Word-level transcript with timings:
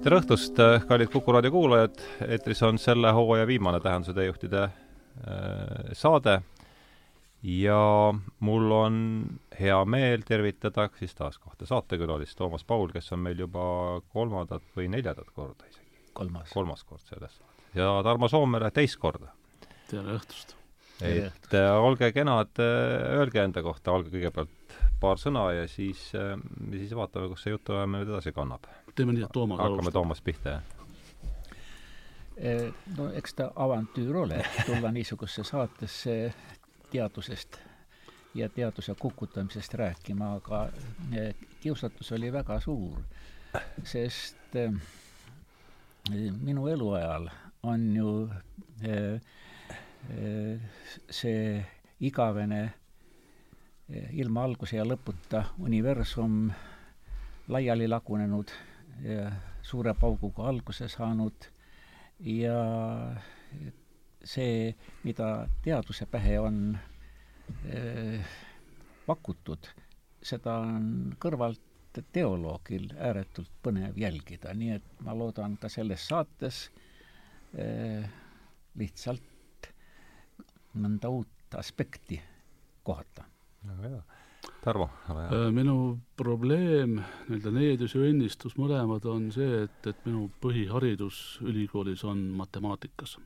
tere 0.00 0.16
õhtust, 0.16 0.56
kallid 0.88 1.10
Kuku 1.12 1.32
raadio 1.34 1.52
kuulajad, 1.52 1.98
eetris 2.24 2.62
on 2.64 2.78
selle 2.80 3.10
hooaja 3.12 3.44
viimane 3.48 3.80
Tähenduse 3.84 4.14
teejuhtide 4.16 4.62
äh, 4.64 5.90
saade 5.92 6.38
ja 7.44 7.80
mul 8.40 8.72
on 8.76 8.96
hea 9.60 9.78
meel 9.84 10.24
tervitada 10.28 10.88
siis 10.98 11.12
taas 11.16 11.36
kahte 11.38 11.68
saatekülalist, 11.68 12.38
Toomas 12.38 12.64
Paul, 12.64 12.88
kes 12.94 13.12
on 13.12 13.24
meil 13.26 13.44
juba 13.44 13.64
kolmandat 14.12 14.64
või 14.76 14.88
neljandat 14.92 15.28
korda 15.36 15.68
isegi. 15.68 15.90
kolmas. 16.12 16.48
kolmas 16.52 16.84
kord 16.84 17.04
selles 17.04 17.36
ja 17.76 17.92
Tarmo 18.04 18.28
Soomere 18.28 18.72
teist 18.74 18.98
korda. 19.00 19.34
tere 19.90 20.16
õhtust! 20.16 20.56
et 21.00 21.54
äh, 21.56 21.70
olge 21.80 22.12
kenad, 22.12 22.52
äh, 22.60 23.18
öelge 23.18 23.42
enda 23.42 23.62
kohta, 23.64 23.92
olge 23.92 24.12
kõigepealt 24.12 24.76
paar 25.00 25.20
sõna 25.20 25.46
ja 25.56 25.68
siis, 25.70 26.10
äh, 26.18 26.34
siis 26.74 26.92
vaatame, 26.96 27.30
kus 27.32 27.44
see 27.44 27.54
jutuajamine 27.54 28.02
nüüd 28.02 28.12
edasi 28.12 28.34
kannab. 28.36 28.68
Teeme 29.00 29.16
nii, 29.16 29.24
et 29.26 29.32
Toomas 29.32 29.58
hakkame 29.58 29.80
alustab. 29.80 29.98
Toomast 29.98 30.24
pihta, 30.24 30.58
jah? 30.58 30.76
no 32.96 33.10
eks 33.12 33.34
ta 33.36 33.50
avantüür 33.56 34.22
ole, 34.22 34.38
tulla 34.66 34.88
niisugusesse 34.92 35.44
saatesse 35.44 36.14
teadusest 36.90 37.58
ja 38.34 38.48
teaduse 38.48 38.94
kukutamisest 38.98 39.74
rääkima, 39.74 40.34
aga 40.34 40.68
eh, 41.16 41.34
kiusatus 41.60 42.12
oli 42.12 42.32
väga 42.32 42.60
suur, 42.60 42.98
sest 43.84 44.56
eh, 44.56 44.72
minu 46.40 46.66
eluajal 46.68 47.28
on 47.62 47.96
ju 47.96 48.28
eh, 48.82 49.20
see 51.10 51.66
igavene 52.00 52.62
ilma 54.16 54.44
alguse 54.46 54.78
ja 54.78 54.84
lõputa 54.86 55.42
universum 55.60 56.46
laiali 57.52 57.88
lagunenud, 57.88 58.48
suure 59.62 59.94
pauguga 59.94 60.48
alguse 60.50 60.88
saanud. 60.92 61.46
Ja 62.20 62.56
see, 64.24 64.74
mida 65.04 65.46
teaduse 65.64 66.06
pähe 66.10 66.36
on 66.40 66.58
eh, 67.64 68.20
pakutud, 69.06 69.70
seda 70.22 70.58
on 70.66 71.14
kõrvalt 71.22 72.00
teoloogil 72.14 72.90
ääretult 73.00 73.50
põnev 73.64 73.96
jälgida, 73.98 74.52
nii 74.54 74.76
et 74.76 75.00
ma 75.06 75.14
loodan 75.16 75.56
ka 75.58 75.70
selles 75.72 76.04
saates 76.12 76.66
eh, 77.58 78.04
lihtsalt 78.78 79.70
mõnda 80.78 81.10
uut 81.10 81.56
aspekti 81.58 82.20
kohata. 82.86 83.24
Väga 83.66 83.88
hea. 83.88 84.19
Tarvo, 84.60 84.90
ole 85.08 85.22
hea. 85.22 85.46
Äh, 85.46 85.52
minu 85.56 85.74
probleem, 86.16 86.98
nii-öelda 87.28 87.52
needus 87.54 87.94
ja 87.96 88.02
õnnistus 88.04 88.58
mõlemad 88.60 89.06
on 89.08 89.30
see, 89.32 89.62
et, 89.64 89.86
et 89.88 90.02
minu 90.04 90.26
põhiharidus 90.44 91.38
ülikoolis 91.40 92.04
on 92.04 92.26
matemaatikas. 92.36 93.16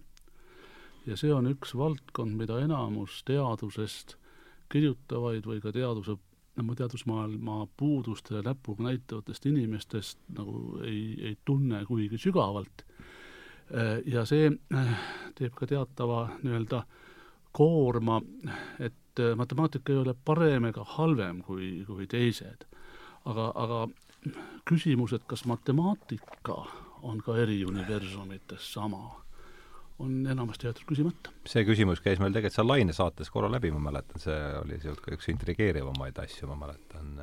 ja 1.07 1.17
see 1.19 1.33
on 1.35 1.51
üks 1.51 1.75
valdkond, 1.77 2.37
mida 2.39 2.61
enamus 2.63 3.23
teadusest 3.27 4.15
kirjutavaid 4.73 5.47
või 5.47 5.61
ka 5.61 5.73
teaduse, 5.75 6.17
no 6.63 6.75
teadusmaailma 6.79 7.67
puudustele 7.77 8.43
näpuga 8.47 8.87
näitavatest 8.87 9.47
inimestest 9.51 10.19
nagu 10.39 10.79
ei, 10.87 11.17
ei 11.19 11.39
tunne 11.45 11.83
kuigi 11.85 12.19
sügavalt. 12.19 12.87
Äh, 13.75 13.99
ja 14.07 14.23
see 14.23 14.53
äh, 14.55 14.95
teeb 15.35 15.59
ka 15.59 15.67
teatava 15.67 16.29
nii-öelda 16.45 16.85
koorma, 17.55 18.19
et 18.79 18.95
et 19.15 19.37
matemaatika 19.37 19.93
ei 19.93 19.99
ole 20.03 20.15
parem 20.25 20.71
ega 20.71 20.85
halvem 20.97 21.43
kui, 21.47 21.85
kui 21.87 22.07
teised. 22.11 22.67
aga, 23.25 23.51
aga 23.57 23.85
küsimus, 24.69 25.15
et 25.17 25.23
kas 25.29 25.45
matemaatika 25.49 26.57
on 27.05 27.21
ka 27.25 27.37
eri 27.41 27.63
universumites 27.65 28.67
sama, 28.75 29.01
on 29.99 30.27
enamasti 30.27 30.67
jäetud 30.67 30.89
küsimata. 30.89 31.33
see 31.47 31.65
küsimus 31.65 32.03
käis 32.05 32.19
meil 32.21 32.35
tegelikult 32.35 32.59
seal 32.59 32.69
Laine 32.69 32.97
saates 32.97 33.31
korra 33.31 33.51
läbi, 33.53 33.71
ma 33.71 33.81
mäletan, 33.91 34.21
see 34.21 34.41
oli 34.61 34.79
niisugune 34.79 35.19
üks 35.19 35.31
intrigeerivamaid 35.33 36.19
asju, 36.25 36.51
ma 36.51 36.59
mäletan, 36.67 37.15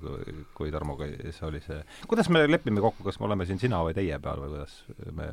kui, 0.00 0.36
kui 0.54 0.72
Tarmoga 0.72 1.10
see 1.26 1.48
oli 1.48 1.62
see, 1.66 1.82
kuidas 2.06 2.30
me 2.30 2.46
lepime 2.46 2.84
kokku, 2.84 3.04
kas 3.06 3.18
me 3.20 3.28
oleme 3.28 3.48
siin 3.48 3.60
sina 3.60 3.82
või 3.84 3.96
teie 3.98 4.20
peal 4.22 4.44
või 4.44 4.54
kuidas 4.54 4.78
me 5.10 5.32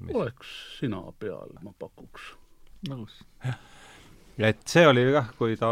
mis... 0.00 0.18
oleks 0.18 0.58
sina 0.80 1.04
peal, 1.22 1.54
ma 1.62 1.72
pakuks. 1.78 2.34
nõus. 2.90 3.22
jah 3.46 3.64
et 4.38 4.62
see 4.68 4.84
oli 4.86 5.02
jah, 5.08 5.28
kui 5.38 5.56
ta, 5.60 5.70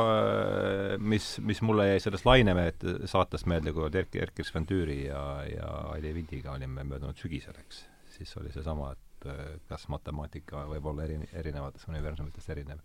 mis, 0.98 1.34
mis 1.44 1.60
mulle 1.66 1.88
jäi 1.90 2.00
sellest 2.00 2.26
Lainemehed 2.28 2.84
saatest 3.10 3.48
meelde, 3.50 3.74
kui 3.76 3.84
olid 3.84 4.16
Erkki 4.16 4.46
Sven 4.46 4.66
Tüüri 4.68 5.04
ja, 5.06 5.22
ja 5.48 5.70
Aili 5.92 6.14
Vindiga 6.16 6.54
olime 6.54 6.84
möödunud 6.88 7.18
sügisel, 7.20 7.56
eks. 7.60 7.84
siis 8.16 8.36
oli 8.40 8.52
seesama, 8.54 8.92
et 8.94 9.28
kas 9.68 9.88
matemaatika 9.92 10.64
võib 10.68 10.86
olla 10.92 11.04
eri, 11.04 11.18
erinevates 11.32 11.88
universumites 11.88 12.48
erinev. 12.52 12.80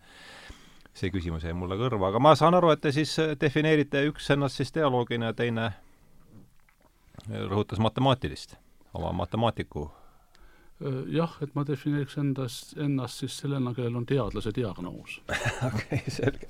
see 0.94 1.12
küsimus 1.14 1.44
jäi 1.46 1.54
mulle 1.54 1.78
kõrva, 1.80 2.10
aga 2.10 2.20
ma 2.20 2.34
saan 2.36 2.58
aru, 2.58 2.74
et 2.74 2.82
te 2.82 2.92
siis 2.92 3.14
defineerite 3.40 4.02
üks 4.10 4.30
ennast 4.36 4.60
siis 4.60 4.74
dialoogina 4.76 5.32
ja 5.32 5.38
teine 5.38 5.70
rõhutas 7.30 7.80
matemaatilist, 7.80 8.56
oma 8.94 9.12
matemaatiku 9.14 9.90
jah, 11.12 11.34
et 11.44 11.52
ma 11.58 11.66
defineeriks 11.68 12.16
endas, 12.22 12.58
ennast 12.80 13.20
siis 13.20 13.36
sellena, 13.42 13.74
kellel 13.76 13.98
on 14.00 14.06
teadlase 14.08 14.54
diagnoos 14.56 15.18
okei 15.70 16.04
selge. 16.08 16.48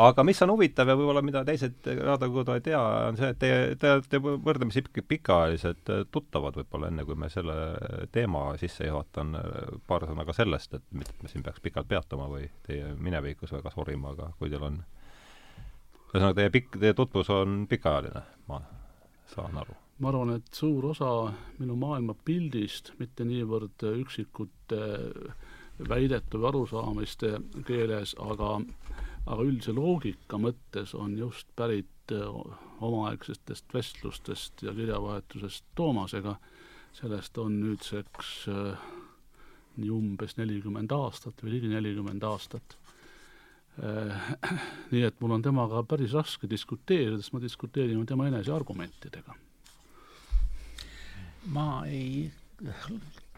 aga 0.00 0.24
mis 0.24 0.40
on 0.44 0.54
huvitav 0.54 0.88
ja 0.88 0.96
võib-olla 0.96 1.22
mida 1.24 1.42
teised 1.44 1.84
raadiokogud 1.84 2.54
ei 2.54 2.64
tea, 2.70 2.80
on 3.10 3.18
see, 3.20 3.28
et 3.34 3.40
teie, 3.42 3.58
te 3.80 3.92
olete 3.92 4.22
võrdlemisi 4.22 4.84
pikaajalised 5.12 5.92
tuttavad 6.14 6.56
võib-olla, 6.62 6.88
enne 6.88 7.04
kui 7.08 7.18
me 7.20 7.28
selle 7.32 7.58
teema 8.14 8.46
sisse 8.60 8.88
juhatan, 8.88 9.36
paar 9.90 10.08
sõna 10.08 10.24
ka 10.28 10.36
sellest, 10.36 10.78
et 10.80 10.86
mitte, 10.96 11.12
et 11.18 11.26
me 11.26 11.32
siin 11.32 11.44
peaks 11.44 11.60
pikalt 11.60 11.90
peatuma 11.90 12.30
või 12.32 12.48
teie 12.66 12.94
minevikus 12.96 13.52
väga 13.58 13.74
sorima, 13.76 14.14
aga 14.16 14.32
kui 14.40 14.48
teil 14.48 14.64
on 14.70 14.80
ühesõnaga, 16.14 16.34
teie 16.40 16.56
pikk, 16.56 16.80
teie 16.80 16.96
tutvus 16.96 17.28
on 17.36 17.64
pikaajaline, 17.68 18.24
ma 18.48 18.64
saan 19.36 19.60
aru 19.60 19.76
ma 20.00 20.08
arvan, 20.08 20.34
et 20.38 20.54
suur 20.56 20.90
osa 20.94 21.10
minu 21.58 21.76
maailmapildist, 21.80 22.94
mitte 22.98 23.24
niivõrd 23.28 23.84
üksikute 24.00 24.80
väidete 25.88 26.38
või 26.38 26.48
arusaamiste 26.50 27.34
keeles, 27.68 28.14
aga, 28.20 28.56
aga 29.26 29.44
üldise 29.44 29.74
loogika 29.76 30.40
mõttes 30.40 30.94
on 30.96 31.16
just 31.18 31.48
pärit 31.56 32.14
omaaegsetest 32.80 33.74
vestlustest 33.74 34.64
ja 34.66 34.74
kirjavahetusest 34.74 35.64
Toomasega. 35.74 36.36
sellest 36.92 37.38
on 37.38 37.60
nüüdseks 37.60 38.48
äh, 38.50 38.78
nii 39.76 39.90
umbes 39.94 40.34
nelikümmend 40.36 40.90
aastat 40.90 41.44
või 41.44 41.52
ligi 41.52 41.68
nelikümmend 41.70 42.22
aastat 42.22 42.78
äh,. 43.78 44.32
nii 44.90 45.04
et 45.06 45.20
mul 45.20 45.36
on 45.36 45.42
temaga 45.42 45.84
päris 45.86 46.16
raske 46.18 46.50
diskuteerida, 46.50 47.20
sest 47.20 47.32
ma 47.32 47.40
diskuteerin 47.40 48.06
tema 48.06 48.26
eneseargumentidega 48.26 49.36
ma 51.48 51.84
ei 51.86 52.30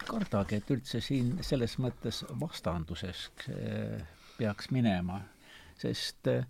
kardagi, 0.06 0.58
et 0.58 0.70
üldse 0.74 1.00
siin 1.02 1.36
selles 1.44 1.76
mõttes 1.82 2.22
vastanduses 2.40 3.28
eh, 3.52 4.02
peaks 4.38 4.70
minema, 4.74 5.20
sest 5.78 6.30
eh, 6.32 6.42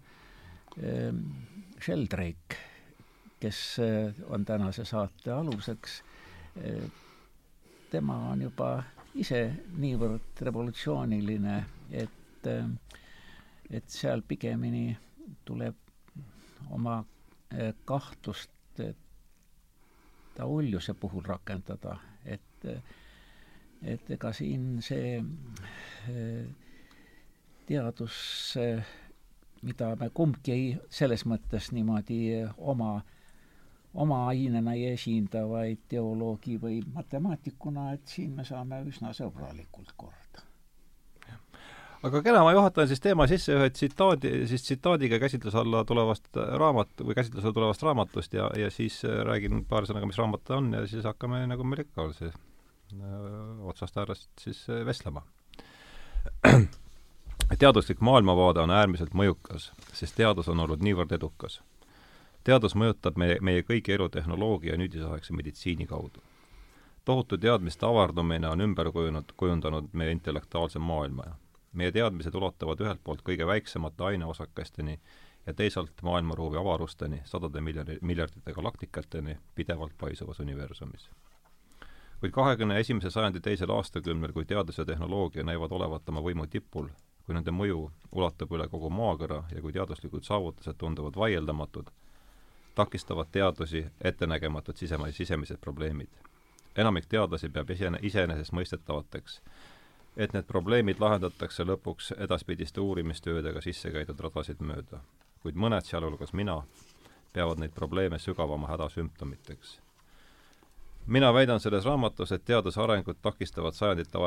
Sheldrake, 1.83 2.61
kes 3.43 3.61
eh, 3.83 4.23
on 4.33 4.47
tänase 4.49 4.87
saate 4.89 5.33
aluseks, 5.35 6.01
tema 7.93 8.17
on 8.29 8.43
juba 8.45 8.75
ise 9.17 9.39
niivõrd 9.81 10.43
revolutsiooniline, 10.45 11.55
et, 11.97 12.49
et 13.73 13.89
seal 13.89 14.21
pigemini 14.29 14.91
tuleb 15.49 16.69
oma 16.77 16.99
kahtlust 17.89 18.83
ta 20.35 20.47
uljuse 20.47 20.95
puhul 20.95 21.25
rakendada, 21.27 21.97
et 22.25 22.67
et 23.83 24.11
ega 24.15 24.31
siin 24.33 24.77
see 24.87 25.17
teadus, 27.67 28.19
mida 29.63 29.89
me 29.99 30.09
kumbki 30.15 30.55
ei, 30.55 30.69
selles 30.91 31.27
mõttes 31.27 31.73
niimoodi 31.75 32.21
oma, 32.73 32.93
oma 33.95 34.21
ainena 34.31 34.77
ei 34.79 34.93
esinda, 34.95 35.43
vaid 35.51 35.83
teoloogi 35.91 36.59
või 36.63 36.81
matemaatikuna, 36.95 37.91
et 37.99 38.07
siin 38.17 38.37
me 38.39 38.47
saame 38.47 38.85
üsna 38.87 39.11
sõbralikult 39.19 39.97
korda 39.97 40.22
aga 42.03 42.23
kena, 42.23 42.43
ma 42.43 42.53
juhatan 42.55 42.89
siis 42.91 43.03
teema 43.03 43.27
sisse 43.31 43.55
ühe 43.55 43.69
tsitaadi, 43.71 44.33
siis 44.51 44.65
tsitaadiga 44.67 45.19
käsitluse 45.23 45.59
alla 45.61 45.85
tulevast 45.87 46.39
raamat- 46.63 47.05
või 47.07 47.15
käsitlusele 47.19 47.55
tulevast 47.55 47.83
raamatust 47.87 48.35
ja, 48.35 48.49
ja 48.59 48.71
siis 48.71 49.05
äh, 49.07 49.23
räägin 49.27 49.65
paari 49.69 49.87
sõnaga, 49.91 50.09
mis 50.11 50.19
raamat 50.19 50.45
ta 50.45 50.59
on 50.59 50.73
ja 50.75 50.87
siis 50.91 51.07
hakkame, 51.07 51.45
nagu 51.51 51.67
meil 51.67 51.85
ikka 51.85 52.07
on, 52.07 52.15
äh, 52.27 52.33
otsast 53.71 53.99
äärest 54.03 54.31
siis 54.41 54.65
äh, 54.71 54.83
vestlema. 54.87 55.23
teaduslik 57.63 58.01
maailmavaade 58.01 58.63
on 58.63 58.75
äärmiselt 58.75 59.15
mõjukas, 59.15 59.71
sest 59.93 60.17
teadus 60.19 60.49
on 60.49 60.61
olnud 60.67 60.83
niivõrd 60.83 61.15
edukas. 61.15 61.61
teadus 62.45 62.75
mõjutab 62.75 63.17
meie, 63.17 63.39
meie 63.41 63.63
kõigi 63.63 63.95
elu 63.95 64.09
tehnoloogia 64.09 64.75
ja 64.75 64.79
nüüdisaegse 64.79 65.33
meditsiini 65.33 65.87
kaudu 65.87 66.23
tohutu 67.05 67.39
teadmiste 67.39 67.87
avardumine 67.87 68.49
on 68.49 68.61
ümber 68.61 68.93
kujunud, 68.93 69.33
kujundanud 69.37 69.89
meie 69.93 70.11
intellektuaalse 70.11 70.79
maailma 70.79 71.25
meie 71.73 71.93
teadmised 71.93 72.35
ulatuvad 72.35 72.81
ühelt 72.81 73.01
poolt 73.05 73.23
kõige 73.27 73.47
väiksemate 73.47 74.05
aineosakesteni 74.05 74.99
ja 75.47 75.55
teisalt 75.55 76.03
maailmaruumi 76.03 76.59
avarusteni, 76.59 77.21
sadade 77.25 77.61
miljoni, 77.61 77.99
miljardite 78.01 78.53
galaktikateni 78.53 79.39
pidevalt 79.55 79.93
paisuvas 79.99 80.41
universumis. 80.41 81.11
kuid 82.21 82.33
kahekümne 82.33 82.81
esimese 82.81 83.11
sajandi 83.11 83.41
teisel 83.41 83.71
aastakümnel, 83.71 84.33
kui 84.33 84.45
teadus 84.45 84.79
ja 84.79 84.85
tehnoloogia 84.85 85.45
näivad 85.45 85.73
olevat 85.73 86.09
oma 86.09 86.21
võimu 86.21 86.47
tipul, 86.47 86.87
kui 87.27 87.35
nende 87.35 87.51
mõju 87.51 87.91
ulatub 88.13 88.53
üle 88.53 88.69
kogu 88.69 88.91
maakera 88.91 89.43
ja 89.55 89.63
kui 89.63 89.73
teaduslikud 89.73 90.23
saavutused 90.23 90.79
tunduvad 90.79 91.17
vaieldamatud, 91.17 91.91
takistavad 92.75 93.27
teadusi 93.33 93.87
ettenägematud 94.01 94.77
sisema-, 94.77 95.11
sisemised 95.11 95.59
probleemid. 95.61 96.09
enamik 96.77 97.07
teadlasi 97.07 97.49
peab 97.49 97.71
isene, 97.71 97.99
iseenesestmõistetavateks, 98.03 99.43
et 100.17 100.33
need 100.33 100.45
probleemid 100.45 101.01
lahendatakse 101.01 101.65
lõpuks 101.65 102.13
edaspidiste 102.19 102.81
uurimistöödega 102.81 103.61
sisse 103.61 103.91
käidud 103.91 104.21
radasid 104.21 104.61
mööda. 104.61 105.01
kuid 105.43 105.57
mõned, 105.57 105.83
sealhulgas 105.83 106.33
mina, 106.33 106.63
peavad 107.33 107.59
neid 107.59 107.73
probleeme 107.75 108.19
sügavama 108.19 108.69
häda 108.69 108.89
sümptomiteks. 108.89 109.81
mina 111.07 111.35
väidan 111.35 111.61
selles 111.61 111.85
raamatus, 111.85 112.33
et 112.33 112.45
teaduse 112.45 112.81
arengut 112.81 113.23
takistavad 113.23 113.75
sajandite, 113.75 114.19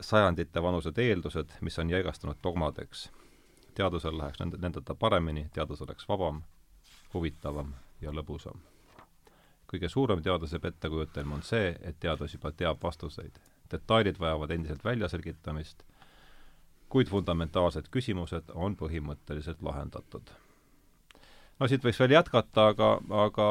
sajandite 0.00 0.62
vanused 0.62 0.98
eeldused, 0.98 1.50
mis 1.60 1.78
on 1.78 1.90
jäigastunud 1.90 2.36
dogmadeks. 2.42 3.10
teadusel 3.74 4.18
läheks 4.18 4.38
nende, 4.40 4.56
nendeta 4.56 4.94
paremini, 4.94 5.48
teadus 5.52 5.82
oleks 5.82 6.08
vabam, 6.08 6.42
huvitavam 7.14 7.74
ja 8.00 8.10
lõbusam. 8.10 8.58
kõige 9.72 9.88
suurem 9.88 10.22
teaduse 10.22 10.58
pettekujutelm 10.58 11.32
on 11.32 11.42
see, 11.42 11.76
et 11.82 12.00
teadus 12.00 12.34
juba 12.34 12.52
teab 12.52 12.82
vastuseid. 12.82 13.53
Detailid 13.74 14.20
vajavad 14.20 14.54
endiselt 14.54 14.84
väljaselgitamist, 14.86 15.84
kuid 16.92 17.10
fundamentaalsed 17.10 17.90
küsimused 17.94 18.54
on 18.54 18.78
põhimõtteliselt 18.78 19.62
lahendatud. 19.62 20.32
no 21.58 21.68
siit 21.70 21.84
võiks 21.84 22.00
veel 22.02 22.16
jätkata, 22.16 22.68
aga, 22.72 22.90
aga 23.26 23.48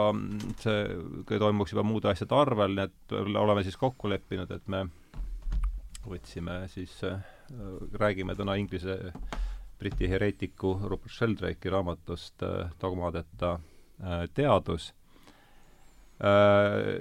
see 0.64 1.38
toimuks 1.40 1.76
juba 1.76 1.86
muude 1.88 2.12
asjade 2.12 2.36
arvel, 2.36 2.76
nii 2.76 2.90
et 2.90 3.16
oleme 3.20 3.64
siis 3.64 3.80
kokku 3.80 4.12
leppinud, 4.12 4.52
et 4.52 4.68
me 4.68 4.86
võtsime 6.08 6.64
siis 6.72 6.98
äh,, 7.08 7.24
räägime 8.00 8.36
täna 8.36 8.56
inglise 8.60 8.98
Briti 9.80 10.08
hereetiku 10.10 10.78
Rupert 10.84 11.12
Sheldrake'i 11.12 11.72
raamatust 11.72 12.44
äh, 12.44 12.70
Dogmadeta 12.82 13.54
äh, 13.54 14.28
teadus 14.34 14.94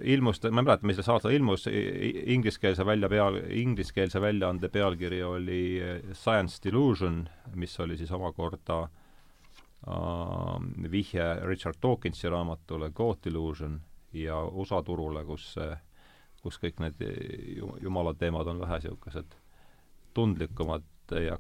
ilmus, 0.08 0.40
ma 0.42 0.62
ei 0.62 0.64
mäleta, 0.64 0.86
mis 0.88 0.98
aastal 1.02 1.34
ilmus, 1.36 1.68
ingliskeelse 1.68 2.86
välja 2.86 3.10
peal, 3.12 3.36
ingliskeelse 3.50 4.20
väljaande 4.20 4.68
pealkiri 4.72 5.22
oli 5.22 5.62
Science 6.12 6.58
Delusion, 6.64 7.28
mis 7.54 7.76
oli 7.80 7.96
siis 8.00 8.10
omakorda 8.12 8.80
äh, 8.82 8.90
vihje 10.90 11.34
Richard 11.44 11.76
Dawkinsi 11.82 12.28
raamatule 12.28 12.90
God 12.90 13.16
Delusion 13.24 13.80
ja 14.12 14.42
USA 14.44 14.82
turule, 14.82 15.24
kus, 15.24 15.54
kus 16.42 16.58
kõik 16.62 16.80
need 16.80 17.04
jumala 17.82 18.14
teemad 18.14 18.46
on 18.46 18.60
vähe 18.60 18.78
niisugused 18.80 19.36
tundlikumad 20.14 20.84
ja 21.10 21.38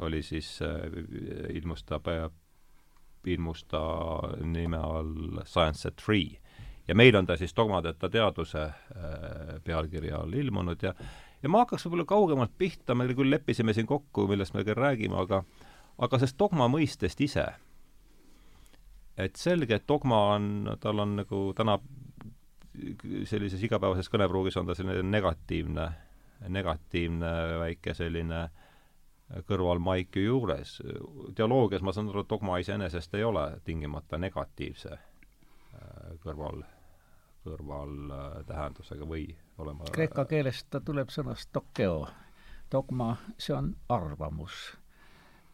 oli 0.00 0.22
siis, 0.22 0.58
ilmus 1.54 1.84
ta, 1.84 2.00
ilmus 3.26 3.64
ta 3.64 3.82
nime 4.42 4.76
all 4.76 5.40
Science 5.44 5.88
at 5.88 6.02
Free. 6.02 6.38
Ja 6.88 6.94
meil 6.94 7.16
on 7.16 7.26
ta 7.26 7.36
siis 7.36 7.56
Dogmadeta 7.56 8.08
teaduse 8.10 8.62
äh, 8.62 8.74
pealkirja 9.64 10.18
all 10.20 10.32
ilmunud 10.32 10.82
ja 10.82 10.94
ja 11.42 11.48
ma 11.52 11.60
hakkaks 11.64 11.84
võib-olla 11.86 12.06
kaugemalt 12.08 12.56
pihta, 12.58 12.94
me 12.96 13.06
küll 13.12 13.30
leppisime 13.30 13.74
siin 13.76 13.86
kokku, 13.86 14.26
millest 14.28 14.54
me 14.56 14.64
küll 14.64 14.78
räägime, 14.80 15.16
aga 15.20 15.42
aga 15.98 16.18
sellest 16.18 16.38
dogma 16.40 16.68
mõistest 16.70 17.20
ise. 17.20 17.46
et 19.16 19.36
selge, 19.36 19.74
et 19.74 19.88
dogma 19.88 20.16
on, 20.34 20.70
tal 20.80 20.98
on 20.98 21.16
nagu 21.20 21.40
täna 21.54 21.78
sellises 23.24 23.62
igapäevases 23.62 24.10
kõnepruugis 24.10 24.56
on 24.58 24.66
ta 24.66 24.74
selline 24.74 25.04
negatiivne, 25.06 25.88
negatiivne 26.48 27.30
väike 27.60 27.94
selline 27.94 28.48
kõrvalmaik 29.46 30.16
ju 30.16 30.24
juures. 30.24 30.80
teoloogias 31.34 31.82
ma 31.82 31.92
saan 31.92 32.08
aru, 32.10 32.24
et 32.24 32.30
dogma 32.30 32.58
iseenesest 32.58 33.14
ei 33.14 33.24
ole 33.24 33.60
tingimata 33.64 34.18
negatiivse 34.18 34.92
äh, 34.92 36.18
kõrval, 36.24 36.64
kõrvaltähendusega 37.44 39.06
või 39.08 39.26
olema 39.58 39.88
kreeka 39.92 40.24
keeles 40.28 40.64
ta 40.70 40.80
tuleb 40.80 41.12
sõnast 41.12 41.50
dokeo. 41.54 42.06
dogma, 42.72 43.16
see 43.38 43.54
on 43.54 43.74
arvamus. 43.88 44.76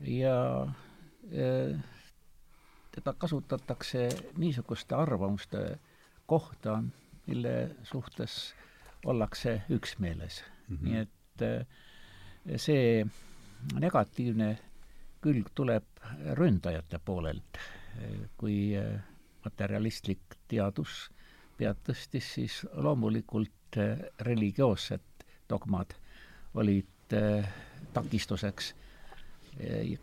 ja 0.01 0.63
äh, 0.63 1.77
teda 2.91 3.13
kasutatakse 3.19 4.09
niisuguste 4.37 4.95
arvamuste 4.95 5.79
kohta, 6.27 6.83
mille 7.27 7.77
suhtes 7.83 8.55
ollakse 9.05 9.63
üksmeeles 9.71 10.45
mm. 10.69 10.77
-hmm. 10.77 10.85
nii 10.85 10.97
et 10.97 11.43
äh, 11.43 11.67
see 12.57 13.07
negatiivne 13.75 14.59
külg 15.21 15.51
tuleb 15.55 15.85
ründajate 16.35 16.99
poolelt. 17.05 17.59
kui 18.37 18.77
äh, 18.79 19.03
materialistlik 19.45 20.37
teadus 20.49 21.11
pead 21.61 21.81
tõstis, 21.87 22.33
siis 22.37 22.61
loomulikult 22.73 23.79
äh, 23.81 24.05
religioossed 24.27 25.27
dogmad 25.51 25.95
olid 26.59 27.17
äh, 27.17 27.49
takistuseks, 27.95 28.75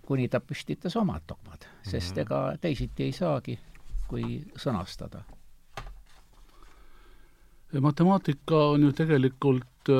kuni 0.05 0.27
ta 0.29 0.41
püstitas 0.43 0.93
omad 0.99 1.23
dogmad, 1.25 1.63
sest 1.81 2.13
mhm. 2.13 2.21
ega 2.25 2.39
teisiti 2.61 3.07
ei 3.07 3.13
saagi, 3.15 3.55
kui 4.07 4.41
sõnastada. 4.59 5.23
matemaatika 7.81 8.59
on 8.75 8.83
ju 8.83 8.91
tegelikult 8.93 9.91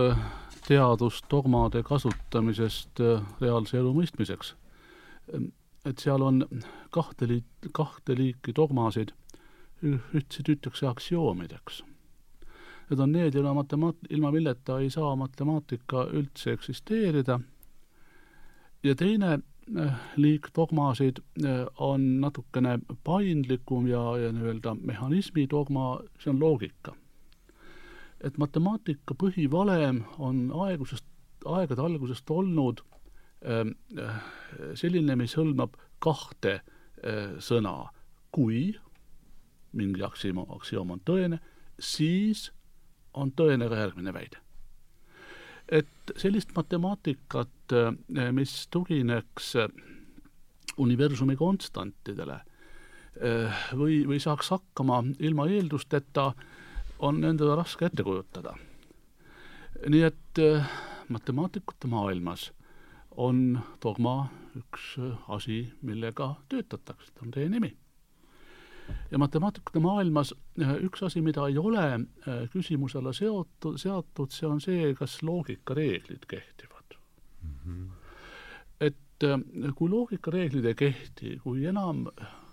teadusdogmade 0.68 1.84
kasutamisest 1.84 3.00
äh, 3.00 3.24
reaalse 3.42 3.78
elu 3.80 3.94
mõistmiseks. 3.96 4.56
et 5.88 6.02
seal 6.04 6.24
on 6.24 6.42
kahte 6.92 7.28
liit, 7.28 7.68
kahte 7.76 8.16
liiki 8.16 8.52
dogmasid, 8.56 9.14
ühtsid 9.84 10.50
ütleks 10.50 10.84
aktsioomideks. 10.84 11.84
Need 12.90 13.04
on 13.04 13.12
need, 13.12 13.36
ilma 13.36 13.54
matemaat-, 13.58 14.08
ilma 14.10 14.32
milleta 14.32 14.80
ei 14.80 14.90
saa 14.90 15.16
matemaatika 15.20 16.08
üldse 16.16 16.54
eksisteerida 16.56 17.40
ja 18.84 18.96
teine 18.96 19.34
äh, 19.34 19.98
liik 20.16 20.48
dogmasid 20.56 21.20
äh, 21.44 21.66
on 21.78 22.22
natukene 22.22 22.78
paindlikum 23.04 23.88
ja, 23.88 24.04
ja 24.18 24.32
nii-öelda 24.32 24.76
mehhanismi 24.80 25.48
dogma, 25.50 25.98
see 26.20 26.32
on 26.32 26.40
loogika 26.40 26.96
et 28.24 28.38
matemaatika 28.42 29.14
põhivalem 29.14 30.02
on 30.18 30.48
aegusest, 30.66 31.06
aegade 31.46 31.84
algusest 31.84 32.32
olnud 32.34 32.82
ähm, 33.46 33.76
äh, 34.00 34.24
selline, 34.80 35.16
mis 35.20 35.38
hõlmab 35.38 35.78
kahte 36.00 36.62
sõna. 37.44 37.92
kui 38.34 38.74
mingi 39.78 40.04
aktsioom, 40.04 40.44
aktsioom 40.58 40.96
on 40.96 41.02
tõene, 41.06 41.40
siis 41.80 42.50
on 43.18 43.32
tõene 43.38 43.70
ka 43.70 43.80
järgmine 43.84 44.14
väide. 44.14 44.44
et 45.68 46.12
sellist 46.16 46.54
matemaatikat, 46.56 47.74
äh, 47.76 48.30
mis 48.32 48.68
tugineks 48.72 49.56
äh, 49.60 49.68
universumi 50.78 51.36
konstantidele 51.36 52.38
äh, 52.40 53.66
või, 53.76 54.06
või 54.08 54.20
saaks 54.24 54.54
hakkama 54.56 55.02
ilma 55.20 55.50
eeldusteta 55.52 56.32
on 57.00 57.20
endale 57.24 57.58
raske 57.60 57.86
ette 57.86 58.04
kujutada. 58.04 58.56
nii 59.90 60.04
et 60.04 60.40
matemaatikute 61.10 61.88
maailmas 61.88 62.52
on 63.18 63.60
dogma 63.84 64.30
üks 64.56 64.96
asi, 65.28 65.74
millega 65.82 66.36
töötatakse, 66.50 67.12
ta 67.14 67.26
on 67.26 67.32
teie 67.32 67.50
nimi. 67.50 67.76
Ja 69.12 69.18
matemaatikute 69.18 69.80
maailmas 69.84 70.34
äh, 70.62 70.74
üks 70.84 71.04
asi, 71.04 71.22
mida 71.22 71.48
ei 71.48 71.58
ole 71.58 71.86
küsimuse 72.54 73.00
alla 73.00 73.14
seotud, 73.14 73.78
seatud, 73.82 74.34
see 74.34 74.50
on 74.50 74.62
see, 74.64 74.94
kas 74.98 75.22
loogikareeglid 75.24 76.26
kehtivad 76.28 76.98
mm. 77.44 77.54
-hmm. 77.66 77.88
et 78.82 79.26
kui 79.76 79.90
loogikareeglid 79.90 80.66
ei 80.66 80.76
kehti, 80.76 81.40
kui 81.44 81.66
enam 81.66 82.08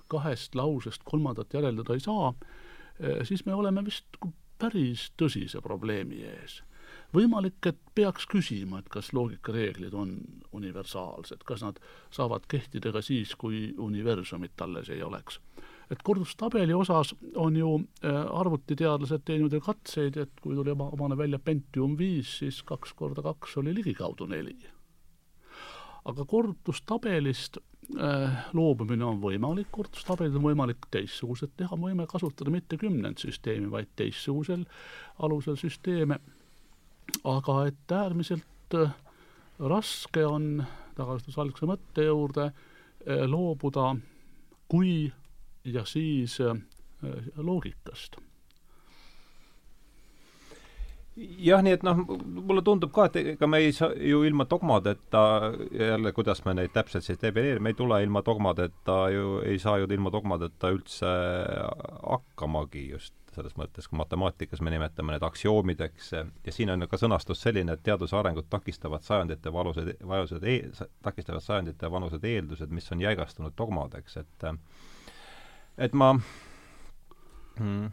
kahest 0.08 0.54
lausest 0.54 1.02
kolmandat 1.04 1.54
järeldada 1.54 1.94
ei 1.94 2.00
saa, 2.00 2.32
siis 3.24 3.46
me 3.46 3.54
oleme 3.54 3.84
vist 3.84 4.16
päris 4.58 5.10
tõsise 5.20 5.60
probleemi 5.62 6.22
ees. 6.28 6.62
võimalik, 7.14 7.60
et 7.66 7.78
peaks 7.94 8.26
küsima, 8.26 8.80
et 8.80 8.88
kas 8.90 9.12
loogikareeglid 9.14 9.94
on 9.94 10.16
universaalsed, 10.52 11.44
kas 11.46 11.62
nad 11.62 11.78
saavad 12.10 12.46
kehtida 12.50 12.90
ka 12.92 13.02
siis, 13.02 13.34
kui 13.38 13.74
universumit 13.78 14.60
alles 14.60 14.90
ei 14.90 15.02
oleks. 15.02 15.40
Et 15.94 16.02
kordustabeli 16.02 16.74
osas 16.74 17.14
on 17.40 17.56
ju 17.56 17.70
arvutiteadlased 18.04 19.24
teinud 19.28 19.52
ju 19.54 19.60
katseid, 19.62 20.16
et 20.18 20.40
kui 20.42 20.56
tuli 20.56 20.72
oma, 20.74 20.90
omane 20.96 21.18
välja 21.18 21.38
Pentium 21.38 21.94
viis, 21.98 22.38
siis 22.40 22.62
kaks 22.66 22.94
korda 22.98 23.22
kaks 23.22 23.58
oli 23.62 23.74
ligikaudu 23.74 24.26
neli. 24.30 24.56
aga 26.04 26.24
kordustabelist 26.28 27.56
äh, 27.96 28.48
loobumine 28.52 29.06
on 29.06 29.22
võimalik, 29.22 29.70
kordustabelid 29.72 30.34
on 30.36 30.44
võimalik 30.44 30.84
teistsugused 30.92 31.54
teha, 31.56 31.76
me 31.76 31.88
võime 31.88 32.04
kasutada 32.10 32.52
mitte 32.52 32.76
kümnendsüsteemi, 32.76 33.70
vaid 33.72 33.88
teistsugusel 33.96 34.66
alusel 35.24 35.56
süsteeme, 35.56 36.18
aga 37.24 37.56
et 37.70 37.96
äärmiselt 37.96 38.76
äh, 38.76 38.92
raske 39.64 40.26
on, 40.28 40.58
tagasi 40.98 41.32
algse 41.40 41.72
mõtte 41.72 42.04
juurde, 42.04 42.50
äh, 42.50 43.24
loobuda 43.24 43.94
kui 44.68 45.08
ja 45.64 45.84
siis 45.84 46.38
äh, 46.40 46.56
loogikast. 47.36 48.16
Jah, 51.16 51.60
nii 51.62 51.76
et 51.76 51.84
noh, 51.86 52.00
mulle 52.18 52.62
tundub 52.66 52.90
ka, 52.94 53.04
et 53.06 53.16
ega 53.36 53.46
me 53.46 53.60
ei 53.62 53.70
saa 53.72 53.92
ju 53.94 54.24
ilma 54.26 54.48
dogmadeta, 54.50 55.20
jälle, 55.70 56.10
kuidas 56.12 56.40
me 56.42 56.56
neid 56.58 56.72
täpselt 56.74 57.06
siis 57.06 57.20
defineerime, 57.22 57.70
ei 57.70 57.78
tule 57.78 58.00
ilma 58.02 58.22
dogmadeta 58.26 58.96
ju, 59.14 59.36
ei 59.46 59.60
saa 59.62 59.76
ju 59.78 59.86
ilma 59.94 60.10
dogmadeta 60.10 60.72
üldse 60.74 61.12
hakkamagi 62.02 62.88
just 62.88 63.14
selles 63.34 63.54
mõttes, 63.58 63.86
kui 63.90 63.98
matemaatikas 63.98 64.62
me 64.62 64.72
nimetame 64.74 65.14
need 65.14 65.24
aktsioomideks 65.26 66.10
ja 66.14 66.54
siin 66.54 66.70
on 66.74 66.86
ka 66.90 66.98
sõnastus 66.98 67.42
selline, 67.42 67.74
et 67.74 67.82
teaduse 67.86 68.16
arengut 68.18 68.50
takistavad 68.50 69.06
sajandite 69.06 69.52
valused, 69.54 69.90
valused 70.06 70.46
e-, 70.50 70.86
takistavad 71.02 71.42
sajandite 71.42 71.90
vanused 71.90 72.26
eeldused, 72.30 72.74
mis 72.74 72.90
on 72.94 73.02
jäigastunud 73.02 73.54
dogmadeks, 73.58 74.18
et 74.22 74.46
et 75.78 75.94
ma 75.94 76.12
mm, 77.58 77.90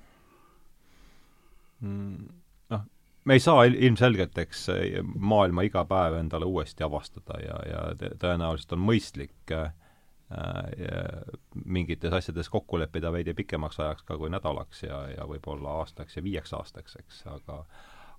mm, 1.81 2.27
noh, 2.73 2.87
me 3.25 3.37
ei 3.37 3.43
saa 3.43 3.65
ilmselgelt, 3.69 4.37
eks, 4.45 4.67
maailma 5.15 5.65
iga 5.67 5.85
päev 5.89 6.19
endale 6.19 6.49
uuesti 6.49 6.85
avastada 6.85 7.39
ja, 7.41 7.61
ja 7.69 8.11
tõenäoliselt 8.21 8.75
on 8.77 8.83
mõistlik 8.85 9.55
äh, 9.55 9.71
mingites 11.65 12.13
asjades 12.15 12.49
kokku 12.49 12.79
leppida 12.79 13.11
veidi 13.11 13.33
pikemaks 13.35 13.81
ajaks 13.81 14.05
ka 14.07 14.17
kui 14.17 14.31
nädalaks 14.31 14.85
ja, 14.85 15.01
ja 15.17 15.27
võib-olla 15.27 15.81
aastaks 15.81 16.15
ja 16.17 16.23
viieks 16.23 16.53
aastaks, 16.55 16.95
eks, 17.01 17.25
aga 17.33 17.65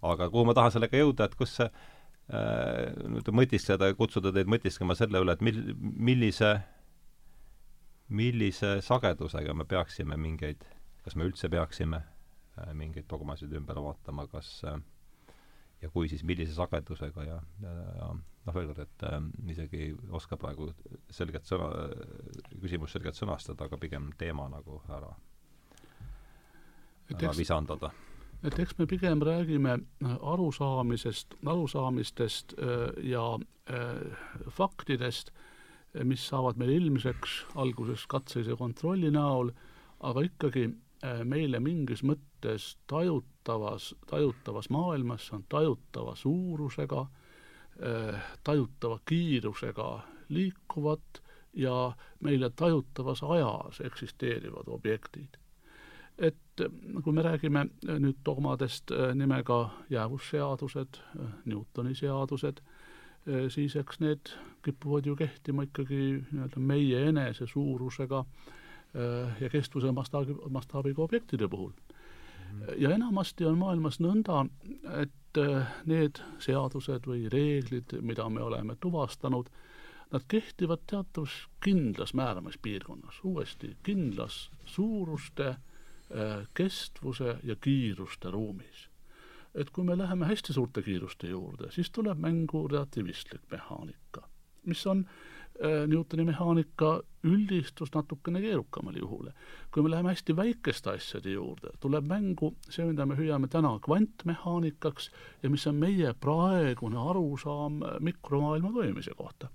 aga 0.03 0.29
kuhu 0.31 0.49
ma 0.49 0.55
tahan 0.59 0.75
sellega 0.75 0.99
jõuda, 0.99 1.29
et 1.29 1.37
kus 1.39 1.57
see 1.61 1.69
äh, 1.69 3.33
mõtiskleda 3.33 3.93
ja 3.93 3.97
kutsuda 3.99 4.33
teid 4.35 4.51
mõtisklema 4.51 4.97
selle 4.99 5.23
üle, 5.23 5.37
et 5.37 5.45
mil-, 5.47 5.75
millise 5.79 6.57
millise 8.13 8.77
sagedusega 8.85 9.55
me 9.55 9.65
peaksime 9.69 10.17
mingeid, 10.21 10.65
kas 11.05 11.17
me 11.17 11.27
üldse 11.29 11.49
peaksime 11.53 12.03
äh, 12.03 12.73
mingeid 12.77 13.09
dogmasid 13.11 13.53
ümber 13.57 13.81
vaatama, 13.83 14.27
kas 14.31 14.61
äh, 14.69 14.79
ja 15.83 15.91
kui, 15.91 16.09
siis 16.09 16.23
millise 16.27 16.55
sagedusega 16.55 17.25
ja, 17.27 17.41
ja, 17.63 17.73
ja 17.99 18.13
noh, 18.15 18.55
veel 18.55 18.71
kord, 18.71 18.83
et 18.85 19.05
äh, 19.09 19.19
isegi 19.55 19.83
ei 19.87 19.93
oska 20.15 20.39
praegu 20.41 20.71
selget 21.11 21.49
sõna, 21.49 21.71
küsimust 22.63 22.97
selgelt 22.97 23.19
sõnastada, 23.19 23.69
aga 23.69 23.79
pigem 23.81 24.11
teema 24.19 24.49
nagu 24.53 24.81
ära, 24.93 25.13
ära 27.19 27.35
visandada. 27.39 27.93
et 28.43 28.59
eks 28.59 28.79
me 28.79 28.87
pigem 28.91 29.23
räägime 29.23 29.79
arusaamisest, 30.35 31.39
arusaamistest 31.47 32.55
äh, 32.59 32.89
ja 33.11 33.27
äh, 33.71 34.27
faktidest, 34.51 35.33
mis 36.05 36.25
saavad 36.29 36.57
meil 36.57 36.73
ilmseks 36.79 37.43
alguses 37.61 38.07
katselise 38.09 38.57
kontrolli 38.57 39.11
näol, 39.13 39.51
aga 40.01 40.25
ikkagi 40.27 40.65
äh, 40.69 41.21
meile 41.29 41.61
mingis 41.61 42.03
mõttes 42.07 42.73
tajutavas, 42.91 43.93
tajutavas 44.11 44.71
maailmas, 44.73 45.29
see 45.29 45.37
on 45.39 45.45
tajutava 45.53 46.17
suurusega, 46.17 47.05
äh, 47.83 48.33
tajutava 48.45 48.99
kiirusega 49.09 49.91
liikuvad 50.33 51.23
ja 51.53 51.93
meile 52.25 52.51
tajutavas 52.57 53.23
ajas 53.23 53.81
eksisteerivad 53.85 54.69
objektid. 54.73 55.39
et 56.19 56.61
äh, 56.61 56.73
kui 57.05 57.13
me 57.13 57.23
räägime 57.23 57.67
nüüd 57.99 58.25
dogmadest 58.25 58.93
nimega 59.15 59.71
jäävusseadused, 59.91 61.01
Newtoni 61.45 61.95
seadused, 61.95 62.61
siis 63.49 63.77
eks 63.77 64.01
need 64.03 64.33
kipuvad 64.65 65.07
ju 65.07 65.17
kehtima 65.17 65.63
ikkagi 65.63 66.25
nii-öelda 66.31 66.61
meie 66.61 67.09
enese 67.09 67.47
suurusega 67.47 68.25
äh, 68.25 69.43
ja 69.43 69.51
kestvuse 69.51 69.93
mastaabi, 69.93 70.35
mastaabiga 70.51 71.03
objektide 71.03 71.49
puhul. 71.49 71.73
ja 72.77 72.91
enamasti 72.91 73.45
on 73.45 73.59
maailmas 73.59 74.01
nõnda, 74.01 74.45
et 75.03 75.39
äh, 75.39 75.75
need 75.87 76.21
seadused 76.39 77.07
või 77.07 77.29
reeglid, 77.33 77.95
mida 78.01 78.29
me 78.29 78.43
oleme 78.43 78.77
tuvastanud, 78.81 79.49
nad 80.13 80.27
kehtivad 80.29 80.83
teatavas 80.87 81.47
kindlas 81.65 82.15
määramispiirkonnas, 82.15 83.23
uuesti 83.25 83.77
kindlas 83.83 84.51
suuruste, 84.65 85.55
kestvuse 86.55 87.39
ja 87.43 87.57
kiiruste 87.57 88.31
ruumis 88.31 88.92
et 89.55 89.71
kui 89.71 89.85
me 89.85 89.99
läheme 89.99 90.27
hästi 90.27 90.53
suurte 90.53 90.83
kiiruste 90.83 91.29
juurde, 91.29 91.71
siis 91.71 91.91
tuleb 91.91 92.19
mängu 92.19 92.67
relatiivistlik 92.69 93.43
mehaanika, 93.51 94.29
mis 94.67 94.87
on 94.87 95.05
äh, 95.05 95.87
Newtoni 95.87 96.25
mehaanika 96.25 97.01
üldistus 97.25 97.93
natukene 97.95 98.41
keerukamal 98.41 98.97
juhul. 98.97 99.29
kui 99.71 99.83
me 99.83 99.91
läheme 99.91 100.09
hästi 100.09 100.37
väikeste 100.37 100.91
asjade 100.91 101.31
juurde, 101.31 101.71
tuleb 101.81 102.09
mängu 102.09 102.55
see, 102.69 102.87
mida 102.89 103.07
me 103.07 103.17
hüüame 103.17 103.49
täna 103.49 103.77
kvantmehaanikaks 103.85 105.11
ja 105.43 105.51
mis 105.51 105.67
on 105.67 105.75
meie 105.75 106.15
praegune 106.15 106.99
arusaam 107.11 107.81
mikromaailma 108.01 108.73
toimimise 108.73 109.15
kohta. 109.17 109.49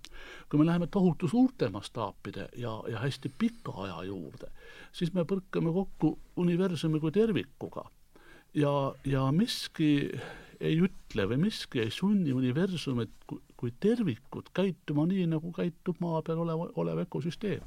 kui 0.49 0.59
me 0.59 0.65
läheme 0.65 0.87
tohutu 0.87 1.27
suurte 1.27 1.69
mastaapide 1.69 2.49
ja, 2.55 2.83
ja 2.87 2.99
hästi 2.99 3.33
pika 3.37 3.71
aja 3.71 4.03
juurde, 4.03 4.51
siis 4.91 5.13
me 5.13 5.25
põrkame 5.25 5.73
kokku 5.73 6.19
universumi 6.35 6.99
kui 6.99 7.11
tervikuga 7.11 7.89
ja, 8.57 8.73
ja 9.05 9.31
miski 9.31 9.91
ei 10.59 10.77
ütle 10.81 11.27
või 11.29 11.39
miski 11.47 11.81
ei 11.83 11.91
sunni 11.93 12.33
universumit 12.33 13.13
kui 13.57 13.73
tervikut 13.79 14.49
käituma 14.53 15.07
nii, 15.09 15.25
nagu 15.29 15.51
käitub 15.53 15.99
maa 16.01 16.21
peal 16.25 16.43
olev, 16.45 16.67
olev 16.77 17.03
ökosüsteem. 17.05 17.65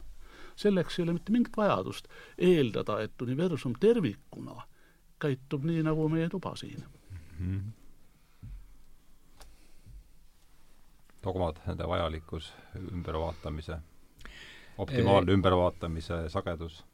selleks 0.57 0.99
ei 0.99 1.03
ole 1.03 1.13
mitte 1.17 1.33
mingit 1.33 1.57
vajadust 1.57 2.09
eeldada, 2.39 3.01
et 3.01 3.23
universum 3.23 3.75
tervikuna 3.81 4.63
käitub 5.21 5.65
nii, 5.65 5.83
nagu 5.83 6.09
meie 6.09 6.29
tuba 6.29 6.57
siin 6.57 6.83
mm. 6.83 7.19
-hmm. 7.39 7.61
dogmad, 11.25 11.57
nende 11.67 11.89
vajalikkus, 11.89 12.53
ümbervaatamise, 12.93 13.79
optimaalne 14.79 15.33
ümbervaatamise 15.33 16.29
sagedus? 16.29 16.85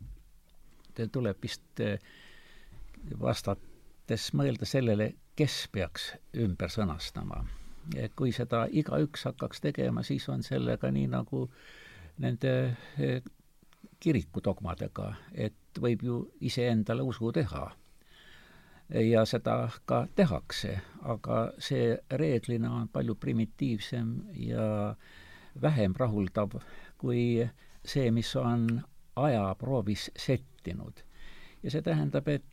tuleb 1.12 1.36
vist 1.42 1.80
eh, 1.80 2.00
vastata 3.20 3.65
mõttes 4.06 4.28
mõelda 4.38 4.66
sellele, 4.70 5.14
kes 5.34 5.66
peaks 5.72 6.12
ümber 6.38 6.70
sõnastama. 6.70 7.44
kui 8.14 8.32
seda 8.32 8.66
igaüks 8.70 9.24
hakkaks 9.24 9.60
tegema, 9.60 10.02
siis 10.02 10.28
on 10.28 10.42
sellega 10.42 10.90
nii 10.90 11.06
nagu 11.06 11.50
nende 12.18 12.76
eh, 12.98 13.22
kirikudogmadega, 14.00 15.14
et 15.34 15.80
võib 15.80 16.02
ju 16.02 16.30
iseendale 16.40 17.02
usu 17.02 17.32
teha. 17.32 17.72
ja 18.88 19.24
seda 19.24 19.70
ka 19.84 20.06
tehakse, 20.14 20.80
aga 21.02 21.52
see 21.58 21.98
reeglina 22.10 22.70
on 22.70 22.88
palju 22.88 23.14
primitiivsem 23.14 24.22
ja 24.34 24.94
vähem 25.62 25.94
rahuldav 25.98 26.60
kui 26.98 27.50
see, 27.84 28.10
mis 28.10 28.36
on 28.36 28.82
ajaproovis 29.16 30.10
settinud. 30.16 31.02
ja 31.62 31.70
see 31.70 31.82
tähendab, 31.82 32.28
et 32.28 32.44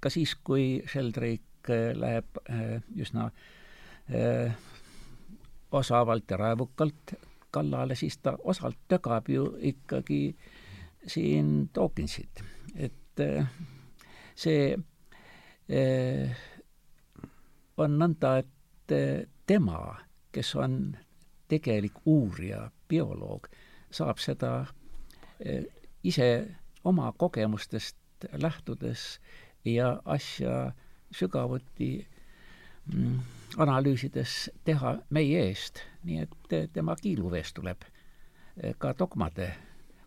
ka 0.00 0.10
siis, 0.10 0.34
kui 0.44 0.82
Sheldrake 0.88 1.70
äh, 1.70 1.92
läheb 1.96 2.40
äh, 2.48 2.80
üsna 2.96 3.30
äh, 4.10 4.54
osavalt 5.72 6.30
ja 6.30 6.36
raevukalt 6.40 7.14
kallale, 7.50 7.94
siis 7.94 8.18
ta 8.18 8.36
osalt 8.44 8.78
tögab 8.88 9.28
ju 9.28 9.56
ikkagi 9.60 10.36
siin 11.06 11.70
Dawkinsit. 11.74 12.42
et 12.74 13.20
see 14.38 14.76
on 17.76 17.96
nõnda, 17.98 18.30
et 18.38 18.94
tema, 19.46 19.80
kes 20.32 20.54
on 20.54 20.76
tegelik 21.50 21.98
uurija, 22.06 22.70
bioloog, 22.88 23.48
saab 23.90 24.22
seda 24.22 24.52
ise 26.02 26.30
oma 26.84 27.12
kogemustest 27.18 28.30
lähtudes 28.32 29.20
ja 29.64 30.00
asja 30.04 30.72
sügavuti 31.14 32.06
mm, 32.94 33.18
analüüsides 33.58 34.50
teha 34.64 34.98
meie 35.10 35.46
eest, 35.48 35.82
nii 36.04 36.22
et 36.26 36.54
tema 36.72 36.96
kiiluvees 36.96 37.52
tuleb 37.56 37.82
eh, 37.86 38.74
ka 38.78 38.94
dogmade 38.98 39.50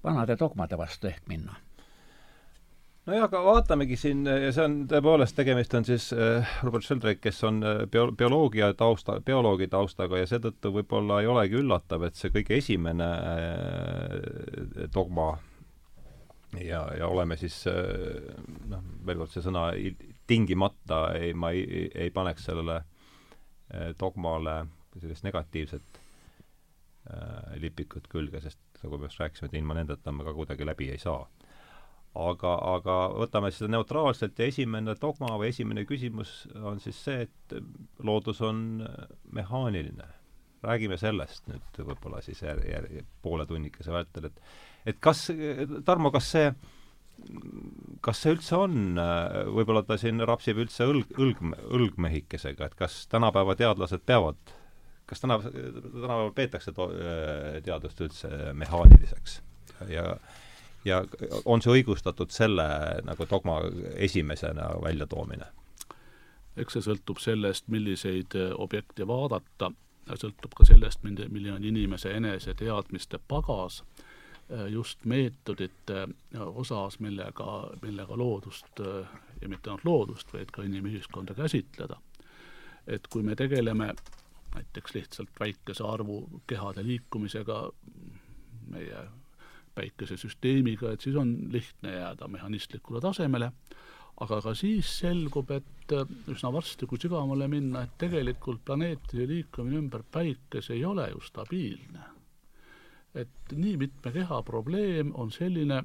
vanade 0.03 0.35
dogmade 0.39 0.77
vastu 0.77 1.07
ehk 1.07 1.27
minna. 1.27 1.55
Nojah, 3.03 3.25
aga 3.27 3.39
vaatamegi 3.43 3.97
siin 3.99 4.23
see 4.25 4.63
on 4.63 4.75
tõepoolest, 4.87 5.35
tegemist 5.35 5.73
on 5.75 5.83
siis 5.83 6.05
äh, 6.15 6.53
Robert 6.63 6.85
Sheldrake, 6.87 7.19
kes 7.19 7.41
on 7.43 7.57
äh, 7.67 7.81
bio-, 7.91 8.13
bioloogia 8.15 8.69
tausta, 8.79 9.17
bioloogi 9.25 9.67
taustaga 9.71 10.21
ja 10.21 10.29
seetõttu 10.29 10.71
võib-olla 10.77 11.19
ei 11.19 11.27
olegi 11.27 11.59
üllatav, 11.59 12.05
et 12.07 12.15
see 12.19 12.31
kõige 12.31 12.61
esimene 12.61 13.09
äh, 13.33 14.87
dogma 14.95 15.33
ja, 16.61 16.83
ja 16.97 17.07
oleme 17.07 17.37
siis 17.37 17.63
äh, 17.67 18.33
noh, 18.69 18.83
veel 19.05 19.21
kord 19.21 19.33
see 19.33 19.45
sõna 19.45 19.69
tingimata 20.29 21.05
ei, 21.17 21.33
ma 21.33 21.51
ei, 21.55 21.87
ei 22.05 22.13
paneks 22.13 22.49
sellele 22.49 22.79
äh, 22.79 23.91
dogmale 23.99 24.63
sellist 24.99 25.25
negatiivset 25.25 25.99
äh, 27.09 27.55
lipikut 27.61 28.07
külge, 28.11 28.41
sest 28.43 28.83
nagu 28.83 28.99
me 28.99 29.09
just 29.09 29.21
rääkisime, 29.23 29.49
et 29.49 29.57
ilma 29.61 29.77
nendeta 29.77 30.11
me 30.11 30.27
ka 30.27 30.35
kuidagi 30.35 30.67
läbi 30.67 30.91
ei 30.93 31.01
saa 31.01 31.23
aga, 32.13 32.53
aga 32.75 32.97
võtame 33.17 33.49
seda 33.53 33.71
neutraalselt 33.73 34.39
ja 34.39 34.49
esimene 34.51 34.95
dogma 35.01 35.33
või 35.39 35.49
esimene 35.53 35.85
küsimus 35.89 36.43
on 36.61 36.81
siis 36.83 36.99
see, 37.05 37.25
et 37.25 37.55
loodus 38.05 38.41
on 38.45 38.83
mehaaniline. 39.33 40.09
räägime 40.63 40.97
sellest 40.97 41.47
nüüd 41.49 41.79
võib-olla 41.79 42.21
siis 42.21 42.41
jär, 42.41 42.61
jär, 42.67 42.87
poole 43.21 43.45
tunnikese 43.45 43.91
vältel, 43.91 44.29
et 44.29 44.39
et 44.85 44.99
kas, 45.03 45.27
Tarmo, 45.85 46.11
kas 46.11 46.31
see 46.35 46.53
kas 48.03 48.19
see 48.19 48.33
üldse 48.33 48.57
on, 48.57 48.97
võib-olla 49.53 49.83
ta 49.87 49.95
siin 50.01 50.19
rapsib 50.27 50.57
üldse 50.59 50.87
õlg, 50.89 51.13
õlg, 51.21 51.43
õlgmehikesega, 51.77 52.67
et 52.67 52.75
kas 52.75 53.03
tänapäeva 53.07 53.55
teadlased 53.55 54.03
peavad, 54.05 54.53
kas 55.07 55.21
täna, 55.21 55.37
tänapäeval 55.39 56.33
peetakse 56.35 56.73
to-, 56.75 56.89
teadust 57.63 58.01
üldse 58.03 58.31
mehaaniliseks? 58.59 59.39
Ja 59.91 60.17
ja 60.85 61.03
on 61.45 61.61
see 61.63 61.77
õigustatud 61.77 62.31
selle 62.35 62.65
nagu 63.07 63.27
dogma 63.29 63.61
esimesena 63.95 64.73
väljatoomine? 64.83 65.47
eks 66.59 66.75
see 66.77 66.85
sõltub 66.85 67.17
sellest, 67.17 67.65
milliseid 67.73 68.35
äh, 68.37 68.51
objekte 68.61 69.07
vaadata, 69.09 69.71
sõltub 70.13 70.53
ka 70.53 70.67
sellest, 70.69 71.01
milline 71.01 71.55
on 71.55 71.63
inimese 71.65 72.11
eneseteadmiste 72.13 73.17
pagas. 73.27 73.79
äh, 73.81 74.02
just 74.69 75.05
meetodite 75.05 76.01
äh, 76.35 76.41
osas, 76.41 76.99
millega, 76.99 77.69
millega 77.81 78.17
loodust 78.17 78.79
ja 79.41 79.49
mitte 79.49 79.69
ainult 79.69 79.85
loodust, 79.85 80.33
vaid 80.33 80.51
ka 80.51 80.63
inimühiskonda 80.63 81.33
käsitleda. 81.33 81.99
et 82.87 83.07
kui 83.07 83.23
me 83.23 83.35
tegeleme 83.35 83.93
näiteks 84.55 84.93
lihtsalt 84.93 85.29
väikese 85.39 85.83
arvu 85.87 86.41
kehade 86.47 86.83
liikumisega 86.83 87.71
meie 88.67 89.05
päikesesüsteemiga, 89.75 90.91
et 90.91 91.01
siis 91.01 91.15
on 91.15 91.35
lihtne 91.51 91.93
jääda 91.95 92.27
mehhanistlikule 92.27 93.01
tasemele, 93.01 93.51
aga 94.21 94.39
ka 94.45 94.53
siis 94.57 94.89
selgub, 94.99 95.51
et 95.51 95.95
äh, 95.95 96.09
üsna 96.29 96.51
varsti, 96.53 96.87
kui 96.89 97.01
sügavamale 97.01 97.47
minna, 97.51 97.83
et 97.83 97.97
tegelikult 98.01 98.61
planeetide 98.65 99.27
liikumine 99.29 99.81
ümber 99.81 100.03
päikese 100.11 100.75
ei 100.77 100.85
ole 100.85 101.09
ju 101.09 101.23
stabiilne. 101.25 102.12
Et 103.15 103.53
nii 103.55 103.77
mitme 103.77 104.11
keha 104.11 104.41
probleem 104.43 105.11
on 105.19 105.31
selline, 105.31 105.83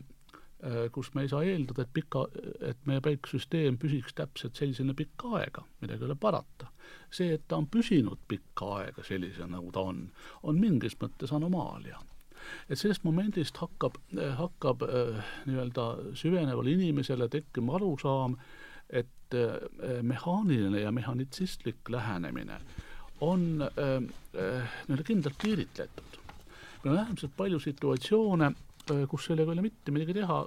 äh, 0.64 0.84
kus 0.92 1.12
me 1.14 1.24
ei 1.24 1.32
saa 1.32 1.44
eeldada, 1.44 1.84
et 1.84 1.92
pika, 1.92 2.26
et 2.70 2.84
meie 2.88 3.04
päikesesüsteem 3.04 3.78
püsiks 3.78 4.16
täpselt 4.16 4.56
sellisena 4.56 4.94
pikka 4.96 5.34
aega, 5.40 5.64
midagi 5.82 6.04
ei 6.04 6.10
ole 6.10 6.18
parata. 6.20 6.72
see, 7.10 7.32
et 7.34 7.42
ta 7.48 7.56
on 7.56 7.66
püsinud 7.66 8.20
pikka 8.28 8.74
aega 8.82 9.04
sellisena, 9.04 9.56
nagu 9.56 9.72
ta 9.72 9.80
on, 9.80 10.06
on 10.42 10.60
mingis 10.60 10.96
mõttes 11.00 11.32
anomaalia 11.32 12.00
et 12.68 12.78
sellest 12.78 13.04
momendist 13.04 13.58
hakkab, 13.62 13.98
hakkab 14.38 14.84
äh, 14.86 15.32
nii-öelda 15.48 15.86
süvenevale 16.18 16.74
inimesele 16.76 17.28
tekkima 17.32 17.76
arusaam, 17.78 18.36
et 18.88 19.36
äh, 19.36 20.00
mehaaniline 20.02 20.80
ja 20.80 20.92
mehhanitsistlik 20.92 21.90
lähenemine 21.92 22.60
on 23.20 23.62
äh, 23.62 23.98
nii-öelda 24.88 25.04
kindlalt 25.04 25.42
piiritletud. 25.42 26.18
Meil 26.84 26.96
on 26.96 27.04
äärmiselt 27.04 27.36
palju 27.36 27.60
situatsioone, 27.60 28.52
kus 29.08 29.24
sellega 29.24 29.52
ei 29.52 29.58
ole 29.58 29.62
mitte 29.62 29.92
midagi 29.92 30.14
teha, 30.14 30.46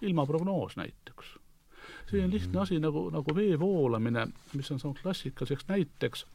ilmaprognoos 0.00 0.76
näiteks. 0.76 1.38
selline 2.10 2.30
lihtne 2.30 2.60
asi 2.60 2.78
nagu, 2.80 3.08
nagu 3.10 3.34
vee 3.34 3.58
voolamine, 3.58 4.26
mis 4.54 4.70
on 4.70 4.80
saanud 4.80 5.00
klassikaliseks 5.02 5.68
näiteks 5.68 6.26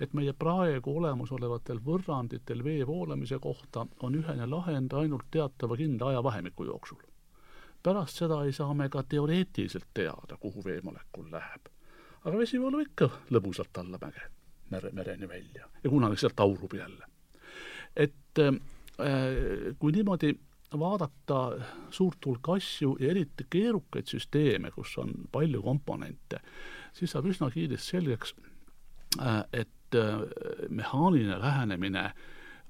et 0.00 0.14
meie 0.16 0.32
praegu 0.32 0.96
olemasolevatel 0.98 1.80
võrranditel 1.84 2.62
vee 2.64 2.86
voolamise 2.86 3.38
kohta 3.42 3.86
on 4.02 4.16
ühene 4.18 4.46
lahend 4.50 4.94
ainult 4.98 5.28
teatava 5.30 5.76
kindla 5.76 6.12
ajavahemiku 6.12 6.64
jooksul. 6.64 7.02
pärast 7.82 8.18
seda 8.18 8.44
ei 8.44 8.52
saa 8.52 8.74
me 8.74 8.88
ka 8.88 9.02
teoreetiliselt 9.02 9.88
teada, 9.94 10.36
kuhu 10.40 10.64
veemolekul 10.64 11.30
läheb. 11.30 11.68
aga 12.24 12.38
vesi 12.38 12.60
voolab 12.60 12.86
ikka 12.86 13.10
lõbusalt 13.30 13.78
alla 13.78 13.98
mäge, 14.02 14.28
mere, 14.70 14.90
mereni 14.92 15.28
välja 15.28 15.68
ja 15.84 15.90
kunagi 15.90 16.16
sealt 16.16 16.40
aurub 16.40 16.74
jälle. 16.74 17.06
et 17.96 18.38
äh, 18.38 18.60
kui 19.78 19.92
niimoodi 19.92 20.32
vaadata 20.78 21.38
suurt 21.90 22.26
hulka 22.26 22.56
asju 22.56 22.96
ja 23.00 23.10
eriti 23.10 23.46
keerukaid 23.50 24.08
süsteeme, 24.08 24.70
kus 24.70 24.94
on 24.98 25.12
palju 25.32 25.62
komponente, 25.62 26.40
siis 26.96 27.12
saab 27.12 27.28
üsna 27.28 27.50
kiiresti 27.52 27.96
selgeks, 27.96 28.34
äh, 29.20 29.44
et 29.52 29.72
et 29.92 30.00
äh, 30.00 30.68
mehaaniline 30.68 31.40
lähenemine 31.40 32.12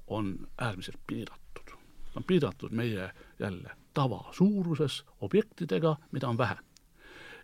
on 0.07 0.47
äärmiselt 0.57 0.99
piiratud. 1.07 1.39
ta 1.65 2.19
on 2.19 2.23
piiratud 2.23 2.71
meie 2.71 3.11
jälle 3.39 3.69
tavasuuruses 3.93 5.05
objektidega, 5.21 5.95
mida 6.11 6.27
on 6.27 6.37
vähe. 6.37 6.55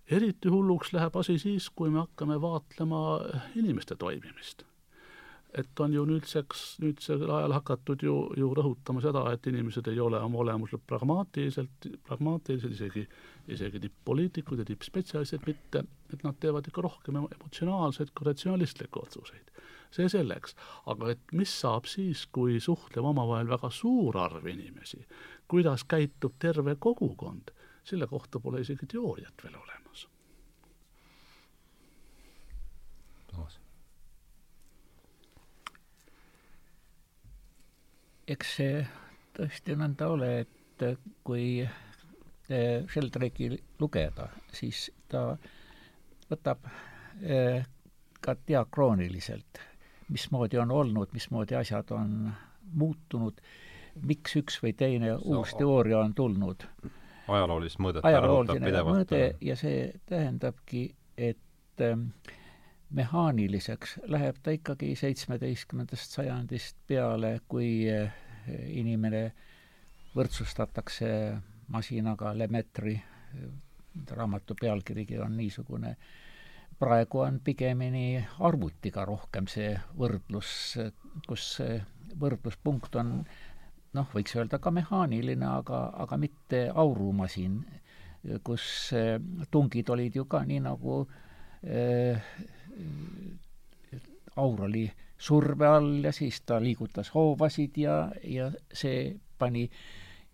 eriti 0.08 0.50
hulluks 0.50 0.94
läheb 0.94 1.16
asi 1.16 1.40
siis, 1.40 1.70
kui 1.70 1.90
me 1.90 2.00
hakkame 2.00 2.42
vaatlema 2.42 3.20
inimeste 3.56 3.96
toimimist 3.96 4.64
et 5.58 5.80
on 5.80 5.94
ju 5.94 6.04
nüüdseks, 6.06 6.64
nüüdsel 6.84 7.24
ajal 7.26 7.54
hakatud 7.58 8.04
ju, 8.06 8.16
ju 8.38 8.50
rõhutama 8.56 9.02
seda, 9.02 9.24
et 9.34 9.48
inimesed 9.50 9.88
ei 9.90 10.00
ole 10.00 10.20
oma 10.22 10.44
olemuselt 10.44 10.84
pragmaatiliselt, 10.88 11.88
pragmaatilised, 12.06 12.76
isegi, 12.76 13.06
isegi 13.50 13.82
tipp-poliitikud 13.86 14.62
ja 14.62 14.68
tippspetsialistid 14.70 15.48
mitte, 15.50 15.84
et 16.14 16.26
nad 16.26 16.38
teevad 16.40 16.70
ikka 16.70 16.84
rohkem 16.86 17.22
emotsionaalseid 17.24 18.14
kui 18.14 18.30
ratsionalistlikke 18.30 19.02
otsuseid. 19.02 19.46
see 19.90 20.06
selleks, 20.06 20.54
aga 20.86 21.08
et 21.10 21.32
mis 21.34 21.50
saab 21.62 21.88
siis, 21.90 22.28
kui 22.30 22.60
suhtleb 22.62 23.08
omavahel 23.10 23.48
väga 23.50 23.72
suur 23.74 24.20
arv 24.22 24.46
inimesi, 24.46 25.00
kuidas 25.50 25.82
käitub 25.90 26.36
terve 26.38 26.76
kogukond, 26.78 27.50
selle 27.84 28.06
kohta 28.08 28.40
pole 28.40 28.62
isegi 28.62 28.86
teooriat 28.86 29.42
veel 29.44 29.58
olemas. 29.58 30.06
Toomas 33.32 33.58
eks 38.30 38.56
see 38.60 38.82
tõesti 39.38 39.76
nõnda 39.80 40.10
ole, 40.14 40.32
et 40.44 40.86
kui 41.28 41.64
Sheldrake'i 42.50 43.58
lugeda, 43.80 44.30
siis 44.54 44.88
ta 45.10 45.34
võtab 46.30 46.66
eh, 47.22 47.66
ka 48.22 48.36
diakrooniliselt, 48.48 49.62
mismoodi 50.10 50.58
on 50.62 50.72
olnud, 50.74 51.14
mismoodi 51.14 51.58
asjad 51.60 51.92
on 51.96 52.32
muutunud, 52.80 53.42
miks 54.06 54.36
üks 54.40 54.60
või 54.64 54.74
teine 54.78 55.14
see 55.14 55.36
uus 55.36 55.54
teooria 55.58 56.00
on 56.02 56.16
tulnud. 56.18 56.66
ajaloolist 57.28 57.80
mõõdet 57.80 58.06
ajalooline 58.06 58.84
mõõde 58.88 59.24
ja 59.42 59.56
see 59.60 59.92
tähendabki, 60.10 60.90
et 61.18 61.86
äh, 61.86 61.98
mehaaniliseks 62.96 64.00
läheb 64.10 64.40
ta 64.44 64.52
ikkagi 64.56 64.96
seitsmeteistkümnendast 64.98 66.18
sajandist 66.18 66.78
peale, 66.88 67.40
kui 67.48 67.86
eh, 67.90 68.12
inimene 68.74 69.30
võrdsustatakse 70.16 71.10
masinaga, 71.70 72.34
Lemetri 72.38 72.96
raamatu 74.12 74.56
pealkirigi 74.62 75.20
on 75.22 75.38
niisugune, 75.38 75.96
praegu 76.80 77.22
on 77.26 77.40
pigemini 77.44 78.24
arvutiga 78.40 79.06
rohkem 79.06 79.48
see 79.52 79.74
võrdlus, 80.00 80.52
kus 81.28 81.46
võrdluspunkt 82.20 82.96
on 83.00 83.20
noh, 83.94 84.08
võiks 84.14 84.36
öelda 84.38 84.60
ka 84.62 84.72
mehaaniline, 84.74 85.46
aga, 85.46 85.90
aga 86.06 86.18
mitte 86.18 86.68
aurumasin, 86.74 87.60
kus 88.44 88.94
tungid 89.52 89.90
olid 89.90 90.16
ju 90.16 90.26
ka 90.30 90.44
nii, 90.48 90.62
nagu 90.66 91.02
äh, 91.04 92.32
aur 94.36 94.62
oli 94.70 94.92
surve 95.18 95.68
all 95.68 96.04
ja 96.04 96.12
siis 96.16 96.42
ta 96.42 96.62
liigutas 96.64 97.14
hoovasid 97.14 97.78
ja, 97.78 98.12
ja 98.24 98.52
see 98.74 99.16
pani 99.38 99.70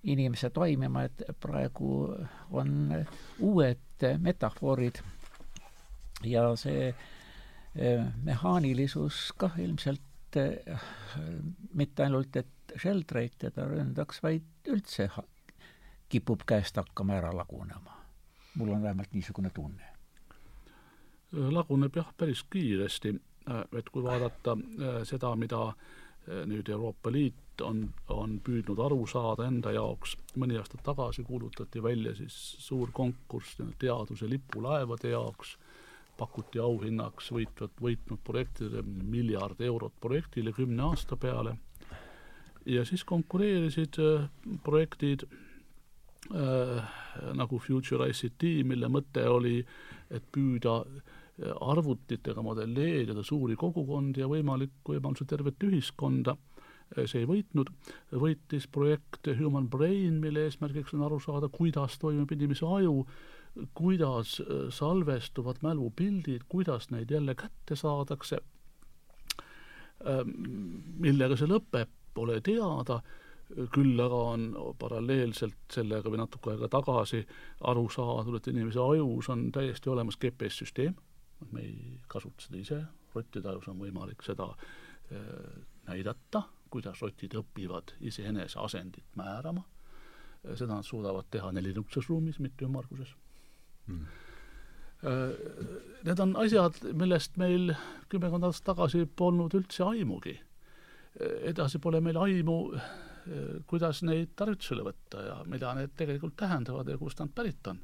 inimese 0.05 0.49
toimima, 0.49 1.03
et 1.03 1.23
praegu 1.41 2.13
on 2.51 2.71
uued 3.39 4.05
metafoorid 4.21 5.01
ja 6.23 6.43
see 6.59 6.89
eh, 6.89 8.05
mehaanilisus 8.23 9.31
kah 9.37 9.57
ilmselt 9.59 10.37
eh, 10.37 10.85
mitte 11.73 12.05
ainult, 12.05 12.35
et 12.35 12.77
Sheldrake 12.77 13.39
teda 13.47 13.65
ründaks, 13.69 14.21
vaid 14.23 14.69
üldse 14.69 15.09
kipub 16.09 16.45
käest 16.47 16.77
hakkama 16.77 17.17
ära 17.17 17.33
lagunema. 17.33 18.01
mul 18.55 18.69
on 18.71 18.81
vähemalt 18.81 19.13
niisugune 19.13 19.49
tunne. 19.49 19.94
Laguneb 21.31 21.95
jah, 21.95 22.11
päris 22.17 22.43
kiiresti, 22.49 23.15
et 23.77 23.89
kui 23.89 24.03
vaadata 24.03 24.55
seda, 25.05 25.35
mida 25.35 25.67
nüüd 26.49 26.69
Euroopa 26.69 27.11
Liit 27.13 27.61
on, 27.61 27.85
on 28.09 28.39
püüdnud 28.43 28.79
aru 28.81 29.05
saada 29.07 29.45
enda 29.47 29.71
jaoks, 29.75 30.15
mõni 30.39 30.57
aasta 30.59 30.79
tagasi 30.83 31.23
kuulutati 31.27 31.83
välja 31.83 32.15
siis 32.17 32.35
suur 32.65 32.91
konkurss 32.93 33.59
teaduse 33.79 34.29
lipulaevade 34.29 35.13
jaoks, 35.13 35.55
pakuti 36.17 36.59
auhinnaks 36.63 37.31
võitvat, 37.35 37.75
võitnud 37.81 38.21
projektidele 38.23 38.83
miljard 38.85 39.61
eurot 39.61 39.95
projektile 40.01 40.53
kümne 40.55 40.83
aasta 40.89 41.17
peale. 41.19 41.57
Ja 42.65 42.85
siis 42.87 43.03
konkureerisid 43.05 43.99
äh, 44.01 44.29
projektid 44.63 45.27
äh, 46.33 46.95
nagu 47.37 47.59
Future 47.61 48.07
ICT, 48.09 48.47
mille 48.65 48.89
mõte 48.89 49.27
oli, 49.29 49.59
et 50.09 50.25
püüda 50.33 50.79
äh, 50.81 51.13
arvutitega 51.61 52.41
modelleerida 52.41 53.23
suuri 53.23 53.57
kogukondi 53.59 54.21
ja 54.23 54.27
võimalik, 54.31 54.77
võimaluse 54.87 55.27
tervet 55.27 55.63
ühiskonda. 55.67 56.35
Äh, 56.95 57.03
see 57.09 57.23
ei 57.23 57.29
võitnud, 57.29 57.71
võitis 58.11 58.67
projekt 58.71 59.27
Human 59.39 59.69
Brain, 59.69 60.21
mille 60.23 60.45
eesmärgiks 60.47 60.95
on 60.95 61.05
aru 61.07 61.19
saada, 61.19 61.49
kuidas 61.51 61.99
toimub 61.99 62.31
inimese 62.31 62.67
aju, 62.67 63.03
kuidas 63.75 64.37
salvestuvad 64.75 65.61
mälupildid, 65.63 66.43
kuidas 66.51 66.89
neid 66.91 67.11
jälle 67.11 67.35
kätte 67.39 67.75
saadakse, 67.79 68.41
ähm, 70.03 70.33
millega 70.99 71.37
see 71.39 71.47
lõpeb, 71.47 71.91
pole 72.15 72.41
teada, 72.43 72.99
küll 73.71 73.99
aga 74.01 74.19
on 74.33 74.45
paralleelselt 74.79 75.73
sellega 75.73 76.09
või 76.09 76.19
natuke 76.23 76.53
aega 76.53 76.69
tagasi 76.71 77.21
aru 77.69 77.85
saadud, 77.93 78.39
et 78.39 78.47
inimese 78.51 78.81
ajus 78.81 79.29
on 79.29 79.51
täiesti 79.53 79.91
olemas 79.93 80.17
GPS-süsteem, 80.21 80.95
me 81.51 81.61
ei 81.61 81.99
kasuta 82.07 82.47
seda 82.47 82.59
ise, 82.59 82.81
rottide 83.15 83.49
ajus 83.51 83.69
on 83.71 83.79
võimalik 83.79 84.23
seda 84.25 84.49
näidata, 85.85 86.41
kuidas 86.73 87.01
rotid 87.03 87.35
õpivad 87.37 87.93
iseenese 88.01 88.59
asendit 88.59 89.05
määrama, 89.19 89.61
seda 90.55 90.73
nad 90.73 90.87
suudavad 90.87 91.27
teha 91.31 91.51
nelinukses 91.53 92.09
ruumis, 92.09 92.39
mitte 92.39 92.65
ümmarguses 92.65 93.15
mm. 93.87 94.05
Need 95.05 96.19
on 96.23 96.31
asjad, 96.41 96.79
millest 96.97 97.35
meil 97.37 97.75
kümmekond 98.09 98.47
aastat 98.47 98.71
tagasi 98.71 99.03
polnud 99.05 99.53
üldse 99.53 99.83
aimugi 99.85 100.33
edasi 101.21 101.79
pole 101.79 102.01
meil 102.03 102.17
aimu, 102.19 102.57
kuidas 103.69 104.01
neid 104.05 104.33
tarvitusele 104.37 104.83
võtta 104.85 105.21
ja 105.25 105.35
mida 105.49 105.71
need 105.77 105.93
tegelikult 105.97 106.35
tähendavad 106.39 106.89
ja 106.91 106.97
kust 107.01 107.21
nad 107.23 107.31
pärit 107.35 107.67
on. 107.71 107.79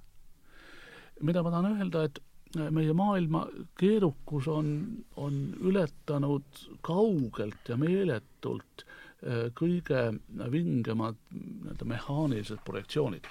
mida 1.21 1.43
ma 1.43 1.51
tahan 1.51 1.77
öelda, 1.77 2.03
et 2.03 2.19
meie 2.55 2.93
maailma 2.93 3.45
keerukus 3.79 4.47
on, 4.51 4.71
on 5.15 5.41
ületanud 5.61 6.63
kaugelt 6.85 7.69
ja 7.69 7.77
meeletult 7.79 8.85
eh, 9.23 9.51
kõige 9.55 10.07
vingemad 10.51 11.19
nii-öelda 11.31 11.87
mehaanilised 11.93 12.63
projektsioonid. 12.65 13.29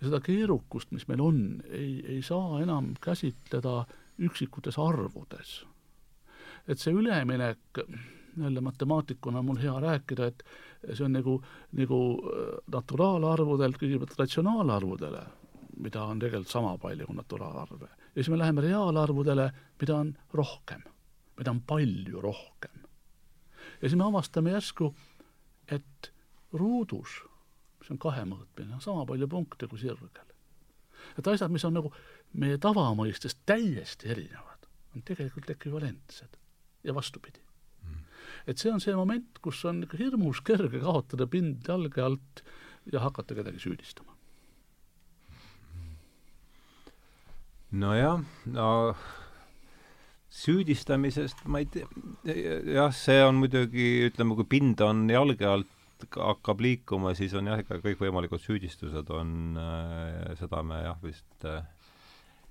ja 0.00 0.06
seda 0.06 0.20
keerukust, 0.22 0.92
mis 0.94 1.08
meil 1.08 1.20
on, 1.20 1.40
ei, 1.70 2.04
ei 2.06 2.22
saa 2.22 2.60
enam 2.62 2.94
käsitleda 3.00 3.84
üksikutes 4.18 4.78
arvudes. 4.78 5.64
et 6.68 6.78
see 6.78 6.92
üleminek 6.92 7.82
jälle 8.38 8.60
matemaatikuna 8.60 9.38
on 9.38 9.44
mul 9.44 9.56
hea 9.62 9.80
rääkida, 9.80 10.26
et 10.26 10.44
see 10.92 11.04
on 11.04 11.12
nagu, 11.12 11.38
nagu 11.72 12.00
äh, 12.22 12.54
naturaalarvudelt 12.72 13.78
kõigepealt 13.80 14.18
ratsionaalarvudele, 14.18 15.22
mida 15.78 16.04
on 16.04 16.18
tegelikult 16.18 16.50
sama 16.50 16.76
palju 16.78 17.06
kui 17.06 17.16
naturaalarve. 17.16 17.88
ja 17.88 18.14
siis 18.14 18.28
me 18.28 18.38
läheme 18.38 18.64
reaalarvudele, 18.64 19.50
mida 19.80 19.96
on 19.96 20.14
rohkem, 20.32 20.82
mida 21.38 21.50
on 21.50 21.60
palju 21.60 22.20
rohkem. 22.20 22.84
ja 23.82 23.88
siis 23.88 23.96
me 23.96 24.04
avastame 24.04 24.50
järsku, 24.50 24.94
et 25.68 26.12
ruudus, 26.52 27.22
mis 27.80 27.90
on 27.90 27.98
kahemõõtmine, 27.98 28.74
on 28.74 28.80
sama 28.80 29.06
palju 29.06 29.28
punkte 29.28 29.68
kui 29.68 29.78
sirgel. 29.78 30.32
et 31.18 31.26
asjad, 31.26 31.50
mis 31.50 31.64
on 31.64 31.78
nagu 31.78 31.92
meie 32.32 32.58
tavamõistest 32.58 33.44
täiesti 33.46 34.08
erinevad, 34.08 34.70
on 34.94 35.02
tegelikult 35.02 35.50
ekvivalentsed 35.50 36.40
ja 36.84 36.94
vastupidi 36.94 37.48
et 38.48 38.60
see 38.60 38.70
on 38.72 38.80
see 38.82 38.94
moment, 38.96 39.40
kus 39.44 39.60
on 39.68 39.82
ikka 39.84 39.98
hirmus 40.00 40.40
kerge 40.44 40.80
kaotada 40.82 41.26
pind 41.30 41.66
jalge 41.68 42.04
alt 42.04 42.42
ja 42.92 43.02
hakata 43.04 43.36
kedagi 43.36 43.60
süüdistama. 43.60 44.17
Nojah, 47.72 48.20
no 48.52 48.68
süüdistamisest 50.38 51.44
ma 51.48 51.62
ei 51.62 51.68
tea, 51.72 51.88
jah, 52.74 52.92
see 52.94 53.18
on 53.24 53.40
muidugi, 53.42 53.88
ütleme, 54.08 54.36
kui 54.38 54.48
pind 54.56 54.80
on 54.84 55.06
jalge 55.10 55.48
alt 55.48 56.06
hakkab 56.14 56.60
liikuma, 56.62 57.14
siis 57.18 57.34
on 57.34 57.50
jah, 57.50 57.58
ikka 57.62 57.80
kõikvõimalikud 57.82 58.42
süüdistused 58.42 59.10
on 59.14 59.58
äh,, 59.58 60.36
seda 60.38 60.62
me 60.62 60.82
jah, 60.84 61.00
vist 61.02 61.48
äh, 61.48 61.64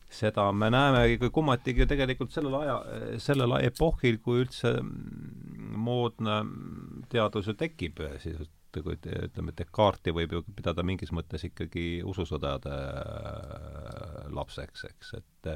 seda 0.10 0.52
me 0.52 0.70
näeme 0.72 1.30
kummatigi 1.32 1.84
ju 1.84 1.90
tegelikult 1.90 2.32
sellel 2.32 2.56
aja, 2.62 2.78
sellel 3.24 3.58
epohhil, 3.60 4.20
kui 4.24 4.44
üldse 4.44 4.78
moodne 5.88 6.40
teadus 7.12 7.50
ju 7.50 7.56
tekib 7.60 8.00
siis 8.78 8.86
kui 8.86 9.18
ütleme, 9.28 9.54
Descartesi 9.58 10.16
võib 10.16 10.38
ju 10.38 10.44
pidada 10.56 10.86
mingis 10.86 11.12
mõttes 11.16 11.44
ikkagi 11.50 12.04
ususõdade 12.06 12.78
äh, 12.78 14.32
lapseks, 14.38 14.86
eks, 14.92 15.14
et 15.18 15.52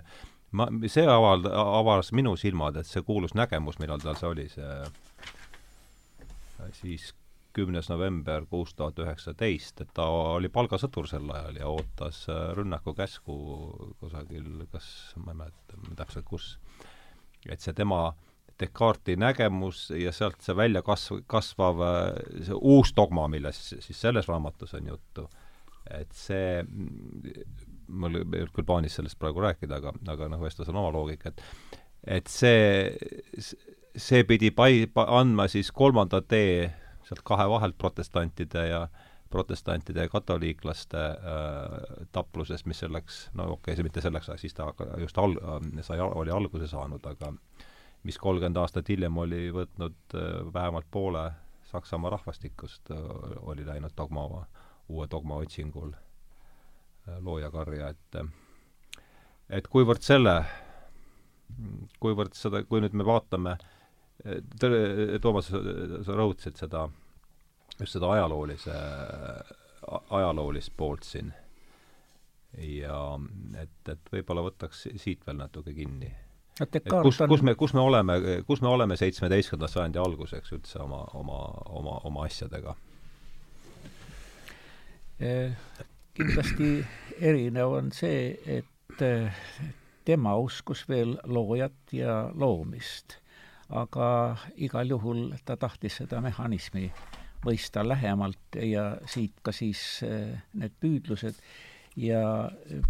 ma, 0.57 0.67
see 0.89 1.05
aval-, 1.07 1.47
avas 1.51 2.12
minu 2.17 2.36
silmad, 2.39 2.81
et 2.81 2.89
see 2.89 3.05
kuulus 3.05 3.36
nägemus, 3.38 3.79
millal 3.81 4.01
tal 4.03 4.17
see 4.19 4.29
oli, 4.34 4.47
see 4.51 4.69
siis 6.77 7.12
kümnes 7.53 7.89
november 7.89 8.45
kuus 8.49 8.73
tuhat 8.73 8.99
üheksateist, 9.03 9.81
et 9.84 9.89
ta 9.93 10.05
oli 10.07 10.49
palgasõdur 10.53 11.07
sel 11.10 11.27
ajal 11.36 11.60
ja 11.60 11.69
ootas 11.71 12.23
äh, 12.31 12.51
rünnakukäsku 12.57 13.38
kusagil, 13.99 14.65
kas, 14.71 14.88
ma 15.19 15.34
ei 15.34 15.41
mäleta 15.43 15.95
täpselt 15.99 16.27
kus, 16.29 16.53
et 17.49 17.60
see 17.60 17.75
tema 17.75 18.13
Descartesi 18.62 19.19
nägemus 19.19 19.88
ja 19.97 20.13
sealt 20.15 20.41
see 20.45 20.56
välja 20.58 20.84
kasv-, 20.86 21.24
kasvav 21.30 21.82
äh, 21.86 22.02
see 22.47 22.58
uus 22.58 22.93
dogma, 22.97 23.28
millest 23.32 23.74
siis 23.74 24.02
selles 24.02 24.30
raamatus 24.30 24.76
on 24.78 24.91
juttu, 24.93 25.28
et 25.89 26.12
see, 26.15 26.62
mul 27.88 28.21
ei 28.21 28.24
olnud 28.24 28.54
küll 28.56 28.67
plaanis 28.67 29.00
sellest 29.00 29.19
praegu 29.19 29.43
rääkida, 29.43 29.82
aga, 29.82 29.95
aga 30.13 30.30
noh, 30.32 30.41
vestlus 30.43 30.69
on 30.71 30.82
oma 30.84 30.93
loogika, 30.95 31.34
et 31.34 31.45
et 32.02 32.30
see, 32.34 32.89
see 33.93 34.24
pidi 34.26 34.50
pai-, 34.56 34.88
andma 35.06 35.45
siis 35.52 35.69
kolmanda 35.76 36.21
tee 36.21 36.71
sealt 37.06 37.21
kahe 37.28 37.47
vahelt 37.50 37.78
protestantide 37.78 38.67
ja 38.69 38.86
protestantide 39.32 40.06
ja 40.06 40.10
katoliiklaste 40.12 41.02
äh, 41.02 42.06
taplusest, 42.12 42.65
mis 42.67 42.82
selleks, 42.84 43.21
no 43.34 43.45
okei 43.54 43.54
okay,, 43.54 43.78
see 43.78 43.88
mitte 43.88 44.04
selleks 44.04 44.30
ajaks, 44.30 44.41
siis 44.43 44.58
ta 44.58 44.71
just 45.00 45.17
al-, 45.21 45.38
äh, 45.39 45.84
sai, 45.88 46.02
oli 46.04 46.34
alguse 46.36 46.67
saanud, 46.67 47.06
aga 47.08 47.32
mis 48.04 48.18
kolmkümmend 48.18 48.58
aastat 48.58 48.90
hiljem 48.90 49.18
oli 49.18 49.50
võtnud 49.54 50.16
äh, 50.16 50.54
vähemalt 50.54 50.88
poole 50.92 51.32
Saksamaa 51.72 52.12
rahvastikust 52.18 52.92
äh,, 52.92 52.98
oli 53.42 53.66
läinud 53.66 53.94
dogma, 53.98 54.46
uue 54.90 55.08
dogma 55.12 55.38
otsingul 55.44 55.94
äh, 55.94 57.20
loojakarja, 57.20 57.90
et 57.90 58.22
et 59.52 59.68
kuivõrd 59.68 60.04
selle, 60.06 60.38
kuivõrd 62.00 62.36
seda, 62.38 62.64
kui 62.64 62.82
nüüd 62.82 62.96
me 62.96 63.06
vaatame 63.06 63.58
Toomas, 65.22 65.48
sa 65.50 66.14
rõhutasid 66.14 66.60
seda, 66.62 66.84
just 67.80 67.96
seda 67.96 68.12
ajaloolise, 68.14 68.76
ajaloolist 70.14 70.76
poolt 70.78 71.08
siin. 71.08 71.32
ja 72.62 72.98
et, 73.58 73.90
et 73.90 74.12
võib-olla 74.14 74.44
võtaks 74.46 74.84
siit 75.00 75.26
veel 75.26 75.40
natuke 75.40 75.74
kinni. 75.74 76.12
Et 76.62 76.88
kus, 77.04 77.19
kus 77.30 77.43
me, 77.45 77.56
kus 77.60 77.74
me 77.74 77.84
oleme, 77.84 78.17
kus 78.47 78.62
me 78.62 78.69
oleme 78.71 78.97
seitsmeteistkümnenda 79.00 79.69
sajandi 79.71 80.02
alguseks 80.02 80.56
üldse 80.58 80.82
oma, 80.84 81.04
oma, 81.17 81.39
oma, 81.69 81.97
oma 82.10 82.26
asjadega? 82.28 82.76
Eh, 85.21 85.54
kindlasti 86.17 86.74
erinev 87.21 87.78
on 87.78 87.91
see, 87.93 88.36
et 88.45 89.06
eh, 89.06 89.43
tema 90.06 90.36
uskus 90.41 90.88
veel 90.89 91.17
loojat 91.30 91.93
ja 91.95 92.24
loomist 92.34 93.21
aga 93.71 94.36
igal 94.60 94.89
juhul 94.91 95.32
ta 95.45 95.56
tahtis 95.60 96.02
seda 96.02 96.19
mehhanismi 96.24 96.89
mõista 97.45 97.84
lähemalt 97.88 98.58
ja 98.60 98.97
siit 99.10 99.39
ka 99.43 99.54
siis 99.56 100.04
eh, 100.06 100.41
need 100.54 100.76
püüdlused 100.82 101.39
ja 102.00 102.50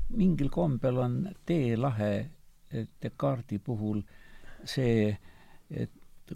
mingil 0.10 0.50
kombel 0.54 1.00
on 1.02 1.18
teelahe 1.48 2.12
Descartesi 2.74 3.60
puhul 3.60 4.02
see, 4.66 5.18
et 5.70 5.92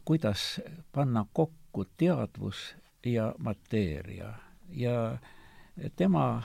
kuidas 0.05 0.61
panna 0.91 1.25
kokku 1.33 1.85
teadvus 1.97 2.75
ja 3.05 3.33
mateeria 3.37 4.33
ja 4.69 5.17
tema 5.95 6.43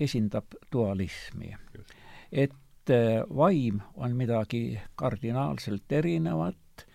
esindab 0.00 0.44
dualismi. 0.72 1.56
et 2.32 2.90
äh, 2.90 3.22
vaim 3.36 3.80
on 3.94 4.16
midagi 4.16 4.80
kardinaalselt 4.94 5.92
erinevat, 5.92 6.86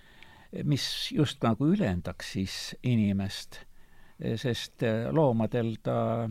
mis 0.63 1.11
just 1.11 1.43
nagu 1.43 1.67
ülendaks 1.67 2.31
siis 2.31 2.75
inimest, 2.83 3.59
sest 4.35 4.83
äh, 4.83 5.11
loomadel 5.11 5.75
ta 5.83 6.29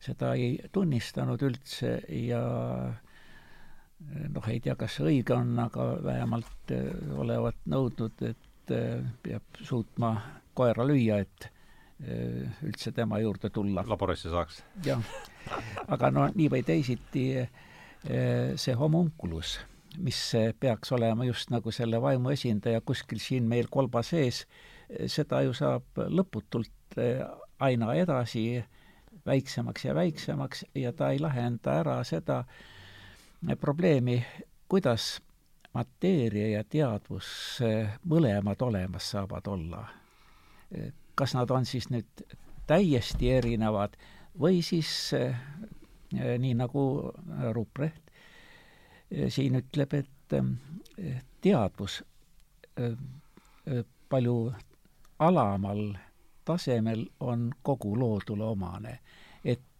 seda 0.00 0.34
ei 0.34 0.58
tunnistanud 0.72 1.42
üldse 1.42 1.98
ja 2.08 2.42
noh, 4.08 4.48
ei 4.50 4.60
tea, 4.64 4.76
kas 4.78 4.98
õige 5.04 5.34
on, 5.36 5.54
aga 5.62 5.86
vähemalt 6.04 6.74
äh, 6.74 6.84
olevat 7.20 7.58
nõudnud, 7.70 8.22
et 8.28 8.74
äh, 8.74 9.00
peab 9.22 9.62
suutma 9.62 10.14
koera 10.56 10.86
lüüa, 10.86 11.20
et 11.24 11.48
äh, 11.48 12.62
üldse 12.66 12.92
tema 12.96 13.20
juurde 13.22 13.52
tulla. 13.54 13.84
laborisse 13.86 14.32
saaks. 14.32 14.62
jah, 14.86 15.02
aga 15.88 16.12
no 16.14 16.28
nii 16.34 16.48
või 16.52 16.64
teisiti 16.66 17.26
see 18.00 18.72
homunculus, 18.80 19.58
mis 20.00 20.18
peaks 20.56 20.88
olema 20.96 21.26
just 21.28 21.50
nagu 21.52 21.68
selle 21.68 21.98
vaimu 22.00 22.30
esindaja 22.32 22.80
kuskil 22.80 23.20
siin 23.20 23.44
meil 23.44 23.68
kolba 23.68 24.00
sees, 24.00 24.46
seda 24.88 25.42
ju 25.44 25.52
saab 25.52 26.00
lõputult 26.08 26.96
aina 27.60 27.90
edasi 28.00 28.62
väiksemaks 29.28 29.84
ja 29.84 29.94
väiksemaks 29.94 30.64
ja 30.80 30.94
ta 30.96 31.10
ei 31.12 31.20
lahenda 31.20 31.76
ära 31.82 31.98
seda, 32.08 32.44
probleemi, 33.60 34.24
kuidas 34.68 35.20
mateeria 35.74 36.48
ja 36.58 36.64
teadvus 36.64 37.58
mõlemad 38.04 38.62
olemas 38.62 39.10
saavad 39.10 39.46
olla. 39.46 39.88
kas 41.14 41.34
nad 41.34 41.50
on 41.50 41.66
siis 41.66 41.90
nüüd 41.90 42.22
täiesti 42.66 43.30
erinevad 43.30 43.96
või 44.40 44.62
siis 44.62 45.10
nii 46.12 46.54
nagu 46.54 47.12
Ruprecht 47.52 48.10
siin 49.28 49.58
ütleb, 49.58 49.94
et 49.94 50.36
teadvus 51.40 52.02
palju 54.08 54.52
alamal 55.18 55.82
tasemel 56.44 57.06
on 57.20 57.50
kogu 57.62 57.98
loodule 57.98 58.44
omane. 58.44 58.98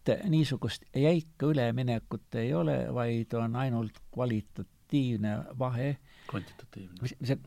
Et 0.01 0.09
et 0.09 0.29
niisugust 0.29 0.83
jäika 0.95 1.45
üleminekut 1.45 2.35
ei 2.35 2.53
ole, 2.53 2.87
vaid 2.93 3.33
on 3.33 3.55
ainult 3.55 3.99
kvalitatiivne 4.13 5.37
vahe. 5.59 5.97
kvantitatiivne. 6.27 7.07
see, 7.23 7.37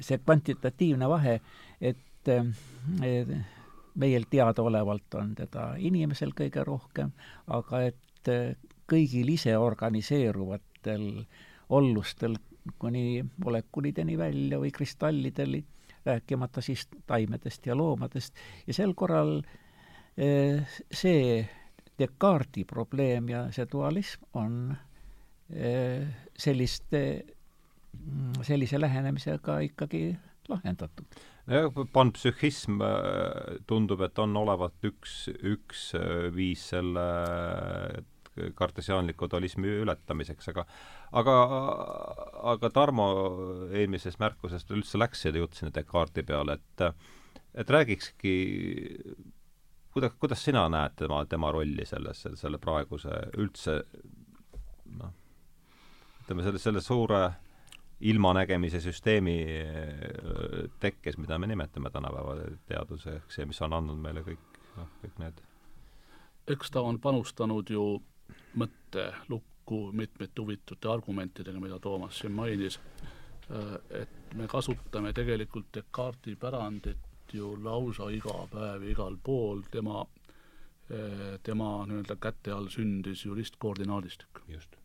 see 0.00 0.18
kvantitatiivne 0.18 1.08
vahe, 1.08 1.40
et 1.80 2.32
meil 3.94 4.26
teadaolevalt 4.30 5.14
on 5.14 5.34
teda 5.34 5.70
inimesel 5.78 6.34
kõige 6.36 6.64
rohkem, 6.64 7.12
aga 7.46 7.82
et 7.88 8.32
kõigil 8.88 9.32
ise 9.32 9.56
organiseeruvatel 9.58 11.08
ollustel 11.68 12.36
kuni 12.78 13.24
molekulideni 13.44 14.18
välja 14.18 14.58
või 14.60 14.70
kristallideni, 14.72 15.62
rääkimata 16.04 16.60
siis 16.60 16.84
taimedest 17.06 17.66
ja 17.66 17.76
loomadest, 17.76 18.36
ja 18.66 18.76
sel 18.76 18.92
korral 18.94 19.40
eh, 20.16 20.68
see 20.92 21.48
Descartesi 21.98 22.64
probleem 22.68 23.28
ja 23.32 23.46
see 23.54 23.66
dualism 23.70 24.26
on 24.38 24.54
eh, 25.50 26.06
selliste, 26.38 27.02
mm, 27.98 28.44
sellise 28.46 28.80
lähenemisega 28.80 29.58
ikkagi 29.66 30.02
lahendatud. 30.48 31.18
nojah, 31.48 31.80
panpsühhism 31.92 32.82
eh, 32.84 33.58
tundub, 33.66 34.04
et 34.06 34.18
on 34.18 34.36
olevat 34.36 34.88
üks, 34.90 35.24
üks 35.42 35.90
eh, 35.98 36.28
viis 36.34 36.68
selle 36.74 37.08
kartesiaanliku 38.54 39.26
dualismi 39.26 39.70
ületamiseks, 39.82 40.52
aga 40.52 40.62
aga, 41.18 41.34
aga 42.52 42.70
Tarmo 42.70 43.08
eelmisest 43.74 44.20
märkusest 44.22 44.70
üldse 44.70 45.00
läks 45.00 45.24
selle 45.26 45.42
jutt 45.42 45.58
sinna 45.58 45.74
Descartesi 45.74 46.26
peale, 46.28 46.60
et 46.60 46.86
et 47.58 47.70
räägikski 47.74 48.34
kuidas, 49.98 50.14
kuidas 50.20 50.44
sina 50.44 50.64
näed 50.72 50.94
tema, 50.96 51.24
tema 51.26 51.52
rolli 51.52 51.84
selles, 51.86 52.24
selle 52.40 52.60
praeguse 52.62 53.18
üldse 53.36 53.80
noh, 54.98 55.12
ütleme 56.22 56.46
selle, 56.46 56.62
selle 56.62 56.84
suure 56.84 57.22
ilmanägemise 58.00 58.80
süsteemi 58.80 59.36
äh, 59.58 60.70
tekkes, 60.80 61.18
mida 61.18 61.38
me 61.38 61.50
nimetame 61.50 61.90
tänapäeva 61.90 62.38
teaduseks 62.70 63.42
ja 63.42 63.46
mis 63.46 63.62
on 63.66 63.74
andnud 63.74 63.98
meile 64.00 64.22
kõik, 64.26 64.58
noh, 64.78 64.90
kõik 65.02 65.22
need 65.24 65.42
eks 66.48 66.70
ta 66.70 66.82
on 66.82 66.98
panustanud 67.00 67.70
ju 67.70 67.84
mõttelukku 68.58 69.80
mitmete 69.92 70.40
huvitavate 70.40 70.88
argumentidega, 70.88 71.60
mida 71.60 71.78
Toomas 71.82 72.18
siin 72.22 72.32
mainis, 72.32 72.78
äh, 73.50 73.74
et 74.02 74.34
me 74.34 74.48
kasutame 74.48 75.12
tegelikult 75.12 75.68
Descartesi 75.74 76.36
pärandit 76.36 77.07
ju 77.34 77.56
lausa 77.62 78.10
iga 78.14 78.34
päev 78.52 78.84
igal 78.90 79.16
pool, 79.24 79.62
tema, 79.70 80.04
eh, 80.90 81.38
tema 81.42 81.70
nii-öelda 81.86 82.16
käte 82.20 82.52
all 82.54 82.68
sündis 82.72 83.24
ju 83.24 83.34
ristkoordinaadistik. 83.34 84.42
just. 84.48 84.76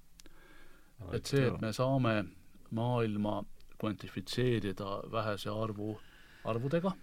et 1.12 1.26
see, 1.26 1.48
et 1.48 1.62
me 1.62 1.74
saame 1.74 2.26
maailma 2.72 3.44
kvantifitseerida 3.80 5.12
vähese 5.12 5.50
arvu 5.50 5.98
arvudega, 6.46 6.94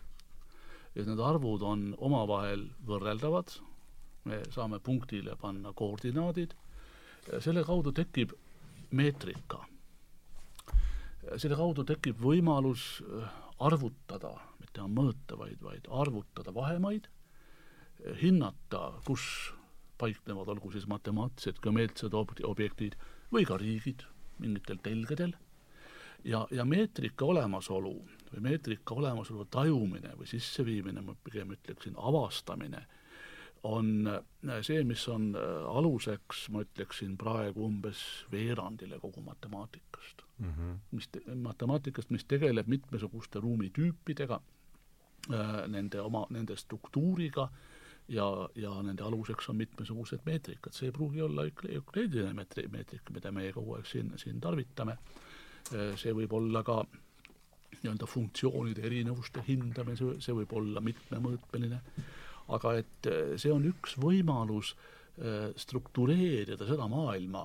et 0.95 1.07
need 1.07 1.21
arvud 1.21 1.63
on 1.63 1.95
omavahel 1.99 2.71
võrreldavad, 2.87 3.53
me 4.25 4.43
saame 4.51 4.79
punktile 4.79 5.37
panna 5.37 5.73
koordinaadid, 5.73 6.55
selle 7.39 7.65
kaudu 7.65 7.93
tekib 7.93 8.33
meetrika. 8.91 9.67
selle 11.37 11.57
kaudu 11.57 11.85
tekib 11.85 12.17
võimalus 12.21 13.03
eh, 13.05 13.29
arvutada 13.61 14.33
mitte 14.71 14.87
mõõta, 14.87 15.37
vaid, 15.39 15.61
vaid 15.63 15.87
arvutada 15.91 16.55
vahemaid, 16.55 17.09
hinnata, 18.23 19.01
kus 19.05 19.53
paiknevad, 19.99 20.49
olgu 20.49 20.71
siis 20.73 20.87
matemaatilised, 20.87 21.61
geomeetrilised 21.63 22.15
ob-, 22.15 22.39
objektid 22.45 22.97
või 23.33 23.45
ka 23.45 23.59
riigid 23.59 24.05
mingitel 24.39 24.79
telgedel, 24.83 25.35
ja, 26.25 26.47
ja 26.51 26.65
meetrika 26.65 27.27
olemasolu 27.27 27.93
või 28.31 28.41
meetrika 28.41 28.95
olemasolu 28.95 29.45
tajumine 29.51 30.15
või 30.17 30.27
sisseviimine, 30.27 31.03
ma 31.03 31.15
pigem 31.25 31.51
ütleksin 31.53 31.99
avastamine, 31.99 32.87
on 33.63 34.09
see, 34.65 34.85
mis 34.89 35.03
on 35.13 35.35
aluseks, 35.37 36.47
ma 36.49 36.63
ütleksin 36.65 37.19
praegu 37.21 37.67
umbes 37.67 38.01
veerandile 38.33 38.97
kogu 39.03 39.21
matemaatikast 39.21 40.23
mm. 40.39 40.55
-hmm. 40.55 40.79
mis, 40.97 41.11
matemaatikast, 41.35 42.11
mis 42.11 42.25
tegeleb 42.25 42.71
mitmesuguste 42.73 43.41
ruumitüüpidega 43.41 44.41
Äh, 44.41 44.60
nende 45.29 46.01
oma, 46.01 46.25
nende 46.31 46.57
struktuuriga 46.57 47.49
ja, 48.11 48.49
ja 48.55 48.73
nende 48.83 49.05
aluseks 49.07 49.49
on 49.53 49.59
mitmesugused 49.61 50.25
meetrikad, 50.27 50.75
see 50.75 50.89
ei 50.89 50.95
pruugi 50.95 51.23
olla 51.23 51.47
eukleediline 51.47 52.33
meetri, 52.35 52.67
meetrika, 52.73 53.15
mida 53.15 53.33
meie 53.35 53.53
kogu 53.55 53.77
aeg 53.77 53.89
siin, 53.89 54.13
siin 54.21 54.41
tarvitame, 54.43 54.97
äh, 55.75 55.93
see 56.01 56.15
võib 56.17 56.35
olla 56.39 56.65
ka 56.67 56.81
nii-öelda 57.81 58.09
funktsioonide 58.11 58.83
erinevuste 58.89 59.45
hindamine, 59.47 60.15
see 60.21 60.35
võib 60.37 60.53
olla 60.59 60.83
mitmemõõtmeline, 60.85 61.83
aga 62.57 62.75
et 62.81 63.11
äh, 63.11 63.37
see 63.41 63.53
on 63.55 63.69
üks 63.71 63.99
võimalus 64.01 64.75
struktureerida 65.61 66.65
seda 66.65 66.87
maailma, 66.89 67.43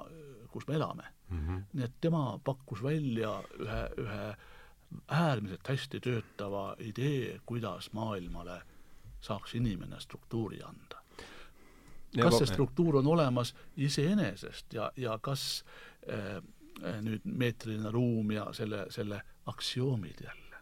kus 0.47 0.63
me 0.69 0.77
elame 0.77 1.03
mm. 1.03 1.39
-hmm. 1.39 1.63
nii 1.73 1.83
et 1.83 1.95
tema 2.01 2.39
pakkus 2.43 2.83
välja 2.83 3.33
ühe, 3.59 3.81
ühe 3.99 4.27
äärmiselt 5.07 5.67
hästi 5.67 5.99
töötava 5.99 6.75
idee, 6.79 7.39
kuidas 7.45 7.93
maailmale 7.93 8.61
saaks 9.21 9.55
inimene 9.55 9.99
struktuuri 9.99 10.61
anda. 10.63 11.01
kas 12.21 12.37
see 12.37 12.47
struktuur 12.47 12.95
on 12.95 13.07
olemas 13.07 13.55
iseenesest 13.77 14.73
ja, 14.73 14.91
ja 14.95 15.17
kas 15.21 15.65
äh, 16.07 16.39
nüüd 17.01 17.25
meetriline 17.25 17.91
ruum 17.91 18.31
ja 18.31 18.45
selle, 18.53 18.85
selle 18.89 19.21
aktsioomid 19.45 20.23
jälle, 20.23 20.61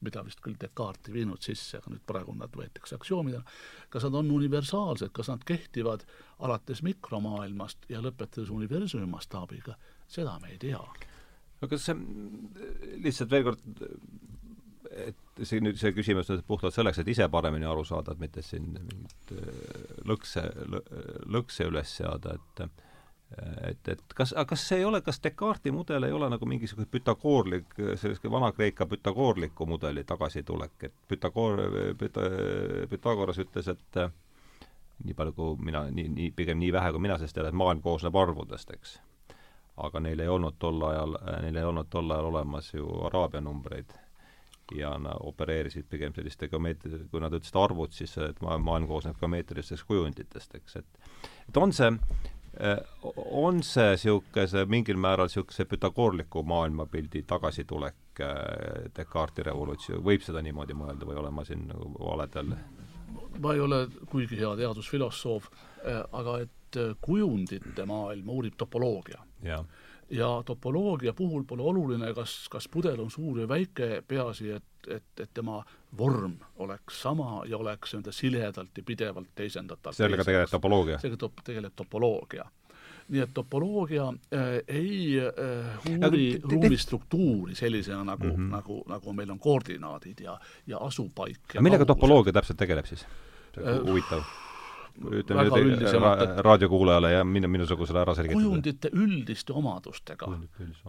mida 0.00 0.24
vist 0.24 0.42
küll 0.44 0.58
Descartes 0.60 1.08
ei 1.08 1.14
viinud 1.14 1.40
sisse, 1.40 1.78
aga 1.78 1.94
nüüd 1.94 2.04
praegu 2.06 2.34
nad 2.36 2.52
võetakse 2.52 2.98
aktsioomidena, 2.98 3.44
kas 3.88 4.04
nad 4.04 4.20
on 4.20 4.30
universaalsed, 4.36 5.12
kas 5.16 5.32
nad 5.32 5.44
kehtivad 5.48 6.04
alates 6.38 6.82
mikromaailmast 6.84 7.88
ja 7.88 8.04
lõpetades 8.04 8.52
universumi 8.52 9.08
mastaabiga, 9.08 9.78
seda 10.08 10.36
me 10.42 10.52
ei 10.52 10.60
tea 10.60 10.84
no 11.62 11.70
kas 11.70 11.88
see, 11.88 11.96
lihtsalt 13.04 13.32
veel 13.32 13.46
kord, 13.50 13.68
et 15.04 15.42
see 15.42 15.62
nüüd, 15.62 15.78
see 15.80 15.94
küsimus 15.96 16.30
on 16.30 16.42
puhtalt 16.46 16.74
selleks, 16.76 17.00
et 17.02 17.10
ise 17.10 17.28
paremini 17.32 17.66
aru 17.68 17.84
saada, 17.86 18.14
et 18.14 18.22
mitte 18.22 18.42
siin 18.46 18.72
mingit 18.74 19.36
äh, 19.36 19.46
lõkse, 20.10 20.46
lõkse 21.36 21.70
üles 21.70 21.94
seada, 22.00 22.38
et 22.38 22.66
et, 23.66 23.88
et 23.88 24.12
kas, 24.14 24.30
aga 24.36 24.46
kas 24.52 24.62
see 24.68 24.76
ei 24.78 24.84
ole, 24.86 25.00
kas 25.02 25.18
Descartesi 25.24 25.72
mudel 25.74 26.04
ei 26.06 26.12
ole 26.14 26.28
nagu 26.30 26.46
mingisugune 26.46 26.86
Pythagoorlik, 26.90 27.72
sellise 27.98 28.30
Vana-Kreeka 28.30 28.86
Pythagoorliku 28.86 29.66
mudeli 29.66 30.04
tagasitulek, 30.06 30.76
et 30.86 30.94
Pythagoor, 31.08 31.64
Pytha-, 31.98 32.28
Pythagoras 32.92 33.40
ütles, 33.42 33.72
et 33.72 33.98
nii 35.02 35.16
palju, 35.18 35.34
kui 35.34 35.66
mina, 35.66 35.84
nii, 35.90 36.06
nii, 36.14 36.30
pigem 36.36 36.60
nii 36.60 36.70
vähe, 36.74 36.92
kui 36.94 37.02
mina 37.02 37.18
sellest 37.18 37.36
tean, 37.38 37.50
et 37.50 37.58
maailm 37.58 37.82
koosneb 37.84 38.14
arvudest, 38.16 38.70
eks. 38.76 38.98
Aga 39.76 40.00
neil 40.00 40.20
ei 40.20 40.28
olnud 40.28 40.58
tol 40.58 40.82
ajal, 40.88 41.16
neil 41.42 41.56
ei 41.56 41.64
olnud 41.64 41.90
tol 41.90 42.10
ajal 42.10 42.30
olemas 42.30 42.74
ju 42.74 42.86
araabia 43.08 43.40
numbreid 43.40 43.94
ja 44.72 44.94
nad 44.98 45.20
opereerisid 45.20 45.84
pigem 45.90 46.14
selliste 46.14 46.48
geomeetri-, 46.48 47.02
kui 47.10 47.20
nad 47.20 47.34
ütlesid 47.36 47.58
arvud, 47.60 47.92
siis 47.92 48.14
et 48.22 48.40
maailm 48.40 48.88
koosneb 48.88 49.18
geomeetrilistest 49.20 49.84
kujunditest, 49.88 50.54
eks, 50.60 50.76
et 50.80 51.02
et 51.48 51.56
on 51.60 51.72
see, 51.72 51.90
on 53.16 53.60
see 53.66 53.90
niisuguse 53.90 54.64
mingil 54.70 54.96
määral 54.96 55.28
niisuguse 55.28 55.66
pütagoorliku 55.68 56.42
maailmapildi 56.48 57.24
tagasitulek 57.28 58.22
Descartesi 58.96 59.48
revolutsioon, 59.50 60.04
võib 60.06 60.22
seda 60.22 60.42
niimoodi 60.42 60.76
mõelda 60.78 61.08
või 61.08 61.18
olen 61.18 61.34
ma 61.34 61.44
siin 61.44 61.66
nagu 61.68 61.90
valedel? 61.98 62.54
ma 63.42 63.52
ei 63.54 63.60
ole 63.60 63.86
kuigi 64.10 64.38
hea 64.38 64.52
teadusfilosoof, 64.56 65.48
aga 66.12 66.38
et 66.44 66.78
kujundite 67.02 67.86
maailma 67.86 68.32
uurib 68.32 68.56
topoloogia. 68.58 69.20
Jah 69.44 69.64
ja 70.10 70.42
topoloogia 70.46 71.12
puhul 71.12 71.44
pole 71.44 71.62
oluline, 71.62 72.14
kas, 72.14 72.48
kas 72.50 72.68
pudel 72.68 73.00
on 73.00 73.10
suur 73.10 73.40
või 73.42 73.48
väike, 73.48 74.02
peaasi, 74.08 74.50
et, 74.50 74.88
et, 74.88 75.06
et 75.20 75.30
tema 75.34 75.62
vorm 75.98 76.36
oleks 76.62 77.00
sama 77.02 77.44
ja 77.48 77.58
oleks 77.58 77.94
nii-öelda 77.94 78.12
siledalt 78.12 78.76
ja 78.78 78.84
pidevalt 78.86 79.32
teisendatav. 79.34 79.96
sellega 79.96 80.24
tegeleb 80.24 80.50
topoloogia? 80.50 80.98
sellega 81.02 81.20
top-, 81.24 81.42
tegeleb 81.44 81.72
topoloogia. 81.76 82.44
nii 83.08 83.20
et 83.20 83.34
topoloogia 83.34 84.06
äh, 84.08 84.54
ei 84.68 85.20
äh, 85.20 85.90
uuri 85.90 86.40
ruumi 86.42 86.76
struktuuri 86.76 87.54
sellisena, 87.54 88.04
nagu 88.04 88.24
mm, 88.24 88.36
-hmm. 88.36 88.50
nagu, 88.52 88.82
nagu 88.88 89.12
meil 89.12 89.30
on 89.30 89.38
koordinaadid 89.38 90.20
ja, 90.20 90.38
ja 90.66 90.78
asupaik. 90.78 91.60
millega 91.60 91.84
topoloogia 91.84 92.32
täpselt 92.32 92.58
tegeleb 92.58 92.86
siis? 92.86 93.06
huvitav 93.56 94.18
äh, 94.18 94.43
ütleme 94.94 95.44
ra 95.98 96.42
raadiokuulajale 96.46 97.12
ja 97.12 97.22
minu, 97.26 97.48
minusugusele 97.50 98.00
ära 98.04 98.14
selgitada. 98.14 98.40
kujundite 98.40 98.90
üldiste 98.94 99.52
omadustega. 99.52 100.28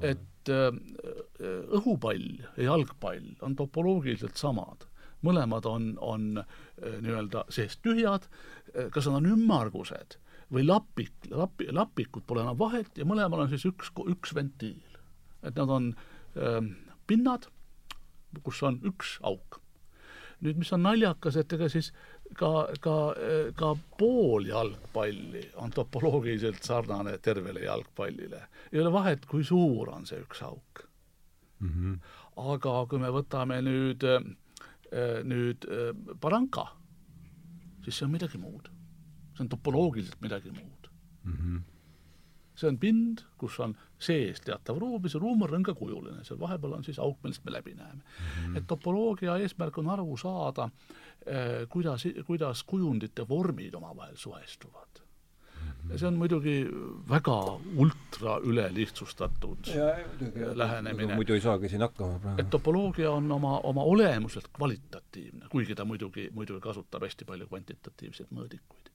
et 0.02 0.52
äh, 0.54 0.68
õhupall 1.80 2.28
ja 2.58 2.72
jalgpall 2.72 3.34
on 3.42 3.56
topoloogiliselt 3.56 4.38
samad. 4.38 4.86
mõlemad 5.26 5.66
on, 5.66 5.96
on 6.06 6.38
äh, 6.38 7.00
nii-öelda 7.02 7.48
seest 7.50 7.82
tühjad, 7.82 8.28
äh, 8.76 8.92
kas 8.94 9.08
nad 9.10 9.24
on 9.24 9.32
ümmargused 9.34 10.20
või 10.54 10.66
lapik, 10.68 11.14
lapi, 11.32 11.72
lapikud, 11.74 12.24
pole 12.28 12.44
enam 12.44 12.58
vahet 12.60 12.98
ja 12.98 13.06
mõlemal 13.08 13.46
on 13.46 13.50
siis 13.50 13.66
üks, 13.66 13.90
üks 14.06 14.36
ventiil. 14.36 14.82
et 15.42 15.56
nad 15.56 15.70
on 15.70 15.94
äh, 16.38 16.62
pinnad, 17.08 17.48
kus 18.44 18.62
on 18.64 18.80
üks 18.86 19.18
auk. 19.24 19.62
Nüüd, 20.42 20.60
mis 20.60 20.72
on 20.76 20.84
naljakas, 20.86 21.38
et 21.40 21.54
ega 21.58 21.70
siis 21.72 21.92
ka, 22.38 22.68
ka, 22.84 22.96
ka 23.58 23.72
pool 24.00 24.50
jalgpalli 24.50 25.44
on 25.64 25.74
topoloogiliselt 25.76 26.64
sarnane 26.64 27.18
tervele 27.24 27.66
jalgpallile. 27.66 28.42
ei 28.72 28.82
ole 28.82 28.94
vahet, 28.94 29.26
kui 29.26 29.44
suur 29.44 29.90
on 29.94 30.06
see 30.06 30.20
üks 30.22 30.42
auk 30.44 30.88
mm. 31.60 31.70
-hmm. 31.70 32.00
aga 32.54 32.86
kui 32.90 33.00
me 33.00 33.12
võtame 33.14 33.62
nüüd, 33.62 34.04
nüüd 35.24 35.70
baranka, 36.22 36.68
siis 37.84 37.98
see 37.98 38.06
on 38.06 38.12
midagi 38.12 38.38
muud. 38.38 38.70
see 39.36 39.44
on 39.44 39.50
topoloogiliselt 39.50 40.22
midagi 40.22 40.52
muud 40.52 40.92
mm. 41.24 41.34
-hmm 41.34 41.75
see 42.56 42.70
on 42.72 42.78
pind, 42.80 43.24
kus 43.38 43.60
on 43.64 43.76
sees 44.00 44.42
teatav 44.46 44.80
ruum 44.82 45.04
ja 45.04 45.14
see 45.14 45.22
ruum 45.22 45.46
on 45.46 45.52
rõngakujuline, 45.52 46.24
seal 46.28 46.40
vahepeal 46.40 46.78
on 46.78 46.86
siis 46.88 47.00
auk, 47.04 47.18
millest 47.24 47.46
me 47.46 47.56
läbi 47.56 47.74
näeme 47.76 48.02
mm. 48.02 48.06
-hmm. 48.06 48.58
et 48.58 48.68
topoloogia 48.68 49.38
eesmärk 49.38 49.78
on 49.78 49.90
aru 49.90 50.18
saada 50.18 50.70
eh,, 51.26 51.68
kuidas, 51.70 52.08
kuidas 52.28 52.64
kujundite 52.64 53.28
vormid 53.30 53.76
omavahel 53.76 54.16
suhestuvad 54.16 55.06
ja 55.90 56.00
see 56.00 56.08
on 56.08 56.18
muidugi 56.20 56.56
väga 57.10 57.36
ultra 57.78 58.38
ülelihtsustatud 58.44 59.70
lähenemine. 60.56 61.16
muidu 61.16 61.34
ei 61.34 61.42
saagi 61.42 61.70
siin 61.70 61.82
hakkama 61.82 62.20
praegu. 62.20 62.42
et 62.42 62.50
topoloogia 62.50 63.12
on 63.12 63.32
oma, 63.32 63.60
oma 63.60 63.84
olemuselt 63.84 64.48
kvalitatiivne, 64.54 65.46
kuigi 65.50 65.76
ta 65.76 65.86
muidugi, 65.86 66.30
muidugi 66.34 66.62
kasutab 66.62 67.06
hästi 67.06 67.26
palju 67.26 67.48
kvantitatiivseid 67.48 68.34
mõõdikuid 68.34 68.95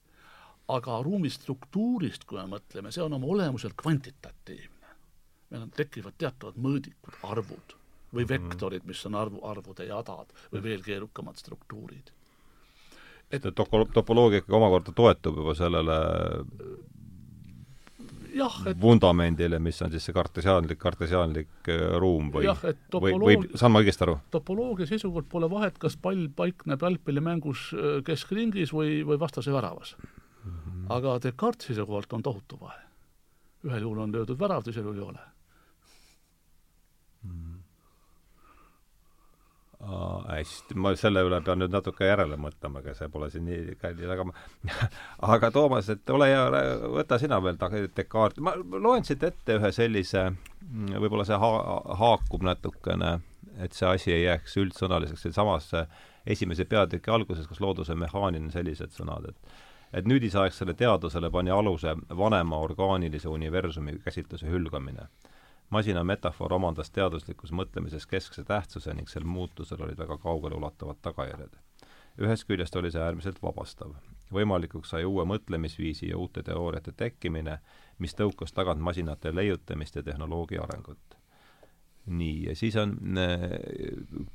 aga 0.76 1.00
ruumi 1.04 1.30
struktuurist, 1.32 2.24
kui 2.28 2.38
me 2.40 2.46
mõtleme, 2.56 2.92
see 2.94 3.02
on 3.04 3.16
oma 3.18 3.30
olemuselt 3.34 3.76
kvantitatiivne. 3.80 4.94
meil 5.50 5.66
on, 5.66 5.70
tekivad 5.74 6.14
teatavad 6.18 6.58
mõõdikud, 6.62 7.16
arvud 7.26 7.74
või 8.14 8.24
mhm. 8.24 8.30
vektorid, 8.30 8.86
mis 8.86 9.02
on 9.06 9.18
arvu, 9.18 9.42
arvude 9.46 9.86
jadad 9.86 10.32
või 10.52 10.62
veel 10.62 10.82
keerukamad 10.86 11.38
struktuurid. 11.38 12.12
et 13.30 13.42
topo-, 13.54 13.86
topoloogia 13.94 14.42
ikkagi 14.42 14.56
omakorda 14.56 14.92
toetub 14.92 15.36
juba 15.42 15.54
sellele 15.54 15.98
jah, 18.34 18.56
et 18.70 18.80
vundamendile, 18.80 19.58
mis 19.62 19.78
on 19.84 19.92
siis 19.92 20.06
see 20.06 20.14
kartesiaanlik, 20.14 20.78
kartesiaanlik 20.80 21.70
äh, 21.70 21.84
ruum 22.02 22.30
või 22.34 22.48
või, 22.50 23.14
või 23.22 23.36
saan 23.58 23.74
ma 23.74 23.82
õigesti 23.82 24.06
aru? 24.06 24.16
topoloogia 24.34 24.88
seisukohalt 24.90 25.28
pole 25.30 25.50
vahet, 25.50 25.78
kas 25.82 25.96
pall 26.00 26.28
paikneb 26.36 26.82
jalgpallimängus 26.86 27.68
äh, 27.74 27.92
keskringis 28.06 28.74
või, 28.76 29.00
või 29.06 29.20
vastase 29.20 29.54
väravas. 29.54 29.96
Aga 30.96 31.18
Descartes 31.22 31.70
seisukohalt 31.70 32.12
on 32.12 32.22
tohutu 32.26 32.58
vahe. 32.60 32.82
ühel 33.66 33.82
juhul 33.84 33.98
on 34.06 34.12
löödud 34.12 34.38
värav, 34.40 34.64
teisel 34.64 34.86
juhul 34.86 34.98
ei 35.02 35.08
ole 35.08 35.24
mm. 37.22 37.58
Aa, 39.80 40.24
hästi, 40.36 40.74
ma 40.76 40.90
selle 41.00 41.22
üle 41.24 41.38
pean 41.44 41.62
nüüd 41.62 41.72
natuke 41.72 42.04
järele 42.04 42.36
mõtlema, 42.36 42.82
aga 42.82 42.92
see 42.98 43.08
pole 43.08 43.30
siin 43.32 43.46
nii 43.48 43.78
kallis, 43.80 44.10
aga 44.12 44.26
ma 44.28 44.34
aga 45.34 45.48
Toomas, 45.54 45.88
et 45.94 46.12
ole 46.12 46.28
hea, 46.28 46.42
võta 46.98 47.16
sina 47.20 47.38
veel 47.40 47.56
Descartes, 47.96 48.42
ma 48.44 48.52
loen 48.60 49.08
siit 49.08 49.24
ette 49.24 49.56
ühe 49.56 49.70
sellise, 49.72 50.26
võib-olla 50.90 51.24
see 51.24 51.38
ha-, 51.40 51.80
haakub 52.02 52.44
natukene, 52.44 53.14
et 53.64 53.72
see 53.76 53.88
asi 53.88 54.12
ei 54.12 54.26
jääks 54.26 54.58
üldsõnaliseks, 54.60 55.24
siinsamas 55.24 55.72
esimese 56.28 56.68
peatüki 56.68 57.12
alguses, 57.16 57.48
kus 57.48 57.64
looduse 57.64 57.96
mehaaniline, 57.96 58.52
sellised 58.52 58.92
sõnad, 58.92 59.32
et 59.32 59.58
et 59.92 60.06
nüüdisaegsele 60.06 60.74
teadusele 60.74 61.30
pani 61.30 61.50
aluse 61.50 61.96
vanema 62.16 62.58
orgaanilise 62.58 63.28
universumi 63.28 63.98
käsitluse 64.04 64.46
hülgamine. 64.46 65.08
masina 65.70 66.04
metafoor 66.04 66.52
omandas 66.52 66.90
teaduslikus 66.90 67.52
mõtlemises 67.52 68.06
keskse 68.06 68.44
tähtsuse 68.44 68.94
ning 68.94 69.08
sel 69.08 69.24
muutusel 69.24 69.82
olid 69.82 69.98
väga 69.98 70.18
kaugeleulatuvad 70.18 70.96
tagajärjed. 71.02 71.56
ühest 72.18 72.44
küljest 72.44 72.76
oli 72.76 72.90
see 72.90 73.02
äärmiselt 73.02 73.42
vabastav. 73.42 73.94
võimalikuks 74.32 74.90
sai 74.90 75.04
uue 75.04 75.24
mõtlemisviisi 75.24 76.10
ja 76.10 76.18
uute 76.18 76.42
teooriate 76.42 76.92
tekkimine, 76.92 77.58
mis 77.98 78.14
tõukas 78.14 78.52
tagant 78.52 78.80
masinate 78.80 79.34
leiutamist 79.34 79.96
ja 79.96 80.02
tehnoloogia 80.02 80.62
arengut 80.62 81.16
nii, 82.06 82.44
ja 82.44 82.56
siis 82.56 82.76
on 82.76 82.96
äh, 83.18 83.50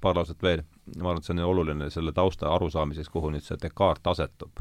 paar 0.01 0.15
lauset 0.15 0.43
veel, 0.43 0.61
ma 0.97 1.09
arvan, 1.09 1.17
et 1.17 1.23
see 1.23 1.33
on 1.33 1.39
oluline 1.39 1.89
selle 1.89 2.11
tausta 2.11 2.53
arusaamiseks, 2.53 3.09
kuhu 3.09 3.29
nüüd 3.29 3.43
see 3.43 3.57
Descartes 3.61 4.11
asetub 4.11 4.59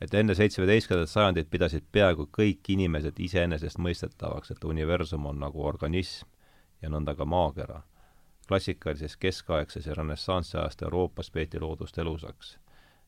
et 0.00 0.14
enne 0.14 0.34
seitsmeteistkümnendat 0.34 1.10
sajandit 1.10 1.50
pidasid 1.50 1.86
peaaegu 1.92 2.26
kõik 2.38 2.68
inimesed 2.74 3.18
iseenesestmõistetavaks, 3.18 4.50
et 4.50 4.64
universum 4.64 5.26
on 5.30 5.38
nagu 5.40 5.64
organism 5.64 6.28
ja 6.82 6.90
nõnda 6.90 7.14
ka 7.16 7.24
maakera. 7.24 7.82
klassikalises 8.48 9.16
keskaegses 9.16 9.86
ja 9.86 9.94
renessansi 9.94 10.58
ajast 10.58 10.82
Euroopas 10.82 11.30
peeti 11.30 11.60
loodust 11.60 11.98
elusaks. 11.98 12.58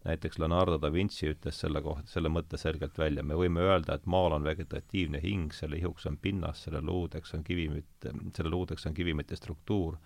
näiteks 0.04 0.38
Leonardo 0.38 0.78
da 0.78 0.92
Vinci 0.92 1.26
ütles 1.26 1.60
selle 1.60 1.82
kohta, 1.82 2.06
selle 2.06 2.28
mõtte 2.28 2.56
selgelt 2.56 2.98
välja, 2.98 3.22
me 3.22 3.34
võime 3.34 3.60
öelda, 3.60 3.94
et 3.94 4.06
maal 4.06 4.32
on 4.32 4.44
vegetatiivne 4.44 5.20
hing, 5.22 5.52
selle 5.52 5.76
ihuks 5.76 6.06
on 6.06 6.16
pinnas, 6.16 6.62
selle 6.62 6.80
luudeks 6.80 7.34
on 7.34 7.44
kivimit, 7.44 8.06
selle 8.36 8.50
luudeks 8.50 8.86
on 8.86 8.94
kivimite 8.94 9.36
struktuur, 9.36 9.96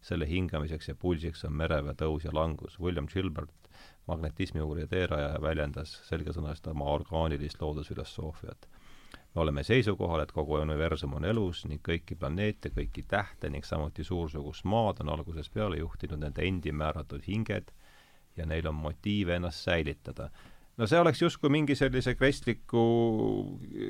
selle 0.00 0.28
hingamiseks 0.28 0.88
ja 0.88 0.94
pulsiks 0.94 1.44
on 1.44 1.52
merevee 1.52 1.94
tõus 1.94 2.24
ja 2.24 2.30
langus. 2.32 2.80
William 2.80 3.06
Gilbert 3.08 3.69
magnetismi 4.06 4.60
uurija 4.60 4.86
teerajaja 4.90 5.40
väljendas 5.42 5.94
selgesõnaliselt 6.08 6.70
oma 6.72 6.84
orgaanilist 6.92 7.60
loodusfilosoofiat. 7.60 8.68
me 9.34 9.40
oleme 9.40 9.62
seisukohal, 9.62 10.20
et 10.20 10.32
kogu 10.32 10.58
universum 10.58 11.14
on 11.14 11.24
elus 11.24 11.64
ning 11.66 11.82
kõiki 11.88 12.16
planeete, 12.18 12.72
kõiki 12.74 13.04
tähte 13.08 13.50
ning 13.50 13.64
samuti 13.64 14.04
suursugust 14.04 14.64
maad 14.64 15.00
on 15.00 15.08
algusest 15.08 15.52
peale 15.54 15.78
juhtinud 15.78 16.18
nende 16.18 16.46
endi 16.46 16.72
määratud 16.72 17.22
hinged 17.26 17.70
ja 18.36 18.46
neil 18.46 18.66
on 18.66 18.74
motiive 18.74 19.36
ennast 19.36 19.64
säilitada 19.64 20.30
no 20.80 20.88
see 20.88 21.00
oleks 21.00 21.22
justkui 21.22 21.50
mingi 21.52 21.76
sellise 21.78 22.14
kristliku, 22.18 22.82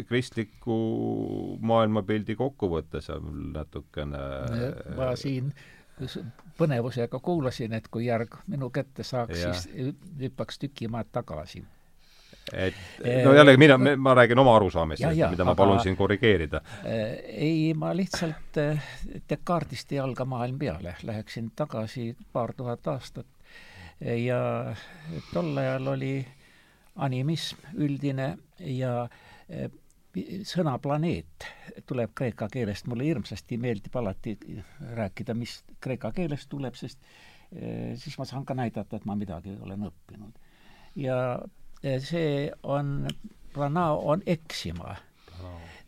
kristliku 0.09 0.79
maailmapildi 1.63 2.37
kokkuvõte 2.39 3.03
seal 3.05 3.23
natukene 3.55 4.23
ma 4.99 5.13
siin 5.19 5.53
põnevusega 6.59 7.21
kuulasin, 7.23 7.75
et 7.77 7.89
kui 7.89 8.07
järg 8.07 8.41
minu 8.51 8.71
kätte 8.71 9.05
saaks, 9.07 9.43
siis 9.43 9.93
hüppaks 10.21 10.61
tüki 10.61 10.89
maad 10.89 11.11
tagasi. 11.13 11.63
et 12.53 12.75
no 13.25 13.33
jällegi 13.37 13.59
mina, 13.61 13.79
ma 13.97 14.15
räägin 14.15 14.39
oma 14.39 14.57
arusaamisest, 14.57 15.31
mida 15.31 15.45
ma 15.45 15.55
palun 15.55 15.81
siin 15.81 15.97
korrigeerida. 15.97 16.61
ei, 17.27 17.75
ma 17.75 17.93
lihtsalt 17.97 18.57
eh, 18.57 18.83
Descartesist 19.29 19.93
ei 19.93 19.99
alga 19.99 20.25
maailm 20.25 20.59
peale, 20.59 20.97
läheksin 21.03 21.53
tagasi 21.57 22.17
paar 22.33 22.53
tuhat 22.57 22.87
aastat 22.87 23.27
ja 24.01 24.75
tol 25.33 25.57
ajal 25.57 25.93
oli 25.95 26.15
animism 26.97 27.57
üldine 27.77 28.37
ja 28.59 29.03
äh, 29.05 29.71
sõna 30.47 30.77
planeet 30.83 31.47
tuleb 31.87 32.13
kreeka 32.19 32.49
keelest, 32.51 32.89
mulle 32.91 33.07
hirmsasti 33.07 33.59
meeldib 33.61 33.97
alati 33.97 34.37
rääkida, 34.97 35.35
mis 35.39 35.61
kreeka 35.81 36.13
keelest 36.13 36.49
tuleb, 36.51 36.75
sest 36.79 36.99
eh, 37.53 37.97
siis 37.99 38.19
ma 38.19 38.27
saan 38.27 38.47
ka 38.47 38.57
näidata, 38.59 38.99
et 38.99 39.07
ma 39.07 39.17
midagi 39.19 39.55
olen 39.61 39.87
õppinud. 39.91 40.41
ja 40.97 41.17
eh, 41.83 42.01
see 42.03 42.51
on, 42.63 43.09
plana 43.55 43.93
on 43.93 44.23
eksima. 44.27 44.97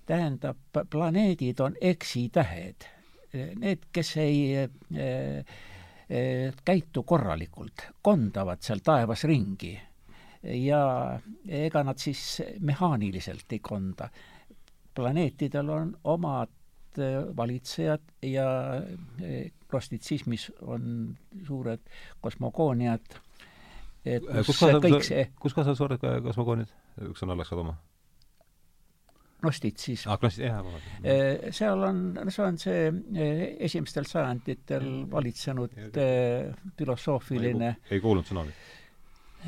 tähendab, 0.07 0.59
planeedid 0.91 1.61
on 1.61 1.77
eksitähed. 1.81 2.89
Need, 3.33 3.85
kes 3.93 4.16
ei 4.16 4.57
eh, 4.57 5.45
käitu 6.64 7.03
korralikult, 7.03 7.87
kondavad 8.03 8.61
seal 8.61 8.83
taevas 8.85 9.25
ringi 9.25 9.79
ja 10.43 11.18
ega 11.49 11.82
nad 11.86 11.99
siis 11.99 12.43
mehaaniliselt 12.61 13.53
ei 13.53 13.61
konda. 13.62 14.09
planeetidel 14.95 15.68
on 15.68 15.95
omad 16.05 16.51
äh, 16.99 17.36
valitsejad 17.36 18.01
ja 18.22 18.47
gnostitsismis 19.70 20.51
äh, 20.51 20.68
on 20.68 21.16
suured 21.47 21.80
kosmogooniad, 22.20 23.14
et 24.05 24.26
kus, 24.26 24.47
kus 24.47 24.59
kohas 24.59 24.82
kõik 24.84 25.07
see 25.07 25.24
kus 25.40 25.55
kohas 25.55 25.72
on 25.72 25.76
suured 25.76 26.05
kosmogoonid, 26.26 26.74
üks 27.09 27.24
sõna 27.24 27.38
läks 27.38 27.55
kaduma? 27.55 27.78
gnostitsism 29.43 30.11
ah,. 30.11 30.18
Gnosti-, 30.20 30.45
jah. 30.45 30.61
Äh, 31.07 31.49
seal 31.55 31.86
on, 31.88 32.05
see 32.28 32.45
on 32.45 32.59
see 32.59 32.84
esimestel 33.70 34.05
sajanditel 34.11 35.07
valitsenud 35.11 35.80
filosoofiline 36.76 37.76
ei 37.90 38.05
kuulnud 38.05 38.28
sõnagi 38.28 38.55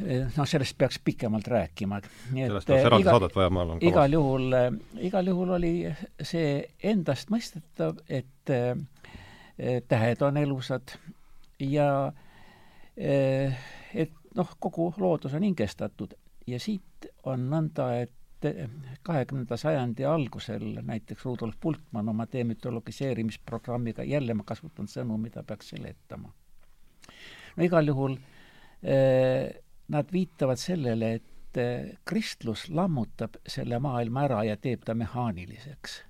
noh, 0.03 0.47
sellest 0.49 0.79
peaks 0.79 0.99
pikemalt 1.05 1.47
rääkima. 1.47 2.01
sellest 2.33 2.71
oleks 2.71 2.87
eraldi 2.87 3.09
saadet 3.09 3.37
vaja, 3.37 3.51
ma 3.51 3.63
arvan. 3.63 3.79
igal 3.81 4.13
juhul, 4.13 4.49
äh, 4.53 4.69
igal 5.07 5.31
juhul 5.31 5.55
oli 5.59 5.73
see 6.23 6.65
endastmõistetav, 6.83 8.03
et 8.09 8.51
äh, 8.51 8.75
tähed 9.89 10.23
on 10.23 10.37
elusad 10.37 10.97
ja 11.63 11.89
äh, 12.99 13.65
et 13.95 14.13
noh, 14.35 14.51
kogu 14.59 14.93
loodus 14.99 15.35
on 15.35 15.47
hingestatud 15.47 16.15
ja 16.47 16.61
siit 16.61 17.09
on 17.25 17.49
nõnda, 17.51 17.89
et 18.03 18.13
kahekümnenda 19.03 19.57
sajandi 19.57 20.05
algusel 20.05 20.81
näiteks 20.85 21.25
Rudolf 21.25 21.57
Bultmann 21.63 22.11
oma 22.13 22.27
demütologiseerimisprogrammiga, 22.33 24.05
jälle 24.05 24.35
ma 24.37 24.45
kasutan 24.45 24.91
sõnu, 24.91 25.17
mida 25.17 25.43
peaks 25.43 25.71
seletama. 25.73 26.29
no 27.57 27.65
igal 27.65 27.89
juhul 27.89 28.19
äh, 28.19 29.64
nad 29.89 30.13
viitavad 30.13 30.57
sellele, 30.57 31.13
et 31.15 31.61
eh, 31.61 31.99
kristlus 32.05 32.69
lammutab 32.71 33.37
selle 33.47 33.79
maailma 33.79 34.25
ära 34.29 34.43
ja 34.45 34.57
teeb 34.57 34.85
ta 34.85 34.95
mehaaniliseks. 34.95 36.03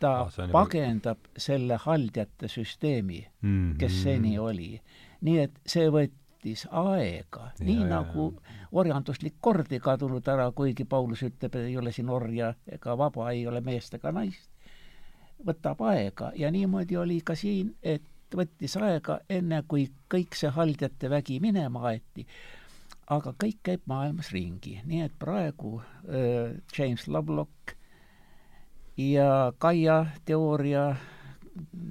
ta 0.00 0.12
ah, 0.22 0.30
pagendab 0.52 1.18
juba... 1.26 1.40
selle 1.44 1.76
haldjate 1.76 2.48
süsteemi 2.48 3.26
mm, 3.42 3.48
-hmm. 3.48 3.76
kes 3.78 4.02
seni 4.02 4.38
oli. 4.38 4.80
nii 5.20 5.38
et 5.38 5.60
see 5.66 5.90
võttis 5.90 6.66
aega, 6.70 7.50
nii 7.60 7.80
ja, 7.80 7.86
nagu 7.86 8.32
orjanduslik 8.72 9.34
kord 9.40 9.72
ei 9.72 9.80
kadunud 9.80 10.28
ära, 10.28 10.50
kuigi 10.52 10.84
Paulus 10.84 11.22
ütleb, 11.22 11.54
et 11.54 11.66
ei 11.66 11.76
ole 11.76 11.92
siin 11.92 12.08
orja 12.08 12.54
ega 12.66 12.96
vaba, 12.98 13.30
ei 13.30 13.46
ole 13.46 13.60
meest 13.60 13.94
ega 13.94 14.12
naist, 14.12 14.50
võtab 15.46 15.82
aega 15.82 16.32
ja 16.36 16.50
niimoodi 16.50 16.96
oli 16.96 17.20
ka 17.20 17.34
siin, 17.34 17.74
et 17.82 18.02
võttis 18.36 18.76
aega, 18.76 19.20
enne 19.28 19.62
kui 19.68 19.90
kõik 20.08 20.34
see 20.34 20.50
haldjate 20.50 21.10
vägi 21.10 21.40
minema 21.40 21.88
aeti 21.90 22.26
aga 23.10 23.32
kõik 23.42 23.60
käib 23.66 23.86
maailmas 23.90 24.30
ringi, 24.34 24.76
nii 24.86 25.04
et 25.06 25.14
praegu 25.18 25.78
äh, 25.80 26.56
James 26.76 27.06
Lovelock 27.10 27.74
ja 29.00 29.52
Kaia 29.58 30.04
teooria, 30.28 30.84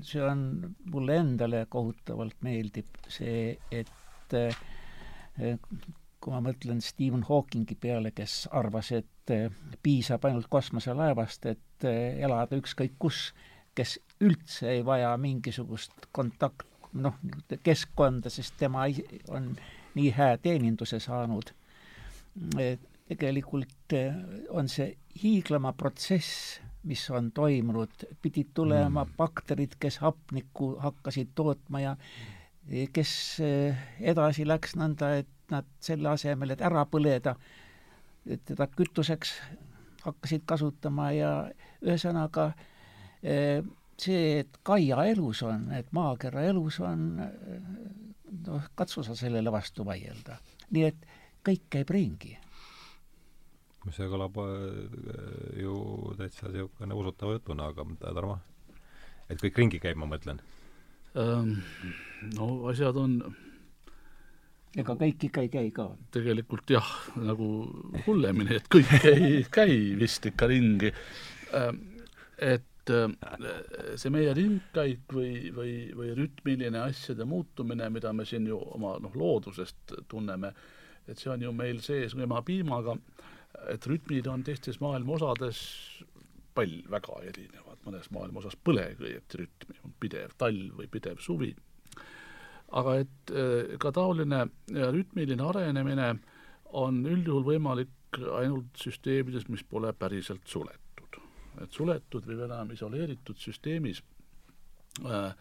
see 0.05 0.21
on, 0.23 0.43
mulle 0.91 1.17
endale 1.19 1.65
kohutavalt 1.71 2.39
meeldib 2.45 3.01
see, 3.11 3.57
et 3.71 4.35
äh, 4.37 4.55
kui 6.19 6.33
ma 6.33 6.39
mõtlen 6.43 6.79
Stephen 6.83 7.25
Hawkingi 7.27 7.75
peale, 7.79 8.13
kes 8.15 8.45
arvas, 8.55 8.93
et 8.95 9.33
äh, 9.35 9.49
piisab 9.83 10.27
ainult 10.29 10.47
kosmoselaevast, 10.51 11.49
et 11.51 11.87
äh, 11.87 12.19
elada 12.23 12.59
ükskõik 12.59 12.95
kus, 12.99 13.29
kes 13.75 13.97
üldse 14.23 14.71
ei 14.71 14.85
vaja 14.87 15.11
mingisugust 15.19 16.07
kontakt, 16.15 16.63
noh, 16.95 17.19
keskkonda, 17.63 18.31
sest 18.33 18.55
tema 18.59 18.87
on 19.35 19.51
äh, 19.51 19.75
nii 19.99 20.11
hää 20.15 20.37
teeninduse 20.37 20.99
saanud. 20.99 21.51
tegelikult 23.09 23.93
eh, 23.97 24.13
on 24.49 24.67
see 24.69 24.91
hiiglama 25.23 25.73
protsess, 25.73 26.59
mis 26.87 27.01
on 27.09 27.31
toimunud, 27.35 28.05
pidid 28.21 28.51
tulema 28.53 29.03
mm. 29.03 29.15
bakterid, 29.17 29.73
kes 29.79 29.97
hapnikku 30.03 30.75
hakkasid 30.79 31.33
tootma 31.35 31.81
ja 31.81 31.95
eh, 32.69 32.87
kes 32.93 33.11
eh, 33.43 33.81
edasi 34.13 34.45
läks 34.47 34.77
nõnda, 34.79 35.15
et 35.23 35.49
nad 35.49 35.65
selle 35.81 36.13
asemel, 36.13 36.53
et 36.53 36.61
ära 36.61 36.85
põleda, 36.85 37.33
teda 38.45 38.67
kütuseks 38.77 39.33
hakkasid 40.05 40.45
kasutama 40.45 41.09
ja 41.11 41.31
ühesõnaga 41.81 42.51
see, 43.99 44.39
et 44.43 44.59
Kaia 44.63 45.01
elus 45.09 45.41
on, 45.43 45.65
et 45.75 45.89
maakera 45.97 46.45
elus 46.51 46.77
on, 46.85 47.09
noh, 48.47 48.69
katsu 48.75 49.03
sa 49.05 49.15
sellele 49.17 49.51
vastu 49.53 49.85
vaielda. 49.87 50.37
nii 50.69 50.85
et 50.85 51.09
kõik 51.45 51.65
käib 51.75 51.91
ringi. 51.95 52.37
see 53.89 54.07
kõlab 54.11 54.37
äh, 54.43 55.61
ju 55.63 55.75
täitsa 56.17 56.51
niisugune 56.51 56.95
usutava 56.95 57.37
jutuna, 57.37 57.69
aga 57.73 57.85
Tarmo? 57.99 58.39
et 59.29 59.41
kõik 59.41 59.57
ringi 59.63 59.79
käib, 59.79 59.97
ma 59.97 60.09
mõtlen 60.09 60.41
ähm,? 61.17 61.61
No 62.35 62.67
asjad 62.69 62.97
on 62.99 63.21
ega 64.77 64.93
kõik 64.99 65.23
ikka 65.29 65.45
ei 65.45 65.49
käi 65.49 65.69
ka? 65.73 65.89
tegelikult 66.11 66.69
jah, 66.69 66.89
nagu 67.17 67.47
hullemini, 68.05 68.59
et 68.59 68.67
kõik 68.69 68.91
ei 69.13 69.45
käi 69.49 69.95
vist 69.97 70.25
ikka 70.29 70.49
ringi. 70.51 70.91
Ähm, 71.55 71.79
et 72.37 72.68
et 72.68 72.68
see 72.89 74.11
meie 74.13 74.33
ringkäik 74.33 75.13
või, 75.13 75.49
või, 75.55 75.73
või 75.95 76.13
rütmiline 76.17 76.79
asjade 76.81 77.25
muutumine, 77.27 77.89
mida 77.93 78.13
me 78.13 78.25
siin 78.25 78.47
ju 78.49 78.59
oma 78.75 78.95
noh, 79.03 79.15
loodusest 79.15 79.95
tunneme, 80.09 80.53
et 81.07 81.17
see 81.19 81.31
on 81.33 81.43
ju 81.43 81.53
meil 81.55 81.81
sees 81.85 82.15
ema 82.15 82.41
piimaga, 82.45 82.95
et 83.69 83.85
rütmid 83.89 84.27
on 84.29 84.43
teistes 84.45 84.79
maailma 84.81 85.17
osades 85.17 85.61
pall 86.55 86.79
väga 86.89 87.21
erinevad, 87.29 87.79
mõnes 87.85 88.09
maailma 88.13 88.41
osas 88.41 88.57
polegi 88.63 89.05
õieti 89.11 89.43
rütmi, 89.43 89.79
on 89.85 89.95
pidev 89.99 90.35
talv 90.37 90.81
või 90.81 90.89
pidev 90.91 91.21
suvi. 91.23 91.53
aga 92.69 92.99
et 93.01 93.31
ka 93.81 93.91
taoline 93.91 94.43
rütmiline 94.69 95.41
arenemine 95.41 96.11
on 96.77 97.05
üldjuhul 97.05 97.43
võimalik 97.43 98.19
ainult 98.37 98.77
süsteemides, 98.77 99.47
mis 99.49 99.63
pole 99.63 99.93
päriselt 99.93 100.45
suletud 100.45 100.88
et 101.63 101.71
suletud 101.75 102.25
või 102.27 102.43
enam 102.45 102.71
isoleeritud 102.75 103.39
süsteemis 103.39 104.03
äh, 105.05 105.33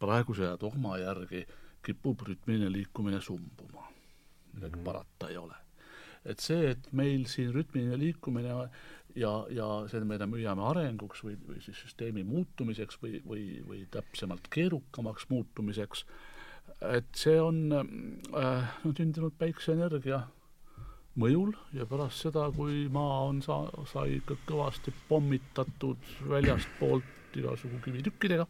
praeguse 0.00 0.54
dogma 0.60 0.98
järgi 0.98 1.44
kipub 1.84 2.24
rütmiline 2.26 2.70
liikumine 2.72 3.20
sumbuma. 3.20 3.90
midagi 4.54 4.76
mm 4.76 4.80
-hmm. 4.80 4.84
parata 4.84 5.28
ei 5.28 5.36
ole. 5.36 5.54
et 6.24 6.40
see, 6.40 6.70
et 6.70 6.92
meil 6.92 7.26
siin 7.26 7.52
rütmiline 7.54 7.98
liikumine 7.98 8.48
ja, 9.14 9.32
ja 9.50 9.66
see, 9.90 10.04
mida 10.04 10.26
me 10.26 10.38
püüame 10.38 10.62
arenguks 10.70 11.24
või, 11.24 11.36
või 11.48 11.60
siis 11.60 11.76
süsteemi 11.84 12.24
muutumiseks 12.24 12.98
või, 13.02 13.20
või, 13.28 13.44
või 13.68 13.86
täpsemalt 13.90 14.48
keerukamaks 14.50 15.28
muutumiseks, 15.28 16.04
et 16.80 17.10
see 17.14 17.40
on 17.40 17.72
äh, 17.72 18.74
sündinud 18.82 19.36
päikseenergia 19.38 20.22
mõjul 21.20 21.54
ja 21.76 21.86
pärast 21.86 22.24
seda, 22.26 22.48
kui 22.54 22.84
maa 22.92 23.22
on 23.28 23.40
sa-, 23.44 23.70
sai 23.90 24.18
ikka 24.18 24.36
kõvasti 24.48 24.94
pommitatud 25.08 26.10
väljastpoolt 26.30 27.38
igasugu 27.38 27.80
kivitükkidega, 27.84 28.46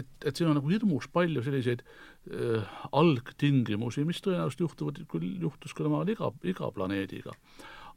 et, 0.00 0.08
et 0.24 0.36
siin 0.36 0.50
on 0.50 0.58
nagu 0.58 0.70
hirmus 0.72 1.08
palju 1.12 1.42
selliseid 1.44 1.84
äh, 1.84 2.78
algtingimusi, 2.96 4.04
mis 4.08 4.22
tõenäoliselt 4.24 4.64
juhtuvad 4.66 5.02
küll, 5.10 5.28
juhtus 5.42 5.76
küll 5.76 5.90
omal 5.90 6.08
iga, 6.08 6.32
iga 6.48 6.70
planeediga. 6.74 7.36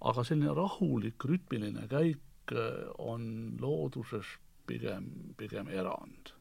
aga 0.02 0.24
selline 0.26 0.56
rahulik 0.58 1.24
rütmiline 1.30 1.88
käik 1.92 2.56
äh, 2.56 2.88
on 2.98 3.58
looduses 3.62 4.38
pigem, 4.68 5.34
pigem 5.38 5.70
erand 5.70 6.34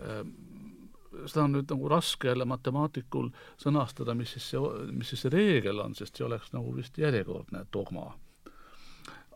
äh, 0.00 0.24
seda 1.26 1.44
on 1.44 1.54
nüüd 1.56 1.70
nagu 1.72 1.90
raske 1.90 2.30
jälle 2.30 2.46
matemaatikul 2.48 3.30
sõnastada, 3.60 4.14
mis 4.18 4.34
siis 4.36 4.50
see, 4.52 4.72
mis 4.92 5.12
siis 5.12 5.26
see 5.26 5.34
reegel 5.34 5.82
on, 5.84 5.94
sest 5.98 6.16
see 6.18 6.26
oleks 6.26 6.52
nagu 6.56 6.74
vist 6.76 6.98
järjekordne 6.98 7.64
dogma. 7.72 8.10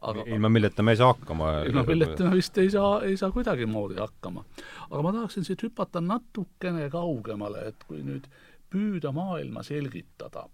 aga 0.05 0.25
ilma 0.29 0.49
milleta 0.53 0.83
me 0.83 0.93
ei 0.93 1.01
saa 1.01 1.13
hakkama. 1.13 1.53
ilma 1.69 1.85
milleta 1.89 2.25
me 2.25 2.37
vist 2.37 2.59
ei 2.59 2.71
saa, 2.71 3.03
ei 3.03 3.17
saa 3.17 3.31
kuidagimoodi 3.31 4.01
hakkama. 4.01 4.45
aga 4.91 5.03
ma 5.03 5.13
tahaksin 5.13 5.45
siit 5.45 5.63
hüpata 5.63 6.01
natukene 6.01 6.91
kaugemale, 6.91 7.69
et 7.69 7.89
kui 7.89 8.03
nüüd 8.03 8.29
püüda 8.75 9.13
maailma 9.15 9.63
selgitada, 9.63 10.49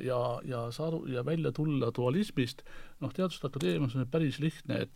ja, 0.00 0.40
ja 0.44 0.70
saada 0.70 0.96
ja 1.12 1.24
välja 1.24 1.52
tulla 1.52 1.90
dualismist, 1.96 2.62
noh, 3.00 3.12
Teaduste 3.12 3.46
Akadeemias 3.46 3.96
on 3.96 4.06
päris 4.10 4.38
lihtne, 4.40 4.86
et 4.86 4.90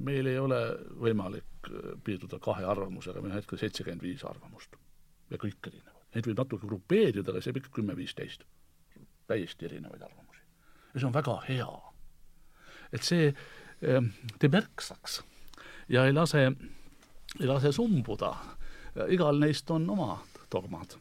meil 0.00 0.26
ei 0.26 0.38
ole 0.38 0.60
võimalik 1.00 1.72
piirduda 2.04 2.40
kahe 2.40 2.64
arvamusega, 2.64 3.20
meil 3.20 3.34
on 3.34 3.42
hetkel 3.42 3.60
seitsekümmend 3.60 4.02
viis 4.02 4.24
arvamust 4.24 4.78
ja 5.32 5.40
kõik 5.40 5.68
erinevad. 5.70 6.04
Neid 6.12 6.28
võib 6.28 6.40
natuke 6.42 6.68
grupeerida, 6.68 7.32
aga 7.32 7.40
see 7.40 7.54
on 7.54 7.60
ikka 7.62 7.72
kümme-viisteist. 7.78 8.44
täiesti 9.26 9.64
erinevaid 9.64 10.02
arvamusi. 10.02 10.40
ja 10.94 11.00
see 11.00 11.06
on 11.06 11.14
väga 11.14 11.36
hea. 11.48 11.82
et 12.92 13.02
see 13.02 13.28
eh, 13.28 14.02
teeb 14.38 14.54
ärksaks 14.54 15.22
ja 15.88 16.04
ei 16.06 16.12
lase, 16.12 16.52
ei 17.40 17.46
lase 17.46 17.72
sumbuda. 17.72 18.36
igal 19.08 19.38
neist 19.38 19.70
on 19.70 19.90
omad 19.90 20.42
dogmad. 20.52 20.98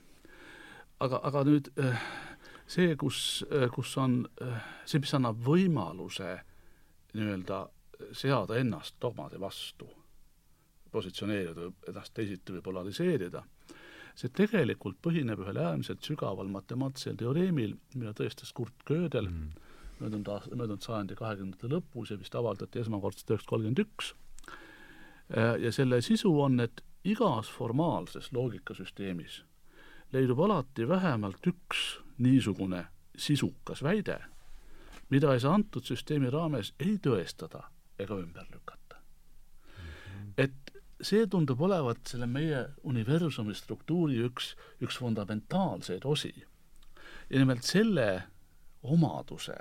aga, 0.99 1.19
aga 1.23 1.43
nüüd 1.43 1.71
eh, 1.77 2.01
see, 2.67 2.95
kus, 2.95 3.43
eh, 3.51 3.67
kus 3.73 3.97
on 3.97 4.27
see, 4.85 4.99
mis 4.99 5.13
annab 5.13 5.43
võimaluse 5.43 6.39
nii-öelda 7.13 7.65
seada 8.15 8.55
ennast 8.57 8.95
dogmade 9.01 9.39
vastu, 9.39 9.89
positsioneerida 10.91 11.67
ennast 11.89 12.13
teisiti 12.13 12.53
või 12.55 12.61
polariseerida 12.61 13.43
see 14.15 14.31
tegelikult 14.35 14.99
põhineb 15.03 15.41
ühel 15.43 15.59
äärmiselt 15.61 16.03
sügaval 16.05 16.49
matemaatilisel 16.51 17.17
teoreemil, 17.19 17.75
mille 17.95 18.13
tõestas 18.17 18.53
Kurt 18.53 18.85
Gödel 18.87 19.29
mm. 19.29 19.51
möödunud 19.99 20.31
aasta, 20.33 20.55
möödunud 20.55 20.85
sajandi 20.85 21.17
kahekümnendate 21.19 21.71
lõpus 21.71 22.13
ja 22.13 22.19
vist 22.19 22.35
avaldati 22.35 22.81
esmakordselt 22.83 23.29
üheksasada 23.29 23.55
kolmkümmend 23.55 23.83
üks. 23.85 24.13
Äh, 25.31 25.55
ja 25.63 25.71
selle 25.71 26.01
sisu 26.05 26.33
on, 26.41 26.59
et 26.59 26.83
igas 27.07 27.49
formaalses 27.49 28.31
loogikasüsteemis 28.35 29.41
leidub 30.11 30.39
alati 30.43 30.87
vähemalt 30.87 31.47
üks 31.47 32.01
niisugune 32.17 32.85
sisukas 33.17 33.83
väide, 33.83 34.19
mida 35.09 35.33
ei 35.33 35.39
saa 35.39 35.53
antud 35.55 35.87
süsteemi 35.87 36.29
raames 36.31 36.73
ei 36.79 36.97
tõestada 37.03 37.63
ega 37.99 38.17
ümber 38.19 38.45
lükata. 38.51 38.99
Mhm. 39.77 40.33
et 40.37 40.80
see 41.01 41.27
tundub 41.27 41.61
olevat 41.61 42.07
selle 42.07 42.27
meie 42.29 42.65
universumi 42.87 43.55
struktuuri 43.57 44.19
üks, 44.27 44.53
üks 44.81 44.99
fundamentaalseid 45.01 46.05
osi. 46.05 46.33
ja 47.29 47.39
nimelt 47.39 47.63
selle 47.63 48.23
omaduse 48.83 49.55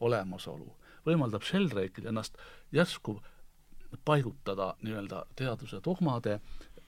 olemasolu 0.00 0.76
võimaldab 1.06 1.44
Sheldrake'il 1.46 2.08
ennast 2.10 2.38
järsku 2.72 3.20
paigutada 4.04 4.74
nii-öelda 4.82 5.24
teaduse 5.36 5.80
dogmade 5.84 6.40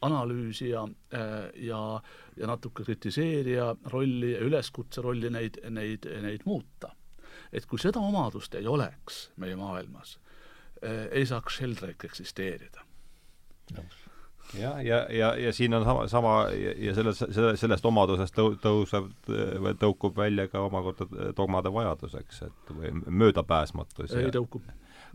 analüüsija 0.02 0.82
äh, 0.82 1.30
ja, 1.66 2.02
ja 2.36 2.46
natuke 2.46 2.84
kritiseerija 2.84 3.74
rolli 3.94 4.32
ja 4.32 4.42
üleskutse 4.46 5.02
rolli 5.02 5.30
neid, 5.30 5.60
neid, 5.70 6.08
neid 6.22 6.44
muuta. 6.44 6.94
et 7.52 7.66
kui 7.66 7.78
seda 7.78 8.00
omadust 8.00 8.54
ei 8.54 8.66
oleks 8.66 9.30
meie 9.36 9.56
maailmas, 9.56 10.18
äh, 10.84 11.06
ei 11.10 11.26
saaks 11.26 11.56
Sheldrake 11.56 12.06
eksisteerida 12.06 12.91
jah, 13.70 13.84
ja, 14.58 14.82
ja, 14.82 15.06
ja, 15.10 15.34
ja 15.36 15.52
siin 15.52 15.74
on 15.74 15.84
sama, 15.84 16.08
sama 16.08 16.34
ja 16.76 16.94
selles, 16.94 17.22
selle, 17.30 17.54
sellest 17.56 17.86
omadusest 17.86 18.36
tõu-, 18.36 18.56
tõuseb 18.62 19.08
või 19.62 19.74
tõukub 19.80 20.16
välja 20.16 20.48
ka 20.52 20.64
omakorda 20.66 21.32
dogmade 21.36 21.72
vajadus, 21.72 22.16
eks, 22.20 22.42
et 22.48 22.74
või 22.74 22.92
möödapääsmatus. 23.06 24.14
ei 24.18 24.32
tõuku. 24.34 24.62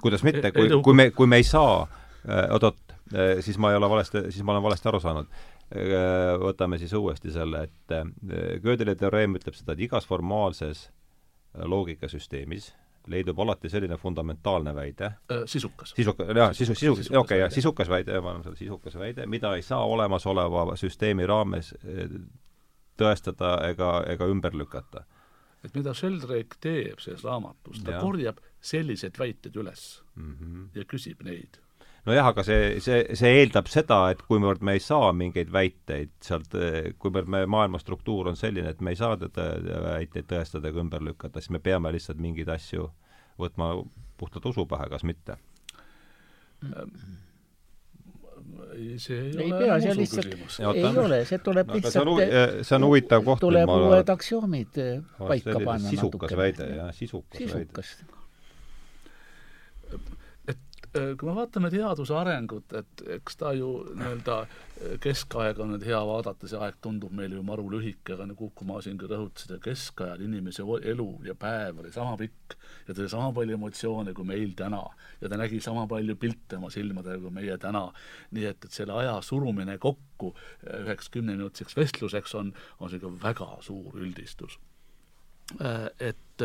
kuidas 0.01 0.23
mitte, 0.23 0.51
kui, 0.55 0.69
kui 0.83 0.97
me, 0.97 1.09
kui 1.11 1.29
me 1.29 1.41
ei 1.41 1.47
saa 1.47 1.83
äh, 1.83 2.47
oot-oot, 2.55 2.97
äh, 3.13 3.35
siis 3.45 3.59
ma 3.61 3.71
ei 3.71 3.79
ole 3.79 3.89
valesti, 3.89 4.27
siis 4.31 4.43
ma 4.43 4.55
olen 4.55 4.65
valesti 4.69 4.91
aru 4.91 5.01
saanud. 5.03 5.39
Äh, 5.67 6.33
võtame 6.41 6.79
siis 6.79 6.93
uuesti 6.95 7.31
selle, 7.31 7.67
et 7.67 7.95
Gödeli 8.63 8.95
teoreem 8.95 9.35
ütleb 9.35 9.57
seda, 9.57 9.75
et 9.75 9.87
igas 9.89 10.07
formaalses 10.07 10.87
loogikasüsteemis 11.57 12.71
leidub 13.07 13.39
alati 13.39 13.69
selline 13.69 13.97
fundamentaalne 13.97 14.75
väide 14.75 15.11
sisukas. 15.45 15.93
sisukas, 15.95 16.27
jah, 16.35 16.53
sisu, 16.53 16.75
sisu, 16.75 16.93
okei 16.93 17.17
okay,, 17.17 17.39
jah, 17.39 17.51
sisukas 17.51 17.89
väide, 17.89 18.21
ma 18.21 18.31
olen 18.31 18.43
selle 18.43 18.59
sisukas 18.59 18.95
väide, 18.99 19.25
mida 19.25 19.55
ei 19.55 19.61
saa 19.61 19.85
olemasoleva 19.85 20.75
süsteemi 20.75 21.27
raames 21.27 21.73
äh, 21.73 22.09
tõestada 22.97 23.57
ega, 23.69 23.91
ega 24.09 24.27
ümber 24.27 24.55
lükata. 24.57 25.05
et 25.65 25.75
mida 25.75 25.93
Sheldrake 25.93 26.59
teeb 26.61 26.99
selles 27.03 27.23
raamatus, 27.25 27.81
ta 27.83 27.97
ja. 27.97 28.01
korjab 28.01 28.41
selliseid 28.61 29.17
väiteid 29.19 29.55
üles 29.55 30.03
mm 30.15 30.35
-hmm. 30.35 30.67
ja 30.75 30.85
küsib 30.85 31.23
neid 31.23 31.59
nojah, 32.07 32.29
aga 32.31 32.45
see, 32.45 32.77
see, 32.83 33.01
see 33.19 33.33
eeldab 33.41 33.69
seda, 33.71 33.99
et 34.13 34.23
kuivõrd 34.29 34.63
me 34.65 34.77
ei 34.77 34.83
saa 34.83 35.11
mingeid 35.15 35.51
väiteid 35.53 36.13
sealt, 36.23 36.55
kuivõrd 37.01 37.29
me, 37.31 37.43
maailma 37.49 37.81
struktuur 37.81 38.31
on 38.31 38.39
selline, 38.39 38.71
et 38.73 38.81
me 38.83 38.95
ei 38.95 38.99
saa 38.99 39.17
teda 39.19 39.49
väiteid 39.89 40.29
tõestada 40.31 40.71
ega 40.71 40.81
ümber 40.83 41.05
lükata, 41.05 41.43
siis 41.43 41.53
me 41.55 41.63
peame 41.63 41.91
lihtsalt 41.95 42.21
mingeid 42.23 42.49
asju 42.55 42.89
võtma 43.41 43.73
puhtalt 44.17 44.49
usu 44.49 44.65
pähe, 44.69 44.89
kas 44.91 45.05
mitte? 45.07 45.37
see 48.97 49.17
ei, 49.17 49.31
ei 49.35 49.51
ole 49.51 49.57
pea, 49.59 49.79
see 49.83 49.95
lihtsalt, 49.97 50.35
ei 50.63 50.85
ole, 51.03 51.23
see 51.29 51.41
tuleb 51.43 51.69
no, 51.69 51.77
lihtsalt 51.77 52.11
see, 52.17 52.43
see 52.65 52.77
on 52.79 52.85
huvitav 52.87 53.25
koht. 53.25 53.43
tuleb 53.43 53.69
uued 53.69 54.13
aktsioomid 54.15 54.79
paika 55.19 55.57
panna 55.59 55.91
sisukas 55.91 56.31
natuke. 56.31 56.39
väide, 56.39 56.69
jah, 56.79 56.93
sisukas, 56.95 57.43
sisukas 57.43 57.91
väide 57.99 58.15
Äh, 59.93 60.16
kui 60.93 61.27
me 61.27 61.33
vaatame 61.35 61.69
teaduse 61.71 62.15
arengut, 62.15 62.73
et 62.77 63.01
eks 63.17 63.37
ta 63.39 63.51
ju 63.55 63.69
nii-öelda 63.97 64.35
äh, 64.43 64.95
keskaega 65.03 65.63
on 65.63 65.73
nüüd 65.75 65.85
hea 65.87 65.99
vaadata, 66.07 66.47
see 66.49 66.59
aeg 66.63 66.77
tundub 66.83 67.13
meile 67.17 67.37
ju 67.37 67.43
maru 67.45 67.67
lühike, 67.73 68.15
aga 68.15 68.27
nagu 68.29 68.47
Uku 68.47 68.65
Masingi 68.67 69.09
rõhutas, 69.09 69.49
et 69.51 69.61
keskajal 69.63 70.23
inimese 70.25 70.63
elu 70.63 71.07
ja 71.27 71.35
päev 71.39 71.81
oli 71.83 71.91
sama 71.93 72.15
pikk 72.19 72.55
ja 72.87 72.93
ta 72.93 73.01
oli 73.03 73.11
sama 73.11 73.31
palju 73.35 73.57
emotsioone 73.57 74.13
kui 74.17 74.27
meil 74.27 74.53
täna 74.57 74.83
ja 75.21 75.29
ta 75.29 75.39
nägi 75.39 75.59
sama 75.63 75.87
palju 75.91 76.15
pilte 76.15 76.59
oma 76.59 76.71
silmadega 76.73 77.19
kui 77.25 77.35
meie 77.35 77.57
täna. 77.61 77.87
nii 78.31 78.45
et, 78.45 78.65
et 78.65 78.71
selle 78.71 78.95
aja 78.97 79.19
surumine 79.21 79.77
kokku 79.77 80.33
äh, 80.33 80.83
üheks 80.85 81.11
kümneminutiseks 81.13 81.77
vestluseks 81.77 82.35
on, 82.35 82.53
on 82.79 82.91
niisugune 82.91 83.21
väga 83.23 83.57
suur 83.61 83.99
üldistus. 83.99 84.59
Et 85.99 86.41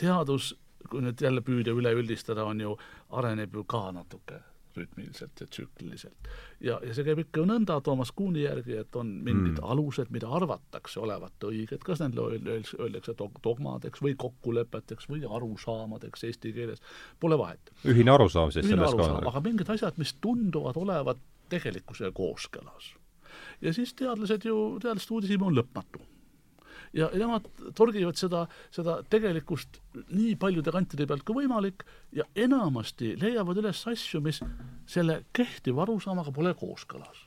teadus 0.00 0.52
kui 0.92 1.04
nüüd 1.04 1.20
jälle 1.24 1.42
püüda 1.44 1.74
üle 1.76 1.94
üldistada, 1.96 2.44
on 2.44 2.60
ju, 2.60 2.76
areneb 3.18 3.54
ju 3.56 3.64
ka 3.68 3.88
natuke 3.96 4.42
rütmiliselt 4.76 5.40
ja 5.40 5.46
tsükliliselt. 5.46 6.28
ja, 6.60 6.78
ja 6.86 6.94
see 6.94 7.04
käib 7.04 7.22
ikka 7.22 7.44
nõnda 7.48 7.78
Toomas 7.84 8.12
Kuhni 8.16 8.44
järgi, 8.44 8.76
et 8.80 8.96
on 8.96 9.10
mingid 9.24 9.58
mm. 9.58 9.66
alused, 9.74 10.10
mida 10.14 10.30
arvatakse 10.32 11.00
olevat 11.02 11.46
õiged, 11.48 11.82
kas 11.84 12.00
need 12.00 12.18
öeldakse 12.18 13.14
dogmadeks 13.18 14.04
või 14.04 14.14
kokkulepeteks 14.24 15.10
või 15.12 15.26
arusaamadeks 15.28 16.24
eesti 16.28 16.54
keeles, 16.56 16.82
pole 17.20 17.38
vahet. 17.38 17.74
ühine 17.84 18.14
arusaam 18.14 18.52
siis 18.54 18.66
ühine 18.66 18.80
selles 18.80 18.96
kohas? 18.96 19.28
aga 19.32 19.44
mingid 19.44 19.74
asjad, 19.76 20.00
mis 20.00 20.14
tunduvad 20.20 20.80
olevat 20.80 21.20
tegelikkusega 21.52 22.12
kooskõlas. 22.16 22.94
ja 23.60 23.74
siis 23.76 23.94
teadlased 23.98 24.48
ju, 24.48 24.62
teadlaste 24.80 25.14
uudishimu 25.18 25.50
on 25.50 25.60
lõpmatu 25.60 26.06
ja 26.92 27.08
nemad 27.16 27.46
torgivad 27.76 28.18
seda, 28.20 28.44
seda 28.74 28.98
tegelikkust 29.10 29.80
nii 30.12 30.34
paljude 30.40 30.72
kantide 30.74 31.06
pealt 31.08 31.24
kui 31.26 31.42
võimalik 31.42 31.86
ja 32.16 32.26
enamasti 32.36 33.14
leiavad 33.20 33.62
üles 33.62 33.80
asju, 33.88 34.20
mis 34.24 34.42
selle 34.88 35.22
kehtiva 35.36 35.86
arusaamaga 35.86 36.34
pole 36.34 36.54
kooskõlas. 36.58 37.26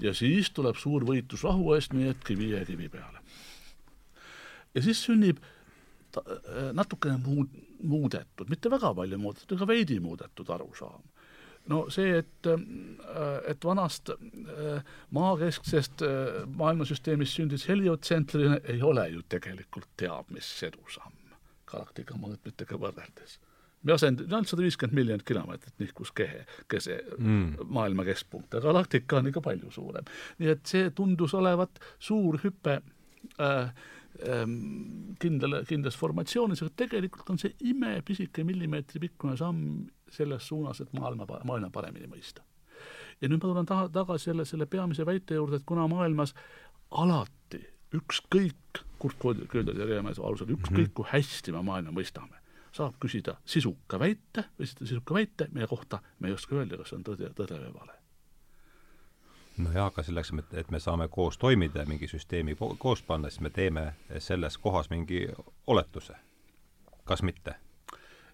ja 0.00 0.14
siis 0.14 0.50
tuleb 0.50 0.76
suur 0.76 1.04
võitlus 1.06 1.44
rahu 1.46 1.74
eest, 1.74 1.92
nii 1.94 2.08
et 2.10 2.24
kivi 2.24 2.50
jää 2.50 2.64
kivi 2.64 2.88
peale. 2.88 3.22
ja 4.74 4.82
siis 4.82 5.02
sünnib 5.04 5.40
ta, 6.10 6.22
äh, 6.28 6.72
natukene 6.72 7.16
muud, 7.24 7.48
muudetud, 7.82 8.48
mitte 8.48 8.70
väga 8.70 8.94
palju 8.94 9.18
muudetud, 9.18 9.56
aga 9.56 9.66
veidi 9.66 10.00
muudetud 10.00 10.50
arusaam 10.50 11.02
no 11.72 11.84
see, 11.92 12.18
et, 12.20 12.48
äh, 12.50 13.50
et 13.50 13.64
vanast 13.64 14.10
äh, 14.12 14.84
maakesksest 15.16 16.04
äh, 16.04 16.42
maailmasüsteemist 16.60 17.40
sündis 17.40 17.68
heliotsentriline, 17.68 18.60
ei 18.68 18.82
ole 18.82 19.08
ju 19.14 19.24
tegelikult 19.28 19.88
teab 20.00 20.32
mis 20.34 20.50
edusamm 20.66 21.24
galaktika 21.70 22.18
mõõtmetega 22.20 22.78
võrreldes. 22.80 23.38
me 23.84 23.96
asend-, 23.96 24.24
ainult 24.28 24.48
sada 24.48 24.64
viiskümmend 24.64 24.98
miljonit 25.00 25.26
kilomeetrit 25.28 25.80
nihkus 25.82 26.12
kehe, 26.16 26.44
kese 26.70 27.00
mm. 27.18 27.66
maailma 27.72 28.06
keskpunkt, 28.06 28.54
aga 28.54 28.68
galaktika 28.68 29.18
on 29.20 29.32
ikka 29.32 29.42
palju 29.44 29.72
suurem. 29.74 30.06
nii 30.38 30.54
et 30.54 30.64
see 30.68 30.92
tundus 30.96 31.34
olevat 31.34 31.80
suur 31.98 32.40
hüpe 32.44 32.78
äh, 33.40 33.74
ähm, 34.28 35.16
kindlale, 35.20 35.64
kindlas 35.68 35.98
formatsioonis, 36.00 36.62
aga 36.62 36.76
tegelikult 36.84 37.34
on 37.34 37.40
see 37.40 37.54
imepisike 37.72 38.44
millimeetri 38.46 39.02
pikkune 39.08 39.36
samm 39.40 39.86
selles 40.14 40.48
suunas, 40.48 40.80
et 40.80 40.92
maailma, 40.96 41.26
maailma 41.44 41.70
paremini 41.70 42.08
mõista. 42.10 42.42
ja 43.20 43.28
nüüd 43.28 43.42
ma 43.42 43.50
tulen 43.50 43.66
taha, 43.66 43.88
tagasi 43.88 44.30
jälle 44.30 44.44
selle 44.44 44.66
peamise 44.66 45.06
väite 45.06 45.34
juurde, 45.34 45.56
et 45.56 45.66
kuna 45.66 45.88
maailmas 45.88 46.34
alati 46.90 47.62
ükskõik, 47.94 48.84
Kurt 48.98 49.18
Kööder 49.48 49.76
ja 49.76 49.86
Reemäe 49.86 50.16
alusel, 50.16 50.54
ükskõik 50.54 50.94
kui 50.96 51.06
hästi 51.10 51.52
me 51.52 51.60
maailma 51.62 51.92
mõistame, 51.94 52.38
saab 52.74 52.96
küsida 53.02 53.36
sisuka 53.44 53.98
väite, 54.00 54.46
esitada 54.58 54.88
sisuka 54.88 55.14
väite, 55.14 55.48
meie 55.52 55.66
kohta 55.70 56.00
me 56.18 56.30
ei 56.30 56.34
oska 56.34 56.56
öelda, 56.56 56.78
kas 56.80 56.92
see 56.92 56.98
on 56.98 57.04
tõde, 57.06 57.30
tõde 57.36 57.60
või 57.60 57.74
vale. 57.74 57.98
nojah, 59.58 59.90
aga 59.92 60.02
selleks, 60.02 60.32
et 60.52 60.70
me 60.70 60.80
saame 60.80 61.08
koos 61.08 61.38
toimida 61.38 61.84
ja 61.84 61.86
mingi 61.86 62.08
süsteemi 62.10 62.56
koos 62.78 63.02
panna, 63.02 63.30
siis 63.30 63.44
me 63.44 63.50
teeme 63.50 63.92
selles 64.18 64.58
kohas 64.58 64.90
mingi 64.90 65.28
oletuse. 65.66 66.16
kas 67.04 67.22
mitte? 67.22 67.54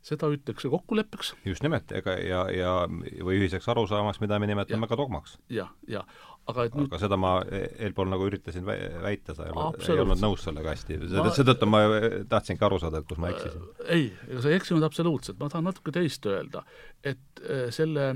Seda 0.03 0.31
ütleks 0.33 0.65
kokkuleppeks. 0.73 1.35
just 1.45 1.63
nimelt, 1.63 1.93
ega 1.93 2.17
ja, 2.17 2.45
ja 2.55 2.75
või 2.89 3.41
ühiseks 3.41 3.69
arusaamaks, 3.69 4.21
mida 4.23 4.39
me 4.41 4.49
nimetame 4.51 4.87
ja. 4.87 4.91
ka 4.91 4.99
dogmaks. 5.01 5.39
jah, 5.53 5.73
ja 5.89 6.05
aga 6.51 6.65
et 6.67 6.77
nüüd 6.77 6.89
aga 6.89 7.01
seda 7.03 7.19
ma 7.21 7.33
eelpool 7.51 8.11
nagu 8.11 8.27
üritasin 8.27 8.67
väita, 8.67 9.35
sa 9.37 9.49
olnud, 9.51 9.79
ei 9.85 10.03
olnud 10.03 10.23
nõus 10.23 10.45
sellega 10.47 10.75
hästi. 10.75 10.99
seetõttu 11.37 11.69
ma 11.71 11.83
tahtsingi 12.31 12.67
aru 12.67 12.81
saada, 12.83 13.03
et 13.03 13.09
kus 13.11 13.21
ma 13.23 13.31
eksisin. 13.35 13.67
ei, 13.87 14.11
ega 14.29 14.45
sa 14.45 14.53
ei 14.53 14.59
eksinud 14.59 14.87
absoluutselt, 14.87 15.39
ma 15.41 15.51
tahan 15.53 15.69
natuke 15.71 15.95
teist 15.95 16.27
öelda, 16.31 16.65
et 17.05 17.45
e, 17.45 17.61
selle 17.75 18.13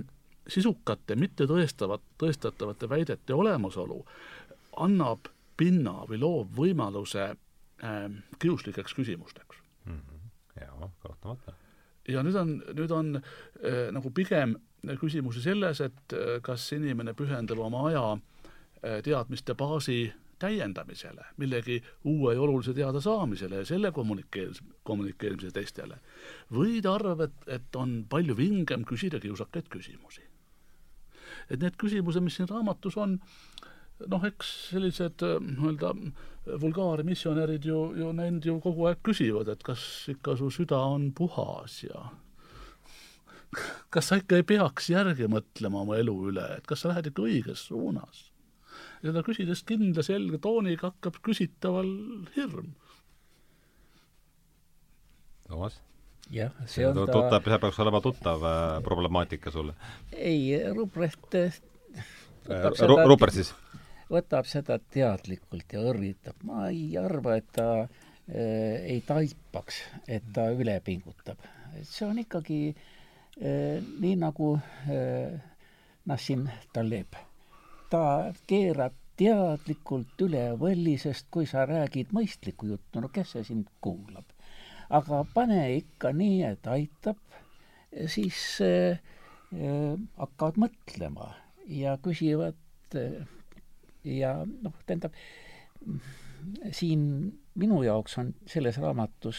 sisukate, 0.51 1.16
mittetõestavat, 1.16 2.05
tõestatavate 2.20 2.89
väidete 2.91 3.37
olemasolu 3.37 4.03
annab 4.85 5.30
pinna 5.57 6.03
või 6.09 6.20
loob 6.20 6.57
võimaluse 6.57 7.28
äh, 7.30 8.01
kiuslikeks 8.43 8.97
küsimusteks 8.97 9.61
mm. 9.87 10.01
-hmm. 10.01 10.32
jaa, 10.61 10.91
kahtlemata 11.05 11.55
ja 12.09 12.22
nüüd 12.24 12.36
on, 12.36 12.55
nüüd 12.76 12.92
on 12.92 13.16
äh, 13.18 13.90
nagu 13.94 14.11
pigem 14.14 14.57
küsimusi 15.00 15.42
selles, 15.44 15.80
et 15.84 16.16
äh, 16.16 16.36
kas 16.44 16.66
inimene 16.76 17.14
pühendab 17.16 17.62
oma 17.64 17.86
aja 17.88 18.05
äh, 18.14 19.00
teadmiste 19.05 19.57
baasi 19.57 20.12
täiendamisele, 20.38 21.24
millegi 21.40 21.78
uue 22.11 22.34
ja 22.34 22.42
olulise 22.42 22.74
teadasaamisele 22.74 23.62
ja 23.62 23.66
selle 23.68 23.92
kommunikeerimis, 23.92 24.61
kommunikeerimise 24.82 25.50
teistele. 25.55 26.00
või 26.52 26.82
ta 26.82 26.94
arvab, 26.98 27.24
et, 27.28 27.36
et 27.46 27.76
on 27.76 28.02
palju 28.11 28.36
vingem 28.36 28.84
küsida 28.84 29.20
kiusakaid 29.20 29.70
küsimusi. 29.70 30.22
et 31.50 31.61
need 31.61 31.76
küsimused, 31.80 32.20
mis 32.20 32.36
siin 32.36 32.48
raamatus 32.48 32.96
on, 32.96 33.18
noh, 34.11 34.26
eks 34.26 34.51
sellised 34.72 35.22
nii-öelda 35.22 35.95
vulgaarmissionärid 36.61 37.64
ju, 37.64 37.78
ju 37.97 38.11
neid 38.16 38.45
ju 38.45 38.59
kogu 38.61 38.88
aeg 38.90 39.01
küsivad, 39.07 39.49
et 39.53 39.62
kas 39.64 39.80
ikka 40.12 40.36
su 40.40 40.51
süda 40.53 40.80
on 40.92 41.09
puhas 41.16 41.78
ja 41.86 42.11
kas 43.95 44.11
sa 44.11 44.18
ikka 44.20 44.40
ei 44.40 44.47
peaks 44.47 44.90
järgi 44.92 45.28
mõtlema 45.30 45.84
oma 45.86 45.99
elu 46.01 46.14
üle, 46.30 46.47
et 46.59 46.68
kas 46.68 46.84
sa 46.84 46.92
lähed 46.92 47.11
ikka 47.12 47.26
õiges 47.28 47.68
suunas? 47.70 48.28
ja 49.05 49.11
seda 49.11 49.24
küsides 49.24 49.62
kindla 49.68 50.05
selge 50.05 50.40
tooniga 50.42 50.90
hakkab 50.90 51.20
küsitaval 51.24 51.90
hirm. 52.36 52.72
Toomas? 55.45 55.76
jah, 56.32 56.55
see 56.70 56.86
on 56.88 56.97
ta 56.97 57.05
tuttav, 57.12 57.45
see 57.45 57.61
peaks 57.61 57.80
olema 57.84 58.01
tuttav 58.05 58.47
äh, 58.49 58.62
problemaatika 58.84 59.53
sulle? 59.53 59.76
ei, 60.16 60.57
Ruprecht 60.72 61.36
äh, 61.36 61.61
äh, 62.49 62.88
Rupert 63.05 63.36
siis? 63.36 63.53
Võtab 64.11 64.48
seda 64.48 64.78
teadlikult 64.78 65.72
ja 65.72 65.84
õrritab, 65.84 66.40
ma 66.44 66.68
ei 66.70 66.96
arva, 67.00 67.38
et 67.40 67.48
ta 67.52 67.68
äh, 67.84 68.84
ei 68.84 69.00
taipaks, 69.07 69.82
et 70.09 70.26
ta 70.34 70.50
üle 70.52 70.78
pingutab. 70.84 71.38
et 71.74 71.86
see 71.88 72.07
on 72.07 72.18
ikkagi 72.18 72.61
äh, 72.70 73.80
nii 74.00 74.16
nagu 74.20 74.55
eh, 74.90 75.40
Nassim 76.07 76.48
Taleb. 76.72 77.16
ta 77.90 78.32
keerab 78.46 78.94
teadlikult 79.16 80.20
üle 80.26 80.44
võlli, 80.59 80.96
sest 80.98 81.28
kui 81.30 81.46
sa 81.46 81.64
räägid 81.66 82.11
mõistlikku 82.14 82.66
juttu, 82.66 83.00
no 83.00 83.09
kes 83.09 83.34
see 83.34 83.44
sind 83.44 83.68
kuulab. 83.80 84.24
aga 84.90 85.24
pane 85.34 85.61
ikka 85.76 86.12
nii, 86.12 86.42
et 86.44 86.66
aitab, 86.66 87.18
siis 88.07 88.61
äh, 88.62 89.00
hakkavad 90.18 90.59
mõtlema 90.66 91.32
ja 91.70 91.96
küsivad 92.02 92.59
äh, 92.98 93.22
ja 94.05 94.36
noh, 94.44 94.76
tähendab, 94.86 95.16
siin 96.72 97.05
minu 97.55 97.82
jaoks 97.82 98.18
on 98.18 98.32
selles 98.46 98.78
raamatus, 98.82 99.38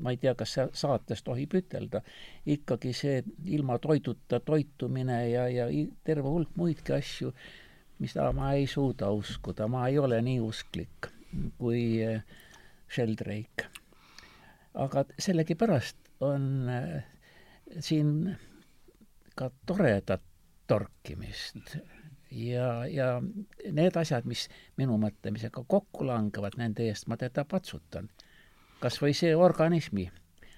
ma 0.00 0.14
ei 0.14 0.18
tea, 0.20 0.34
kas 0.38 0.56
saates 0.72 1.22
tohib 1.26 1.54
ütelda, 1.58 2.00
ikkagi 2.46 2.94
see 2.96 3.20
ilma 3.56 3.78
toiduta 3.78 4.40
toitumine 4.40 5.18
ja, 5.30 5.48
ja 5.52 5.68
terve 6.04 6.32
hulk 6.32 6.56
muidki 6.56 6.96
asju, 6.96 7.32
mida 8.00 8.30
ma 8.36 8.52
ei 8.58 8.66
suuda 8.70 9.10
uskuda, 9.14 9.68
ma 9.70 9.86
ei 9.88 9.98
ole 9.98 10.20
nii 10.24 10.40
usklik 10.42 11.10
kui 11.58 12.02
eh, 12.02 12.22
Sheldrake. 12.90 13.70
aga 14.74 15.04
sellegipärast 15.18 15.96
on 16.26 16.68
eh, 16.70 17.02
siin 17.80 18.34
ka 19.34 19.50
toredat 19.66 20.22
torkimist 20.66 21.76
ja, 22.30 22.86
ja 22.90 23.08
need 23.70 23.96
asjad, 23.96 24.26
mis 24.28 24.48
minu 24.80 24.98
mõtlemisega 25.00 25.64
kokku 25.68 26.06
langevad, 26.08 26.58
nende 26.60 26.88
eest 26.88 27.08
ma 27.08 27.16
teda 27.20 27.44
patsutan. 27.44 28.08
kas 28.80 29.00
või 29.00 29.14
see 29.16 29.34
organismi 29.36 30.10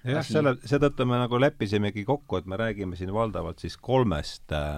jah, 0.07 0.25
selle, 0.25 0.53
seetõttu 0.67 1.05
me 1.07 1.19
nagu 1.21 1.39
leppisimegi 1.39 2.03
kokku, 2.07 2.39
et 2.39 2.49
me 2.49 2.57
räägime 2.59 2.97
siin 2.99 3.11
valdavalt 3.13 3.59
siis 3.63 3.77
kolmest 3.81 4.53
äh, 4.55 4.77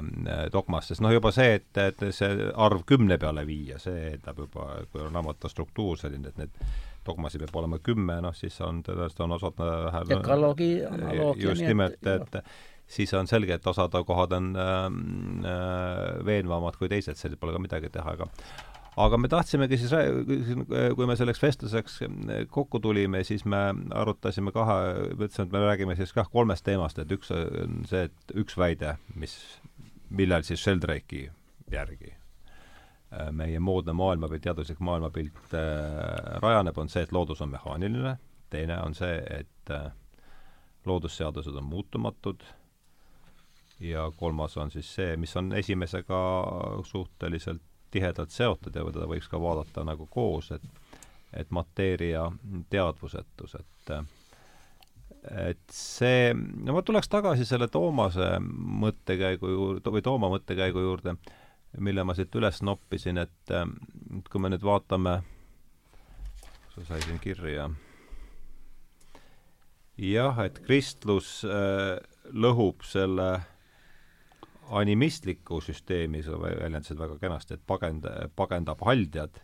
dogmast, 0.54 0.94
sest 0.94 1.04
noh, 1.06 1.14
juba 1.14 1.32
see, 1.36 1.60
et, 1.60 1.82
et 1.82 2.04
see 2.16 2.50
arv 2.56 2.86
kümne 2.90 3.20
peale 3.22 3.46
viia, 3.48 3.80
see 3.82 4.14
eeldab 4.14 4.44
juba, 4.46 4.70
kui 4.92 5.04
on 5.04 5.16
raamatu 5.16 5.52
struktuur 5.52 6.00
selline, 6.02 6.32
et 6.32 6.42
need 6.42 6.64
dogmasid 7.06 7.46
peab 7.46 7.62
olema 7.62 7.80
kümme, 7.84 8.20
noh 8.24 8.36
siis 8.36 8.58
on, 8.66 8.84
tõenäoliselt 8.86 9.24
on 9.26 9.38
osad 9.38 9.62
vähe 9.62 10.04
dekaloogi 10.14 10.74
analoogia 10.90 11.50
just 11.50 11.66
nimelt, 11.66 12.02
et, 12.04 12.36
et 12.42 12.44
siis 12.90 13.14
on 13.14 13.30
selge, 13.30 13.54
et 13.60 13.68
osad 13.70 13.94
kohad 14.06 14.34
on 14.38 14.52
ähm, 14.58 15.00
äh, 15.46 16.26
veenvamad 16.26 16.80
kui 16.80 16.90
teised, 16.92 17.20
seal 17.20 17.38
pole 17.40 17.54
ka 17.56 17.62
midagi 17.62 17.92
teha, 17.94 18.18
aga 18.18 18.30
aga 19.00 19.18
me 19.22 19.30
tahtsimegi 19.32 19.78
siis, 19.80 19.94
kui 20.98 21.08
me 21.08 21.16
selleks 21.16 21.42
vestluseks 21.44 22.00
kokku 22.52 22.82
tulime, 22.84 23.22
siis 23.28 23.46
me 23.48 23.62
arutasime 23.96 24.52
kahe, 24.56 24.80
mõtlesime, 25.14 25.48
et 25.48 25.56
me 25.56 25.62
räägime 25.64 25.96
siis 26.00 26.14
kah 26.16 26.28
kolmest 26.32 26.66
teemast, 26.68 27.00
et 27.00 27.12
üks 27.16 27.32
on 27.36 27.84
see, 27.90 28.08
et 28.10 28.34
üks 28.40 28.58
väide, 28.60 28.98
mis, 29.20 29.36
millel 30.10 30.44
siis 30.48 30.64
Sheldrake'i 30.64 31.30
järgi 31.72 32.12
äh, 32.12 33.30
meie 33.32 33.62
moodne 33.64 33.96
maailmapilt, 33.96 34.44
teaduslik 34.48 34.82
maailmapilt 34.84 35.56
äh, 35.56 36.36
rajaneb, 36.44 36.78
on 36.78 36.92
see, 36.92 37.06
et 37.06 37.16
loodus 37.16 37.44
on 37.46 37.54
mehaaniline, 37.54 38.18
teine 38.50 38.82
on 38.84 38.98
see, 38.98 39.16
et 39.40 39.76
äh, 39.76 39.92
loodusseadused 40.90 41.56
on 41.56 41.70
muutumatud 41.70 42.44
ja 43.80 44.12
kolmas 44.18 44.58
on 44.58 44.72
siis 44.72 44.90
see, 44.96 45.18
mis 45.18 45.36
on 45.38 45.54
esimesega 45.56 46.20
suhteliselt 46.84 47.62
tihedalt 47.92 48.32
seotud 48.32 48.76
ja 48.76 48.86
teda 48.92 49.08
võiks 49.10 49.30
ka 49.32 49.40
vaadata 49.42 49.84
nagu 49.88 50.08
koos, 50.12 50.52
et 50.52 50.66
et 51.34 51.52
mateeria 51.54 52.24
teadvusetus, 52.74 53.56
et 53.60 53.92
et 55.30 55.74
see, 55.74 56.32
no 56.34 56.74
ma 56.74 56.82
tuleks 56.82 57.10
tagasi 57.12 57.46
selle 57.46 57.68
Toomase 57.68 58.32
mõttekäigu 58.42 59.52
juurde, 59.52 59.92
või 59.94 60.02
Tooma 60.02 60.30
mõttekäigu 60.32 60.82
juurde, 60.82 61.14
mille 61.78 62.04
ma 62.04 62.16
siit 62.18 62.34
üles 62.40 62.64
noppisin, 62.66 63.20
et 63.22 63.54
kui 64.32 64.42
me 64.42 64.50
nüüd 64.50 64.66
vaatame, 64.66 65.20
sa 66.74 66.88
sai 66.88 67.04
siin 67.06 67.22
kirja, 67.22 67.68
jah, 70.00 70.42
et 70.48 70.64
kristlus 70.66 71.44
äh, 71.46 72.00
lõhub 72.34 72.88
selle 72.88 73.30
äh, 73.36 73.48
animistlikku 74.70 75.62
süsteemi, 75.62 76.24
sa 76.24 76.38
väljendasid 76.42 77.00
väga 77.00 77.18
kenasti, 77.22 77.58
et 77.58 77.64
pagend, 77.68 78.06
pagendab 78.36 78.82
haldjad 78.86 79.40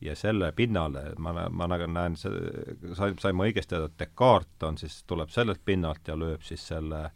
ja 0.00 0.16
selle 0.16 0.52
pinnale, 0.56 1.12
ma, 1.18 1.32
ma 1.48 1.68
nagu 1.68 1.88
näen, 1.90 2.16
sain, 2.16 3.18
sain 3.20 3.36
ma 3.36 3.48
õigesti 3.48 3.76
aru, 3.76 3.90
et 3.90 3.98
Descartes 4.00 4.68
on 4.68 4.78
siis, 4.80 5.02
tuleb 5.08 5.32
sellelt 5.32 5.64
pinnalt 5.64 6.08
ja 6.08 6.16
lööb 6.18 6.44
siis 6.46 6.64
selle 6.72 7.04
äh, 7.04 7.12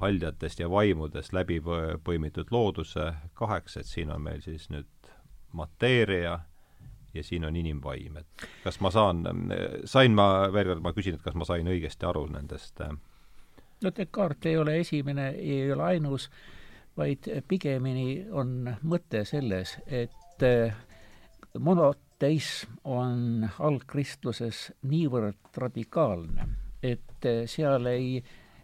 haldjatest 0.00 0.60
ja 0.60 0.70
vaimudest 0.70 1.32
läbi 1.32 1.60
põimitud 2.04 2.52
looduse 2.52 3.12
kaheks, 3.38 3.76
et 3.80 3.88
siin 3.88 4.12
on 4.12 4.24
meil 4.24 4.42
siis 4.44 4.68
nüüd 4.72 5.12
mateeria 5.52 6.40
ja 7.14 7.24
siin 7.24 7.44
on 7.44 7.56
inimvaim, 7.56 8.16
et 8.20 8.46
kas 8.64 8.80
ma 8.80 8.90
saan, 8.92 9.24
sain 9.84 10.14
ma, 10.16 10.48
veel 10.52 10.72
kord 10.72 10.84
ma 10.84 10.92
küsin, 10.96 11.16
et 11.16 11.24
kas 11.24 11.36
ma 11.36 11.48
sain 11.48 11.68
õigesti 11.68 12.08
aru 12.08 12.26
nendest 12.32 12.80
äh, 12.84 12.92
no 13.82 13.92
Descartes 13.96 14.50
ei 14.50 14.56
ole 14.56 14.78
esimene, 14.80 15.28
ei 15.28 15.72
ole 15.72 15.82
ainus, 15.82 16.28
vaid 16.96 17.28
pigemini 17.48 18.26
on 18.30 18.68
mõte 18.82 19.24
selles, 19.28 19.76
et 19.86 20.44
eh, 20.46 20.74
monoteism 21.58 22.78
on 22.84 23.48
algkristluses 23.58 24.70
niivõrd 24.90 25.56
radikaalne, 25.56 26.48
et 26.82 27.28
eh, 27.28 27.44
seal 27.46 27.86
ei 27.92 28.22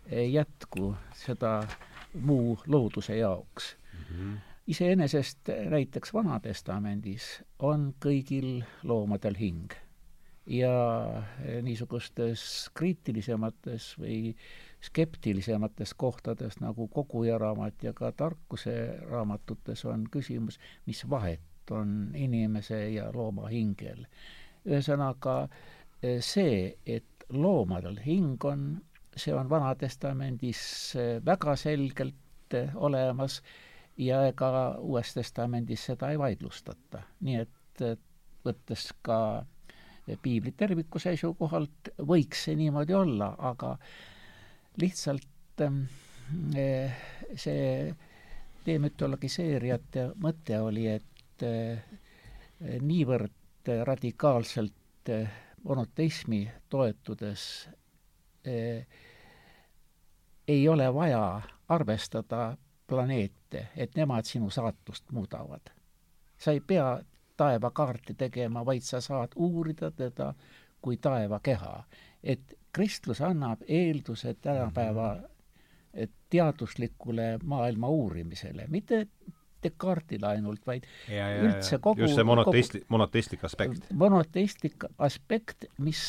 jätku 0.08 0.94
seda 1.16 1.60
muu 2.14 2.58
looduse 2.66 3.16
jaoks 3.16 3.76
mm. 3.92 4.04
-hmm. 4.16 4.38
iseenesest 4.66 5.50
näiteks 5.68 6.14
Vana-testamendis 6.14 7.42
on 7.58 7.94
kõigil 8.00 8.64
loomadel 8.82 9.36
hing 9.36 9.72
ja 10.46 10.72
niisugustes 11.62 12.70
kriitilisemates 12.74 13.92
või 14.00 14.34
skeptilisemates 14.80 15.94
kohtades 15.94 16.60
nagu 16.60 16.88
Koguja 16.88 17.38
raamat 17.38 17.82
ja 17.82 17.92
ka 17.92 18.12
tarkuse 18.12 18.98
raamatutes 19.10 19.84
on 19.84 20.06
küsimus, 20.10 20.58
mis 20.86 21.02
vahet 21.10 21.70
on 21.70 22.10
inimese 22.14 22.90
ja 22.90 23.10
looma 23.14 23.48
hingel. 23.48 24.06
ühesõnaga 24.66 25.48
see, 26.20 26.76
et 26.86 27.24
loomadel 27.30 27.98
hing 28.04 28.44
on, 28.44 28.80
see 29.16 29.34
on 29.34 29.50
Vana-testamendis 29.50 30.94
väga 31.24 31.56
selgelt 31.56 32.54
olemas 32.74 33.42
ja 33.98 34.22
ega 34.26 34.78
Uues 34.78 35.14
Testamendis 35.14 35.84
seda 35.90 36.10
ei 36.10 36.18
vaidlustata. 36.18 37.02
nii 37.20 37.36
et 37.42 37.84
võttes 38.44 38.92
ka 39.02 39.44
piibli 40.22 40.52
terviku 40.56 40.98
seisukohalt 41.02 41.90
võiks 42.08 42.46
see 42.46 42.56
niimoodi 42.56 42.94
olla, 42.94 43.34
aga 43.38 43.76
lihtsalt 44.80 45.60
ähm, 45.60 45.82
eh, 46.56 46.92
see 47.34 47.94
demütologiseerijate 48.66 50.10
mõte 50.22 50.60
oli, 50.62 50.86
et 50.92 51.44
eh, 51.46 51.82
niivõrd 52.80 53.72
radikaalselt 53.84 55.12
eh, 55.12 55.30
monoteismi 55.64 56.44
toetudes 56.70 57.68
ei 60.48 60.62
ole 60.68 60.86
vaja 60.94 61.42
arvestada 61.68 62.56
planeete, 62.86 63.66
et 63.76 63.96
nemad 63.98 64.24
sinu 64.24 64.48
saatust 64.50 65.10
muudavad. 65.12 65.74
sa 66.38 66.52
ei 66.52 66.60
pea 66.60 67.00
taevakaarti 67.36 68.14
tegema, 68.14 68.64
vaid 68.66 68.82
sa 68.82 69.00
saad 69.00 69.34
uurida 69.36 69.90
teda 69.90 70.34
kui 70.80 70.96
taevakeha. 70.96 71.84
et 72.22 72.57
kristlus 72.78 73.20
annab 73.26 73.64
eelduse 73.66 74.36
tänapäeva 74.40 75.14
mhm. 75.14 76.12
teaduslikule 76.30 77.38
maailma 77.42 77.88
uurimisele, 77.88 78.66
mitte 78.68 79.06
Descartesile 79.62 80.26
ainult, 80.26 80.60
vaid 80.66 80.84
ja, 81.10 81.24
ja, 81.32 81.38
üldse 81.42 81.80
kogu 81.82 82.04
just 82.04 82.14
see 82.14 82.22
monoteisti-, 82.22 82.84
monoteistlik 82.94 83.42
aspekt. 83.48 83.88
monoteistlik 83.90 84.86
aspekt, 85.02 85.66
mis 85.82 86.02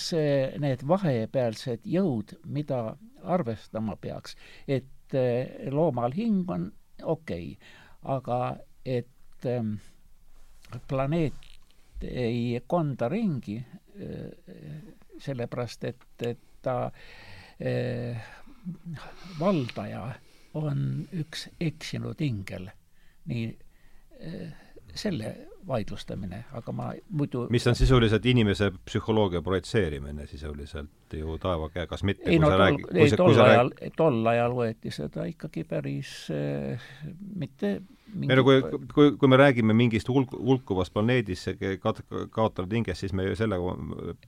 need 0.62 0.84
vahepealsed 0.88 1.88
jõud, 1.90 2.36
mida 2.46 2.84
arvestama 3.26 3.98
peaks, 3.98 4.38
et 4.70 5.18
eh, 5.18 5.66
loomal 5.74 6.14
hing 6.14 6.46
on 6.54 6.70
okei 7.02 7.56
okay,, 7.56 7.74
aga 8.14 8.40
et 8.86 9.50
ähm, 9.50 9.80
planeet 10.86 12.06
ei 12.06 12.62
konda 12.70 13.10
ringi 13.10 13.58
sellepärast 15.20 15.84
et, 15.90 16.06
et 16.22 16.40
ta 16.70 16.92
eh, 17.60 18.18
valdaja 19.40 20.04
on 20.60 20.84
üks 21.14 21.48
eksinud 21.62 22.22
ingel. 22.22 22.70
nii 23.30 23.46
eh, 24.20 24.54
selle 24.96 25.36
vaidlustamine, 25.68 26.44
aga 26.56 26.74
ma 26.74 26.88
muidu 27.10 27.46
mis 27.54 27.68
on 27.68 27.78
sisuliselt 27.78 28.26
inimese 28.30 28.72
psühholoogia 28.88 29.42
projitseerimine 29.46 30.26
sisuliselt 30.30 31.16
ju 31.20 31.38
taeva 31.42 31.70
käe, 31.74 31.86
kas 31.90 32.04
mitte? 32.08 32.30
ei 32.30 32.40
no 32.42 32.50
tol, 32.54 32.82
ei 32.96 33.14
tol 33.20 33.40
ajal, 33.46 33.72
tol 33.98 34.20
ajal 34.34 34.56
võeti 34.58 34.94
seda 34.94 35.28
ikkagi 35.30 35.66
päris 35.70 36.14
äh, 36.34 36.90
mitte 37.44 37.80
mingi... 38.14 38.32
ei 38.32 38.40
no 38.40 38.46
kui, 38.48 38.62
kui, 38.94 39.12
kui 39.20 39.32
me 39.32 39.40
räägime 39.40 39.76
mingist 39.78 40.10
hulk, 40.10 40.34
hulkuvast 40.34 40.94
planeedist, 40.96 41.52
kaotanud 41.84 42.78
hingest, 42.80 43.04
siis 43.04 43.16
me 43.18 43.28
ju 43.28 43.38
sellega 43.40 43.76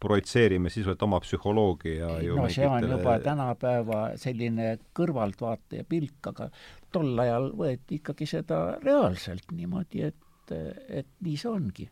projitseerime 0.03 0.69
sisuliselt 0.69 1.05
oma 1.07 1.21
psühholoogia 1.23 2.17
ju 2.25 2.37
no 2.37 2.49
see 2.53 2.67
on 2.67 2.89
juba 2.89 3.17
tänapäeva 3.23 4.01
selline 4.21 4.75
kõrvaltvaataja 4.97 5.87
pilk, 5.89 6.33
aga 6.33 6.51
tol 6.91 7.15
ajal 7.23 7.53
võeti 7.57 8.01
ikkagi 8.01 8.27
seda 8.29 8.65
reaalselt 8.83 9.55
niimoodi, 9.55 10.11
et 10.11 10.27
et, 10.51 10.85
et 11.01 11.07
nii 11.21 11.37
see 11.37 11.51
ongi 11.51 11.89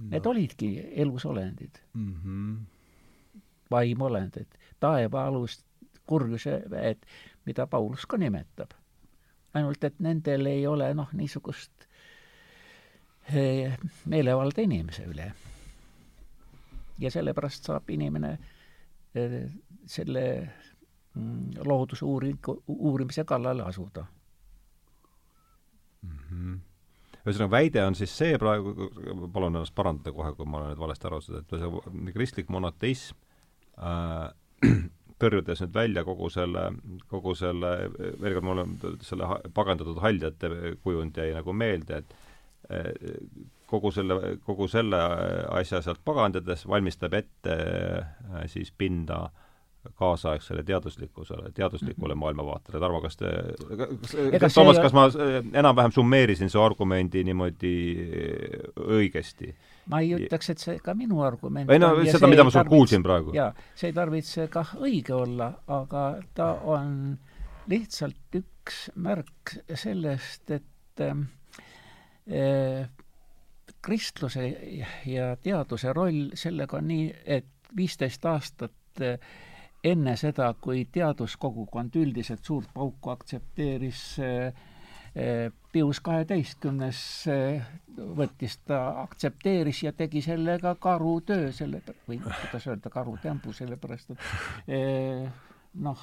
no.. 0.00 0.08
Need 0.10 0.26
olidki 0.26 0.84
elusolendid 0.96 1.70
mm. 1.94 2.14
-hmm. 2.14 3.40
vaimolendid, 3.70 4.46
taevaalust 4.80 5.64
kurjuse 6.06 6.62
väed, 6.70 6.98
mida 7.44 7.66
Paulus 7.66 8.06
ka 8.06 8.16
nimetab. 8.16 8.70
ainult 9.54 9.84
et 9.84 9.98
nendel 9.98 10.46
ei 10.46 10.66
ole 10.66 10.94
noh, 10.94 11.08
niisugust 11.12 11.86
eh, 13.34 13.78
meelevalda 14.06 14.62
inimese 14.62 15.04
üle. 15.04 15.32
ja 16.98 17.10
sellepärast 17.10 17.64
saab 17.64 17.90
inimene 17.90 18.38
eh, 19.14 19.50
selle 19.86 20.50
mm, 21.14 21.50
looduse 21.64 22.04
uuringu, 22.04 22.62
uurimise 22.68 23.24
kallale 23.24 23.62
asuda 23.62 24.04
mm. 26.06 26.18
-hmm 26.30 26.58
ühesõnaga, 27.20 27.52
väide 27.52 27.82
on 27.84 27.96
siis 27.98 28.12
see 28.16 28.38
praegu, 28.40 28.88
palun 29.32 29.58
ennast 29.58 29.74
parandada 29.76 30.12
kohe, 30.16 30.32
kui 30.36 30.48
ma 30.48 30.60
olen 30.60 30.72
nüüd 30.72 30.80
valesti 30.80 31.08
aru 31.08 31.20
saanud, 31.24 31.50
et 31.52 32.14
kristlik 32.14 32.48
monoteism 32.52 33.18
äh, 33.76 34.30
tõrjudes 35.20 35.60
nüüd 35.64 35.74
välja 35.74 36.04
kogu 36.06 36.30
selle, 36.32 36.70
kogu 37.12 37.34
selle, 37.36 37.74
veel 38.22 38.38
kord 38.38 38.48
mulle 38.48 38.94
selle 39.04 39.28
pagandatud 39.56 40.00
haljate 40.00 40.74
kujund 40.84 41.20
jäi 41.20 41.34
nagu 41.36 41.52
meelde, 41.52 42.00
et 42.00 42.72
äh, 42.72 42.88
kogu 43.70 43.92
selle, 43.94 44.38
kogu 44.46 44.66
selle 44.72 44.98
asja 45.60 45.82
sealt 45.84 46.00
pagandades 46.04 46.64
valmistab 46.66 47.14
ette 47.20 47.60
äh, 48.00 48.42
siis 48.48 48.72
pinda 48.72 49.26
äh, 49.28 49.39
kaasaegsele 49.96 50.62
teaduslikkusele, 50.66 51.50
teaduslikule 51.56 52.14
mhm. 52.14 52.20
maailmavaatele. 52.20 52.80
Tarmo, 52.80 53.00
kas 53.00 53.16
te, 53.16 53.32
kas, 54.38 54.54
Toomas, 54.54 54.78
kas 54.82 54.94
ma 54.96 55.06
enam-vähem 55.52 55.94
summeerisin 55.94 56.50
su 56.52 56.60
argumendi 56.62 57.24
niimoodi 57.24 57.74
õigesti? 58.98 59.54
ma 59.90 60.02
ei 60.04 60.12
ütleks, 60.14 60.52
et 60.52 60.62
see 60.62 60.78
ka 60.84 60.94
minu 60.94 61.22
argument 61.24 61.70
ei 61.72 61.80
no 61.80 61.88
seda, 62.06 62.28
mida 62.30 62.44
ma 62.46 62.52
sult 62.54 62.68
kuulsin 62.70 63.02
praegu. 63.02 63.32
jaa, 63.34 63.48
see 63.74 63.90
ei 63.90 63.96
tarvitse 63.96 64.46
kah 64.52 64.74
õige 64.78 65.16
olla, 65.16 65.50
aga 65.80 66.04
ta 66.36 66.52
on 66.68 67.16
lihtsalt 67.70 68.38
üks 68.38 68.82
märk 69.00 69.56
sellest, 69.74 70.50
et 70.54 71.04
äh, 71.04 72.86
kristluse 73.80 74.46
ja 75.08 75.34
teaduse 75.42 75.94
roll 75.96 76.30
sellega 76.38 76.78
on 76.78 76.90
nii, 76.90 77.06
et 77.24 77.72
viisteist 77.76 78.24
aastat 78.28 79.02
äh, 79.02 79.18
enne 79.84 80.16
seda, 80.20 80.50
kui 80.60 80.84
teaduskogukond 80.92 81.96
üldiselt 82.00 82.44
suurt 82.44 82.68
pauku 82.74 83.12
aktsepteeris 83.14 84.02
eh, 84.24 84.60
eh, 85.14 85.46
Pius 85.72 86.00
kaheteistkümnes 86.04 87.00
eh, 87.32 87.68
võttis 87.96 88.58
ta, 88.66 88.80
aktsepteeris 89.04 89.84
ja 89.86 89.92
tegi 89.96 90.22
sellega 90.24 90.74
karutöö, 90.80 91.50
selle, 91.54 91.82
või 92.08 92.20
kuidas 92.24 92.66
öelda, 92.68 92.92
karutembu, 92.92 93.54
sellepärast 93.56 94.12
et 94.12 95.78
noh, 95.80 96.00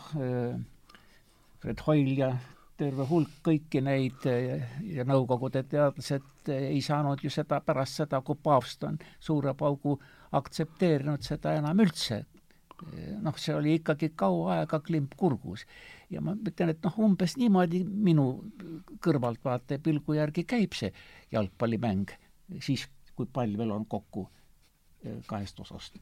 Fred 1.59 1.84
Hoyle 1.88 2.15
ja 2.15 2.30
terve 2.78 3.07
hulk 3.09 3.41
kõiki 3.43 3.82
neid 3.82 4.23
ja 4.23 5.03
Nõukogude 5.09 5.63
teadlased 5.67 6.51
ei 6.53 6.80
saanud 6.86 7.23
ju 7.25 7.32
seda 7.34 7.59
pärast 7.65 8.03
seda, 8.03 8.21
kui 8.21 8.38
paavst 8.43 8.86
on 8.88 8.99
suure 9.19 9.53
paugu 9.57 9.97
aktsepteerinud, 10.38 11.25
seda 11.25 11.57
enam 11.57 11.82
üldse 11.84 12.21
noh, 13.21 13.38
see 13.38 13.55
oli 13.55 13.75
ikkagi 13.80 14.11
kaua 14.15 14.59
aega 14.59 14.80
klimp 14.80 15.15
kurgus. 15.17 15.65
ja 16.09 16.21
ma 16.21 16.36
ütlen, 16.36 16.69
et 16.73 16.84
noh, 16.86 16.99
umbes 17.03 17.38
niimoodi 17.38 17.84
minu 17.84 18.28
kõrvaltvaataja 19.03 19.80
pilgu 19.84 20.13
järgi 20.17 20.43
käib 20.47 20.73
see 20.78 20.93
jalgpallimäng, 21.32 22.11
siis 22.59 22.88
kui 23.15 23.28
pall 23.34 23.57
veel 23.57 23.71
on 23.73 23.86
kokku 23.89 24.28
eh, 25.03 25.17
kahest 25.28 25.59
osast 25.59 25.97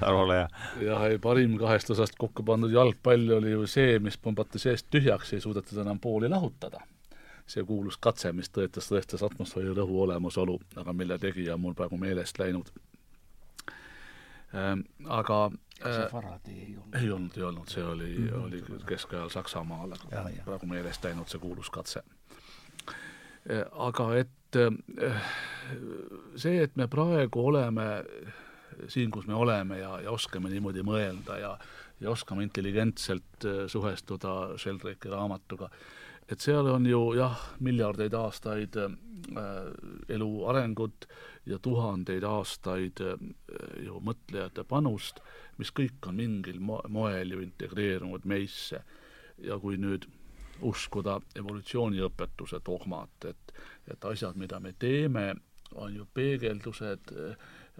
Tarmo 0.00 0.28
Leja. 0.28 0.48
jah, 0.80 1.04
ei 1.08 1.18
parim 1.18 1.58
kahest 1.60 1.90
osast 1.94 2.18
kokku 2.18 2.42
pandud 2.42 2.72
jalgpall 2.72 3.30
oli 3.38 3.50
ju 3.54 3.66
see, 3.70 3.98
mis 3.98 4.18
pumbati 4.18 4.58
seest 4.58 4.90
tühjaks, 4.90 5.32
ei 5.32 5.40
suudetud 5.40 5.78
enam 5.80 6.00
pooli 6.00 6.28
lahutada. 6.28 6.80
see 7.46 7.64
kuulus 7.64 7.96
katse, 8.00 8.32
mis 8.32 8.48
tõestas, 8.48 8.88
tõestas 8.88 9.22
atmosfääri 9.22 9.74
rõhu 9.76 10.02
olemasolu, 10.02 10.58
aga 10.80 10.92
mille 10.92 11.18
tegija 11.20 11.54
on 11.54 11.60
mul 11.60 11.74
praegu 11.76 11.96
meelest 12.00 12.38
läinud 12.40 12.70
Ehm, 14.54 14.84
aga 15.10 15.38
see 15.82 15.90
äh, 16.04 16.10
Faraday 16.10 16.54
ei 16.54 16.76
olnud? 16.76 16.94
ei 17.00 17.10
olnud, 17.10 17.36
ei 17.36 17.42
olnud, 17.42 17.68
see 17.68 17.84
oli 17.84 18.10
mm, 18.18 18.28
-hmm. 18.28 18.44
oli 18.44 18.84
keskajal 18.86 19.28
Saksamaal, 19.28 19.92
aga 19.92 20.22
praegu 20.44 20.66
meelest 20.70 21.04
läinud 21.04 21.28
see 21.28 21.40
kuulus 21.42 21.70
katse. 21.70 22.04
Äh, 23.50 23.64
aga 23.72 24.08
et 24.16 24.56
äh, 24.56 25.32
see, 26.36 26.62
et 26.62 26.76
me 26.76 26.86
praegu 26.86 27.46
oleme 27.46 28.04
siin, 28.88 29.10
kus 29.10 29.26
me 29.26 29.34
oleme 29.34 29.78
ja, 29.78 29.98
ja 30.00 30.10
oskame 30.10 30.50
niimoodi 30.50 30.82
mõelda 30.82 31.38
ja 31.38 31.58
ja 32.00 32.10
oskame 32.10 32.42
intelligentselt 32.42 33.44
suhestuda 33.70 34.58
Sheldrake'i 34.58 35.10
raamatuga, 35.10 35.68
et 36.28 36.40
seal 36.40 36.66
on 36.66 36.86
ju 36.86 37.14
jah, 37.14 37.38
miljardeid 37.60 38.14
aastaid 38.18 38.76
elu 40.08 40.30
arengut 40.50 41.06
ja 41.46 41.58
tuhandeid 41.58 42.24
aastaid 42.24 43.00
ju 43.84 44.00
mõtlejate 44.00 44.64
panust, 44.68 45.20
mis 45.58 45.72
kõik 45.72 46.08
on 46.08 46.16
mingil 46.16 46.60
mo-, 46.60 46.82
moel 46.88 47.34
ju 47.36 47.40
integreerunud 47.44 48.24
meisse. 48.24 48.84
ja 49.38 49.58
kui 49.58 49.76
nüüd 49.76 50.06
uskuda 50.62 51.18
evolutsiooniõpetuse 51.36 52.60
dogmat, 52.64 53.24
et, 53.26 53.52
et 53.90 54.04
asjad, 54.04 54.36
mida 54.36 54.60
me 54.60 54.72
teeme, 54.78 55.34
on 55.74 55.94
ju 55.94 56.06
peegeldused 56.14 57.10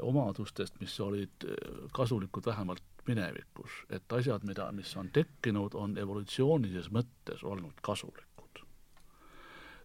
omadustest, 0.02 0.80
mis 0.80 1.00
olid 1.00 1.46
kasulikud 1.94 2.46
vähemalt 2.46 2.82
minevikus, 3.06 3.70
et 3.90 4.12
asjad, 4.12 4.44
mida, 4.44 4.70
mis 4.72 4.96
on 4.96 5.10
tekkinud, 5.12 5.74
on 5.74 5.98
evolutsioonilises 5.98 6.90
mõttes 6.90 7.44
olnud 7.44 7.80
kasulikud. 7.82 8.64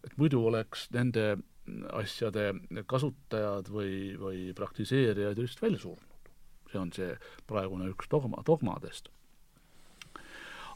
et 0.04 0.16
muidu 0.16 0.46
oleks 0.46 0.86
nende 0.90 1.36
asjade 1.94 2.52
kasutajad 2.90 3.70
või, 3.70 4.16
või 4.18 4.50
praktiseerijad 4.56 5.38
just 5.38 5.62
välja 5.62 5.78
surnud. 5.78 6.06
see 6.70 6.78
on 6.78 6.92
see 6.94 7.14
praegune 7.50 7.88
üks 7.90 8.08
dogma, 8.10 8.42
dogmadest. 8.46 9.10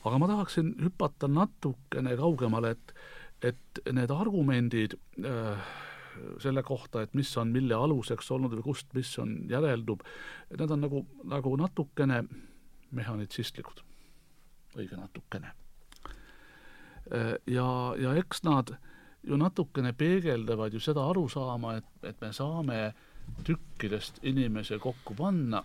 aga 0.04 0.18
ma 0.18 0.28
tahaksin 0.28 0.74
hüpata 0.82 1.28
natukene 1.28 2.16
kaugemale, 2.16 2.74
et, 2.76 2.94
et 3.42 3.82
need 3.92 4.10
argumendid 4.10 4.98
äh, 5.24 5.58
selle 6.42 6.62
kohta, 6.62 7.02
et 7.02 7.14
mis 7.14 7.30
on 7.40 7.50
mille 7.54 7.74
aluseks 7.74 8.30
olnud 8.30 8.54
või 8.58 8.62
kust, 8.62 8.88
mis 8.94 9.10
on, 9.18 9.36
järeldub, 9.50 10.04
need 10.54 10.70
on 10.70 10.82
nagu, 10.84 11.02
nagu 11.30 11.54
natukene 11.58 12.22
mehhanitsistlikud, 12.94 13.82
õige 14.78 14.98
natukene. 14.98 15.52
ja, 17.50 17.68
ja 18.00 18.14
eks 18.20 18.44
nad 18.46 18.76
ju 19.26 19.36
natukene 19.36 19.92
peegeldavad 19.92 20.72
ju 20.72 20.80
seda 20.80 21.06
arusaama, 21.10 21.76
et, 21.76 21.90
et 22.02 22.20
me 22.20 22.32
saame 22.32 22.78
tükkidest 23.44 24.20
inimese 24.22 24.78
kokku 24.78 25.14
panna 25.16 25.62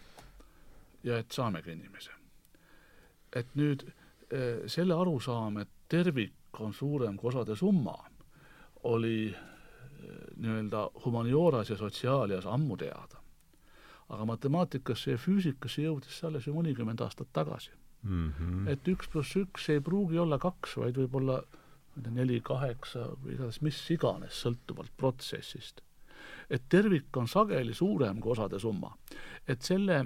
ja 1.03 1.17
et 1.19 1.31
saamegi 1.31 1.71
inimese. 1.71 2.11
et 3.35 3.55
nüüd 3.55 3.83
eh, 4.31 4.65
selle 4.67 4.95
arusaam, 4.95 5.59
et 5.61 5.69
tervik 5.89 6.59
on 6.59 6.73
suurem 6.73 7.17
kui 7.17 7.29
osade 7.29 7.55
summa, 7.55 7.93
oli 8.83 9.35
nii-öelda 10.39 10.89
humaniooras 11.05 11.69
ja 11.69 11.77
sotsiaalias 11.77 12.45
ammu 12.45 12.77
teada. 12.77 13.19
aga 14.09 14.25
matemaatikasse 14.25 15.11
ja 15.11 15.17
füüsikasse 15.21 15.83
jõudis 15.83 16.15
see 16.17 16.27
alles 16.27 16.47
ju 16.47 16.53
mõnikümmend 16.55 17.01
aastat 17.05 17.27
tagasi 17.33 17.69
mm. 18.03 18.31
-hmm. 18.37 18.69
et 18.71 18.87
üks 18.87 19.09
pluss 19.11 19.35
üks 19.37 19.67
ei 19.69 19.81
pruugi 19.81 20.17
olla 20.17 20.39
kaks, 20.39 20.77
vaid 20.77 20.97
võib 20.97 21.15
olla 21.15 21.43
ma 21.99 22.07
ei 22.07 22.07
tea, 22.07 22.15
neli, 22.15 22.41
kaheksa 22.45 23.05
või 23.19 23.35
igatahes 23.35 23.61
mis 23.65 23.79
iganes, 23.91 24.41
sõltuvalt 24.45 24.91
protsessist. 24.97 25.81
et 26.49 26.63
tervik 26.69 27.17
on 27.17 27.27
sageli 27.27 27.73
suurem 27.73 28.19
kui 28.21 28.31
osade 28.31 28.59
summa. 28.59 28.95
et 29.47 29.61
selle 29.61 30.05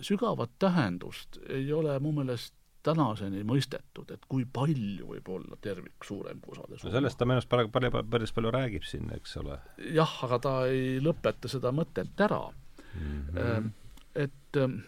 sügavat 0.00 0.50
tähendust 0.58 1.38
ei 1.48 1.72
ole 1.72 1.98
mu 2.00 2.12
meelest 2.12 2.54
tänaseni 2.84 3.44
mõistetud, 3.48 4.10
et 4.12 4.24
kui 4.28 4.44
palju 4.44 5.06
võib 5.08 5.28
olla 5.28 5.56
tervik 5.60 6.04
suurem 6.04 6.40
kui 6.40 6.52
osade 6.52 6.78
summa. 6.78 6.90
no 6.90 6.96
sellest 6.98 7.18
ta 7.18 7.24
minu 7.24 7.38
arust 7.38 7.48
praegu 7.48 7.70
palju, 7.72 7.90
päris 8.10 8.32
palju 8.32 8.50
räägib 8.54 8.84
siin, 8.84 9.10
eks 9.16 9.36
ole. 9.40 9.58
jah, 9.94 10.18
aga 10.26 10.38
ta 10.38 10.54
ei 10.70 10.98
lõpeta 11.02 11.48
seda 11.48 11.72
mõtet 11.72 12.20
ära 12.26 12.42
mm. 12.50 13.22
-hmm. 13.34 13.70
et, 14.14 14.56
ähm, 14.56 14.80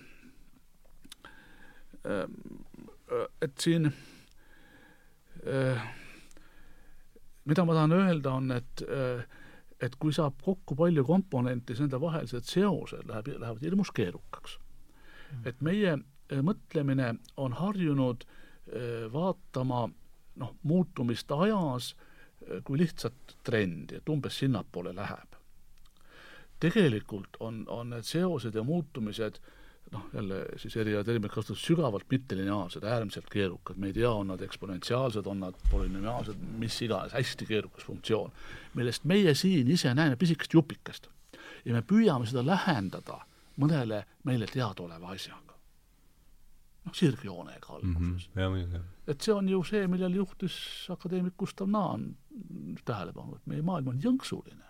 et 3.42 3.58
siin 3.58 3.92
äh, 5.46 5.86
mida 7.46 7.64
ma 7.64 7.74
tahan 7.74 7.92
öelda, 7.96 8.36
on, 8.36 8.50
et 8.52 8.82
äh, 8.86 9.26
et 9.80 9.96
kui 10.00 10.12
saab 10.12 10.38
kokku 10.40 10.74
palju 10.74 11.04
komponente, 11.04 11.74
siis 11.74 11.84
nende 11.84 11.98
vahelised 12.00 12.46
seosed 12.48 13.08
läheb, 13.10 13.26
lähevad 13.36 13.64
hirmus 13.64 13.90
keerukaks 13.92 14.58
mm.. 14.58 15.48
et 15.50 15.60
meie 15.60 15.98
Äh, 16.32 16.42
mõtlemine 16.42 17.12
on 17.38 17.54
harjunud 17.54 18.24
äh, 18.26 19.06
vaatama 19.12 19.86
noh, 20.42 20.54
muutumist 20.66 21.30
ajas 21.30 21.92
äh, 21.94 22.62
kui 22.66 22.80
lihtsat 22.80 23.36
trendi, 23.46 24.00
et 24.00 24.08
umbes 24.10 24.38
sinnapoole 24.42 24.94
läheb. 24.96 25.36
tegelikult 26.60 27.36
on, 27.40 27.66
on 27.68 27.90
need 27.92 28.06
seosed 28.08 28.54
ja 28.54 28.62
muutumised 28.64 29.38
noh, 29.92 30.06
jälle 30.14 30.40
siis 30.56 30.76
erialaterminit 30.76 31.32
kasutades 31.34 31.64
sügavalt 31.66 32.06
mittelineaarsed, 32.10 32.84
äärmiselt 32.84 33.30
keerukad, 33.30 33.76
me 33.76 33.90
ei 33.90 33.96
tea, 33.96 34.10
on 34.10 34.32
nad 34.32 34.42
eksponentsiaalsed, 34.42 35.26
on 35.26 35.40
nad 35.40 35.58
polünümiaalsed, 35.70 36.42
mis 36.58 36.80
iganes, 36.82 37.14
hästi 37.14 37.46
keerukas 37.46 37.86
funktsioon, 37.86 38.32
millest 38.74 39.04
meie 39.04 39.34
siin 39.34 39.70
ise 39.70 39.94
näeme 39.94 40.16
pisikest 40.16 40.54
jupikest. 40.54 41.08
ja 41.64 41.74
me 41.74 41.82
püüame 41.82 42.26
seda 42.26 42.46
lähendada 42.46 43.20
mõnele 43.58 44.04
meile 44.24 44.46
teadaoleva 44.46 45.10
asjaga 45.14 45.46
noh, 46.86 46.94
sirgjoonega 46.94 47.72
alguses 47.74 48.28
mm. 48.34 48.52
-hmm. 48.54 48.84
et 49.06 49.20
see 49.20 49.34
on 49.34 49.48
ju 49.48 49.62
see, 49.64 49.86
millele 49.86 50.16
juhtis 50.16 50.86
akadeemik 50.90 51.36
Gustav 51.38 51.68
Naan 51.68 52.16
tähelepanu, 52.84 53.36
et 53.36 53.46
meie 53.46 53.62
maailm 53.62 53.88
on 53.88 54.00
jõnksuline. 54.02 54.64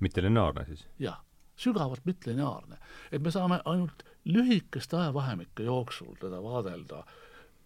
mittelineaarne 0.00 0.64
siis? 0.66 0.88
jah, 0.98 1.20
sügavalt 1.56 2.04
mittelineaarne. 2.04 2.78
et 3.12 3.22
me 3.22 3.30
saame 3.30 3.60
ainult 3.64 4.02
lühikeste 4.24 4.96
ajavahemike 4.96 5.62
jooksul 5.62 6.14
teda 6.20 6.42
vaadelda 6.42 7.04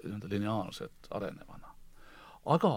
nii-öelda 0.05 0.29
lineaarselt 0.31 1.11
arenevana. 1.11 1.75
aga 2.45 2.73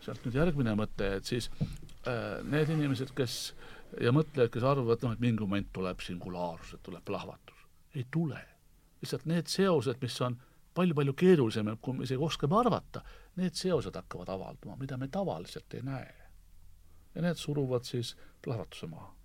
sealt 0.00 0.24
nüüd 0.24 0.38
järgmine 0.38 0.74
mõte, 0.78 1.08
et 1.18 1.26
siis 1.26 1.50
äh, 1.60 2.38
need 2.46 2.70
inimesed, 2.70 3.10
kes 3.16 3.54
ja 4.00 4.12
mõtlejad, 4.14 4.52
kes 4.54 4.66
arvavad, 4.66 5.02
noh, 5.02 5.14
et 5.14 5.22
mingi 5.22 5.42
moment 5.42 5.72
tuleb 5.74 6.00
singulaarsus, 6.04 6.78
et 6.78 6.84
tuleb 6.86 7.04
plahvatus, 7.04 7.66
ei 7.94 8.06
tule 8.10 8.38
lihtsalt 9.02 9.26
need 9.30 9.50
seosed, 9.50 9.98
mis 10.02 10.20
on 10.26 10.38
palju-palju 10.74 11.14
keerulisemad, 11.18 11.78
kui 11.82 11.94
me 11.98 12.06
isegi 12.06 12.22
oskame 12.22 12.58
arvata, 12.58 13.02
need 13.38 13.54
seosed 13.58 13.94
hakkavad 13.94 14.30
avalduma, 14.34 14.78
mida 14.78 14.98
me 14.98 15.08
tavaliselt 15.08 15.74
ei 15.74 15.82
näe. 15.82 16.14
ja 17.14 17.22
need 17.22 17.38
suruvad 17.40 17.86
siis 17.88 18.16
plahvatuse 18.44 18.86
maha 18.86 19.17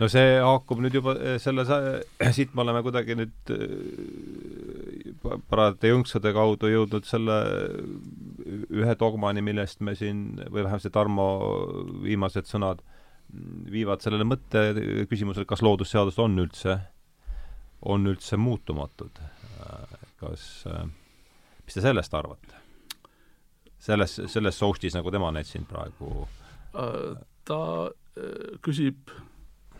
no 0.00 0.08
see 0.10 0.38
haakub 0.42 0.80
nüüd 0.82 0.96
juba 0.98 1.14
eh, 1.18 1.36
selle, 1.42 1.64
siit 2.36 2.54
me 2.54 2.64
oleme 2.64 2.82
kuidagi 2.86 3.16
nüüd 3.18 3.52
eh, 3.54 5.12
parajate 5.50 5.92
jõnksude 5.92 6.34
kaudu 6.36 6.70
jõudnud 6.72 7.06
selle 7.08 7.36
ühe 8.74 8.96
dogmani, 9.00 9.44
millest 9.44 9.84
me 9.84 9.94
siin, 9.98 10.26
või 10.48 10.64
vähemasti 10.64 10.92
Tarmo 10.94 11.28
viimased 12.04 12.50
sõnad 12.50 12.82
viivad 13.70 14.02
sellele 14.04 14.26
mõtte 14.28 14.66
küsimusele, 15.10 15.46
kas 15.48 15.62
loodusseadused 15.64 16.20
on 16.22 16.36
üldse, 16.42 16.76
on 17.90 18.06
üldse 18.06 18.36
muutumatud. 18.38 19.18
kas, 20.20 20.42
mis 21.64 21.74
te 21.74 21.82
sellest 21.82 22.14
arvate? 22.14 22.60
selles, 23.84 24.14
selles 24.32 24.56
soustis, 24.56 24.94
nagu 24.96 25.10
tema 25.12 25.28
need 25.34 25.48
siin 25.48 25.66
praegu 25.68 26.26
ta 27.44 27.60
äh, 28.16 28.56
küsib 28.64 29.12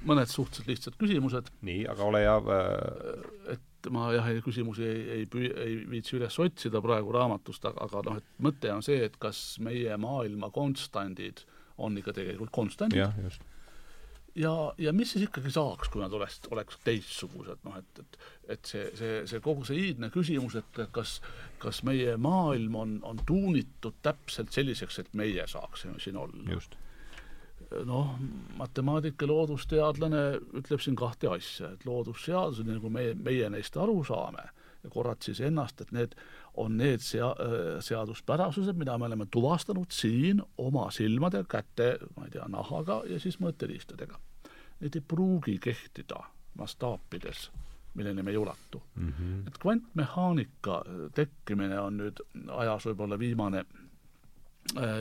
mõned 0.09 0.31
suhteliselt 0.31 0.71
lihtsad 0.71 0.99
küsimused. 1.01 1.53
nii, 1.67 1.87
aga 1.91 2.09
ole 2.09 2.25
hea 2.25 2.37
äh.... 2.57 3.57
et 3.57 3.91
ma 3.93 4.11
jah, 4.15 4.29
küsimusi 4.45 4.85
ei, 4.89 5.01
ei 5.19 5.25
püü-, 5.31 5.55
ei 5.61 5.81
viitsi 5.91 6.19
üles 6.19 6.39
otsida 6.41 6.81
praegu 6.85 7.13
raamatust, 7.15 7.67
aga, 7.69 7.89
aga 7.89 8.05
noh, 8.09 8.21
et 8.23 8.45
mõte 8.45 8.73
on 8.73 8.85
see, 8.85 9.03
et 9.09 9.19
kas 9.21 9.59
meie 9.65 9.97
maailma 10.01 10.53
konstandid 10.55 11.45
on 11.83 11.99
ikka 11.99 12.15
tegelikult 12.17 12.55
konstandid. 12.55 13.03
jah, 13.03 13.19
just 13.25 13.45
ja, 14.35 14.75
ja 14.79 14.93
mis 14.93 15.13
siis 15.15 15.27
ikkagi 15.29 15.53
saaks, 15.55 15.91
kui 15.93 16.03
nad 16.03 16.13
oleks, 16.13 16.41
oleks 16.55 16.79
teistsugused, 16.87 17.61
noh 17.67 17.79
et, 17.79 18.01
et 18.03 18.19
et 18.55 18.69
see, 18.69 18.89
see, 18.99 19.21
see 19.29 19.41
kogu 19.45 19.65
see 19.65 19.79
iidne 19.89 20.11
küsimus, 20.13 20.57
et 20.59 20.81
kas, 20.93 21.17
kas 21.63 21.81
meie 21.87 22.17
maailm 22.21 22.75
on, 22.77 22.97
on 23.09 23.21
tuunitud 23.27 23.97
täpselt 24.05 24.53
selliseks, 24.53 24.99
et 25.01 25.15
meie 25.17 25.47
saaksime 25.49 25.97
siin 26.03 26.19
olla. 26.21 26.45
Noh, 27.87 28.15
matemaatika 28.59 29.27
loodusteadlane 29.27 30.25
ütleb 30.61 30.83
siin 30.83 30.97
kahte 30.99 31.31
asja, 31.33 31.73
et 31.75 31.87
loodusseadused, 31.89 32.69
nagu 32.69 32.91
meie, 32.93 33.15
meie 33.15 33.51
neist 33.53 33.77
aru 33.77 34.03
saame, 34.07 34.47
ja 34.85 34.93
korrad 34.93 35.25
siis 35.25 35.41
ennast, 35.41 35.81
et 35.81 35.93
need 35.97 36.15
on 36.61 36.77
need 36.79 37.03
sea-, 37.03 37.35
seaduspärasused, 37.83 38.77
mida 38.79 38.97
me 38.99 39.09
oleme 39.09 39.27
tuvastanud 39.31 39.91
siin 39.95 40.43
oma 40.59 40.91
silmade, 40.95 41.45
käte, 41.51 41.97
ma 42.17 42.29
ei 42.29 42.37
tea, 42.37 42.47
nahaga 42.53 43.03
ja 43.11 43.19
siis 43.21 43.41
mõõteriistadega. 43.43 44.21
Need 44.85 44.99
ei 44.99 45.05
pruugi 45.09 45.59
kehtida 45.63 46.21
mastaapides, 46.59 47.49
milleni 47.95 48.23
me 48.23 48.31
ei 48.35 48.39
ulatu 48.39 48.83
mm. 48.95 49.09
-hmm. 49.09 49.47
et 49.49 49.59
kvantmehaanika 49.63 50.83
tekkimine 51.15 51.81
on 51.81 51.97
nüüd 51.99 52.21
ajas 52.51 52.87
võib-olla 52.91 53.19
viimane, 53.19 53.65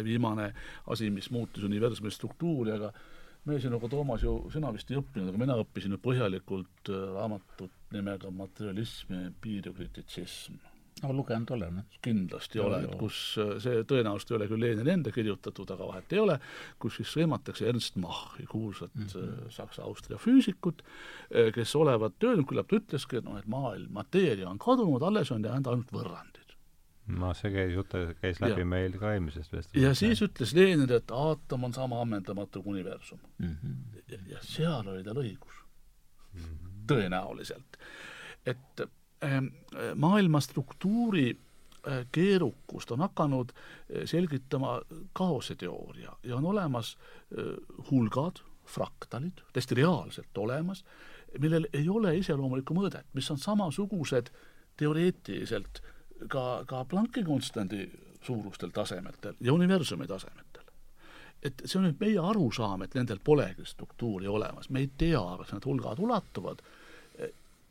viimane 0.03 0.49
asi, 0.91 1.09
mis 1.09 1.29
muutis 1.31 1.63
universumi 1.63 2.11
struktuuri, 2.11 2.73
aga 2.75 2.91
me 3.45 3.59
sinuga, 3.59 3.87
Toomas, 3.91 4.23
ju, 4.23 4.35
sina 4.53 4.71
vist 4.75 4.91
ei 4.91 4.99
õppinud, 4.99 5.31
aga 5.31 5.39
mina 5.39 5.57
õppisin 5.61 5.95
ju 5.95 6.01
põhjalikult 6.03 6.91
raamatut 7.15 7.95
nimega 7.95 8.31
Materialism 8.31 9.15
ja 9.15 9.25
empiiriokrititsism 9.29 10.61
no 11.03 11.13
lugenud 11.13 11.51
olen. 11.51 11.81
kindlasti 12.01 12.59
ja, 12.59 12.67
oled, 12.67 12.93
kus 12.99 13.17
äh, 13.41 13.55
see 13.63 13.83
tõenäoliselt 13.89 14.33
ei 14.33 14.37
ole 14.37 14.49
küll 14.51 14.63
Lenin 14.63 14.91
enda 14.95 15.11
kirjutatud, 15.13 15.73
aga 15.75 15.87
vahet 15.89 16.15
ei 16.15 16.21
ole, 16.21 16.37
kus 16.81 16.99
siis 16.99 17.11
sõimatakse 17.17 17.67
Ernst 17.69 17.97
Machi, 18.01 18.45
kuulsat 18.49 18.93
mm 18.95 19.09
-hmm. 19.09 19.49
Saksa-Austria 19.57 20.19
füüsikut, 20.21 20.83
äh, 20.83 21.51
kes 21.55 21.75
olevat 21.75 22.23
öelnud, 22.23 22.47
küllap 22.49 22.69
ta 22.69 22.79
ütleski, 22.79 23.19
et 23.19 23.27
noh, 23.27 23.37
et 23.39 23.47
maailm, 23.47 23.91
mateeria 23.91 24.49
on 24.49 24.59
kadunud, 24.59 25.01
alles 25.01 25.31
on 25.31 25.43
jäänud 25.43 25.67
ainult 25.67 25.91
võrrandid. 25.91 26.42
No 27.07 27.33
see 27.35 27.51
käis, 27.51 27.73
jutt 27.75 27.95
käis 28.21 28.39
läbi 28.41 28.63
ja. 28.63 28.65
meil 28.65 28.97
ka 28.99 29.13
eelmisest 29.13 29.51
vestlusest. 29.51 29.83
ja 29.83 29.93
siis 29.97 30.21
ütles 30.23 30.53
Lenin, 30.55 30.91
et 30.91 31.11
aatom 31.11 31.69
on 31.69 31.73
sama 31.75 32.01
ammendamatu 32.01 32.63
kui 32.63 32.77
universum 32.77 33.19
mm. 33.37 33.55
-hmm. 33.55 34.01
ja, 34.11 34.19
ja 34.35 34.41
seal 34.41 34.87
oli 34.87 35.03
tal 35.03 35.19
õigus 35.19 35.63
mm. 36.33 36.41
-hmm. 36.41 36.83
tõenäoliselt. 36.87 37.79
et 38.45 38.85
Ähm, 39.23 39.45
maailma 39.95 40.39
struktuuri 40.39 41.29
äh, 41.87 42.05
keerukust 42.11 42.91
on 42.91 42.99
hakanud 42.99 43.49
äh, 43.49 44.01
selgitama 44.05 44.81
kaoseteooria 45.13 46.11
ja 46.23 46.35
on 46.35 46.45
olemas 46.45 46.97
äh, 46.97 47.45
hulgad, 47.91 48.41
fraktalid, 48.65 49.39
täiesti 49.53 49.75
reaalselt 49.75 50.37
olemas, 50.37 50.83
millel 51.39 51.67
ei 51.73 51.89
ole 51.89 52.17
iseloomulikku 52.17 52.75
mõõdet, 52.75 53.07
mis 53.13 53.31
on 53.31 53.37
samasugused 53.37 54.31
teoreetiliselt 54.77 55.81
ka, 56.29 56.63
ka 56.67 56.85
Plancki 56.85 57.23
konstandi 57.23 57.87
suurustel 58.23 58.71
tasemetel 58.73 59.35
ja 59.41 59.53
universumi 59.53 60.07
tasemetel. 60.07 60.63
et 61.43 61.61
see 61.65 61.75
on 61.79 61.89
nüüd 61.89 61.99
meie 61.99 62.19
arusaam, 62.23 62.85
et 62.85 62.93
nendel 62.95 63.19
polegi 63.19 63.65
struktuuri 63.67 64.27
olemas, 64.31 64.69
me 64.69 64.79
ei 64.79 64.89
tea, 64.97 65.23
kas 65.41 65.51
need 65.51 65.65
hulgad 65.67 65.99
ulatuvad 65.99 66.61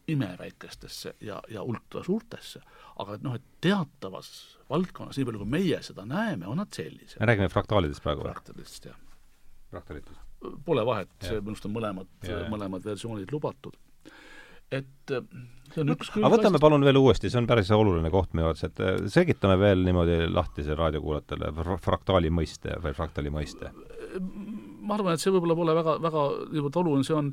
imeväikestesse 0.09 1.15
ja, 1.21 1.43
ja 1.49 1.63
ultrasuurtesse, 1.63 2.61
aga 2.99 3.15
et 3.15 3.23
noh, 3.23 3.37
et 3.39 3.45
teatavas 3.63 4.29
valdkonnas, 4.71 5.19
nii 5.19 5.29
palju 5.29 5.43
kui 5.45 5.53
meie 5.55 5.79
seda 5.85 6.05
näeme, 6.09 6.47
on 6.51 6.59
nad 6.61 6.75
sellised. 6.75 7.21
me 7.21 7.29
räägime 7.31 7.49
fraktaalidest 7.53 8.03
praegu 8.03 8.25
või? 8.25 8.33
fraktaalidest, 8.35 8.91
jah. 8.91 8.99
fraktalitest? 9.71 10.21
Pole 10.67 10.83
vahet, 10.87 11.11
see 11.23 11.39
minu 11.39 11.55
arust 11.55 11.69
on 11.69 11.75
mõlemad, 11.77 12.09
mõlemad 12.51 12.85
versioonid 12.85 13.31
lubatud. 13.31 13.77
Et 14.73 15.15
see 15.73 15.83
on 15.83 15.95
üks 15.95 16.11
aga 16.15 16.31
võtame 16.35 16.57
asjast... 16.57 16.65
palun 16.65 16.87
veel 16.87 17.01
uuesti, 17.01 17.31
see 17.33 17.41
on 17.41 17.49
päris 17.51 17.71
oluline 17.75 18.11
koht 18.13 18.35
minu 18.37 18.49
arvates, 18.49 18.69
et 18.71 18.83
äh, 18.85 19.07
selgitame 19.13 19.59
veel 19.61 19.85
niimoodi 19.87 20.19
lahti 20.33 20.67
see 20.67 20.77
raadiokuulajatele 20.79 21.79
fraktaali 21.85 22.33
mõiste 22.35 22.79
või 22.83 22.97
fraktaali 22.97 23.33
mõiste 23.35 23.73
ma 24.83 24.97
arvan, 24.97 25.17
et 25.17 25.23
see 25.23 25.33
võib-olla 25.33 25.57
pole 25.57 25.75
väga, 25.77 25.97
väga 26.03 26.23
niivõrd 26.53 26.79
oluline, 26.83 27.07
see 27.07 27.17
on, 27.17 27.33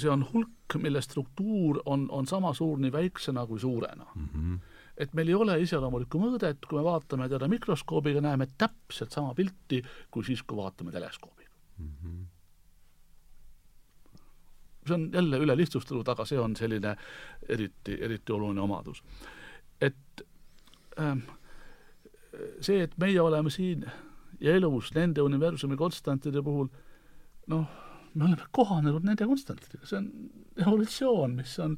see 0.00 0.10
on 0.12 0.24
hulk, 0.30 0.76
mille 0.80 1.02
struktuur 1.04 1.80
on, 1.90 2.06
on 2.14 2.28
sama 2.30 2.52
suur 2.56 2.80
nii 2.82 2.92
väiksena 2.94 3.46
kui 3.48 3.60
suurena 3.62 4.06
mm. 4.14 4.28
-hmm. 4.34 4.58
et 5.04 5.14
meil 5.18 5.32
ei 5.32 5.38
ole 5.38 5.58
iseloomulikku 5.64 6.22
mõõdet, 6.22 6.62
kui 6.66 6.78
me 6.78 6.84
vaatame 6.86 7.28
teda 7.28 7.48
mikroskoobiga, 7.50 8.22
näeme 8.24 8.48
täpselt 8.58 9.12
sama 9.12 9.34
pilti 9.34 9.82
kui 10.10 10.24
siis, 10.24 10.42
kui 10.42 10.56
vaatame 10.56 10.92
teleskoobiga 10.94 11.50
mm. 11.78 11.90
-hmm. 11.90 12.26
See 14.90 14.98
on 14.98 15.08
jälle 15.14 15.40
üle 15.46 15.56
lihtsustatud, 15.56 16.08
aga 16.12 16.26
see 16.28 16.40
on 16.40 16.56
selline 16.58 16.96
eriti, 17.48 17.96
eriti 18.00 18.36
oluline 18.36 18.60
omadus. 18.60 19.02
et 19.80 20.24
ähm, 21.00 21.24
see, 22.60 22.82
et 22.82 22.96
meie 22.98 23.20
oleme 23.22 23.50
siin 23.50 23.86
ja 24.40 24.54
elus 24.56 24.92
nende 24.96 25.22
universumi 25.22 25.76
konstantide 25.76 26.42
puhul 26.42 26.68
noh, 27.52 27.66
me 28.14 28.26
oleme 28.26 28.46
kohanenud 28.56 29.06
nende 29.06 29.26
konstantidega, 29.28 29.86
see 29.86 30.00
on 30.00 30.10
evolutsioon, 30.60 31.36
mis 31.38 31.56
on, 31.62 31.76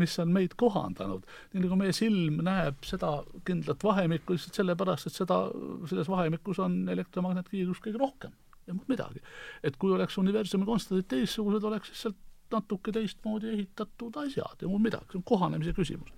mis 0.00 0.16
on 0.22 0.32
meid 0.34 0.54
kohandanud. 0.60 1.26
nii 1.52 1.64
nagu 1.64 1.78
meie 1.80 1.94
silm 1.96 2.40
näeb 2.46 2.84
seda 2.86 3.20
kindlat 3.48 3.84
vahemikku 3.84 4.36
lihtsalt 4.36 4.60
sellepärast, 4.60 5.10
et 5.10 5.18
seda, 5.22 5.42
selles 5.90 6.10
vahemikus 6.10 6.60
on 6.62 6.82
elektromagnetkiirus 6.94 7.82
kõige 7.84 8.02
rohkem 8.02 8.34
ja 8.66 8.74
muud 8.74 8.90
midagi. 8.92 9.22
et 9.62 9.76
kui 9.76 9.92
oleks 9.92 10.18
universumi 10.18 10.68
konstantid 10.68 11.08
teistsugused, 11.10 11.64
oleks 11.64 11.94
lihtsalt 11.94 12.18
natuke 12.52 12.92
teistmoodi 12.92 13.52
ehitatud 13.54 14.16
asjad 14.24 14.62
ja 14.62 14.68
muud 14.68 14.82
midagi, 14.84 15.12
see 15.12 15.20
on 15.20 15.26
kohanemise 15.26 15.74
küsimus. 15.76 16.10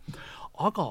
aga 0.55 0.89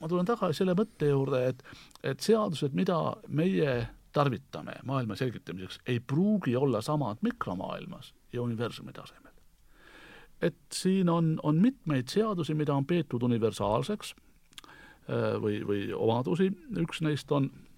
ma 0.00 0.08
tulen 0.08 0.28
tagasi 0.28 0.62
selle 0.62 0.74
mõtte 0.78 1.10
juurde, 1.10 1.42
et, 1.52 1.64
et 2.02 2.20
seadused, 2.24 2.74
mida 2.76 2.98
meie 3.28 3.74
tarvitame 4.12 4.74
maailma 4.88 5.16
selgitamiseks, 5.16 5.80
ei 5.86 6.00
pruugi 6.00 6.56
olla 6.56 6.80
samad 6.82 7.20
mikromaailmas 7.22 8.14
ja 8.32 8.42
universumi 8.42 8.92
tasemel. 8.92 9.32
et 10.42 10.56
siin 10.72 11.08
on, 11.08 11.38
on 11.42 11.56
mitmeid 11.56 12.08
seadusi, 12.08 12.54
mida 12.54 12.74
on 12.74 12.86
peetud 12.86 13.22
universaalseks 13.22 14.14
äh, 14.14 15.36
või, 15.42 15.60
või 15.66 15.82
omadusi, 15.94 16.48
üks 16.80 17.02
neist 17.04 17.32
on 17.32 17.50
on 17.50 17.69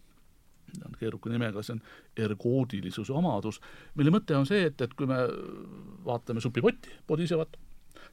keeruka 0.99 1.31
nimega, 1.31 1.63
see 1.63 1.77
on 1.77 1.83
ergoodilisuse 2.17 3.13
omadus, 3.13 3.61
mille 3.95 4.15
mõte 4.15 4.37
on 4.37 4.49
see, 4.49 4.65
et, 4.71 4.81
et 4.81 4.95
kui 4.95 5.07
me 5.11 5.19
vaatame 6.07 6.41
supipotti 6.41 6.95
podisevat, 7.07 7.57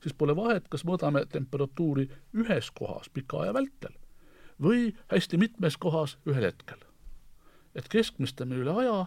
siis 0.04 0.14
pole 0.14 0.36
vahet, 0.36 0.68
kas 0.70 0.86
mõõdame 0.88 1.26
temperatuuri 1.32 2.10
ühes 2.34 2.72
kohas 2.76 3.10
pika 3.14 3.46
aja 3.46 3.56
vältel 3.56 3.96
või 4.62 4.94
hästi 5.12 5.40
mitmes 5.40 5.78
kohas 5.80 6.18
ühel 6.28 6.50
hetkel 6.52 6.90
et 7.76 7.90
keskmistamine 7.92 8.64
üle 8.64 8.76
aja 8.84 9.00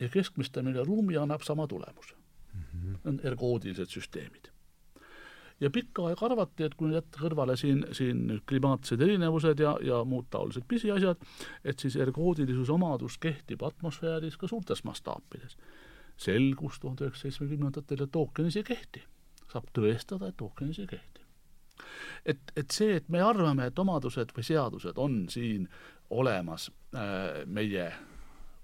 ja 0.00 0.10
keskmistamine 0.12 0.74
üle 0.74 0.86
ruumi 0.86 1.18
annab 1.20 1.44
sama 1.46 1.66
tulemuse 1.66 2.14
mm. 2.14 2.62
-hmm. 2.62 2.84
Need 2.84 3.06
on 3.06 3.20
ergoodilised 3.24 3.90
süsteemid. 3.90 4.50
Ja 5.60 5.70
pikka 5.70 6.08
aega 6.08 6.26
arvati, 6.26 6.66
et 6.66 6.74
kui 6.74 6.88
nüüd 6.88 6.98
jätta 6.98 7.20
kõrvale 7.22 7.56
siin, 7.58 7.84
siin 7.94 8.40
klimaatsed 8.48 9.00
erinevused 9.00 9.60
ja, 9.62 9.76
ja 9.82 10.02
muud 10.08 10.26
taolised 10.30 10.66
pisiasjad, 10.68 11.20
et 11.64 11.80
siis 11.80 11.96
ergoodilisuse 11.96 12.72
omadus 12.72 13.18
kehtib 13.22 13.62
atmosfääris 13.62 14.36
ka 14.40 14.50
suurtes 14.50 14.84
mastaapides. 14.84 15.56
selgus 16.16 16.78
tuhande 16.80 17.04
üheksasaja 17.04 17.30
seitsmekümnendatel, 17.30 18.02
et 18.02 18.16
ookeanis 18.16 18.56
ei 18.56 18.62
kehti. 18.62 19.02
saab 19.52 19.70
tõestada, 19.78 20.28
et 20.28 20.40
ookeanis 20.40 20.78
ei 20.78 20.86
kehti 20.86 21.20
et, 22.26 22.40
et 22.56 22.70
see, 22.70 22.96
et 22.96 23.08
me 23.08 23.20
arvame, 23.22 23.66
et 23.66 23.78
omadused 23.78 24.32
või 24.36 24.46
seadused 24.46 24.98
on 24.98 25.24
siin 25.30 25.68
olemas 26.10 26.70
äh, 26.94 27.44
meie 27.46 27.92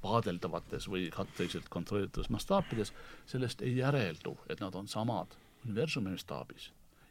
vaadeldavates 0.02 0.88
või 0.88 1.10
katteliselt 1.12 1.68
kontrollitavates 1.68 2.30
mastaapides, 2.30 2.92
sellest 3.26 3.62
ei 3.62 3.76
järeldu, 3.76 4.36
et 4.48 4.60
nad 4.60 4.74
on 4.74 4.88
samad 4.88 5.36
universumi 5.64 6.14
mastaabis 6.14 6.70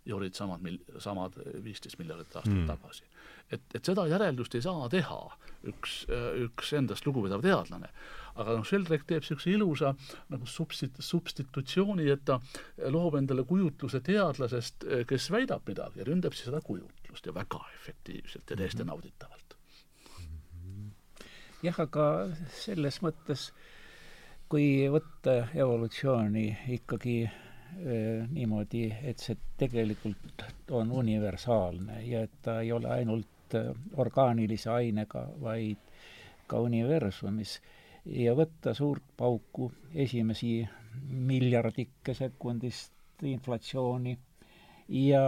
ja 0.09 0.17
olid 0.17 0.37
samad 0.37 0.63
mil-, 0.65 0.81
samad 1.01 1.37
viisteist 1.63 1.99
miljardit 2.01 2.35
aastat 2.35 2.55
mm. 2.55 2.67
tagasi. 2.69 3.05
et, 3.51 3.61
et 3.75 3.85
seda 3.85 4.07
järeldust 4.09 4.55
ei 4.57 4.65
saa 4.65 4.89
teha 4.91 5.19
üks, 5.69 5.99
üks 6.45 6.73
endast 6.77 7.07
lugupidav 7.07 7.43
teadlane. 7.45 7.91
aga 8.35 8.55
noh, 8.57 8.65
Sheldrake 8.67 9.07
teeb 9.07 9.23
niisuguse 9.25 9.53
ilusa 9.53 9.93
nagu 10.33 10.47
substit-, 10.47 11.01
substitutsiooni, 11.03 12.07
et 12.13 12.25
ta 12.25 12.39
loob 12.91 13.19
endale 13.19 13.43
kujutluse 13.47 14.01
teadlasest, 14.05 14.87
kes 15.07 15.29
väidab 15.35 15.67
midagi 15.67 16.03
ja 16.03 16.09
ründab 16.09 16.37
siis 16.37 16.49
seda 16.51 16.63
kujutlust 16.65 17.29
ja 17.29 17.35
väga 17.35 17.61
efektiivselt 17.81 18.49
ja 18.49 18.55
täiesti 18.55 18.83
mm 18.83 18.89
-hmm. 18.89 18.95
nauditavalt 18.95 19.49
jah, 21.65 21.79
aga 21.83 22.05
selles 22.55 22.99
mõttes, 23.03 23.49
kui 24.49 24.87
võtta 24.91 25.49
evolutsiooni 25.53 26.45
ikkagi 26.75 27.21
niimoodi, 28.29 28.85
et 29.03 29.19
see 29.19 29.37
tegelikult 29.57 30.43
on 30.71 30.91
universaalne 30.91 32.01
ja 32.05 32.23
et 32.27 32.39
ta 32.41 32.59
ei 32.61 32.71
ole 32.71 32.89
ainult 32.93 33.55
äh, 33.55 33.69
orgaanilise 33.97 34.69
ainega, 34.69 35.27
vaid 35.41 35.77
ka 36.47 36.59
universumis. 36.65 37.59
Ja 38.05 38.33
võtta 38.35 38.73
suurt 38.73 39.03
pauku 39.17 39.71
esimesi 39.93 40.63
miljardikke 41.09 42.13
sekundist 42.17 43.23
inflatsiooni 43.23 44.15
ja 44.89 45.23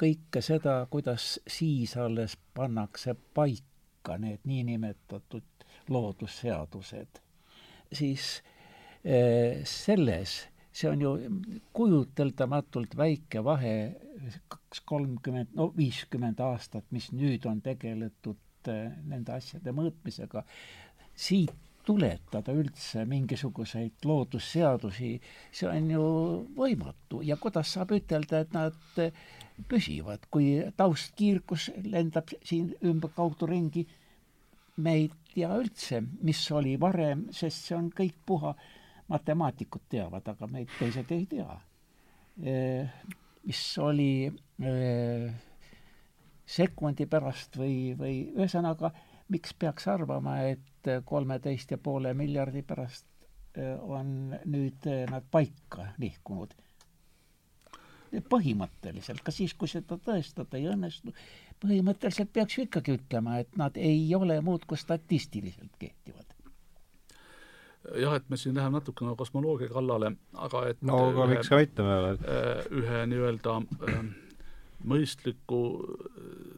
kõike 0.00 0.40
seda, 0.42 0.78
kuidas 0.90 1.38
siis 1.46 1.96
alles 2.00 2.38
pannakse 2.54 3.14
paika 3.34 4.16
need 4.18 4.46
niinimetatud 4.48 5.66
loodusseadused, 5.88 7.20
siis 7.92 8.42
eh, 9.04 9.60
selles, 9.68 10.36
see 10.74 10.88
on 10.90 11.02
ju 11.02 11.12
kujuteldamatult 11.76 12.96
väike 12.98 13.44
vahe, 13.46 13.74
kaks, 14.50 14.82
kolmkümmend, 14.88 15.52
no 15.54 15.68
viiskümmend 15.76 16.40
aastat, 16.42 16.86
mis 16.90 17.12
nüüd 17.14 17.46
on 17.46 17.60
tegeletud 17.62 18.70
eh, 18.72 18.88
nende 19.06 19.36
asjade 19.36 19.74
mõõtmisega, 19.76 20.42
siit 21.14 21.54
tuletada 21.84 22.52
üldse 22.56 23.04
mingisuguseid 23.08 24.06
loodusseadusi, 24.08 25.10
see 25.52 25.68
on 25.68 25.90
ju 25.92 26.04
võimatu. 26.56 27.20
Ja 27.26 27.36
kuidas 27.40 27.74
saab 27.76 27.92
ütelda, 27.96 28.40
et 28.40 28.54
nad 28.56 29.02
püsivad, 29.68 30.24
kui 30.32 30.56
taustkiirgus 30.78 31.70
lendab 31.84 32.32
siin 32.42 32.72
ümberkaudu 32.82 33.48
ringi, 33.50 33.84
me 34.76 34.96
ei 35.02 35.10
tea 35.34 35.52
üldse, 35.60 36.00
mis 36.24 36.40
oli 36.50 36.74
varem, 36.80 37.28
sest 37.36 37.68
see 37.68 37.76
on 37.76 37.92
kõik 37.94 38.16
puha, 38.26 38.54
matemaatikud 39.08 39.88
teavad, 39.88 40.28
aga 40.28 40.48
meid 40.50 40.70
teised 40.78 41.10
ei 41.12 41.26
tea. 41.30 41.58
mis 43.44 43.62
oli 43.78 44.30
sekundi 46.44 47.06
pärast 47.06 47.56
või, 47.56 47.94
või 47.98 48.16
ühesõnaga, 48.34 48.90
miks 49.32 49.54
peaks 49.54 49.88
arvama, 49.88 50.38
et 50.50 50.90
kolmeteist 51.04 51.70
ja 51.70 51.78
poole 51.78 52.14
miljardi 52.14 52.62
pärast 52.62 53.06
äh, 53.56 53.78
on 53.80 54.34
nüüd 54.44 54.88
nad 55.10 55.26
paika 55.30 55.92
nihkunud? 55.98 56.54
põhimõtteliselt, 58.30 59.24
ka 59.26 59.32
siis, 59.34 59.56
kui 59.58 59.66
seda 59.66 59.96
tõestada 59.98 60.54
ei 60.54 60.68
õnnestu, 60.70 61.10
põhimõtteliselt 61.58 62.30
peaks 62.30 62.58
ju 62.58 62.66
ikkagi 62.68 62.94
ütlema, 62.94 63.40
et 63.42 63.56
nad 63.58 63.74
ei 63.74 64.04
ole 64.14 64.36
muud 64.44 64.68
kui 64.70 64.78
statistiliselt 64.78 65.74
kehtivad 65.80 66.13
jah, 68.00 68.16
et 68.16 68.28
me 68.28 68.36
siin 68.40 68.56
läheme 68.56 68.78
natukene 68.78 69.14
kosmoloogia 69.18 69.68
kallale, 69.72 70.14
aga 70.46 70.66
et 70.70 70.82
no 70.82 71.00
aga 71.10 71.26
miks 71.34 71.50
ka 71.52 71.60
mitte, 71.60 71.84
me 71.86 71.96
oleme 72.00 72.44
ühe 72.80 73.02
nii-öelda 73.10 73.56
äh, 73.90 74.00
mõistliku 74.88 75.60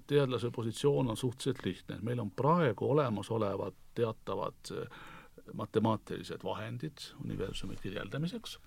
teadlase 0.06 0.50
positsioon 0.54 1.10
on 1.10 1.18
suhteliselt 1.18 1.64
lihtne, 1.66 1.98
meil 2.06 2.22
on 2.22 2.30
praegu 2.30 2.90
olemasolevad 2.94 3.76
teatavad 3.98 4.72
äh, 4.74 5.02
matemaatilised 5.54 6.42
vahendid 6.44 7.10
universumi 7.24 7.76
kirjeldamiseks 7.82 8.58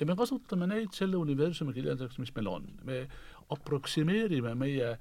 ja 0.00 0.06
me 0.08 0.16
kasutame 0.16 0.68
neid 0.70 0.94
selle 0.96 1.20
universumi 1.20 1.74
kirjeldamiseks, 1.76 2.18
mis 2.22 2.34
meil 2.36 2.48
on. 2.48 2.68
me 2.84 3.02
aproksimeerime 3.50 4.54
meie 4.54 4.94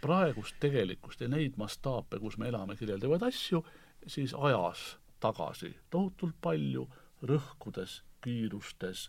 praegust 0.00 0.56
tegelikkust 0.60 1.20
ja 1.20 1.28
neid 1.28 1.58
mastaape, 1.58 2.20
kus 2.22 2.38
me 2.38 2.48
elame, 2.48 2.76
kirjeldavaid 2.78 3.24
asju, 3.28 3.64
siis 4.06 4.34
ajas 4.34 4.94
tagasi 5.20 5.74
tohutult 5.90 6.36
palju, 6.42 6.86
rõhkudes, 7.28 8.02
kiirustes, 8.22 9.08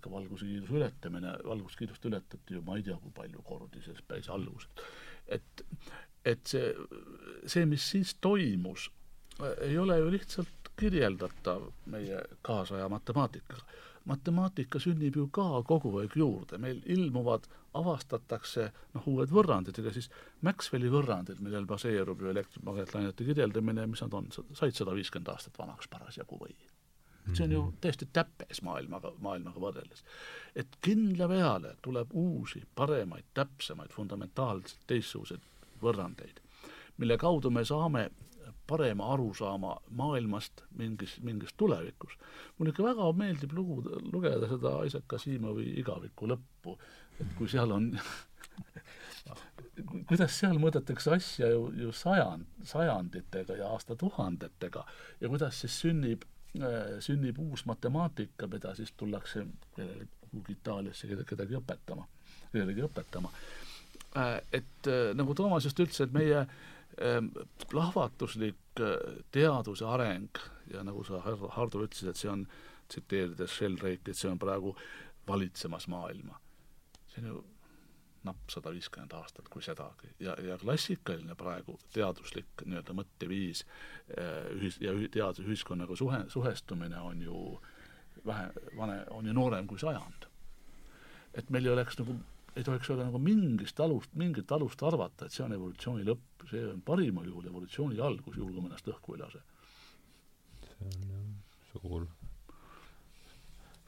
ka 0.00 0.10
valguse 0.10 0.46
kiiruse 0.46 0.74
ületamine, 0.78 1.34
valguskiirust 1.44 2.04
ületati 2.06 2.54
ju 2.56 2.62
ma 2.66 2.76
ei 2.78 2.84
tea, 2.86 2.96
kui 3.02 3.14
palju 3.14 3.42
kordi 3.46 3.82
selles 3.82 4.02
päris 4.08 4.28
alguses. 4.30 4.68
et, 5.26 5.64
et 6.24 6.46
see, 6.46 6.74
see, 7.46 7.66
mis 7.66 7.88
siis 7.94 8.14
toimus, 8.20 8.90
ei 9.60 9.78
ole 9.78 9.98
ju 9.98 10.10
lihtsalt 10.12 10.70
kirjeldatav 10.78 11.70
meie 11.86 12.20
kaasaja 12.42 12.88
matemaatikaga. 12.88 13.62
matemaatika 14.04 14.80
sünnib 14.82 15.16
ju 15.16 15.28
ka 15.28 15.62
kogu 15.66 15.98
aeg 15.98 16.16
juurde, 16.16 16.58
meil 16.58 16.82
ilmuvad, 16.86 17.46
avastatakse 17.78 18.68
noh, 18.94 19.06
uued 19.14 19.32
võrrandid, 19.32 19.78
ega 19.80 19.92
siis 19.94 20.10
Maxwelli 20.44 20.90
võrrandid, 20.92 21.40
millel 21.44 21.66
baseerub 21.68 22.20
ju 22.20 22.30
elektromagnetlainete 22.32 23.24
kirjeldamine, 23.24 23.86
mis 23.90 24.04
nad 24.04 24.14
on, 24.18 24.28
said 24.32 24.76
sada 24.76 24.94
viiskümmend 24.96 25.32
aastat 25.32 25.58
vanaks 25.58 25.90
parasjagu 25.92 26.40
või 26.40 26.54
et 27.22 27.36
see 27.36 27.44
on 27.44 27.52
ju 27.54 27.60
mhm. 27.62 27.74
täiesti 27.80 28.08
täppes 28.12 28.62
maailmaga, 28.66 29.12
maailmaga 29.22 29.60
võrreldes. 29.62 30.02
et 30.58 30.78
kindla 30.82 31.28
peale 31.30 31.76
tuleb 31.82 32.10
uusi, 32.18 32.64
paremaid, 32.74 33.28
täpsemaid, 33.34 33.92
fundamentaalselt 33.94 34.82
teistsuguseid 34.90 35.44
võrrandeid, 35.82 36.42
mille 36.98 37.18
kaudu 37.18 37.50
me 37.50 37.64
saame 37.64 38.08
parema 38.66 39.12
arusaama 39.12 39.76
maailmast 39.90 40.62
mingis, 40.78 41.20
mingis 41.20 41.54
tulevikus. 41.56 42.12
mulle 42.58 42.70
ikka 42.70 42.84
väga 42.84 43.12
meeldib 43.12 43.52
lugu, 43.52 43.82
lugeda 44.12 44.48
seda 44.48 44.74
Isaac 44.86 45.14
Asimovi 45.18 45.66
igaviku 45.80 46.28
lõppu, 46.30 46.76
et 47.22 47.32
kui 47.38 47.48
seal 47.48 47.72
on 47.72 47.88
kuidas 50.10 50.36
seal 50.36 50.60
mõõdetakse 50.60 51.14
asja 51.16 51.48
ju, 51.54 51.70
ju 51.78 51.94
sajand, 51.96 52.44
sajanditega 52.68 53.56
ja 53.62 53.72
aastatuhandetega 53.72 54.84
ja 55.20 55.32
kuidas 55.32 55.62
siis 55.64 55.80
sünnib 55.86 56.28
Äh, 56.60 56.98
sünnib 57.00 57.38
uus 57.40 57.64
matemaatika, 57.64 58.46
mida 58.46 58.74
siis 58.76 58.90
tullakse 58.92 59.46
kuhugi 60.20 60.52
Itaaliasse 60.52 61.08
kedagi 61.24 61.56
õpetama, 61.56 62.04
kellelegi 62.52 62.84
õpetama. 62.84 63.30
Äh, 64.20 64.34
et 64.60 64.90
äh, 64.90 65.14
nagu 65.16 65.32
Toomas 65.34 65.64
just 65.64 65.80
ütles, 65.80 66.02
et 66.04 66.12
meie 66.12 66.42
ähm, 67.00 67.30
plahvatuslik 67.70 68.82
teaduse 69.32 69.88
areng 69.88 70.42
ja 70.74 70.84
nagu 70.84 71.06
sa, 71.08 71.22
Hardo, 71.24 71.86
ütlesid, 71.86 72.12
et 72.12 72.20
see 72.20 72.28
on, 72.28 72.44
tsiteerides 72.92 73.56
Sheldrake'it, 73.56 74.12
see 74.12 74.28
on 74.28 74.40
praegu 74.40 74.74
valitsemas 75.28 75.88
maailma. 75.88 76.36
See 77.12 77.22
on 77.22 77.28
ju 77.28 77.42
napp 78.26 78.50
sada 78.54 78.70
viiskümmend 78.70 79.14
aastat, 79.18 79.48
kui 79.50 79.62
sedagi. 79.62 80.12
ja, 80.22 80.36
ja 80.40 80.58
klassikaline 80.58 81.34
praegu 81.38 81.76
teaduslik 81.94 82.64
nii-öelda 82.64 82.94
mõtteviis 82.94 83.64
eh, 84.16 84.50
ühis- 84.56 84.78
ja 84.82 84.94
teaduse 85.10 85.48
ühiskonnaga 85.48 85.96
suhe, 85.98 86.24
suhestumine 86.30 87.00
on 87.02 87.22
ju 87.22 87.38
vähe, 88.26 88.50
vane, 88.78 89.00
on 89.10 89.26
ju 89.26 89.34
noorem 89.34 89.66
kui 89.66 89.78
sajand. 89.78 90.28
et 91.34 91.50
meil 91.50 91.66
ei 91.66 91.72
oleks 91.72 91.98
nagu, 91.98 92.14
ei 92.56 92.64
tohiks 92.64 92.90
olla 92.90 93.08
nagu 93.08 93.18
mingist 93.18 93.80
alust, 93.80 94.14
mingit 94.14 94.52
alust 94.52 94.82
arvata, 94.82 95.26
et 95.26 95.32
see 95.32 95.44
on 95.44 95.54
evolutsiooni 95.56 96.04
lõpp, 96.06 96.46
see 96.50 96.64
on 96.68 96.82
parimal 96.86 97.26
juhul 97.26 97.48
evolutsiooni 97.48 98.00
algus, 98.00 98.36
juhul 98.36 98.52
kui 98.52 98.62
me 98.62 98.70
ennast 98.70 98.90
õhku 98.92 99.16
ei 99.16 99.24
lase. 99.24 99.42
see 100.68 100.76
on 100.86 101.08
jah 101.10 101.22
suur 101.72 102.06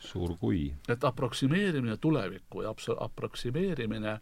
suur 0.04 0.36
kui. 0.40 0.74
et 0.88 1.04
aproksimeerimine 1.04 1.96
tulevikku 1.96 2.62
ja 2.62 2.72
abs-, 2.74 2.92
aproksimeerimine 2.98 4.18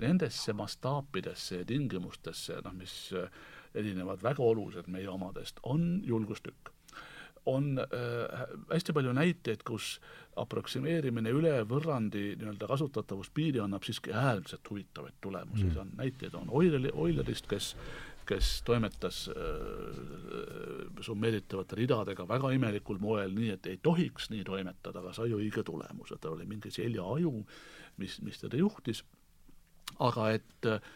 nendesse 0.00 0.52
mastaapidesse 0.52 1.62
ja 1.62 1.64
tingimustesse, 1.68 2.60
noh, 2.64 2.74
mis 2.76 2.94
äh, 3.16 3.28
erinevad 3.74 4.22
väga 4.22 4.42
oluliselt 4.42 4.88
meie 4.88 5.08
omadest, 5.10 5.60
on 5.62 6.00
julgustükk. 6.04 6.70
on 7.46 7.78
äh, 7.78 8.40
hästi 8.72 8.92
palju 8.96 9.12
näiteid, 9.12 9.62
kus 9.68 9.98
aproksimeerimine 10.40 11.28
üle 11.28 11.58
võrrandi 11.68 12.30
nii-öelda 12.40 12.66
kasutatavuspiiri 12.70 13.60
annab 13.60 13.84
siiski 13.84 14.14
äärmiselt 14.16 14.70
huvitavaid 14.70 15.18
tulemusi 15.20 15.66
mm., 15.66 15.74
see 15.74 15.82
on 15.82 15.90
näiteid 15.98 16.38
on 16.40 16.48
Euleri, 16.48 16.88
Eulerist, 16.94 17.46
kes 17.46 17.74
kes 18.28 18.62
toimetas 18.66 19.28
äh, 19.32 19.36
summeeritavate 21.04 21.78
ridadega 21.78 22.26
väga 22.28 22.50
imelikul 22.56 23.00
moel, 23.02 23.34
nii 23.36 23.50
et 23.56 23.66
ei 23.70 23.80
tohiks 23.82 24.30
nii 24.32 24.44
toimetada, 24.46 25.00
aga 25.02 25.12
sai 25.16 25.34
õige 25.36 25.64
tulemuse, 25.66 26.18
tal 26.20 26.36
oli 26.38 26.46
mingi 26.48 26.72
seljaaju, 26.74 27.32
mis, 28.02 28.20
mis 28.24 28.40
teda 28.42 28.60
juhtis, 28.60 29.04
aga 30.04 30.30
et 30.36 30.70
äh, 30.70 30.92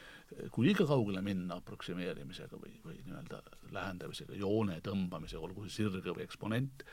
kui 0.53 0.69
liiga 0.69 0.87
kaugele 0.89 1.23
minna 1.25 1.59
aproksimeerimisega 1.63 2.61
või, 2.61 2.75
või 2.85 2.99
nii-öelda 3.05 3.43
lähendamisega, 3.75 4.37
joone 4.39 4.81
tõmbamisega, 4.85 5.43
olgu 5.45 5.67
see 5.67 5.83
sirge 5.83 6.13
või 6.13 6.27
eksponent, 6.27 6.85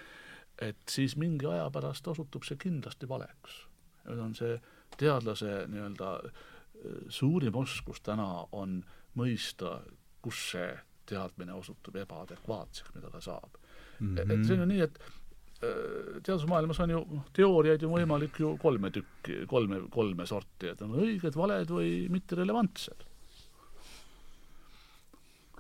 et 0.63 0.83
siis 0.89 1.17
mingi 1.19 1.47
aja 1.51 1.67
pärast 1.73 2.07
osutub 2.07 2.45
see 2.47 2.59
kindlasti 2.59 3.09
valeks. 3.09 3.63
nüüd 4.05 4.19
on 4.21 4.35
see 4.37 4.59
teadlase 4.97 5.65
nii-öelda 5.67 6.11
äh, 6.23 6.43
suurim 7.09 7.55
oskus 7.55 8.01
täna 8.01 8.45
on 8.51 8.79
mõista 9.17 9.79
kus 10.25 10.41
see 10.55 10.71
teadmine 11.09 11.53
osutub 11.53 11.95
ebaadekvaatseks, 12.01 12.95
mida 12.95 13.11
ta 13.13 13.21
saab 13.21 13.59
mm. 13.99 14.15
-hmm. 14.15 14.33
et 14.33 14.45
see 14.47 14.55
on 14.55 14.63
ju 14.63 14.69
nii, 14.71 14.81
et 14.87 14.99
äh, 14.99 16.21
teadusmaailmas 16.21 16.79
on 16.85 16.95
ju 16.95 17.01
noh, 17.11 17.27
teooriaid 17.33 17.85
ju 17.85 17.91
võimalik 17.91 18.39
ju 18.39 18.55
kolme 18.61 18.91
tükki, 18.91 19.43
kolme, 19.47 19.83
kolme 19.93 20.25
sorti, 20.25 20.71
et 20.73 20.81
on 20.81 20.97
õiged, 21.01 21.37
valed 21.37 21.75
või 21.77 21.91
mitterelevantsed 22.09 23.05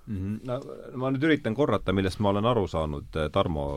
mm. 0.07 0.17
-hmm. 0.17 0.39
no 0.49 0.59
ma 1.01 1.13
nüüd 1.13 1.29
üritan 1.29 1.55
korrata, 1.55 1.93
millest 1.93 2.19
ma 2.19 2.33
olen 2.33 2.45
aru 2.45 2.67
saanud 2.67 3.23
Tarmo 3.31 3.67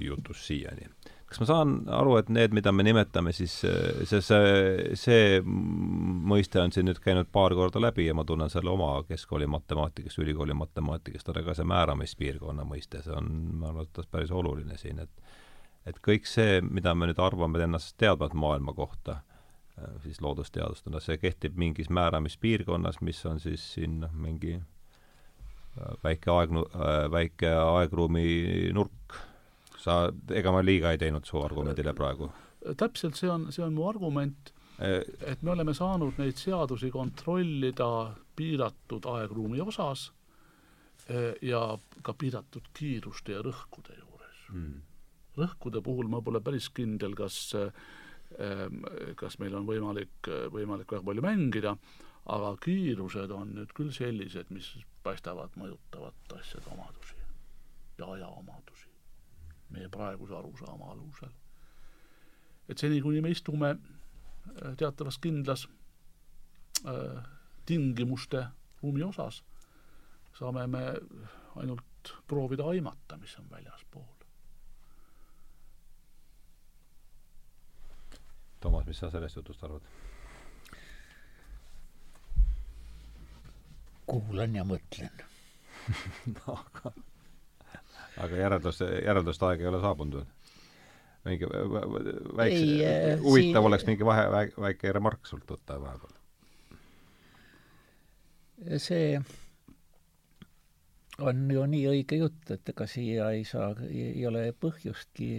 jutust 0.00 0.50
siiani 0.50 0.90
kas 1.26 1.40
ma 1.42 1.46
saan 1.48 1.72
aru, 1.90 2.16
et 2.20 2.28
need, 2.30 2.54
mida 2.54 2.70
me 2.72 2.84
nimetame 2.86 3.32
siis, 3.34 3.54
see, 3.60 4.20
see, 4.22 4.50
see 4.98 5.40
mõiste 5.42 6.60
on 6.62 6.74
siin 6.74 6.86
nüüd 6.86 7.00
käinud 7.02 7.30
paar 7.34 7.54
korda 7.58 7.82
läbi 7.82 8.06
ja 8.06 8.14
ma 8.14 8.24
tunnen 8.26 8.52
selle 8.52 8.70
oma 8.70 8.92
keskkooli 9.08 9.48
matemaatikast, 9.50 10.20
ülikooli 10.22 10.54
matemaatikast, 10.54 11.32
aga 11.32 11.42
ka 11.48 11.56
see 11.58 11.66
määramispiirkonna 11.72 12.66
mõiste, 12.68 13.02
see 13.02 13.16
on 13.16 13.32
minu 13.56 13.72
arvates 13.72 14.06
päris 14.10 14.30
oluline 14.30 14.78
siin, 14.80 15.02
et 15.02 15.34
et 15.86 15.98
kõik 16.02 16.26
see, 16.26 16.60
mida 16.66 16.94
me 16.98 17.06
nüüd 17.06 17.18
arvame 17.22 17.60
ennast 17.62 17.94
teadvat 18.02 18.32
maailma 18.34 18.72
kohta, 18.74 19.20
siis 20.02 20.18
loodusteadustena, 20.24 20.98
see 21.02 21.18
kehtib 21.22 21.54
mingis 21.58 21.90
määramispiirkonnas, 21.94 22.98
mis 23.06 23.20
on 23.26 23.38
siis 23.40 23.62
siin 23.74 24.00
noh, 24.02 24.10
mingi 24.10 24.56
väike 26.02 26.32
aeg, 26.32 26.54
väike 27.12 27.52
aegruumi 27.52 28.26
nurk 28.74 29.18
sa, 29.86 30.10
ega 30.34 30.52
ma 30.54 30.62
liiga 30.64 30.92
ei 30.94 31.00
teinud 31.00 31.26
su 31.28 31.40
argumendile 31.42 31.94
praegu? 31.96 32.30
täpselt 32.66 33.14
see 33.14 33.30
on, 33.30 33.50
see 33.54 33.62
on 33.62 33.76
mu 33.76 33.84
argument, 33.86 34.50
äh, 34.82 35.04
et 35.30 35.42
me 35.46 35.52
oleme 35.52 35.74
saanud 35.76 36.18
neid 36.18 36.38
seadusi 36.40 36.90
kontrollida 36.90 37.90
piiratud 38.36 39.06
aegruumi 39.12 39.60
osas 39.62 40.08
äh, 41.06 41.36
ja 41.46 41.62
ka 42.02 42.16
piiratud 42.18 42.72
kiiruste 42.74 43.36
ja 43.36 43.44
rõhkude 43.46 43.94
juures. 44.00 44.40
Mm.. 44.50 44.82
rõhkude 45.38 45.82
puhul 45.84 46.10
ma 46.10 46.22
pole 46.24 46.40
päris 46.40 46.68
kindel, 46.74 47.14
kas 47.18 47.38
ähm, 47.54 48.82
kas 49.20 49.38
meil 49.38 49.54
on 49.54 49.66
võimalik, 49.68 50.30
võimalik 50.52 50.90
väga 50.96 51.06
palju 51.06 51.24
mängida, 51.24 51.76
aga 52.34 52.54
kiirused 52.64 53.30
on 53.34 53.54
nüüd 53.60 53.74
küll 53.76 53.92
sellised, 53.94 54.50
mis 54.50 54.72
paistavad 55.06 55.54
mõjutavat 55.60 56.38
asjade 56.40 56.72
omadusi 56.72 57.20
ja 57.98 58.10
aja 58.16 58.28
omadusi 58.28 58.75
meie 59.70 59.88
praeguse 59.88 60.36
arusaama 60.36 60.90
alusel. 60.92 61.32
et 62.68 62.78
seni, 62.78 63.00
kuni 63.02 63.20
me 63.20 63.30
istume 63.30 63.70
äh, 63.70 64.76
teatavas 64.76 65.18
kindlas 65.18 65.68
äh, 66.86 67.22
tingimuste 67.66 68.46
ruumi 68.82 69.02
osas 69.02 69.42
saame 70.38 70.66
me 70.66 70.82
ainult 71.56 72.12
proovida 72.28 72.66
aimata, 72.68 73.16
mis 73.16 73.38
on 73.38 73.50
väljaspool. 73.50 74.04
Toomas, 78.60 78.86
mis 78.86 78.98
sa 78.98 79.10
sellest 79.10 79.36
jutust 79.36 79.64
arvad? 79.64 79.88
kuulan 84.06 84.54
ja 84.54 84.62
mõtlen 84.62 85.22
no, 86.36 86.54
aga, 86.54 86.92
aga 88.24 88.42
järeldus, 88.42 88.80
järelduste 88.80 89.48
aeg 89.48 89.64
ei 89.64 89.70
ole 89.70 89.80
saabunud 89.84 90.20
veel? 90.20 90.28
mingi 91.26 91.48
väikse, 92.38 92.66
äh, 92.86 93.18
huvitav 93.22 93.62
siin... 93.62 93.66
oleks 93.70 93.86
mingi 93.88 94.06
vahe, 94.06 94.28
väike 94.62 94.92
remark 94.94 95.26
sult 95.26 95.48
võtta 95.50 95.80
vahepeal. 95.82 96.14
see 98.78 99.18
on 101.18 101.50
ju 101.50 101.66
nii 101.72 101.84
õige 101.90 102.20
jutt, 102.20 102.50
et 102.54 102.68
ega 102.72 102.86
siia 102.90 103.30
ei 103.34 103.44
saa, 103.48 103.72
ei 103.88 104.22
ole 104.28 104.50
põhjustki 104.60 105.30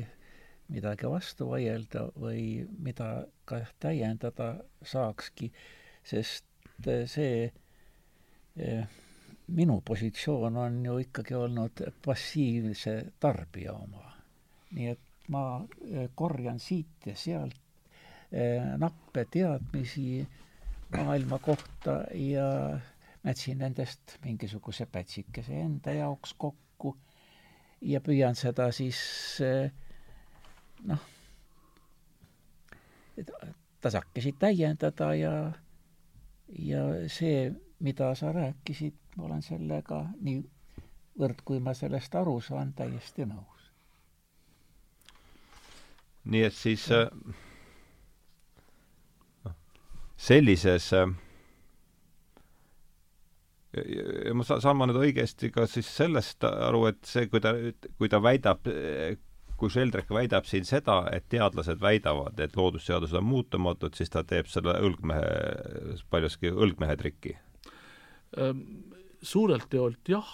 midagi 0.74 1.08
vastu 1.08 1.48
vaielda 1.52 2.08
või 2.20 2.68
mida 2.84 3.28
ka 3.48 3.62
täiendada 3.80 4.56
saakski, 4.84 5.52
sest 6.04 6.46
see 7.08 7.48
eh, 8.58 8.98
minu 9.48 9.82
positsioon 9.86 10.58
on 10.58 10.86
ju 10.86 10.98
ikkagi 10.98 11.34
olnud 11.36 11.84
passiivse 12.06 13.14
tarbija 13.20 13.74
oma. 13.74 14.04
nii 14.72 14.88
et 14.92 15.30
ma 15.32 15.44
eh, 15.88 16.10
korjan 16.16 16.60
siit 16.60 17.06
ja 17.06 17.16
sealt 17.16 17.56
eh, 18.32 18.64
nappe 18.78 19.26
teadmisi 19.32 20.28
maailma 20.98 21.40
kohta 21.40 22.02
ja 22.14 22.80
mätsin 23.24 23.58
nendest 23.58 24.18
mingisuguse 24.24 24.86
pätsikese 24.86 25.60
enda 25.62 25.92
jaoks 25.92 26.34
kokku 26.38 26.98
ja 27.82 28.02
püüan 28.02 28.36
seda 28.36 28.72
siis 28.72 29.00
noh, 30.84 31.08
tasakesi 33.82 34.36
täiendada 34.40 35.14
ja, 35.16 35.34
ja 36.60 36.84
see, 37.12 37.52
mida 37.80 38.14
sa 38.16 38.32
rääkisid, 38.32 38.96
ma 39.18 39.26
olen 39.26 39.42
sellega 39.42 40.04
niivõrd, 40.22 41.44
kui 41.46 41.60
ma 41.64 41.74
sellest 41.78 42.16
aru 42.16 42.40
saan, 42.42 42.74
täiesti 42.78 43.26
nõus. 43.26 43.70
nii 46.28 46.44
et 46.44 46.54
siis 46.54 46.90
äh, 46.92 47.08
noh, 49.46 49.56
sellises 50.20 50.92
äh, 50.94 51.08
ma 54.34 54.46
saan 54.48 54.78
ma 54.78 54.88
nüüd 54.90 55.00
õigesti 55.02 55.50
ka 55.54 55.66
siis 55.70 55.88
sellest 56.00 56.44
aru, 56.48 56.86
et 56.92 57.00
see, 57.08 57.28
kui 57.32 57.42
ta, 57.44 57.54
kui 57.98 58.10
ta 58.12 58.20
väidab, 58.24 58.68
kui 59.58 59.72
Sheldrak 59.74 60.12
väidab 60.14 60.48
siin 60.50 60.68
seda, 60.68 61.00
et 61.14 61.28
teadlased 61.34 61.82
väidavad, 61.82 62.40
et 62.44 62.56
loodusseadused 62.58 63.18
on 63.18 63.26
muutumatud, 63.28 63.96
siis 63.98 64.12
ta 64.14 64.24
teeb 64.28 64.50
selle 64.52 64.78
õlgmehe, 64.88 65.32
paljuski 66.14 66.54
õlgmehe 66.54 66.98
triki? 67.00 67.38
Suurelt 69.28 69.74
jaolt 69.74 70.08
jah, 70.08 70.30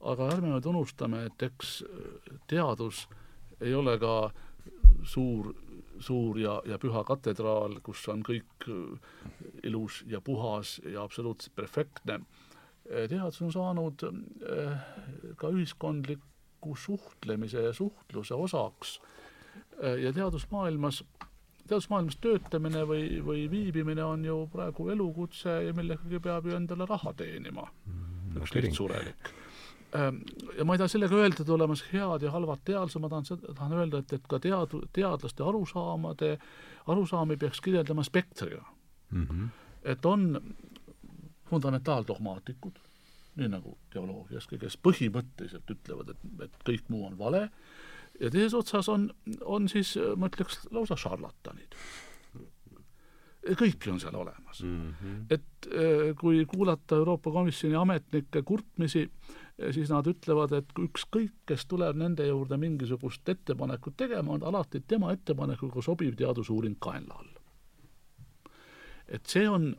aga 0.00 0.30
ärme 0.34 0.50
nüüd 0.50 0.66
unustame, 0.66 1.26
et 1.28 1.42
eks 1.46 1.78
teadus 2.50 3.04
ei 3.62 3.74
ole 3.74 3.94
ka 4.02 4.14
suur, 5.06 5.52
suur 6.02 6.40
ja, 6.40 6.58
ja 6.66 6.78
püha 6.82 7.04
katedraal, 7.06 7.78
kus 7.86 8.02
on 8.12 8.24
kõik 8.26 8.66
ilus 9.62 10.02
ja 10.10 10.20
puhas 10.20 10.80
ja 10.84 11.04
absoluutselt 11.06 11.54
perfektne. 11.54 12.20
teadus 12.86 13.40
on 13.42 13.52
saanud 13.52 14.02
ka 15.38 15.52
ühiskondlik 15.54 16.22
nagu 16.66 16.76
suhtlemise 16.76 17.62
ja 17.62 17.72
suhtluse 17.72 18.34
osaks 18.34 19.00
äh, 19.84 19.98
ja 20.02 20.12
teadusmaailmas, 20.12 21.04
teadusmaailmas 21.68 22.16
töötamine 22.16 22.82
või, 22.86 23.22
või 23.24 23.50
viibimine 23.50 24.04
on 24.04 24.24
ju 24.24 24.48
praegu 24.52 24.90
elukutse 24.90 25.62
ja 25.66 25.72
millegagi 25.74 26.20
peab 26.20 26.46
ju 26.46 26.56
endale 26.56 26.86
raha 26.86 27.12
teenima 27.12 27.68
mm,. 27.86 28.05
Üks 28.40 28.54
lihtsurelik 28.56 29.30
ähm, 29.96 30.22
ja 30.58 30.64
ma 30.64 30.76
ei 30.76 30.82
taha 30.82 30.92
sellega 30.92 31.18
öelda, 31.18 31.42
et 31.42 31.52
olemas 31.56 31.84
head 31.92 32.26
ja 32.26 32.32
halvad 32.34 32.64
teadlased, 32.64 33.02
ma 33.02 33.12
tahan 33.12 33.28
seda, 33.28 33.54
tahan 33.54 33.76
öelda, 33.80 34.02
et, 34.04 34.16
et 34.18 34.30
ka 34.30 34.40
tead-, 34.42 34.78
teadlaste 34.96 35.44
arusaamade, 35.44 36.32
arusaami 36.86 37.36
peaks 37.40 37.60
kirjeldama 37.64 38.04
spektriga 38.06 38.64
mm. 39.10 39.26
-hmm. 39.26 39.48
et 39.84 40.06
on 40.06 40.42
fundamentaaldogmaatikud, 41.50 42.78
nii 43.36 43.48
nagu 43.48 43.76
teoloogiaski, 43.92 44.58
kes 44.58 44.78
põhimõtteliselt 44.82 45.70
ütlevad, 45.70 46.14
et, 46.14 46.24
et 46.48 46.56
kõik 46.66 46.88
muu 46.90 47.04
on 47.06 47.18
vale, 47.18 47.48
ja 48.20 48.30
teises 48.30 48.54
otsas 48.54 48.88
on, 48.88 49.10
on 49.44 49.68
siis, 49.68 49.94
ma 50.16 50.30
ütleks, 50.30 50.64
lausa 50.74 50.96
šarlatanid. 50.98 51.76
Kõiki 53.54 53.90
on 53.92 54.00
seal 54.00 54.14
olemas 54.16 54.62
mm. 54.62 54.94
-hmm. 55.00 55.24
et 55.30 55.68
eh, 55.70 56.14
kui 56.18 56.44
kuulata 56.46 56.96
Euroopa 56.96 57.30
Komisjoni 57.30 57.74
ametnike 57.74 58.42
kurtmisi, 58.42 59.10
eh, 59.58 59.72
siis 59.74 59.90
nad 59.90 60.06
ütlevad, 60.06 60.52
et 60.52 60.72
ükskõik, 60.78 61.32
kes 61.46 61.66
tuleb 61.66 61.96
nende 61.96 62.26
juurde 62.26 62.56
mingisugust 62.56 63.28
ettepanekut 63.28 63.96
tegema, 63.96 64.32
on 64.32 64.42
alati 64.42 64.80
tema 64.80 65.12
ettepanekuga 65.12 65.82
sobiv 65.82 66.16
teadusuuring 66.16 66.76
kaenla 66.80 67.14
all. 67.14 67.32
et 69.08 69.26
see 69.26 69.48
on 69.48 69.76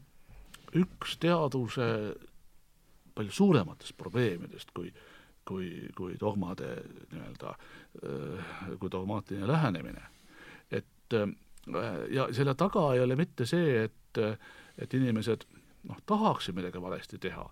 üks 0.76 1.18
teaduse 1.20 2.16
palju 3.16 3.32
suurematest 3.32 3.98
probleemidest 3.98 4.72
kui 4.72 4.94
kui, 5.48 5.88
kui 5.96 6.16
dogmade 6.20 6.68
nii-öelda, 7.12 7.54
kui 8.80 8.92
dogmaatiline 8.92 9.48
lähenemine. 9.48 10.02
et 10.72 11.16
ja 12.14 12.28
selle 12.34 12.56
taga 12.56 12.90
ei 12.96 13.04
ole 13.04 13.16
mitte 13.20 13.46
see, 13.46 13.88
et, 13.88 14.20
et 14.78 14.94
inimesed 14.94 15.46
noh, 15.90 16.02
tahaksid 16.06 16.56
midagi 16.58 16.82
valesti 16.82 17.20
teha, 17.22 17.46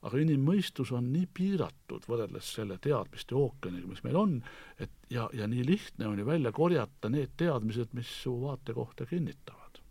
aga 0.00 0.20
inimmõistus 0.22 0.92
on 0.96 1.10
nii 1.12 1.26
piiratud 1.34 2.06
võrreldes 2.08 2.54
selle 2.56 2.78
teadmiste 2.82 3.36
ookeaniga, 3.36 3.88
mis 3.90 4.02
meil 4.06 4.16
on, 4.16 4.38
et 4.80 5.12
ja, 5.12 5.28
ja 5.36 5.48
nii 5.50 5.66
lihtne 5.68 6.08
on 6.08 6.18
ju 6.18 6.26
välja 6.26 6.52
korjata 6.56 7.10
need 7.12 7.36
teadmised, 7.36 7.92
mis 7.96 8.10
su 8.22 8.34
vaatekohta 8.42 9.06
kinnitavad. 9.06 9.82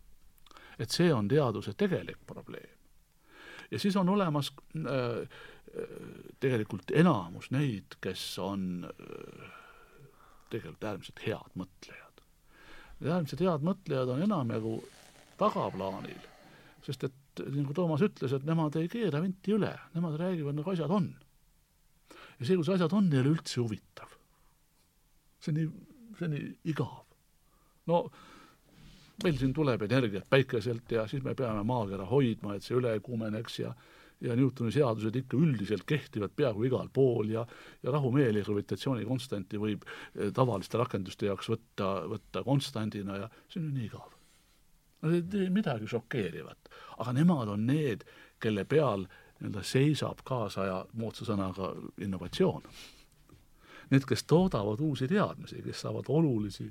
et 0.79 0.89
see 0.89 1.13
on 1.13 1.27
teaduse 1.27 1.73
tegelik 1.75 2.21
probleem 2.25 2.79
ja 3.71 3.79
siis 3.79 3.95
on 3.95 4.09
olemas 4.09 4.53
äh, 4.75 5.27
tegelikult 6.39 6.91
enamus 6.91 7.51
neid, 7.51 7.99
kes 8.01 8.39
on 8.39 8.87
äh, 8.89 9.51
tegelikult 10.49 10.83
äärmiselt 10.83 11.25
head 11.25 11.57
mõtlejad. 11.59 12.08
Need 12.99 13.11
äärmiselt 13.15 13.43
head 13.45 13.63
mõtlejad 13.63 14.11
on 14.11 14.23
enamjagu 14.25 14.75
tagaplaanil, 15.39 16.23
sest 16.83 17.05
et 17.07 17.43
nagu 17.55 17.75
Toomas 17.75 18.03
ütles, 18.03 18.33
et 18.35 18.47
nemad 18.47 18.75
ei 18.79 18.89
keera 18.91 19.21
vinti 19.23 19.53
üle, 19.55 19.71
nemad 19.95 20.17
räägivad, 20.19 20.57
nagu 20.57 20.73
asjad 20.73 20.91
on. 20.91 21.13
ja 22.39 22.47
see, 22.47 22.57
kus 22.59 22.71
asjad 22.75 22.95
on, 22.95 23.07
ei 23.13 23.21
ole 23.21 23.35
üldse 23.37 23.61
huvitav. 23.61 24.11
see 25.39 25.53
on 25.53 25.61
nii, 25.61 25.69
see 26.17 26.27
on 26.27 26.35
nii 26.35 26.49
igav. 26.73 26.97
no 27.87 28.01
meil 29.23 29.39
siin 29.39 29.53
tuleb 29.55 29.81
energiat 29.87 30.27
päikeselt 30.29 30.91
ja 30.91 31.07
siis 31.07 31.23
me 31.23 31.35
peame 31.35 31.63
maakera 31.63 32.05
hoidma, 32.07 32.55
et 32.55 32.67
see 32.67 32.75
üle 32.79 32.93
ei 32.95 33.03
kuumeneks 33.03 33.59
ja 33.59 33.73
ja 34.21 34.35
Newtoni 34.35 34.71
seadused 34.75 35.15
ikka 35.15 35.37
üldiselt 35.39 35.85
kehtivad 35.87 36.33
peaaegu 36.35 36.65
igal 36.67 36.89
pool 36.93 37.31
ja 37.31 37.45
ja 37.83 37.91
rahumeeli 37.95 38.43
gravitatsioonikonstanti 38.43 39.59
võib 39.61 39.85
eh, 39.87 40.31
tavaliste 40.35 40.77
rakenduste 40.77 41.29
jaoks 41.29 41.49
võtta, 41.53 41.91
võtta 42.11 42.43
konstandina 42.43 43.23
ja 43.23 43.29
see 43.47 43.61
on 43.61 43.69
ju 43.69 43.75
nii 43.77 43.87
igav. 43.87 44.15
Nad 45.01 45.15
ei 45.15 45.23
tee 45.31 45.49
midagi 45.55 45.87
šokeerivat, 45.87 46.69
aga 46.99 47.15
nemad 47.15 47.53
on 47.53 47.65
need, 47.69 48.03
kelle 48.39 48.65
peal 48.67 49.05
nii-öelda 49.39 49.63
seisab 49.63 50.25
kaasaja 50.27 50.81
moodsa 50.99 51.27
sõnaga 51.27 51.71
innovatsioon. 52.03 52.65
Need, 53.89 54.03
kes 54.05 54.25
toodavad 54.27 54.81
uusi 54.83 55.07
teadmisi, 55.07 55.63
kes 55.63 55.85
saavad 55.85 56.11
olulisi 56.11 56.67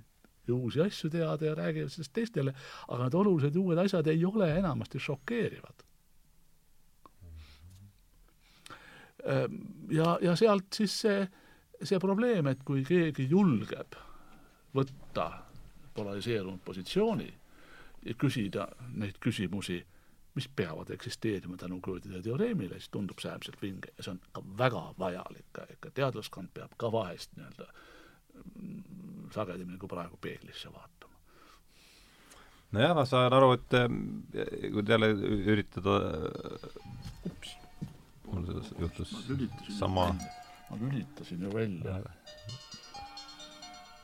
ja 0.48 0.54
uusi 0.54 0.80
asju 0.84 1.10
teada 1.10 1.46
ja 1.46 1.54
räägivad 1.54 1.90
sellest 1.90 2.12
teistele, 2.12 2.52
aga 2.88 3.06
need 3.06 3.16
olulised 3.16 3.56
uued 3.56 3.80
asjad 3.80 4.06
ei 4.06 4.24
ole 4.24 4.52
enamasti 4.58 5.00
šokeerivad. 5.00 5.88
Ja, 9.90 10.18
ja 10.22 10.36
sealt 10.36 10.72
siis 10.74 11.00
see, 11.04 11.26
see 11.82 11.98
probleem, 12.02 12.46
et 12.50 12.62
kui 12.66 12.84
keegi 12.86 13.28
julgeb 13.30 13.96
võtta 14.76 15.28
polariseerunud 15.94 16.62
positsiooni 16.64 17.28
ja 18.06 18.14
küsida 18.14 18.68
neid 18.94 19.18
küsimusi, 19.20 19.80
mis 20.38 20.46
peavad 20.54 20.90
eksisteerima 20.94 21.56
tänu 21.58 21.80
Gödel'i 21.82 22.22
teoreemile, 22.22 22.78
siis 22.78 22.92
tundub 22.94 23.18
see 23.18 23.32
äärmiselt 23.32 23.62
vinge 23.62 23.90
ja 23.96 24.04
see 24.06 24.14
on 24.14 24.52
väga 24.58 24.82
vajalik, 24.98 25.62
ikka 25.74 25.90
teadlaskond 25.94 26.52
peab 26.54 26.76
ka 26.78 26.92
vahest 26.94 27.34
nii-öelda 27.36 27.66
sagedamini 29.34 29.78
kui 29.78 29.90
praegu 29.90 30.18
peeglisse 30.20 30.70
vaatama. 30.72 31.14
nojah, 32.72 32.94
ma 32.94 33.04
saan 33.08 33.34
aru, 33.34 33.52
et 33.56 33.76
kui 34.72 34.84
jälle 34.88 35.10
üritada 35.54 35.96
ups, 37.26 37.56
mul 38.32 38.62
juhtus 38.80 39.14
sama, 39.78 40.09
ma 40.70 40.76
lülitasin 40.80 41.42
ju 41.42 41.55
välja. 41.55 42.02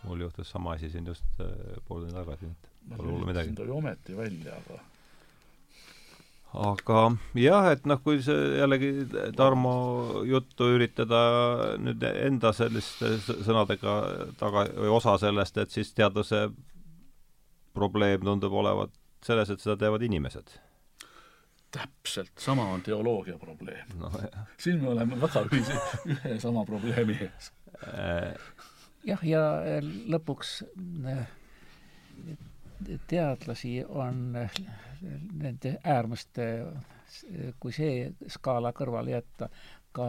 mul 0.04 0.20
juhtus 0.20 0.50
sama 0.50 0.72
asi 0.72 0.90
siin 0.90 1.06
just 1.06 1.24
äh, 1.40 1.46
pool 1.88 2.00
tundi 2.00 2.14
tagasi, 2.14 2.46
et 2.46 2.96
pole 2.96 3.12
hullu 3.12 3.26
midagi. 3.26 3.54
ta 3.54 3.62
ju 3.64 3.76
ometi 3.76 4.16
välja, 4.16 4.56
aga 4.56 4.80
aga 6.54 6.98
jah, 7.34 7.70
et 7.72 7.86
noh, 7.86 7.98
kui 8.02 8.20
see 8.22 8.58
jällegi 8.60 8.90
Tarmo 9.36 9.74
juttu 10.28 10.68
üritada 10.76 11.22
nüüd 11.82 12.04
enda 12.12 12.52
selliste 12.54 13.16
sõnadega 13.26 13.96
taga, 14.38 14.68
või 14.76 14.92
osa 14.94 15.16
sellest, 15.18 15.58
et 15.58 15.74
siis 15.74 15.90
teaduse 15.96 16.46
probleem 17.74 18.22
tundub 18.22 18.54
olevat 18.54 18.94
selles, 19.24 19.50
et 19.50 19.62
seda 19.64 19.76
teevad 19.80 20.04
inimesed. 20.06 20.54
Täpselt, 21.74 22.32
sama 22.38 22.66
on 22.72 22.82
teoloogia 22.86 23.38
probleem 23.38 23.96
no,. 23.98 24.10
siin 24.58 24.82
me 24.82 24.92
oleme 24.94 25.18
väga 25.20 25.44
ühise, 25.50 25.78
ühe 26.14 26.36
sama 26.42 26.64
probleemi 26.68 27.18
ees. 27.26 27.50
Äh, 27.88 28.34
jah, 29.08 29.24
ja 29.26 29.42
lõpuks 30.14 30.60
äh, 31.10 31.24
teadlasi 33.08 33.78
on 33.88 34.36
nende 35.32 35.76
äärmuste, 35.84 36.46
kui 37.60 37.72
see 37.74 38.12
skaala 38.32 38.72
kõrvale 38.76 39.14
jätta, 39.14 39.48
ka 39.94 40.08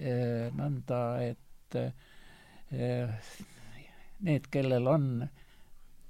eh, 0.00 0.48
nõnda, 0.56 1.00
et 1.22 1.78
eh, 1.78 3.30
need, 4.26 4.48
kellel 4.52 4.88
on 4.90 5.10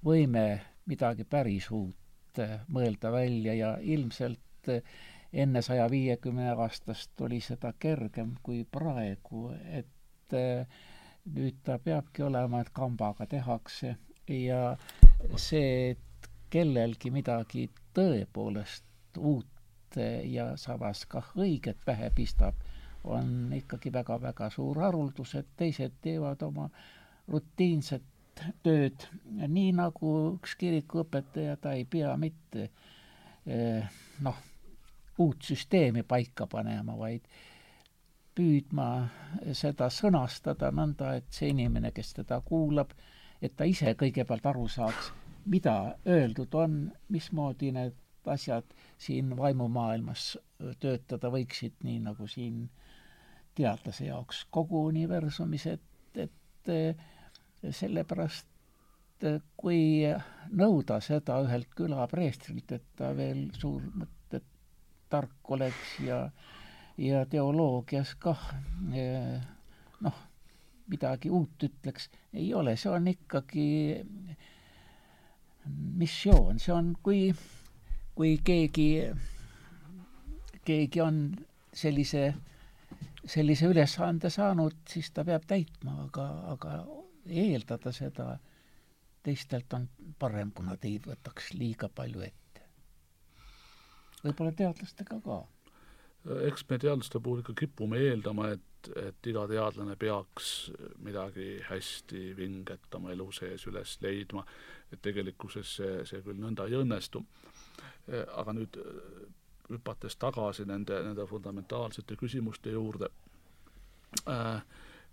võime 0.04 0.44
midagi 0.90 1.26
päris 1.28 1.70
uut 1.74 2.40
mõelda 2.70 3.10
välja 3.12 3.54
ja 3.58 3.70
ilmselt 3.82 4.40
enne 5.32 5.62
saja 5.62 5.86
viiekümne 5.90 6.50
aastast 6.50 7.20
oli 7.20 7.40
seda 7.40 7.72
kergem 7.78 8.34
kui 8.42 8.64
praegu, 8.64 9.50
et 9.70 10.36
nüüd 11.34 11.60
ta 11.64 11.78
peabki 11.78 12.22
olema, 12.26 12.60
et 12.60 12.70
kambaga 12.74 13.26
tehakse. 13.26 13.96
Ja 14.30 14.76
see, 15.36 15.90
et 15.90 16.28
kellelgi 16.50 17.10
midagi 17.10 17.68
tõepoolest 17.94 19.18
uut 19.18 19.98
ja 20.24 20.52
samas 20.56 21.04
kah 21.10 21.32
õiget 21.38 21.80
pähe 21.84 22.10
pistab, 22.14 22.54
on 23.04 23.50
ikkagi 23.56 23.92
väga-väga 23.92 24.50
suur 24.54 24.78
haruldus, 24.84 25.34
et 25.34 25.48
teised 25.56 25.96
teevad 26.02 26.42
oma 26.46 26.68
rutiinset 27.30 28.06
tööd, 28.64 29.06
nii 29.24 29.72
nagu 29.76 30.12
üks 30.36 30.54
kirikuõpetaja, 30.60 31.56
ta 31.60 31.74
ei 31.76 31.84
pea 31.84 32.12
mitte 32.20 32.68
eh, 33.46 33.88
noh, 34.24 34.38
uut 35.20 35.44
süsteemi 35.44 36.02
paika 36.08 36.46
panema, 36.50 36.96
vaid 36.98 37.26
püüdma 38.36 38.88
seda 39.56 39.90
sõnastada 39.92 40.70
nõnda, 40.72 41.14
et 41.18 41.28
see 41.34 41.50
inimene, 41.52 41.90
kes 41.92 42.14
teda 42.20 42.40
kuulab, 42.46 42.94
et 43.42 43.56
ta 43.56 43.66
ise 43.68 43.94
kõigepealt 44.00 44.46
aru 44.46 44.66
saaks, 44.68 45.10
mida 45.50 45.96
öeldud 46.08 46.54
on, 46.56 46.80
mismoodi 47.08 47.72
need 47.76 47.96
asjad 48.30 48.74
siin 49.00 49.32
vaimumaailmas 49.36 50.36
töötada 50.80 51.30
võiksid, 51.32 51.78
nii 51.84 52.02
nagu 52.04 52.28
siin 52.28 52.66
teadlase 53.56 54.06
jaoks 54.06 54.44
kogu 54.52 54.84
universumis, 54.90 55.66
et, 55.66 56.20
et 56.20 56.72
sellepärast 57.76 58.46
kui 59.60 59.80
nõuda 60.56 61.00
seda 61.04 61.40
ühelt 61.44 61.74
külapreestrilt, 61.76 62.72
et 62.76 62.86
ta 62.96 63.10
veel 63.16 63.48
suur 63.58 63.82
tark 65.10 65.54
oleks 65.56 65.98
ja 66.06 66.24
ja 67.00 67.24
teoloogias 67.26 68.14
kah 68.20 68.40
noh, 70.00 70.18
midagi 70.90 71.30
uut 71.30 71.64
ütleks, 71.64 72.08
ei 72.34 72.52
ole, 72.54 72.74
see 72.76 72.90
on 72.92 73.08
ikkagi 73.08 73.66
missioon, 76.00 76.58
see 76.58 76.74
on, 76.74 76.92
kui, 77.02 77.30
kui 78.16 78.34
keegi, 78.44 78.88
keegi 80.66 81.02
on 81.04 81.22
sellise, 81.72 82.24
sellise 83.24 83.70
ülesande 83.70 84.32
saanud, 84.32 84.80
siis 84.88 85.12
ta 85.14 85.24
peab 85.24 85.46
täitma, 85.48 85.96
aga, 86.08 86.26
aga 86.56 86.76
eeldada 87.30 87.92
seda 87.94 88.34
teistelt 89.22 89.72
on 89.76 89.88
parem, 90.18 90.52
kui 90.52 90.66
nad 90.66 90.84
ei 90.88 90.98
võtaks 91.04 91.52
liiga 91.54 91.90
palju 91.92 92.24
ette. 92.26 92.39
Võib-olla 94.24 94.52
teadlastega 94.56 95.20
ka. 95.24 95.38
eks 96.48 96.66
me 96.68 96.78
teadlaste 96.78 97.20
puhul 97.20 97.44
ikka 97.44 97.56
kipume 97.64 98.00
eeldama, 98.08 98.50
et 98.56 98.66
et, 98.88 99.26
iga 99.28 99.44
teadlane 99.48 99.96
peaks 100.00 100.70
midagi 101.04 101.58
hästi 101.66 102.30
vinget 102.36 102.94
oma 102.96 103.12
elu 103.12 103.26
sees 103.32 103.66
üles 103.68 103.96
leidma, 104.00 104.44
et 104.92 105.02
tegelikkuses 105.02 105.74
see, 105.80 105.98
see 106.08 106.22
küll 106.24 106.40
nõnda 106.40 106.68
ei 106.68 106.78
õnnestu. 106.80 107.22
aga 108.10 108.52
nüüd 108.56 108.78
hüpates 109.70 110.16
tagasi 110.18 110.64
nende, 110.66 110.96
nende 111.04 111.26
fundamentaalsete 111.26 112.16
küsimuste 112.18 112.72
juurde, 112.74 113.10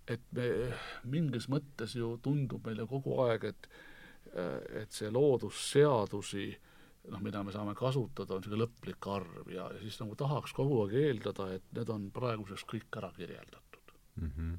et 0.07 0.23
me 0.31 0.47
mingis 1.03 1.49
mõttes 1.51 1.93
ju 1.95 2.15
tundub 2.23 2.65
meile 2.65 2.87
kogu 2.87 3.19
aeg, 3.27 3.51
et 3.51 3.69
et 4.81 4.91
see 4.91 5.07
loodusseadusi 5.11 6.49
noh, 7.11 7.21
mida 7.23 7.43
me 7.43 7.53
saame 7.55 7.75
kasutada, 7.77 8.35
on 8.35 8.41
niisugune 8.41 8.63
lõplik 8.63 9.07
arv 9.11 9.51
ja, 9.51 9.67
ja 9.73 9.81
siis 9.83 9.99
nagu 10.01 10.15
tahaks 10.19 10.53
kogu 10.55 10.81
aeg 10.83 10.95
eeldada, 11.01 11.49
et 11.55 11.69
need 11.77 11.91
on 11.93 12.09
praeguseks 12.15 12.65
kõik 12.67 12.99
ära 12.99 13.11
kirjeldatud 13.15 13.93
mm. 14.21 14.31
-hmm. 14.35 14.57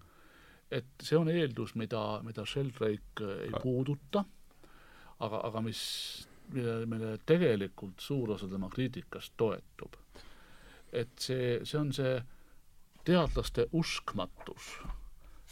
et 0.78 1.04
see 1.04 1.18
on 1.18 1.30
eeldus, 1.32 1.74
mida, 1.74 2.02
mida 2.24 2.46
Sheldrake 2.46 3.34
ei 3.48 3.52
puuduta, 3.62 4.24
aga, 5.18 5.42
aga 5.50 5.62
mis, 5.64 5.82
mille, 6.54 6.80
mille 6.86 7.12
tegelikult 7.26 8.00
suur 8.00 8.36
osa 8.36 8.48
tema 8.48 8.70
kriitikast 8.72 9.36
toetub. 9.36 10.00
et 10.92 11.12
see, 11.20 11.60
see 11.64 11.80
on 11.80 11.92
see 11.92 12.16
teadlaste 13.04 13.68
uskmatus, 13.72 14.72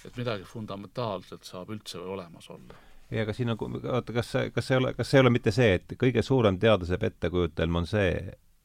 et 0.04 0.16
midagi 0.16 0.44
fundamentaalset 0.44 1.44
saab 1.44 1.70
üldse 1.72 1.98
või 2.00 2.12
olemas 2.16 2.50
olla 2.50 2.86
ei, 3.10 3.20
aga 3.22 3.34
siin 3.36 3.52
on, 3.52 3.78
oota, 3.92 4.14
kas 4.16 4.32
see, 4.34 4.50
kas 4.54 4.66
see 4.68 4.76
ei 4.76 4.82
ole, 4.82 4.92
kas 4.96 5.10
see 5.10 5.20
ei 5.20 5.24
ole 5.24 5.32
mitte 5.34 5.54
see, 5.54 5.76
et 5.78 5.94
kõige 6.00 6.24
suurem 6.26 6.58
teaduse 6.62 6.98
pettekujutelm 6.98 7.82
on 7.82 7.86
see, 7.86 8.10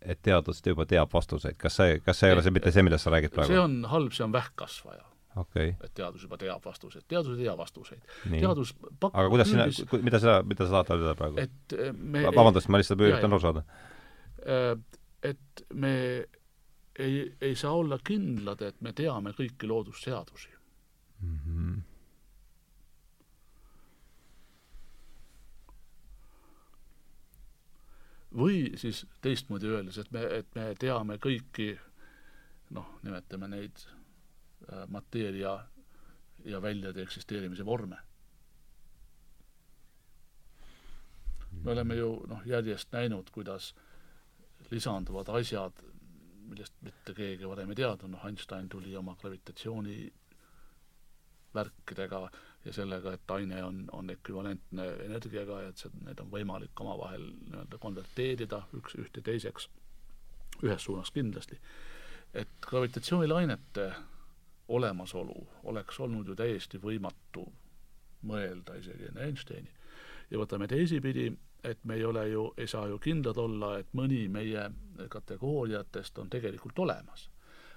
et 0.01 0.21
teadus 0.25 0.63
juba 0.65 0.87
teab 0.89 1.13
vastuseid, 1.13 1.57
kas 1.61 1.77
see, 1.77 1.99
kas 2.05 2.21
see 2.21 2.31
ei 2.31 2.37
ole 2.37 2.45
see 2.45 2.55
mitte 2.55 2.73
see, 2.73 2.85
millest 2.85 3.05
sa 3.05 3.13
räägid 3.13 3.35
praegu? 3.35 3.53
see 3.53 3.61
on 3.61 3.81
halb, 3.91 4.13
see 4.17 4.25
on 4.25 4.33
vähkkasvaja 4.33 5.05
okay.. 5.43 5.75
et 5.77 5.93
teadus 5.97 6.25
juba 6.25 6.39
teab 6.41 6.65
vastuseid, 6.65 7.05
teadus 7.11 7.37
ei 7.37 7.45
tea 7.45 7.55
vastuseid. 7.57 8.01
teadus 8.33 8.73
pakub 8.73 9.13
aga 9.13 9.29
kuidas 9.33 9.51
sina, 9.51 9.67
mida 10.01 10.21
sa, 10.23 10.39
mida 10.47 10.67
sa 10.67 10.81
tahad 10.81 11.05
öelda 11.05 11.15
praegu? 11.19 11.41
et 11.45 11.77
eh, 11.77 11.93
me 11.93 12.25
vabandust, 12.31 12.71
ma 12.71 12.81
lihtsalt 12.81 13.05
üritan 13.05 13.31
aru 13.31 13.43
saada. 13.43 13.63
Eh, 14.41 14.73
et 15.31 15.63
me 15.77 15.93
ei, 16.97 17.21
ei 17.41 17.53
saa 17.55 17.75
olla 17.77 17.99
kindlad, 18.03 18.65
et 18.65 18.81
me 18.81 18.93
teame 18.97 19.35
kõiki 19.37 19.69
loodusseadusi 19.69 20.49
mm. 21.21 21.37
-hmm 21.37 21.79
või 28.37 28.71
siis 28.79 29.05
teistmoodi 29.21 29.67
öeldes, 29.67 29.97
et 29.97 30.11
me, 30.11 30.23
et 30.39 30.55
me 30.55 30.71
teame 30.79 31.17
kõiki 31.21 31.73
noh, 32.75 32.87
nimetame 33.03 33.49
neid 33.51 33.83
äh, 33.83 34.85
mateeria 34.87 35.57
ja 36.45 36.61
väljade 36.61 37.03
eksisteerimise 37.03 37.65
vorme. 37.65 37.97
me 41.51 41.71
oleme 41.71 41.95
ju 41.95 42.13
noh, 42.31 42.45
järjest 42.47 42.93
näinud, 42.95 43.27
kuidas 43.29 43.73
lisanduvad 44.71 45.27
asjad, 45.29 45.81
millest 46.47 46.73
mitte 46.81 47.13
keegi 47.13 47.47
varem 47.47 47.69
ei 47.69 47.75
teadnud, 47.75 48.13
noh 48.13 48.23
Einstein 48.25 48.69
tuli 48.69 48.95
oma 48.95 49.17
gravitatsiooni 49.19 49.97
värkidega 51.53 52.23
äh, 52.23 52.39
ja 52.65 52.73
sellega, 52.73 53.13
et 53.13 53.31
aine 53.31 53.63
on, 53.63 53.83
on 53.91 54.09
ekvivalentne 54.09 54.87
energiaga 55.05 55.61
ja 55.61 55.69
et 55.69 55.81
see, 55.81 55.91
need 56.05 56.19
on 56.21 56.29
võimalik 56.31 56.83
omavahel 56.83 57.23
nii-öelda 57.31 57.79
konverteerida 57.81 58.61
üks, 58.77 58.95
ühte 59.01 59.23
teiseks, 59.25 59.69
ühes 60.61 60.83
suunas 60.83 61.11
kindlasti. 61.11 61.59
et 62.33 62.49
gravitatsioonilainete 62.67 63.91
olemasolu 64.67 65.47
oleks 65.63 65.99
olnud 65.99 66.27
ju 66.27 66.35
täiesti 66.35 66.79
võimatu 66.79 67.43
mõelda 68.23 68.77
isegi 68.79 69.09
enne 69.09 69.25
Einsteini. 69.25 69.71
ja 70.31 70.37
võtame 70.37 70.67
teisipidi, 70.67 71.31
et 71.63 71.83
me 71.83 71.95
ei 71.95 72.05
ole 72.05 72.27
ju, 72.29 72.53
ei 72.57 72.67
saa 72.67 72.87
ju 72.87 72.99
kindlad 72.99 73.37
olla, 73.37 73.77
et 73.79 73.93
mõni 73.93 74.27
meie 74.29 74.69
kategooriatest 75.09 76.17
on 76.17 76.29
tegelikult 76.29 76.79
olemas. 76.79 77.29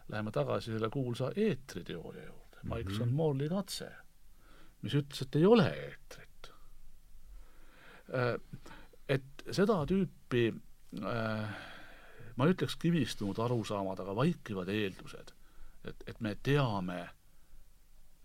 Läheme 0.09 0.31
tagasi 0.31 0.73
selle 0.73 0.91
kuulsa 0.91 1.33
eetriteooria 1.37 2.27
juurde, 2.27 2.61
Mikeson 2.63 3.09
mhm. 3.09 3.17
Morley 3.17 3.49
katse 3.49 3.91
mis 4.85 4.95
ütles, 5.01 5.25
et 5.25 5.37
ei 5.41 5.47
ole 5.49 5.67
eetrit. 5.73 6.51
Äh, 8.15 8.35
et 9.09 9.47
seda 9.53 9.81
tüüpi 9.89 10.49
äh, 11.01 11.63
ma 12.37 12.47
ei 12.47 12.55
ütleks 12.55 12.77
kivistunud 12.81 13.39
arusaamad, 13.39 14.01
aga 14.03 14.15
vaikivad 14.17 14.71
eeldused, 14.73 15.33
et, 15.89 16.07
et 16.07 16.21
me 16.25 16.35
teame 16.43 17.01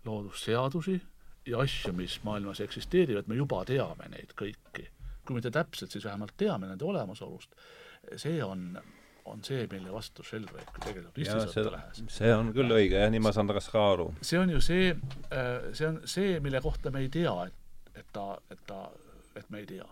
loodusseadusi 0.04 0.96
ja 1.46 1.60
asju, 1.64 1.92
mis 1.96 2.18
maailmas 2.24 2.60
eksisteerivad, 2.64 3.28
me 3.28 3.38
juba 3.38 3.62
teame 3.68 4.08
neid 4.12 4.34
kõiki. 4.38 4.88
kui 5.26 5.36
mitte 5.36 5.50
täpselt, 5.54 5.92
siis 5.92 6.04
vähemalt 6.04 6.34
teame 6.36 6.66
nende 6.66 6.84
olemasolust. 6.84 7.54
see 8.16 8.42
on, 8.44 8.80
on 9.24 9.44
see, 9.44 9.66
mille 9.72 9.92
vastu 9.92 10.24
Sheldrake 10.26 10.80
tegelikult 10.84 11.20
ristisõtta 11.20 11.74
lähes. 11.76 12.02
see 12.08 12.34
on 12.34 12.52
küll 12.56 12.76
õige, 12.76 12.98
jah, 13.02 13.10
nii 13.12 13.22
ma 13.22 13.32
saan 13.36 13.50
tast 13.50 13.72
ka 13.74 13.86
aru. 13.92 14.10
see 14.22 14.40
on 14.40 14.52
ju 14.56 14.60
see, 14.64 14.92
äh, 15.30 15.70
see 15.72 15.88
on 15.88 16.00
see, 16.04 16.38
mille 16.40 16.62
kohta 16.64 16.92
me 16.94 17.04
ei 17.04 17.10
tea, 17.12 17.34
et, 17.46 17.94
et 17.94 18.12
ta, 18.12 18.32
et 18.50 18.62
ta, 18.66 18.86
et 19.36 19.50
me 19.50 19.64
ei 19.64 19.68
tea 19.70 19.88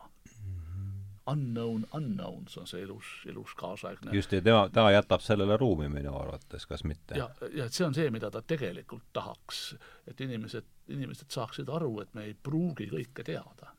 unknown 1.28 1.86
unknowns 1.94 2.56
on 2.58 2.66
see 2.66 2.82
ilus, 2.82 3.08
ilus 3.28 3.54
kaasaegne 3.58 4.12
just, 4.16 4.32
ja 4.32 4.42
tema, 4.42 4.68
ta 4.72 4.88
jätab 4.92 5.22
sellele 5.24 5.56
ruumi 5.60 5.88
minu 5.92 6.14
arvates, 6.16 6.66
kas 6.66 6.84
mitte? 6.88 7.18
ja, 7.18 7.28
ja 7.54 7.66
et 7.68 7.76
see 7.76 7.86
on 7.86 7.96
see, 7.96 8.10
mida 8.14 8.30
ta 8.32 8.42
tegelikult 8.42 9.08
tahaks, 9.16 9.62
et 10.08 10.20
inimesed, 10.24 10.68
inimesed 10.94 11.32
saaksid 11.34 11.68
aru, 11.72 11.92
et 12.04 12.14
me 12.16 12.28
ei 12.30 12.34
pruugi 12.34 12.88
kõike 12.92 13.26
teada. 13.26 13.74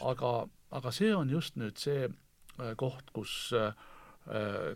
aga, 0.00 0.34
aga 0.70 0.94
see 0.94 1.12
on 1.14 1.30
just 1.30 1.58
nüüd 1.60 1.80
see 1.80 2.06
äh, 2.08 2.72
koht, 2.80 3.12
kus 3.12 3.52
äh, 3.56 3.74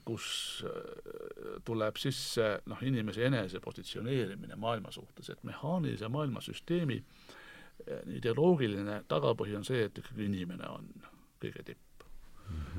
kus 0.05 0.29
äh, 0.69 1.61
tuleb 1.65 1.97
sisse 1.97 2.59
noh, 2.69 2.81
inimese 2.85 3.25
enese 3.25 3.63
positsioneerimine 3.65 4.59
maailma 4.61 4.93
suhtes, 4.93 5.31
et 5.33 5.45
mehaanilise 5.49 6.09
maailmasüsteemi 6.13 6.99
ideoloogiline 8.19 9.03
tagapõhi 9.09 9.55
on 9.57 9.65
see, 9.65 9.87
et 9.87 10.01
ikkagi 10.01 10.27
inimene 10.27 10.69
on 10.69 10.89
kõige 11.41 11.63
tipp. 11.65 12.05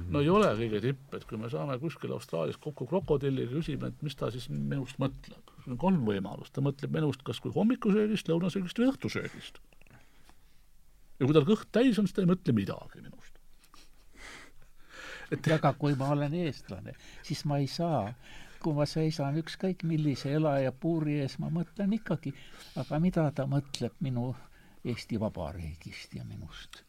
no 0.10 0.22
ei 0.22 0.30
ole 0.30 0.50
kõige 0.60 0.82
tipp, 0.84 1.14
et 1.18 1.26
kui 1.30 1.40
me 1.42 1.50
saame 1.50 1.80
kuskil 1.82 2.14
Austraalias 2.14 2.58
kokku 2.62 2.86
krokodilliga, 2.90 3.52
küsime, 3.56 3.90
et 3.90 4.06
mis 4.06 4.18
ta 4.20 4.30
siis 4.34 4.50
minust 4.50 5.00
mõtleb. 5.02 5.56
on 5.66 5.78
kolm 5.78 6.06
võimalust, 6.06 6.54
ta 6.54 6.62
mõtleb 6.62 6.94
minust 6.94 7.24
kas 7.24 7.40
kui 7.40 7.54
hommikusöögist, 7.56 8.30
lõunasöögist 8.30 8.78
või 8.78 8.92
õhtusöögist. 8.92 9.60
ja 11.18 11.26
kui 11.26 11.34
tal 11.34 11.50
kõht 11.50 11.72
täis 11.72 11.98
on, 11.98 12.06
siis 12.06 12.14
ta 12.14 12.22
ei 12.22 12.30
mõtle 12.30 12.54
midagi 12.54 13.02
minust. 13.02 13.39
Et 15.32 15.52
aga 15.54 15.74
kui 15.78 15.96
ma 16.00 16.12
olen 16.16 16.34
eestlane, 16.34 16.96
siis 17.24 17.46
ma 17.46 17.60
ei 17.62 17.68
saa. 17.68 18.08
Kui 18.60 18.76
ma 18.76 18.84
seisan 18.84 19.38
ükskõik 19.40 19.86
millise 19.88 20.34
elaja 20.36 20.74
puuri 20.76 21.22
ees, 21.24 21.38
ma 21.40 21.48
mõtlen 21.48 21.94
ikkagi, 21.96 22.34
aga 22.82 23.00
mida 23.00 23.30
ta 23.32 23.46
mõtleb 23.48 23.96
minu 24.04 24.34
Eesti 24.84 25.20
Vabariigist 25.22 26.18
ja 26.18 26.26
minust? 26.28 26.82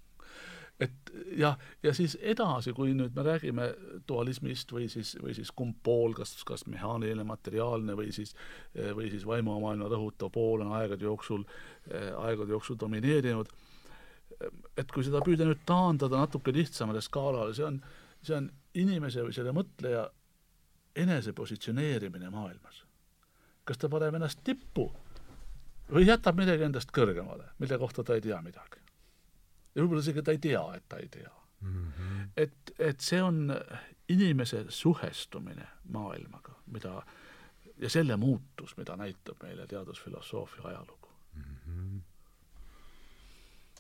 Et 0.81 1.13
jah, 1.37 1.59
ja 1.85 1.93
siis 1.95 2.17
edasi, 2.25 2.73
kui 2.73 2.95
nüüd 2.97 3.15
me 3.15 3.23
räägime 3.27 3.67
dualismist 4.09 4.73
või 4.73 4.87
siis, 4.89 5.13
või 5.21 5.35
siis 5.37 5.53
kumb 5.53 5.77
pool, 5.85 6.15
kas, 6.17 6.33
kas 6.49 6.65
mehaaniline, 6.67 7.23
materiaalne 7.29 7.97
või 7.99 8.15
siis, 8.17 8.33
või 8.97 9.11
siis 9.13 9.27
vaimumaailma 9.29 9.91
rõhutav 9.93 10.33
pool 10.33 10.65
on 10.65 10.73
aegade 10.79 11.05
jooksul, 11.05 11.45
aegade 11.93 12.57
jooksul 12.57 12.81
domineerinud, 12.81 13.53
et 14.81 14.95
kui 14.95 15.05
seda 15.05 15.21
püüda 15.25 15.45
nüüd 15.47 15.61
taandada 15.69 16.25
natuke 16.25 16.55
lihtsamale 16.57 17.05
skaalale, 17.05 17.53
see 17.55 17.69
on, 17.69 17.83
see 18.23 18.37
on 18.37 18.51
inimese 18.75 19.25
või 19.25 19.35
selle 19.35 19.53
mõtleja 19.57 20.05
enese 20.97 21.33
positsioneerimine 21.33 22.31
maailmas. 22.31 22.85
kas 23.65 23.79
ta 23.79 23.89
paneb 23.89 24.15
ennast 24.15 24.41
tippu 24.45 24.91
või 25.91 26.07
jätab 26.07 26.39
midagi 26.39 26.65
endast 26.67 26.91
kõrgemale, 26.95 27.51
mille 27.59 27.79
kohta 27.79 28.05
ta 28.05 28.15
ei 28.15 28.21
tea 28.21 28.41
midagi 28.43 28.81
ja 29.75 29.83
võib-olla 29.83 30.03
isegi 30.03 30.23
ta 30.23 30.35
ei 30.35 30.43
tea, 30.43 30.63
et 30.77 30.85
ta 30.89 30.99
ei 30.99 31.09
tea 31.09 31.33
mm. 31.61 31.93
-hmm. 31.93 32.29
et, 32.37 32.73
et 32.79 33.01
see 33.01 33.23
on 33.23 33.55
inimese 34.09 34.65
suhestumine 34.69 35.69
maailmaga, 35.85 36.55
mida 36.67 37.03
ja 37.79 37.91
selle 37.91 38.17
muutus, 38.17 38.77
mida 38.77 38.97
näitab 38.97 39.43
meile 39.43 39.67
teadusfilosoofia 39.67 40.69
ajalugu 40.69 41.09
mm. 41.35 41.43
-hmm. 41.43 42.01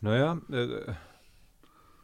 nojah, 0.02 0.36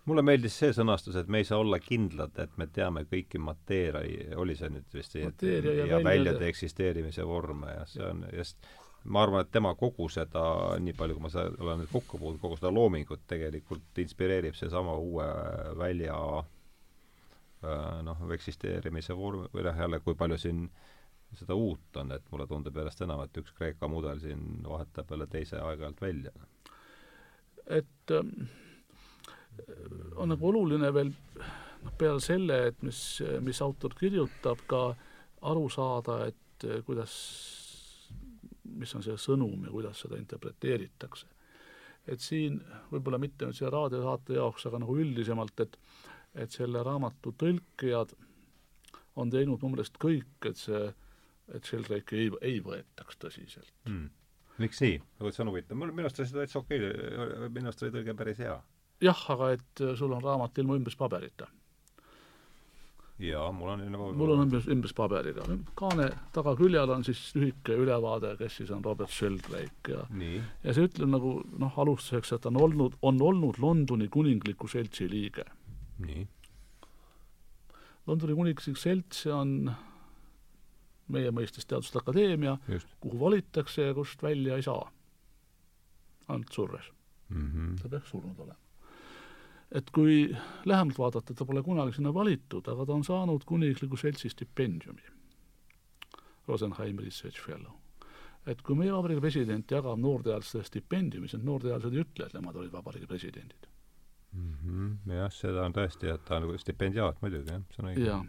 mulle 0.07 0.23
meeldis 0.23 0.57
see 0.59 0.73
sõnastus, 0.75 1.17
et 1.19 1.29
me 1.29 1.43
ei 1.43 1.47
saa 1.49 1.59
olla 1.59 1.79
kindlad, 1.83 2.37
et 2.43 2.57
me 2.61 2.69
teame 2.71 3.05
kõiki 3.11 3.41
mateeria, 3.43 4.33
oli 4.39 4.57
see 4.59 4.71
nüüd 4.71 4.95
vist 4.95 5.17
see, 5.17 5.29
et 5.29 5.47
ja, 5.67 5.87
ja 5.93 6.03
väljade 6.05 6.47
eksisteerimise 6.49 7.27
vorme 7.27 7.75
ja 7.75 7.87
see 7.91 8.05
on 8.07 8.27
just 8.33 8.69
ma 9.07 9.23
arvan, 9.23 9.45
et 9.45 9.53
tema 9.55 9.73
kogu 9.79 10.09
seda, 10.11 10.43
nii 10.83 10.95
palju, 10.99 11.17
kui 11.17 11.25
ma 11.27 11.31
seda 11.31 11.53
olen 11.63 11.83
nüüd 11.83 11.93
kokku 11.93 12.19
puutunud, 12.19 12.43
kogu 12.43 12.59
seda 12.59 12.73
loomingut 12.75 13.23
tegelikult 13.31 14.01
inspireerib 14.03 14.57
seesama 14.59 14.97
uue 14.99 15.27
välja 15.79 16.17
äh, 16.41 18.03
noh, 18.07 18.27
eksisteerimise 18.35 19.17
vorm, 19.19 19.47
või 19.55 19.67
noh, 19.67 19.79
jälle, 19.79 20.01
kui 20.05 20.19
palju 20.19 20.39
siin 20.43 20.67
seda 21.37 21.57
uut 21.59 21.99
on, 22.01 22.13
et 22.17 22.31
mulle 22.33 22.47
tundub 22.51 22.77
järjest 22.79 23.03
enam, 23.07 23.23
et 23.25 23.43
üks 23.43 23.55
Kreeka 23.57 23.89
mudel 23.91 24.21
siin 24.23 24.63
vahetab 24.67 25.11
jälle 25.11 25.27
teise 25.31 25.59
aeg-ajalt 25.61 26.03
välja. 26.03 26.33
et 27.67 28.15
ähm, 28.15 28.47
on 30.17 30.33
nagu 30.33 30.49
oluline 30.49 30.93
veel 30.95 31.13
noh, 31.13 31.93
peale 31.99 32.21
selle, 32.25 32.63
et 32.71 32.83
mis, 32.87 33.01
mis 33.45 33.63
autor 33.63 33.95
kirjutab, 33.99 34.65
ka 34.71 34.89
aru 35.47 35.69
saada, 35.73 36.25
et 36.31 36.67
äh, 36.67 36.83
kuidas 36.87 37.15
mis 38.77 38.93
on 38.97 39.05
see 39.05 39.17
sõnum 39.21 39.65
ja 39.67 39.73
kuidas 39.73 40.03
seda 40.05 40.19
interpreteeritakse. 40.21 41.27
et 42.07 42.23
siin 42.23 42.61
võib-olla 42.91 43.19
mitte 43.19 43.47
nüüd 43.47 43.57
selle 43.59 43.73
raadiosaate 43.75 44.37
jaoks, 44.37 44.67
aga 44.69 44.79
nagu 44.83 44.99
üldisemalt, 44.99 45.61
et 45.61 45.79
et 46.37 46.53
selle 46.53 46.83
raamatu 46.85 47.33
tõlkijad 47.41 48.13
on 49.17 49.31
teinud 49.33 49.63
mu 49.63 49.73
meelest 49.73 49.97
kõik, 50.03 50.37
et 50.45 50.59
see, 50.61 50.83
et 51.57 51.65
Sheldrake'i 51.65 52.27
ei, 52.27 52.31
ei 52.51 52.59
võetaks 52.61 53.17
tõsiselt 53.23 53.73
mm.. 53.89 54.11
miks 54.63 54.83
nii? 54.85 54.99
see 55.31 55.45
on 55.45 55.53
huvitav, 55.53 55.79
mul, 55.81 55.95
minu 55.97 56.11
arust 56.11 56.21
oli 56.21 56.29
see 56.29 56.41
täitsa 56.43 56.61
okei 56.61 56.83
okay., 56.91 57.49
minu 57.49 57.71
arust 57.71 57.87
oli 57.87 57.95
tõlge 57.95 58.17
päris 58.19 58.43
hea. 58.45 58.59
Jah, 59.01 59.31
aga 59.31 59.53
et 59.53 59.85
sul 59.99 60.13
on 60.13 60.23
raamat 60.23 60.59
ilma 60.59 60.77
ümbrispaberita 60.79 61.49
jaa, 63.19 63.49
mul 63.53 63.71
on 63.73 63.83
nagu 63.93 64.11
mul 64.17 64.33
on 64.35 64.43
umbes 64.45 64.93
paberiga. 64.97 65.45
kaane 65.79 66.09
tagaküljel 66.37 66.91
on 66.93 67.05
siis 67.05 67.21
lühike 67.37 67.77
ülevaade, 67.81 68.35
kes 68.37 68.59
siis 68.61 68.71
on 68.71 68.85
Robert 68.85 69.11
Sheldrake 69.11 69.93
ja 69.93 70.05
Nii. 70.11 70.41
ja 70.65 70.75
see 70.77 70.89
ütleb 70.89 71.11
nagu 71.15 71.33
noh, 71.59 71.79
alustuseks, 71.85 72.35
et 72.37 72.45
ta 72.45 72.53
on 72.53 72.61
olnud, 72.67 72.99
on 73.03 73.21
olnud 73.23 73.61
Londoni 73.63 74.09
kuningliku 74.13 74.69
seltsi 74.69 75.09
liige. 75.11 75.47
nii. 76.05 76.27
Londoni 78.07 78.37
kuninglik 78.37 78.79
selts 78.79 79.25
on 79.33 79.73
meie 81.09 81.31
mõistes 81.33 81.67
Teaduste 81.67 82.03
Akadeemia, 82.03 82.59
kuhu 83.01 83.19
valitakse 83.21 83.89
ja 83.89 83.95
kust 83.95 84.23
välja 84.23 84.57
ei 84.57 84.63
saa. 84.63 84.93
ainult 86.29 86.53
surres 86.53 86.93
mm. 87.29 87.51
-hmm. 87.51 87.83
ta 87.83 87.89
peaks 87.89 88.11
surnud 88.11 88.39
olema 88.39 88.66
et 89.75 89.91
kui 89.91 90.27
lähemalt 90.65 90.99
vaadata, 90.99 91.35
ta 91.35 91.45
pole 91.45 91.63
kunagi 91.67 91.97
sinna 91.97 92.13
valitud, 92.15 92.69
aga 92.71 92.87
ta 92.87 92.95
on 92.95 93.05
saanud 93.05 93.45
kuningliku 93.47 93.99
seltsi 93.99 94.31
stipendiumi, 94.31 95.03
Rosenheim 96.47 97.03
Research 97.03 97.43
Fellow. 97.43 97.75
et 98.47 98.61
kui 98.63 98.77
meie 98.79 98.93
vabariigi 98.95 99.21
president 99.21 99.73
jagab 99.75 99.99
noorteadlastele 99.99 100.63
stipendiumi, 100.63 101.27
siis 101.27 101.43
noorteadlased 101.43 101.97
ei 101.97 102.05
ütle, 102.05 102.29
et 102.29 102.35
nemad 102.37 102.55
olid 102.55 102.71
vabariigi 102.71 103.09
presidendid 103.11 103.67
mm. 104.33 104.53
-hmm. 104.53 105.15
jah, 105.17 105.33
seda 105.35 105.65
on 105.67 105.75
tõesti, 105.75 106.13
et 106.15 106.25
ta 106.25 106.37
on 106.37 106.47
nagu 106.47 106.59
stipendiaat 106.59 107.19
muidugi, 107.23 107.51
jah, 107.51 107.65
see 107.75 107.83
on 107.83 107.91
õige. 107.91 108.05
jah, 108.07 108.23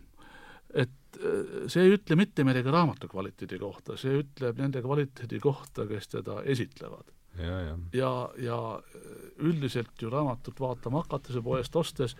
et 0.73 1.19
äh, 1.21 1.67
see 1.69 1.83
ei 1.85 1.93
ütle 1.99 2.17
mitte 2.17 2.43
midagi 2.47 2.73
raamatu 2.73 3.11
kvaliteedi 3.11 3.59
kohta, 3.61 3.97
see 3.97 4.23
ütleb 4.23 4.57
nende 4.57 4.81
kvaliteedi 4.81 5.39
kohta, 5.43 5.85
kes 5.85 6.09
teda 6.15 6.41
esitlevad 6.55 7.13
ja, 7.37 7.59
ja, 7.61 7.77
ja, 7.93 8.11
ja 8.37 8.59
üldiselt 9.37 10.01
ju 10.01 10.09
raamatut 10.09 10.59
vaatama 10.59 11.03
hakates 11.03 11.35
ja 11.35 11.41
poest 11.41 11.75
ostes 11.75 12.15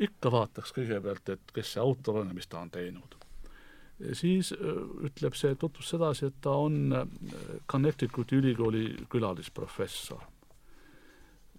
ikka 0.00 0.32
vaataks 0.32 0.72
kõigepealt, 0.76 1.28
et 1.34 1.52
kes 1.54 1.74
see 1.74 1.82
autor 1.82 2.22
on 2.22 2.32
ja 2.32 2.36
mis 2.36 2.48
ta 2.48 2.62
on 2.62 2.70
teinud. 2.70 3.16
siis 4.18 4.52
äh, 4.52 4.78
ütleb 5.06 5.34
see 5.38 5.54
tutvus 5.54 5.92
sedasi, 5.92 6.26
et 6.26 6.40
ta 6.40 6.56
on 6.58 6.92
äh, 6.92 7.06
Connecticuti 7.70 8.36
ülikooli 8.36 9.06
külalisprofessor. 9.08 10.22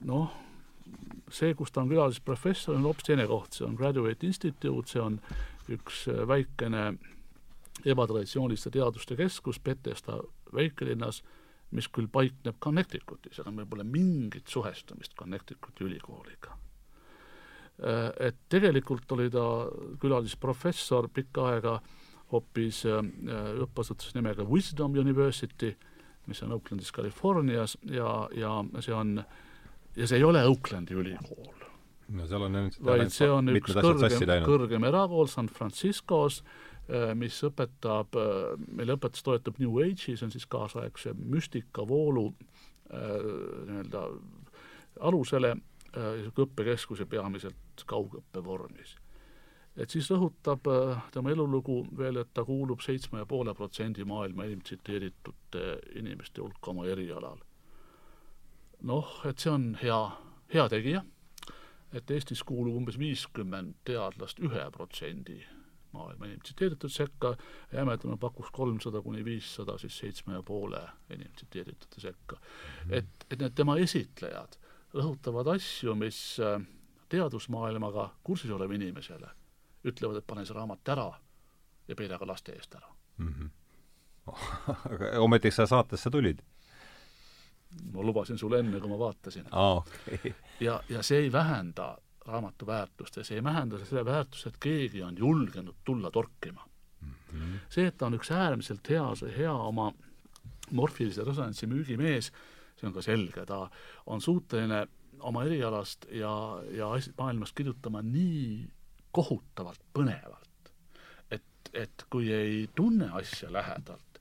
noh, 0.04 0.34
see, 1.30 1.54
kus 1.54 1.72
ta 1.72 1.82
on 1.82 1.90
külalisprofessor, 1.90 2.76
on 2.76 2.90
hoopis 2.90 3.08
teine 3.08 3.28
koht, 3.28 3.54
see 3.54 3.66
on 3.68 3.76
Graduate 3.76 4.28
Institute, 4.28 4.90
see 4.90 5.02
on 5.02 5.20
üks 5.72 6.08
äh, 6.12 6.28
väikene 6.28 6.94
ebatraditsiooniliste 7.86 8.72
teaduste 8.72 9.16
keskus 9.16 9.60
Bethesda 9.60 10.20
väikelinnas 10.54 11.24
mis 11.74 11.90
küll 11.94 12.10
paikneb 12.12 12.60
Connecticutis, 12.62 13.40
aga 13.42 13.52
meil 13.54 13.70
pole 13.70 13.86
mingit 13.88 14.50
suhestumist 14.52 15.16
Connecticuti 15.20 15.88
ülikooliga. 15.88 16.58
Äh, 17.82 18.10
et 18.30 18.44
tegelikult 18.54 19.12
oli 19.16 19.30
ta 19.34 19.46
külalisprofessor 20.02 21.10
pikka 21.14 21.48
aega 21.54 21.80
hoopis 22.34 22.84
äh, 22.90 23.02
õppeasutuse 23.66 24.14
nimega 24.18 24.46
Wisdom 24.50 24.96
University, 25.02 25.74
mis 26.30 26.44
on 26.46 26.54
Oaklandis, 26.56 26.94
Californias 26.96 27.76
ja, 27.90 28.12
ja 28.38 28.54
see 28.80 28.94
on, 28.96 29.18
ja 29.98 30.08
see 30.08 30.22
ei 30.22 30.24
ole 30.24 30.46
Oaklandi 30.48 30.96
ülikool. 30.96 31.50
no 32.14 32.28
seal 32.30 32.46
on 32.46 32.60
vaid 32.86 33.10
see 33.12 33.30
on 33.32 33.50
üks 33.58 33.74
kõrgem, 33.74 34.46
kõrgem 34.46 34.86
erakool 34.88 35.28
San 35.32 35.50
Franciscos, 35.50 36.44
äh, 36.44 36.73
mis 37.16 37.38
õpetab, 37.48 38.18
äh, 38.20 38.66
mille 38.68 38.98
õpetus 38.98 39.24
toetub 39.24 39.60
New 39.62 39.78
Age'i, 39.84 40.18
see 40.18 40.26
on 40.28 40.34
siis 40.34 40.48
kaasaegse 40.50 41.16
müstikavoolu 41.18 42.28
nii-öelda 42.94 44.02
alusele, 45.02 45.56
õppekeskuse 46.44 47.08
peamiselt 47.10 47.82
kaugõppe 47.90 48.44
vormis 48.46 48.92
et 49.80 49.90
siis 49.90 50.06
rõhutab 50.12 50.68
tema 51.16 51.32
elulugu 51.34 51.80
veel, 51.98 52.20
et 52.22 52.30
ta 52.34 52.44
kuulub 52.46 52.84
seitsme 52.86 53.24
ja 53.24 53.26
poole 53.26 53.56
protsendi 53.58 54.06
maailma 54.06 54.46
enim 54.46 54.62
tsiteeritud 54.62 55.58
inimeste 55.96 56.44
hulka 56.44 56.70
oma 56.70 56.86
erialal. 56.86 57.40
noh, 58.82 59.16
et 59.26 59.40
see 59.40 59.50
on 59.50 59.72
hea, 59.82 60.02
hea 60.54 60.68
tegija 60.70 61.02
et 61.94 62.12
Eestis 62.12 62.42
kuulub 62.46 62.78
umbes 62.80 62.98
viiskümmend 63.00 63.78
teadlast 63.88 64.42
ühe 64.44 64.64
protsendi 64.74 65.40
maailma 65.94 66.26
enim 66.26 66.40
tsiteeritud 66.44 66.92
sekka, 66.92 67.36
jämedana 67.74 68.18
pakuks 68.18 68.52
kolmsada 68.52 69.02
kuni 69.02 69.26
viissada 69.26 69.78
siis 69.78 69.98
seitsme 69.98 70.34
ja 70.34 70.44
poole 70.44 70.82
enim 71.10 71.32
tsiteeritute 71.32 72.02
sekka 72.02 72.36
mm. 72.36 72.90
-hmm. 72.90 72.98
et, 72.98 73.26
et 73.32 73.40
need 73.40 73.56
tema 73.56 73.78
esitlejad 73.78 74.58
rõhutavad 74.94 75.56
asju, 75.56 75.96
mis 75.96 76.40
äh, 76.40 76.62
teadusmaailmaga 77.10 78.10
kursis 78.24 78.52
oleva 78.52 78.74
inimesele 78.74 79.30
ütlevad, 79.84 80.18
et 80.18 80.28
pane 80.28 80.46
see 80.46 80.56
raamat 80.56 80.90
ära 80.90 81.12
ja 81.88 81.96
peida 81.96 82.18
ka 82.20 82.28
laste 82.28 82.52
eest 82.52 82.76
ära 82.76 82.90
mm. 83.18 83.34
-hmm. 83.34 83.50
aga 84.94 85.20
ometigi 85.20 85.56
sa 85.56 85.66
saatesse 85.66 86.10
tulid 86.10 86.42
ma 87.94 88.02
lubasin 88.02 88.38
sulle 88.38 88.60
enne, 88.60 88.80
kui 88.80 88.90
ma 88.90 89.00
vaatasin 89.00 89.46
ah,. 89.52 89.78
Okay. 89.78 90.34
ja, 90.60 90.84
ja 90.90 91.04
see 91.04 91.20
ei 91.26 91.32
vähenda 91.32 91.98
raamatu 92.26 92.68
väärtust 92.68 93.18
ja 93.18 93.24
see 93.28 93.38
ei 93.40 93.44
vähenda 93.44 93.80
selle 93.86 94.06
väärtust, 94.06 94.48
et 94.48 94.58
keegi 94.64 95.04
on 95.04 95.18
julgenud 95.18 95.76
tulla 95.86 96.12
torkima 96.12 96.68
mm. 97.02 97.12
-hmm. 97.12 97.60
see, 97.70 97.88
et 97.88 97.98
ta 97.98 98.06
on 98.06 98.18
üks 98.20 98.32
äärmiselt 98.32 98.90
hea, 98.90 99.06
hea 99.38 99.54
oma 99.54 99.92
morfilise 100.72 101.24
resonantsi 101.24 101.68
müügimees, 101.68 102.32
see 102.80 102.88
on 102.88 102.94
ka 102.94 103.02
selge, 103.02 103.46
ta 103.46 103.70
on 104.06 104.22
suuteline 104.22 104.88
oma 105.20 105.44
erialast 105.44 106.06
ja, 106.12 106.64
ja 106.72 106.90
maailmast 107.18 107.56
kirjutama 107.56 108.02
nii 108.02 108.68
kohutavalt 109.12 109.84
põnevalt, 109.94 110.74
et, 111.32 111.70
et 111.74 112.06
kui 112.10 112.32
ei 112.34 112.68
tunne 112.76 113.10
asja 113.20 113.52
lähedalt, 113.54 114.20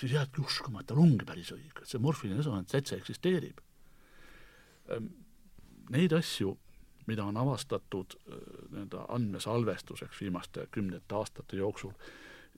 siis 0.00 0.12
jäädki 0.12 0.40
uskuma, 0.40 0.80
et 0.80 0.90
tal 0.90 1.00
ongi 1.02 1.26
päris 1.28 1.52
õige, 1.54 1.82
et 1.82 1.90
see 1.90 2.02
morfiline 2.02 2.40
resonants 2.40 2.72
täitsa 2.72 2.96
eksisteerib. 2.96 3.60
Ehm, 4.92 5.10
neid 5.92 6.14
asju, 6.16 6.56
mida 7.06 7.24
on 7.24 7.36
avastatud 7.36 8.16
äh, 8.16 8.38
nii-öelda 8.70 9.06
andmesalvestuseks 9.18 10.20
viimaste 10.20 10.68
kümnete 10.70 11.14
aastate 11.14 11.56
jooksul, 11.56 11.92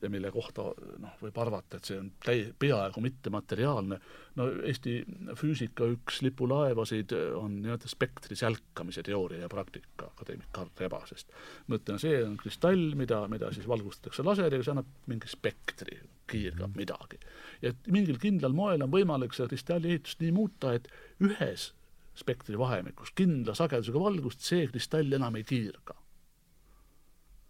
ja 0.03 0.11
mille 0.11 0.31
kohta 0.31 0.65
noh, 1.03 1.15
võib 1.23 1.39
arvata, 1.43 1.79
et 1.79 1.89
see 1.89 1.99
on 1.99 2.11
täi-, 2.25 2.51
peaaegu 2.59 3.03
mittemateriaalne, 3.03 3.99
no 4.39 4.49
Eesti 4.71 4.99
füüsika 5.39 5.89
üks 5.95 6.21
lipulaevasid 6.27 7.15
on 7.39 7.59
nii-öelda 7.63 7.91
spektri 7.91 8.39
sälkamise 8.39 9.03
teooria 9.07 9.45
ja 9.45 9.51
praktika 9.53 10.11
akadeemik 10.13 10.51
Karl 10.55 10.71
Rebasest. 10.79 11.33
mõte 11.73 11.97
on 11.97 12.03
see, 12.03 12.21
on 12.25 12.37
kristall, 12.41 12.95
mida, 12.99 13.25
mida 13.31 13.51
siis 13.55 13.69
valgustatakse 13.71 14.27
laseriga, 14.27 14.65
see 14.65 14.75
annab 14.77 15.11
mingi 15.11 15.31
spektri, 15.31 15.99
kiirgab 16.29 16.71
mhm. 16.71 16.79
midagi. 16.79 17.21
ja 17.63 17.75
et 17.75 17.91
mingil 17.93 18.21
kindlal 18.23 18.55
moel 18.55 18.85
on 18.85 18.95
võimalik 18.95 19.37
seda 19.37 19.51
kristalli 19.51 19.95
ehitust 19.95 20.23
nii 20.23 20.35
muuta, 20.37 20.77
et 20.79 20.89
ühes 21.25 21.73
spektri 22.19 22.59
vahemikus 22.59 23.15
kindla 23.17 23.55
sagedusega 23.59 24.03
valgust 24.03 24.45
see 24.45 24.67
kristall 24.71 25.19
enam 25.19 25.39
ei 25.39 25.47
kiirga 25.49 25.97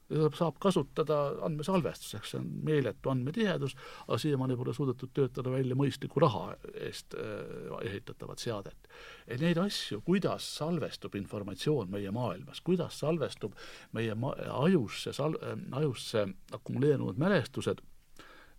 seda 0.09 0.29
saab 0.37 0.57
kasutada 0.63 1.19
andmesalvestuseks, 1.45 2.33
see 2.33 2.41
on 2.41 2.47
meeletu 2.65 3.13
andmetihedus, 3.13 3.75
aga 4.07 4.19
siiamaani 4.23 4.57
pole 4.57 4.73
suudetud 4.77 5.13
töötada 5.17 5.53
välja 5.53 5.77
mõistliku 5.79 6.23
raha 6.25 6.55
eest 6.87 7.17
äh, 7.19 7.75
ehitatavat 7.91 8.41
seadet. 8.43 8.89
et 9.27 9.41
neid 9.41 9.61
asju, 9.61 10.01
kuidas 10.07 10.47
salvestub 10.57 11.15
informatsioon 11.21 11.93
meie 11.93 12.13
maailmas, 12.15 12.63
kuidas 12.65 12.99
salvestub 13.05 13.57
meie 13.93 14.15
ma-, 14.15 14.37
ajusse 14.65 15.13
sal-, 15.13 15.39
äh, 15.45 15.59
ajusse 15.83 16.25
akumuleerunud 16.57 17.21
mälestused, 17.21 17.85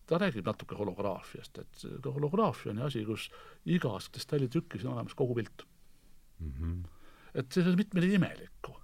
ta 0.05 0.21
räägib 0.21 0.45
natuke 0.45 0.77
holograafiast, 0.77 1.57
et 1.61 2.05
holograafia 2.05 2.73
on 2.73 2.85
asi, 2.85 3.03
kus 3.05 3.29
igas 3.65 4.09
kristallitükis 4.13 4.85
on 4.85 4.93
olemas 4.93 5.17
kogu 5.17 5.37
pilt 5.37 5.65
mm. 6.39 6.53
-hmm. 6.59 6.83
et 7.33 7.51
selles 7.51 7.71
on 7.71 7.77
mitmeni 7.77 8.13
imelikku 8.13 8.75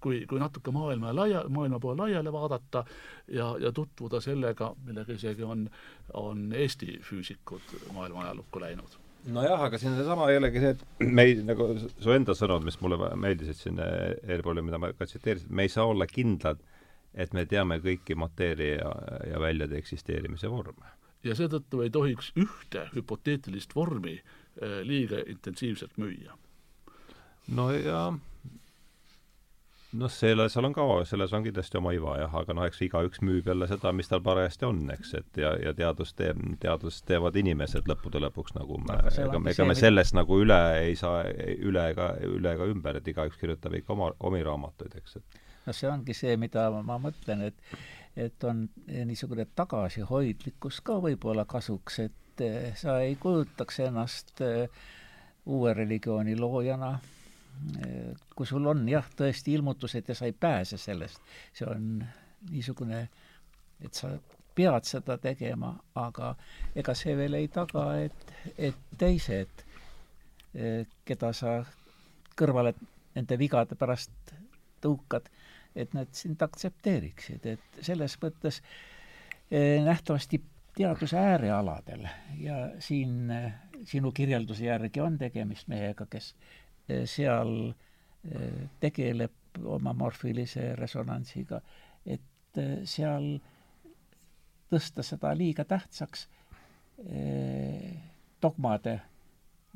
kui, 0.00 0.26
kui 0.28 0.40
natuke 0.40 0.70
maailma 0.70 1.14
laia, 1.14 1.44
maailma 1.48 1.80
poole 1.80 2.02
laiali 2.02 2.32
vaadata 2.32 2.84
ja, 3.28 3.56
ja 3.60 3.72
tutvuda 3.72 4.20
sellega, 4.20 4.74
millega 4.84 5.12
isegi 5.12 5.42
on, 5.42 5.66
on 6.14 6.52
Eesti 6.52 7.00
füüsikud 7.02 7.74
maailma 7.94 8.26
ajalukku 8.26 8.60
läinud 8.60 9.02
nojah, 9.32 9.64
aga 9.68 9.78
siin 9.78 9.96
seesama 9.96 10.28
jällegi 10.30 10.62
see, 10.62 10.74
et 10.76 11.12
me 11.18 11.24
ei, 11.26 11.36
nagu 11.46 11.68
su 11.80 12.12
enda 12.14 12.34
sõnad, 12.38 12.64
mis 12.66 12.78
mulle 12.82 13.10
meeldisid 13.18 13.58
siin 13.58 13.80
eelpool 13.82 14.60
ja 14.60 14.66
mida 14.66 14.78
ma 14.78 14.92
ka 14.94 15.08
tsiteerisin, 15.08 15.50
me 15.50 15.66
ei 15.66 15.72
saa 15.72 15.86
olla 15.90 16.06
kindlad, 16.06 16.62
et 17.14 17.34
me 17.34 17.46
teame 17.50 17.80
kõiki 17.82 18.14
mateeria 18.18 18.76
ja, 18.78 18.92
ja 19.32 19.42
väljade 19.42 19.78
eksisteerimise 19.80 20.50
vorme. 20.52 20.94
ja 21.26 21.34
seetõttu 21.34 21.80
ei 21.82 21.90
tohiks 21.90 22.30
ühte 22.38 22.86
hüpoteetilist 22.94 23.74
vormi 23.74 24.14
eh, 24.14 24.80
liiga 24.86 25.24
intensiivselt 25.26 25.96
müüa. 25.98 26.36
No 27.54 27.70
ja 27.74 28.00
noh, 29.96 30.10
selle, 30.12 30.48
seal 30.52 30.66
on 30.68 30.74
ka, 30.76 30.84
selles 31.08 31.32
on 31.36 31.44
kindlasti 31.46 31.78
oma 31.80 31.92
iva 31.96 32.16
jah, 32.20 32.34
aga 32.40 32.56
noh, 32.56 32.66
eks 32.68 32.82
igaüks 32.86 33.22
müüb 33.24 33.48
jälle 33.50 33.68
seda, 33.70 33.92
mis 33.96 34.10
tal 34.10 34.22
parajasti 34.24 34.68
on, 34.68 34.82
eks, 34.94 35.14
et 35.20 35.40
ja, 35.42 35.52
ja 35.62 35.72
teadust 35.76 36.16
teeb, 36.18 36.40
teadust 36.62 37.06
teevad 37.08 37.36
inimesed 37.38 37.88
lõppude 37.90 38.20
lõpuks 38.26 38.56
nagu 38.58 38.80
me, 38.82 38.98
ega 39.12 39.40
me, 39.40 39.54
ega 39.54 39.68
me 39.68 39.76
sellest 39.78 40.16
nagu 40.18 40.40
üle 40.42 40.60
ei 40.82 40.96
saa, 40.98 41.24
üle 41.56 41.88
ega, 41.92 42.12
üle 42.28 42.56
ega 42.58 42.68
ümber, 42.72 43.00
et 43.00 43.10
igaüks 43.12 43.40
kirjutab 43.40 43.76
ikka 43.78 43.94
oma, 43.96 44.12
omi 44.28 44.42
raamatuid, 44.46 44.98
eks, 45.00 45.18
et 45.20 45.42
no 45.66 45.76
see 45.76 45.90
ongi 45.90 46.16
see, 46.16 46.36
mida 46.40 46.68
ma 46.76 46.98
mõtlen, 47.02 47.48
et 47.50 47.78
et 48.16 48.44
on 48.48 48.62
niisugune 49.04 49.44
tagasihoidlikkus 49.58 50.78
ka 50.80 50.94
võib-olla 51.04 51.44
kasuks, 51.44 51.98
et 52.06 52.40
eh, 52.40 52.70
sa 52.78 53.02
ei 53.04 53.18
kujutaks 53.20 53.82
ennast 53.84 54.40
eh, 54.40 54.70
uue 55.52 55.74
religiooni 55.76 56.32
loojana 56.40 56.94
kui 58.36 58.46
sul 58.46 58.66
on 58.68 58.84
jah, 58.88 59.06
tõesti 59.16 59.54
ilmutused 59.56 60.08
ja 60.08 60.14
sa 60.14 60.28
ei 60.28 60.34
pääse 60.36 60.78
sellest, 60.80 61.20
see 61.56 61.68
on 61.68 62.00
niisugune, 62.50 63.02
et 63.84 63.94
sa 63.96 64.12
pead 64.56 64.88
seda 64.88 65.18
tegema, 65.20 65.74
aga 66.00 66.32
ega 66.76 66.94
see 66.96 67.16
veel 67.18 67.36
ei 67.38 67.48
taga, 67.52 67.88
et, 68.00 68.34
et 68.56 68.98
teised, 68.98 69.64
keda 71.04 71.32
sa 71.36 71.58
kõrvale 72.36 72.72
nende 73.16 73.38
vigade 73.40 73.76
pärast 73.76 74.34
tõukad, 74.84 75.28
et 75.76 75.92
nad 75.96 76.08
sind 76.16 76.40
aktsepteeriksid, 76.44 77.48
et 77.52 77.80
selles 77.84 78.16
mõttes 78.22 78.62
eh, 79.50 79.82
nähtavasti 79.84 80.40
teaduse 80.76 81.16
äärealadel 81.16 82.04
ja 82.40 82.56
siin 82.84 83.32
sinu 83.88 84.12
kirjelduse 84.12 84.64
järgi 84.64 85.00
on 85.00 85.16
tegemist 85.20 85.68
mehega, 85.72 86.04
kes 86.08 86.34
Eh, 86.36 86.65
seal 87.06 87.52
eh, 87.70 88.62
tegeleb 88.80 89.60
oma 89.64 89.92
morfilise 89.96 90.74
resonantsiga, 90.76 91.60
et 92.06 92.60
eh, 92.60 92.78
seal 92.84 93.36
tõsta 94.70 95.04
seda 95.06 95.32
liiga 95.36 95.64
tähtsaks 95.64 96.26
dogmade 98.42 98.94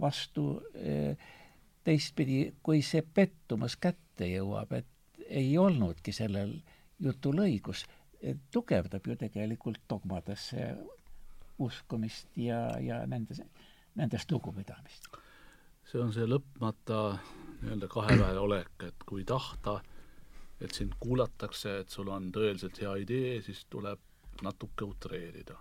vastu 0.00 0.44
teistpidi, 1.84 2.38
kui 2.64 2.80
see 2.80 3.02
pettumus 3.04 3.76
kätte 3.76 4.24
jõuab, 4.24 4.72
et 4.72 5.26
ei 5.28 5.52
olnudki 5.60 6.14
sellel 6.16 6.54
jutul 6.98 7.44
õigus, 7.44 7.84
tugevdab 8.50 9.04
ju 9.04 9.18
tegelikult 9.20 9.84
dogmadesse 9.84 10.70
uskumist 11.60 12.32
ja, 12.40 12.62
ja 12.80 13.02
nendes, 13.06 13.44
nendest 14.00 14.32
lugupidamist 14.32 15.12
see 15.90 16.02
on 16.02 16.12
see 16.14 16.26
lõpmata 16.28 17.00
nii-öelda 17.60 17.88
kaheväel 17.90 18.38
olek, 18.40 18.76
et 18.86 19.02
kui 19.08 19.24
tahta, 19.28 19.80
et 20.60 20.76
sind 20.76 20.94
kuulatakse, 21.00 21.80
et 21.82 21.90
sul 21.92 22.08
on 22.12 22.30
tõeliselt 22.32 22.78
hea 22.80 22.92
idee, 23.02 23.34
siis 23.44 23.64
tuleb 23.72 24.00
natuke 24.44 24.86
utreerida. 24.86 25.58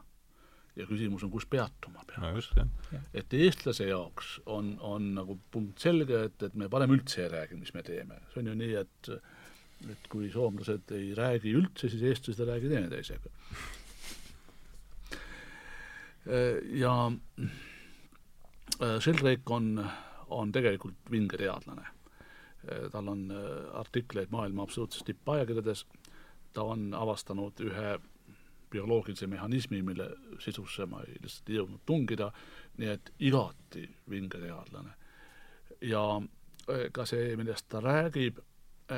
ja 0.80 0.86
küsimus 0.88 1.26
on, 1.26 1.32
kus 1.34 1.44
peatuma 1.50 2.06
peab 2.08 2.22
no. 2.24 2.30
just, 2.38 2.54
jah. 2.56 3.02
et 3.14 3.34
eestlase 3.36 3.90
jaoks 3.90 4.38
on, 4.46 4.78
on 4.86 5.10
nagu 5.18 5.36
punkt 5.52 5.82
selge, 5.82 6.22
et, 6.30 6.44
et 6.46 6.56
me 6.56 6.70
parem 6.72 6.94
üldse 6.96 7.26
ei 7.26 7.32
räägi, 7.34 7.58
mis 7.60 7.74
me 7.74 7.84
teeme. 7.84 8.22
see 8.32 8.44
on 8.44 8.52
ju 8.52 8.56
nii, 8.62 8.76
et 8.84 9.12
et 9.90 10.08
kui 10.12 10.28
soomlased 10.32 10.92
ei 10.92 11.14
räägi 11.16 11.54
üldse, 11.56 11.90
siis 11.90 12.04
eestlased 12.04 12.44
ei 12.44 12.50
räägi 12.52 12.72
teineteisega. 12.72 13.30
ja 16.80 16.94
Sheldrake 19.00 19.56
on 19.56 19.72
on 20.30 20.52
tegelikult 20.52 21.12
vinge 21.12 21.38
teadlane. 21.38 21.88
tal 22.92 23.08
on 23.08 23.30
artikleid 23.74 24.28
maailma 24.32 24.64
absoluutses 24.64 25.04
tippajakirjades, 25.08 25.86
ta 26.54 26.64
on 26.64 26.94
avastanud 26.94 27.62
ühe 27.64 28.00
bioloogilise 28.70 29.28
mehhanismi, 29.28 29.82
mille 29.82 30.10
sisusse 30.40 30.86
ma 30.86 31.02
ei, 31.08 31.16
lihtsalt 31.24 31.50
ei 31.50 31.56
jõudnud 31.56 31.82
tungida, 31.86 32.32
nii 32.78 32.90
et 32.92 33.14
igati 33.20 33.86
vinge 34.10 34.42
teadlane. 34.42 34.94
ja 35.82 36.04
ka 36.92 37.06
see, 37.06 37.36
millest 37.40 37.66
ta 37.70 37.80
räägib, 37.82 38.40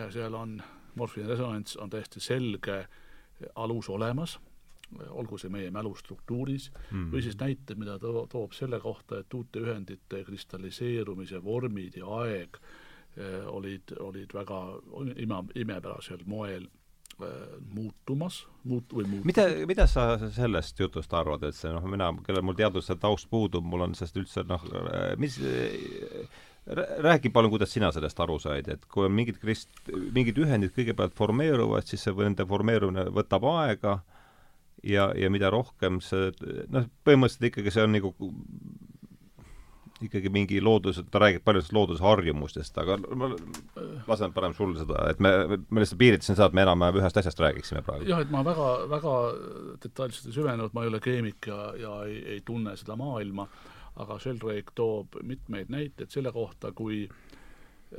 seal 0.09 0.33
on 0.35 0.57
morfiline 0.95 1.29
resonants 1.29 1.77
on 1.77 1.89
täiesti 1.89 2.19
selge 2.19 2.85
alus 3.55 3.89
olemas, 3.89 4.39
olgu 5.09 5.39
see 5.39 5.51
meie 5.53 5.71
mälustruktuuris 5.73 6.69
mm., 6.73 7.07
või 7.13 7.23
siis 7.25 7.37
näited, 7.39 7.79
mida 7.79 7.97
ta 8.01 8.11
toob 8.31 8.55
selle 8.57 8.79
kohta, 8.83 9.21
et 9.21 9.33
uute 9.33 9.63
ühendite 9.63 10.23
kristalliseerumise 10.27 11.41
vormid 11.43 11.97
ja 12.01 12.11
aeg 12.21 12.59
eh, 13.17 13.47
olid, 13.47 13.95
olid 13.99 14.35
väga 14.35 14.61
ime, 15.15 15.41
imepärasel 15.63 16.23
moel 16.25 16.67
eh, 16.67 17.57
muutumas, 17.73 18.43
muut- 18.67 18.93
või 18.93 19.07
muutumas. 19.07 19.31
mida, 19.31 19.47
mida 19.73 19.87
sa 19.87 20.15
sellest 20.27 20.79
jutust 20.79 21.13
arvad, 21.13 21.47
et 21.47 21.57
see 21.57 21.73
noh, 21.73 21.87
mina, 21.87 22.11
kellel 22.27 22.45
mul 22.45 22.59
teaduse 22.59 22.99
taust 22.99 23.29
puudub, 23.31 23.65
mul 23.65 23.87
on 23.87 23.97
sellest 23.97 24.21
üldse 24.21 24.47
noh, 24.49 24.69
mis 25.21 25.39
räägi 27.01 27.29
palun, 27.29 27.49
kuidas 27.49 27.71
sina 27.73 27.91
sellest 27.91 28.19
aru 28.19 28.37
said, 28.39 28.67
et 28.69 28.85
kui 28.85 29.05
on 29.07 29.13
mingid 29.15 29.39
krist-, 29.41 29.81
mingid 30.13 30.37
ühendid 30.37 30.73
kõigepealt 30.75 31.15
formeeruvad, 31.17 31.87
siis 31.89 32.03
see, 32.05 32.13
nende 32.19 32.45
formeerumine 32.47 33.07
võtab 33.15 33.47
aega 33.55 33.97
ja, 34.83 35.11
ja 35.17 35.29
mida 35.29 35.49
rohkem 35.53 35.99
see, 36.01 36.31
noh, 36.69 36.87
põhimõtteliselt 37.05 37.51
ikkagi 37.51 37.73
see 37.73 37.83
on 37.85 37.93
nagu 37.97 38.13
ikkagi 40.01 40.31
mingi 40.33 40.57
loodus, 40.61 40.97
ta 41.13 41.19
räägib 41.21 41.43
paljudest 41.45 41.73
looduse 41.77 42.01
harjumustest, 42.01 42.77
aga 42.81 42.95
ma 43.13 43.27
lasen 44.07 44.33
parem 44.33 44.55
sul 44.57 44.73
seda, 44.79 45.03
et 45.11 45.19
me, 45.21 45.59
ma 45.69 45.83
lihtsalt 45.83 45.99
piiritlesin 46.01 46.37
seda, 46.39 46.47
et 46.49 46.57
me 46.57 46.63
enam-vähem 46.65 46.97
ühest 47.03 47.19
asjast 47.21 47.43
räägiksime 47.43 47.83
praegu. 47.85 48.09
jah, 48.09 48.23
et 48.25 48.33
ma 48.33 48.41
väga, 48.45 48.71
väga 48.89 49.17
detailselt 49.83 50.31
ei 50.31 50.39
süvenenud, 50.39 50.73
ma 50.73 50.87
ei 50.87 50.89
ole 50.89 51.03
keemik 51.03 51.51
ja, 51.51 51.59
ja 51.77 51.93
ei, 52.07 52.17
ei 52.35 52.41
tunne 52.45 52.73
seda 52.81 52.97
maailma 52.97 53.45
aga 53.99 54.17
Sheldrake 54.19 54.73
toob 54.75 55.19
mitmeid 55.27 55.71
näiteid 55.71 56.11
selle 56.13 56.31
kohta, 56.31 56.71
kui 56.71 57.03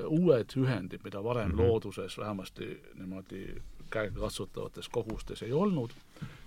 uued 0.09 0.55
ühendid, 0.57 1.03
mida 1.05 1.21
varem 1.25 1.51
mm 1.51 1.59
-hmm. 1.59 1.67
looduses 1.67 2.19
vähemasti 2.19 2.83
niimoodi 2.95 3.63
käegakatsutavates 3.93 4.89
kogustes 4.89 5.43
ei 5.47 5.53
olnud, 5.53 5.95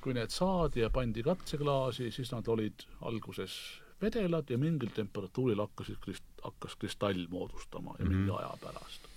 kui 0.01 0.13
need 0.17 0.33
saadi 0.33 0.83
ja 0.83 0.89
pandi 0.93 1.23
katseklaasi, 1.23 2.11
siis 2.11 2.31
nad 2.33 2.47
olid 2.47 2.85
alguses 3.01 3.57
vedelad 4.01 4.49
ja 4.49 4.57
mingil 4.57 4.91
temperatuuril 4.95 5.61
hakkasid 5.63 5.99
krist-, 6.03 6.43
hakkas 6.43 6.75
kristall 6.75 7.27
moodustama 7.29 7.95
ja 7.99 8.05
mm 8.05 8.11
-hmm. 8.11 8.15
mingi 8.15 8.31
aja 8.31 8.57
pärast. 8.61 9.07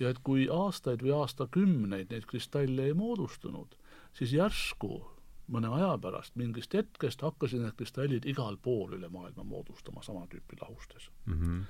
ja 0.00 0.10
et 0.10 0.18
kui 0.22 0.48
aastaid 0.50 1.02
või 1.02 1.14
aastakümneid 1.20 2.10
neid 2.10 2.24
kristalle 2.26 2.84
ei 2.84 2.94
moodustunud, 2.94 3.76
siis 4.12 4.32
järsku 4.32 5.12
mõne 5.52 5.68
aja 5.76 5.98
pärast, 5.98 6.36
mingist 6.36 6.74
hetkest 6.74 7.22
hakkasid 7.22 7.60
need 7.62 7.76
kristallid 7.76 8.26
igal 8.26 8.56
pool 8.56 8.92
üle 8.98 9.08
maailma 9.08 9.44
moodustama 9.44 10.02
sama 10.02 10.26
tüüpi 10.26 10.58
lahustes 10.60 11.10
mm. 11.26 11.40
-hmm. 11.40 11.64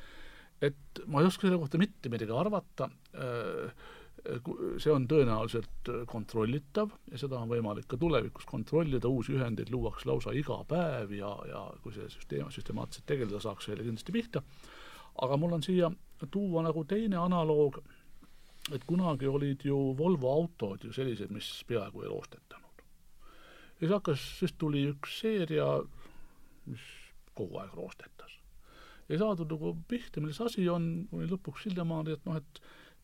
et 0.61 1.03
ma 1.07 1.21
ei 1.21 1.27
oska 1.27 1.47
selle 1.47 1.59
kohta 1.59 1.79
mitte 1.79 2.09
midagi 2.09 2.33
arvata, 2.33 2.91
äh, 3.15 3.73
see 4.79 4.93
on 4.93 5.09
tõenäoliselt 5.11 5.91
kontrollitav 6.07 6.93
ja 7.11 7.19
seda 7.19 7.41
on 7.41 7.51
võimalik 7.51 7.89
ka 7.91 7.99
tulevikus 7.99 8.47
kontrollida, 8.47 9.11
uusi 9.11 9.35
ühendeid 9.35 9.73
luuakse 9.75 10.09
lausa 10.09 10.35
iga 10.37 10.61
päev 10.69 11.15
ja, 11.17 11.33
ja 11.49 11.65
kui 11.83 11.95
see 11.97 12.07
süsteem 12.13 12.51
süstemaatiliselt 12.55 13.09
tegeleda 13.09 13.43
saaks, 13.43 13.67
selle 13.67 13.83
kindlasti 13.83 14.15
pihta. 14.15 14.45
aga 15.23 15.37
mul 15.37 15.59
on 15.59 15.63
siia 15.63 15.91
tuua 16.31 16.63
nagu 16.63 16.85
teine 16.85 17.19
analoog, 17.19 17.81
et 18.73 18.85
kunagi 18.87 19.27
olid 19.27 19.67
ju 19.67 19.79
Volvo 19.99 20.31
autod 20.31 20.85
ju 20.85 20.93
sellised, 20.93 21.35
mis 21.35 21.51
peaaegu 21.67 22.05
ei 22.05 22.13
roostetanud 22.13 22.63
ja 23.83 23.89
siis 23.89 23.97
hakkas, 23.97 24.25
siis 24.39 24.53
tuli 24.59 24.85
üks 24.93 25.17
seeria, 25.25 25.67
mis 26.71 26.83
kogu 27.35 27.59
aeg 27.59 27.73
roostetas. 27.75 28.37
ei 29.11 29.19
saadud 29.19 29.51
nagu 29.51 29.73
pihta, 29.91 30.23
milles 30.23 30.39
asi 30.41 30.69
on, 30.71 31.09
kuni 31.11 31.27
lõpuks 31.27 31.67
sinnamaani, 31.67 32.15
et 32.15 32.29
noh, 32.29 32.39
et 32.39 32.61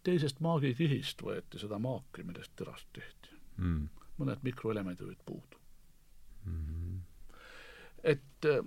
teisest 0.07 0.41
maagikihist 0.45 1.23
võeti 1.23 1.61
seda 1.61 1.79
maaki, 1.83 2.25
millest 2.27 2.55
terast 2.57 2.89
tehti 2.93 3.35
mm.. 3.57 3.89
mõned 4.19 4.45
mikroelemendid 4.47 5.07
olid 5.07 5.25
puudu 5.27 5.61
mm.. 6.45 7.01
et 8.15 8.49
äh, 8.53 8.63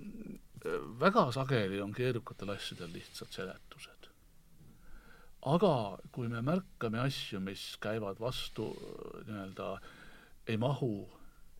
väga 1.00 1.30
sageli 1.34 1.80
on 1.82 1.94
keerukatel 1.96 2.54
asjadel 2.54 2.92
lihtsad 2.94 3.32
seletused. 3.34 4.10
aga 5.54 5.74
kui 6.12 6.28
me 6.28 6.42
märkame 6.42 7.00
asju, 7.02 7.40
mis 7.40 7.72
käivad 7.82 8.20
vastu 8.20 8.70
nii-öelda, 9.26 9.72
ei 10.46 10.56
mahu 10.56 10.94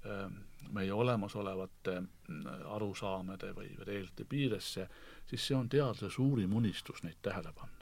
Ähm, 0.06 0.34
meie 0.72 0.92
olemasolevate 0.92 2.00
mm, 2.00 2.46
arusaamade 2.74 3.52
või 3.54 3.68
reeglite 3.86 4.24
piiresse, 4.26 4.88
siis 5.30 5.44
see 5.46 5.54
on 5.54 5.68
teaduse 5.70 6.08
suurim 6.10 6.56
unistus 6.58 7.04
neid 7.06 7.20
tähele 7.22 7.52
panna. 7.54 7.81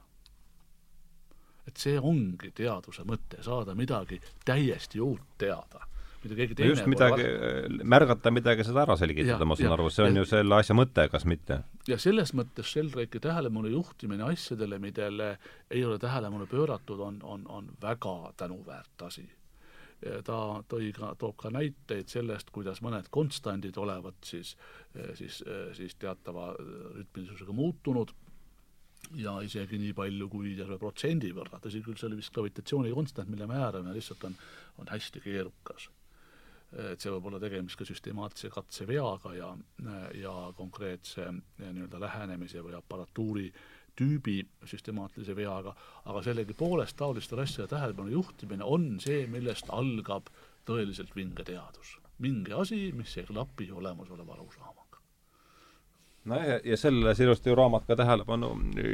Et 1.70 1.78
see 1.86 1.96
ongi 1.98 2.50
teaduse 2.56 3.06
mõte, 3.08 3.40
saada 3.46 3.76
midagi 3.78 4.20
täiesti 4.44 5.00
uut 5.04 5.38
teada. 5.40 5.86
Mida 6.20 6.36
keegi 6.36 6.56
teine 6.56 6.74
just 6.74 6.88
midagi, 6.90 7.24
märgata 7.88 8.28
midagi, 8.34 8.64
seda 8.68 8.82
ära 8.82 8.96
selgitada, 9.00 9.46
ma 9.48 9.56
saan 9.56 9.72
aru, 9.72 9.86
see 9.88 10.04
on 10.04 10.18
ja, 10.18 10.20
ju 10.20 10.28
selle 10.28 10.58
asja 10.58 10.76
mõte, 10.76 11.06
kas 11.08 11.24
mitte? 11.24 11.62
ja 11.88 11.96
selles 11.98 12.34
mõttes 12.36 12.68
Sheldrake'i 12.68 13.22
tähelepanu 13.24 13.72
juhtimine 13.72 14.26
asjadele, 14.28 14.76
millele 14.82 15.30
ei 15.72 15.84
ole 15.84 15.96
tähelepanu 16.02 16.44
pööratud, 16.50 17.00
on, 17.06 17.22
on, 17.24 17.46
on 17.48 17.70
väga 17.80 18.16
tänuväärt 18.42 19.06
asi. 19.08 19.24
Ta 20.24 20.36
tõi 20.68 20.92
ka, 20.96 21.14
toob 21.20 21.36
ka 21.40 21.50
näiteid 21.52 22.08
sellest, 22.08 22.52
kuidas 22.52 22.80
mõned 22.84 23.08
konstandid 23.12 23.76
olevat 23.80 24.20
siis, 24.24 24.54
siis, 25.16 25.42
siis 25.76 25.96
teatava 26.00 26.52
rütmilisusega 26.56 27.56
muutunud 27.56 28.12
ja 29.18 29.36
isegi 29.44 29.78
nii 29.80 29.94
palju 29.96 30.28
kui 30.32 30.54
terve 30.58 30.78
protsendi 30.78 31.32
võrra, 31.36 31.60
tõsi 31.62 31.82
küll, 31.84 31.98
see 31.98 32.08
oli 32.10 32.20
vist 32.20 32.34
gravitatsiooni 32.34 32.92
konstant, 32.94 33.30
mille 33.30 33.48
määramine 33.50 33.94
lihtsalt 33.96 34.28
on, 34.28 34.36
on 34.78 34.92
hästi 34.92 35.22
keerukas. 35.24 35.88
et 36.70 37.02
see 37.02 37.10
võib 37.10 37.24
olla 37.26 37.40
tegemist 37.42 37.74
ka 37.76 37.84
süstemaatilise 37.84 38.48
katseveaga 38.54 39.32
ja, 39.34 39.48
ja 40.14 40.34
konkreetse 40.56 41.24
nii-öelda 41.58 41.98
lähenemise 42.00 42.62
või 42.62 42.76
aparatuuri 42.78 43.48
tüübi 43.98 44.36
süstemaatilise 44.64 45.34
veaga, 45.36 45.74
aga 46.06 46.22
sellegipoolest 46.22 46.96
taolistele 46.96 47.42
asjade 47.42 47.72
tähelepanu 47.74 48.14
juhtimine 48.14 48.64
on 48.64 48.92
see, 49.02 49.24
millest 49.26 49.72
algab 49.74 50.30
tõeliselt 50.68 51.16
vinge 51.16 51.44
teadus. 51.44 51.98
mingi 52.20 52.52
asi, 52.52 52.92
mis 52.92 53.16
ei 53.16 53.24
klapi 53.24 53.70
olemasoleva 53.72 54.34
arusaamaga. 54.34 54.79
Nojah, 56.30 56.46
ja, 56.48 56.58
ja 56.72 56.78
sellele 56.80 57.14
see 57.16 57.26
ilusti 57.26 57.50
ju 57.50 57.56
raamat 57.58 57.86
ka 57.88 57.96
tähelepanu 58.00 58.52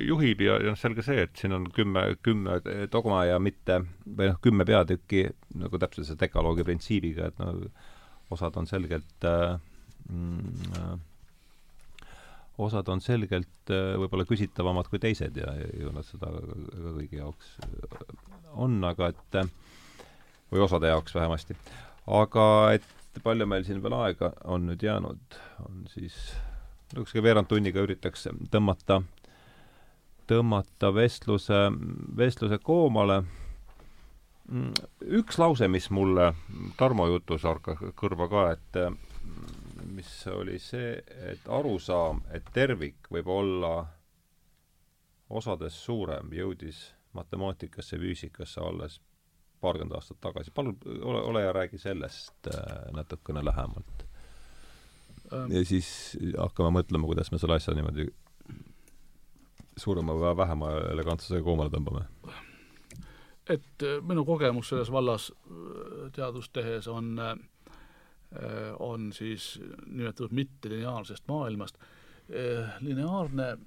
juhib 0.09 0.43
ja, 0.45 0.59
ja 0.63 0.73
noh, 0.73 0.79
selge 0.81 1.05
see, 1.07 1.27
et 1.27 1.37
siin 1.39 1.57
on 1.57 1.69
kümme, 1.75 2.07
kümme 2.27 2.61
dogma 2.93 3.25
ja 3.29 3.41
mitte, 3.43 3.83
või 4.07 4.31
noh, 4.33 4.41
kümme 4.45 4.67
peatükki 4.69 5.27
nagu 5.63 5.81
täpselt 5.83 6.09
see 6.09 6.21
dekaloogi 6.21 6.67
printsiibiga, 6.67 7.31
et 7.31 7.43
no 7.43 7.53
osad 8.35 8.57
on 8.59 8.67
selgelt 8.67 9.29
äh, 9.29 9.59
mm, 10.11 11.05
osad 12.59 12.89
on 12.89 13.03
selgelt 13.05 13.73
äh, 13.73 13.95
võib-olla 14.01 14.27
küsitavamad 14.29 14.89
kui 14.91 15.01
teised 15.03 15.37
ja 15.37 15.53
ju 15.77 15.93
nad 15.95 16.07
seda 16.09 16.31
kõigi 16.33 17.21
jaoks 17.21 17.57
äh, 17.67 17.97
on, 18.57 18.79
aga 18.89 19.13
et 19.13 19.41
äh, 19.43 19.51
või 20.53 20.65
osade 20.65 20.91
jaoks 20.93 21.15
vähemasti. 21.15 21.57
aga 22.07 22.47
et 22.77 23.23
palju 23.25 23.47
meil 23.49 23.65
siin 23.65 23.83
veel 23.83 23.97
aega 23.99 24.33
on 24.45 24.67
nüüd 24.71 24.83
jäänud, 24.83 25.39
on 25.65 25.85
siis 25.93 26.17
niisuguse 26.93 27.23
veerand 27.23 27.49
tunniga 27.51 27.83
üritaks 27.83 28.29
tõmmata, 28.51 29.01
tõmmata 30.31 30.93
vestluse, 30.95 31.67
vestluse 32.17 32.59
koomale. 32.63 33.23
Mm, 34.47 34.73
üks 35.19 35.41
lause, 35.43 35.67
mis 35.69 35.91
mulle 35.91 36.33
Tarmo 36.79 37.09
jutus 37.11 37.43
hakkas 37.43 37.83
kõrva 37.99 38.29
ka, 38.31 38.45
et 38.55 38.79
mis 39.97 40.13
oli 40.31 40.59
see, 40.63 40.95
et 41.33 41.49
arusaam, 41.51 42.23
et 42.31 42.47
tervik 42.55 43.11
võib 43.11 43.31
olla 43.33 43.73
osades 45.31 45.79
suurem, 45.85 46.31
jõudis 46.33 46.85
matemaatikasse, 47.17 47.99
füüsikasse 47.99 48.61
alles 48.61 49.01
paarkümmend 49.61 49.97
aastat 49.97 50.21
tagasi. 50.21 50.51
palun 50.51 50.77
ole, 51.03 51.21
ole 51.21 51.43
ja 51.43 51.53
räägi 51.53 51.79
sellest 51.79 52.51
äh, 52.55 52.93
natukene 52.93 53.45
lähemalt. 53.45 54.07
Ja 55.32 55.65
siis 55.65 55.89
hakkame 56.39 56.70
mõtlema, 56.81 57.09
kuidas 57.09 57.32
me 57.32 57.40
selle 57.43 57.59
asja 57.59 57.74
niimoodi 57.74 58.07
suurema 59.77 60.15
või 60.16 60.36
vähema 60.36 60.70
elegantsusega 60.93 61.44
koomale 61.44 61.73
tõmbame. 61.73 62.07
et 63.48 63.82
äh, 63.82 64.01
minu 64.03 64.24
kogemus 64.24 64.69
selles 64.69 64.93
vallas 64.93 65.31
äh, 65.32 66.09
teadust 66.12 66.53
tehes 66.53 66.89
on 66.89 67.19
äh, 67.19 67.36
Äh, 68.35 68.74
on 68.78 69.12
siis 69.12 69.61
nimetatud 69.86 70.31
mittelineaarsest 70.31 71.28
maailmast. 71.28 71.78
Äh, 71.78 72.70
lineaarne 72.81 73.59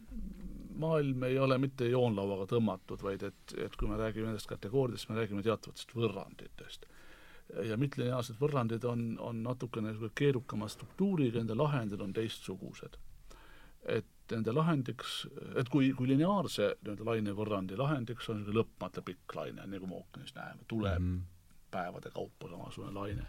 maailm 0.76 1.24
ei 1.24 1.40
ole 1.40 1.58
mitte 1.58 1.88
joonlauaga 1.88 2.46
tõmmatud, 2.52 3.02
vaid 3.04 3.24
et, 3.24 3.54
et 3.58 3.76
kui 3.80 3.88
me 3.88 3.98
räägime 3.98 4.28
nendest 4.28 4.50
kategooriatest, 4.52 5.10
me 5.10 5.16
räägime 5.16 5.44
teatavatest 5.44 5.96
võrranditest. 5.96 6.86
Ja 7.66 7.78
mitlineaarsed 7.78 8.38
võrrandid 8.42 8.86
on, 8.86 9.04
on 9.20 9.44
natukene 9.44 9.96
keerukama 10.16 10.68
struktuuriga, 10.70 11.40
nende 11.40 11.58
lahendid 11.58 12.02
on 12.02 12.14
teistsugused. 12.14 12.98
et 13.90 14.06
nende 14.32 14.54
lahendiks, 14.54 15.24
et 15.58 15.70
kui, 15.74 15.94
kui 15.98 16.08
lineaarse 16.12 16.66
nii-öelda 16.84 17.06
lainevõrrandi 17.08 17.78
lahendiks 17.80 18.28
on 18.30 18.42
niisugune 18.42 18.60
lõpmata 18.60 19.02
pikk 19.02 19.36
laine, 19.36 19.66
nagu 19.66 19.88
me 19.88 19.96
ookeanis 19.96 20.36
näeme, 20.36 20.68
tuleb 20.68 21.00
mm 21.00 21.16
-hmm. 21.16 21.70
päevade 21.72 22.12
kaupa 22.14 22.50
samasugune 22.50 22.94
laine 22.94 23.26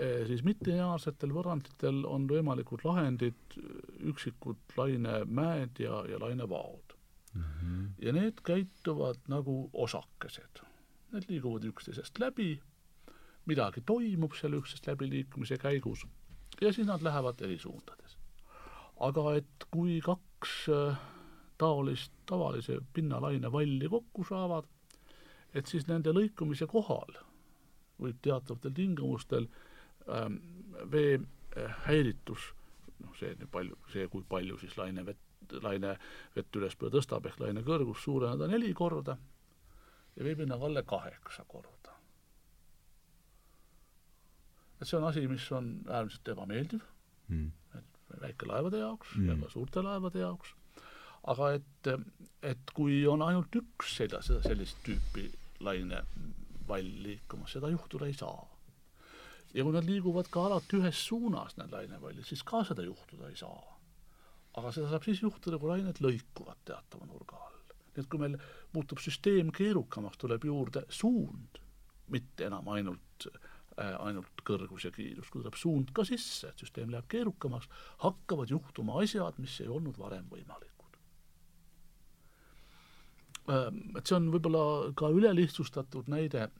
Eh, 0.00 0.22
siis 0.24 0.40
mittelineaarsetel 0.40 1.34
võrranditel 1.36 1.98
on 2.08 2.24
võimalikud 2.30 2.80
lahendid, 2.86 3.56
üksikud 4.08 4.76
lainemäed 4.78 5.82
ja, 5.84 5.98
ja 6.08 6.20
lainevaod 6.22 6.94
mm. 7.34 7.42
-hmm. 7.42 7.82
ja 8.00 8.14
need 8.16 8.40
käituvad 8.40 9.20
nagu 9.28 9.68
osakesed. 9.72 10.62
Need 11.12 11.28
liiguvad 11.28 11.68
üksteisest 11.68 12.22
läbi, 12.24 12.54
midagi 13.46 13.82
toimub 13.86 14.36
seal 14.38 14.58
üksteisest 14.58 14.86
läbiliikumise 14.86 15.58
käigus 15.58 16.04
ja 16.60 16.72
siis 16.72 16.86
nad 16.86 17.02
lähevad 17.02 17.40
eri 17.40 17.58
suundades. 17.58 18.16
aga 19.00 19.34
et 19.34 19.66
kui 19.70 20.00
kaks 20.00 20.68
äh, 20.68 21.00
taolist 21.58 22.12
tavalise 22.26 22.78
pinnalaine 22.92 23.52
valli 23.52 23.88
kokku 23.88 24.24
saavad, 24.24 24.64
et 25.54 25.66
siis 25.66 25.86
nende 25.86 26.10
lõikumise 26.10 26.66
kohal 26.66 27.18
võib 28.02 28.18
teatavatel 28.22 28.72
tingimustel 28.74 29.46
äh, 29.46 29.72
Ähm, 30.08 30.36
vee 30.90 31.20
äh, 31.56 31.74
häiritus, 31.86 32.54
noh, 32.98 33.14
see 33.18 33.36
palju, 33.50 33.76
see, 33.92 34.08
kui 34.10 34.24
palju 34.28 34.56
siis 34.58 34.74
laine 34.76 35.04
vett, 35.06 35.54
laine 35.62 35.92
vett 36.34 36.58
ülespoole 36.58 36.90
tõstab, 36.96 37.28
ehk 37.30 37.38
laine 37.38 37.62
kõrgus 37.66 38.02
suureneda 38.02 38.48
neli 38.50 38.72
korda 38.74 39.14
ja 40.16 40.24
veepinnaga 40.26 40.66
alla 40.66 40.82
kaheksa 40.82 41.44
korda. 41.46 41.81
Et 44.82 44.90
see 44.90 44.98
on 44.98 45.06
asi, 45.08 45.24
mis 45.30 45.46
on 45.54 45.72
äärmiselt 45.86 46.32
ebameeldiv 46.34 46.82
mm., 47.28 47.50
et 47.78 48.20
väikelaevade 48.22 48.82
jaoks 48.82 49.14
mm. 49.16 49.28
ja 49.30 49.38
ka 49.40 49.50
suurte 49.52 49.84
laevade 49.86 50.22
jaoks, 50.24 50.54
aga 51.32 51.52
et, 51.58 51.92
et 52.52 52.72
kui 52.74 53.02
on 53.08 53.22
ainult 53.24 53.54
üks 53.62 53.96
seda, 54.02 54.22
seda 54.26 54.42
sellist 54.44 54.82
tüüpi 54.86 55.28
lainevall 55.62 56.90
liikumas, 57.06 57.54
seda 57.54 57.70
juhtuda 57.70 58.10
ei 58.10 58.18
saa 58.18 58.40
ja 59.54 59.64
kui 59.64 59.74
nad 59.74 59.86
liiguvad 59.86 60.30
ka 60.32 60.46
alati 60.48 60.80
ühes 60.80 61.04
suunas, 61.06 61.56
need 61.58 61.72
lainepallid, 61.74 62.24
siis 62.26 62.42
ka 62.46 62.62
seda 62.68 62.84
juhtuda 62.86 63.28
ei 63.30 63.38
saa. 63.38 63.60
aga 64.52 64.68
seda 64.72 64.90
saab 64.90 65.04
siis 65.06 65.22
juhtuda, 65.22 65.56
kui 65.56 65.70
lained 65.70 66.00
lõikuvad 66.04 66.58
teatava 66.68 67.06
nurga 67.08 67.38
all. 67.40 67.60
nii 67.94 68.02
et 68.02 68.08
kui 68.10 68.20
meil 68.20 68.36
muutub 68.74 69.00
süsteem 69.00 69.52
keerukamaks, 69.52 70.18
tuleb 70.20 70.44
juurde 70.48 70.84
suund, 70.88 71.60
mitte 72.12 72.48
enam 72.48 72.68
ainult 72.72 73.28
äh, 73.28 73.51
ainult 73.76 74.42
kõrgus 74.44 74.84
ja 74.84 74.90
kiirus, 74.92 75.30
kui 75.30 75.40
tuleb 75.40 75.56
suund 75.56 75.94
ka 75.96 76.04
sisse, 76.04 76.50
et 76.50 76.60
süsteem 76.60 76.90
läheb 76.92 77.06
keerukamaks, 77.08 77.70
hakkavad 78.04 78.50
juhtuma 78.52 78.98
asjad, 79.00 79.38
mis 79.40 79.54
ei 79.64 79.70
olnud 79.72 79.96
varem 79.98 80.26
võimalikud. 80.30 80.98
Ähm, 83.48 83.80
et 83.96 84.06
see 84.06 84.18
on 84.18 84.28
võib-olla 84.34 84.92
ka 84.98 85.08
ülelihtsustatud 85.08 86.10
näide 86.12 86.50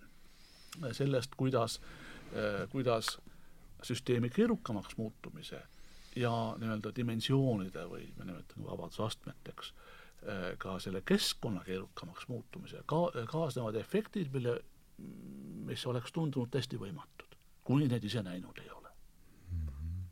sellest, 0.97 1.36
kuidas 1.36 1.76
äh, 1.78 2.12
Äh, 2.32 2.68
kuidas 2.68 3.18
süsteemi 3.82 4.30
keerukamaks 4.30 4.97
muutumise 4.97 5.59
ja 6.16 6.30
nii-öelda 6.56 6.93
dimensioonide 6.97 7.82
või 7.90 8.06
me 8.16 8.24
nimetame 8.24 8.64
vabadusastmeteks, 8.70 9.72
äh, 10.24 10.47
ka 10.59 10.78
selle 10.80 11.02
keskkonna 11.05 11.60
keerukamaks 11.66 12.24
muutumise 12.32 12.80
ka, 12.89 13.02
kaasnevad 13.28 13.76
efektid, 13.76 14.32
mille, 14.32 14.55
mis 14.98 15.86
oleks 15.86 16.12
tundunud 16.12 16.51
täiesti 16.52 16.78
võimatud, 16.81 17.36
kuni 17.64 17.89
neid 17.90 18.05
ise 18.05 18.23
näinud 18.23 18.59
ei 18.62 18.70
ole 18.70 18.90
mm. 19.51 19.66
-hmm. 19.69 20.05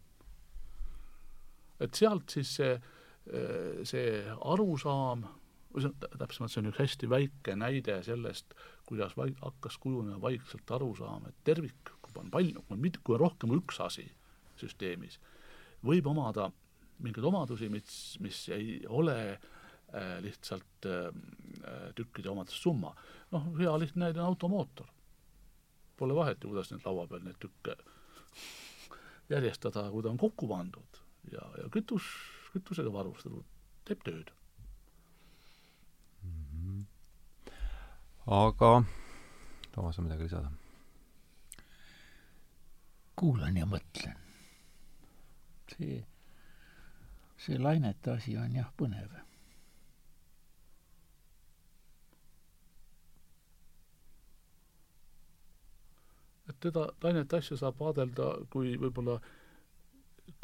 et 1.87 1.95
sealt 1.95 2.31
siis 2.31 2.55
see, 2.61 2.81
see 3.85 4.25
arusaam, 4.41 5.27
täpsemalt, 6.19 6.53
see 6.53 6.63
on 6.63 6.71
üks 6.73 6.83
hästi 6.83 7.11
väike 7.11 7.57
näide 7.57 8.03
sellest, 8.03 8.55
kuidas 8.87 9.17
vaid 9.17 9.37
hakkas 9.43 9.79
kujunema 9.79 10.21
vaikselt 10.21 10.71
arusaam, 10.71 11.27
et 11.29 11.45
tervik 11.45 11.95
kui 12.01 12.17
on 12.17 12.31
palju, 12.31 12.63
kui 12.63 12.77
on 12.77 12.83
mit-, 12.83 13.03
kui 13.05 13.15
on 13.15 13.21
rohkem 13.27 13.53
kui 13.53 13.63
üks 13.63 13.81
asi 13.81 14.09
süsteemis, 14.57 15.21
võib 15.87 16.07
omada 16.07 16.51
mingeid 17.01 17.25
omadusi, 17.25 17.69
mis, 17.73 18.19
mis 18.21 18.49
ei 18.53 18.81
ole 18.89 19.17
äh, 19.33 19.60
lihtsalt 20.23 20.87
äh, 20.87 21.09
tükkide 21.99 22.31
omadest 22.31 22.63
summa. 22.63 22.95
noh, 23.31 23.47
hea 23.59 23.73
lihtne 23.79 24.05
näide 24.05 24.21
on 24.21 24.27
automootor. 24.27 24.87
Pole 25.97 26.15
vahet 26.15 26.45
ju, 26.45 26.53
kuidas 26.53 26.71
nüüd 26.71 26.87
laua 26.87 27.07
peal 27.11 27.25
neid 27.25 27.39
tükke 27.43 27.77
järjestada, 29.31 29.91
kui 29.91 30.03
ta 30.03 30.11
on 30.11 30.19
kokku 30.19 30.49
pandud 30.49 31.01
ja, 31.33 31.43
ja 31.59 31.69
kütus, 31.73 32.07
kütusega 32.53 32.93
varustatud, 32.93 33.45
teeb 33.87 34.03
tööd 34.07 34.33
mm. 36.23 36.47
-hmm. 36.55 37.53
aga 38.27 38.83
Toomas 39.73 39.99
on 39.99 40.05
midagi 40.05 40.23
lisada? 40.27 40.51
kuulan 43.21 43.57
ja 43.57 43.67
mõtlen. 43.67 44.17
see, 45.71 46.07
see 47.39 47.59
lainete 47.59 48.11
asi 48.11 48.37
on 48.37 48.57
jah 48.57 48.73
põnev. 48.77 49.13
Teda, 56.61 56.89
lainete 57.03 57.41
asja 57.41 57.57
saab 57.61 57.79
vaadelda 57.81 58.33
kui 58.53 58.77
võib-olla 58.81 59.19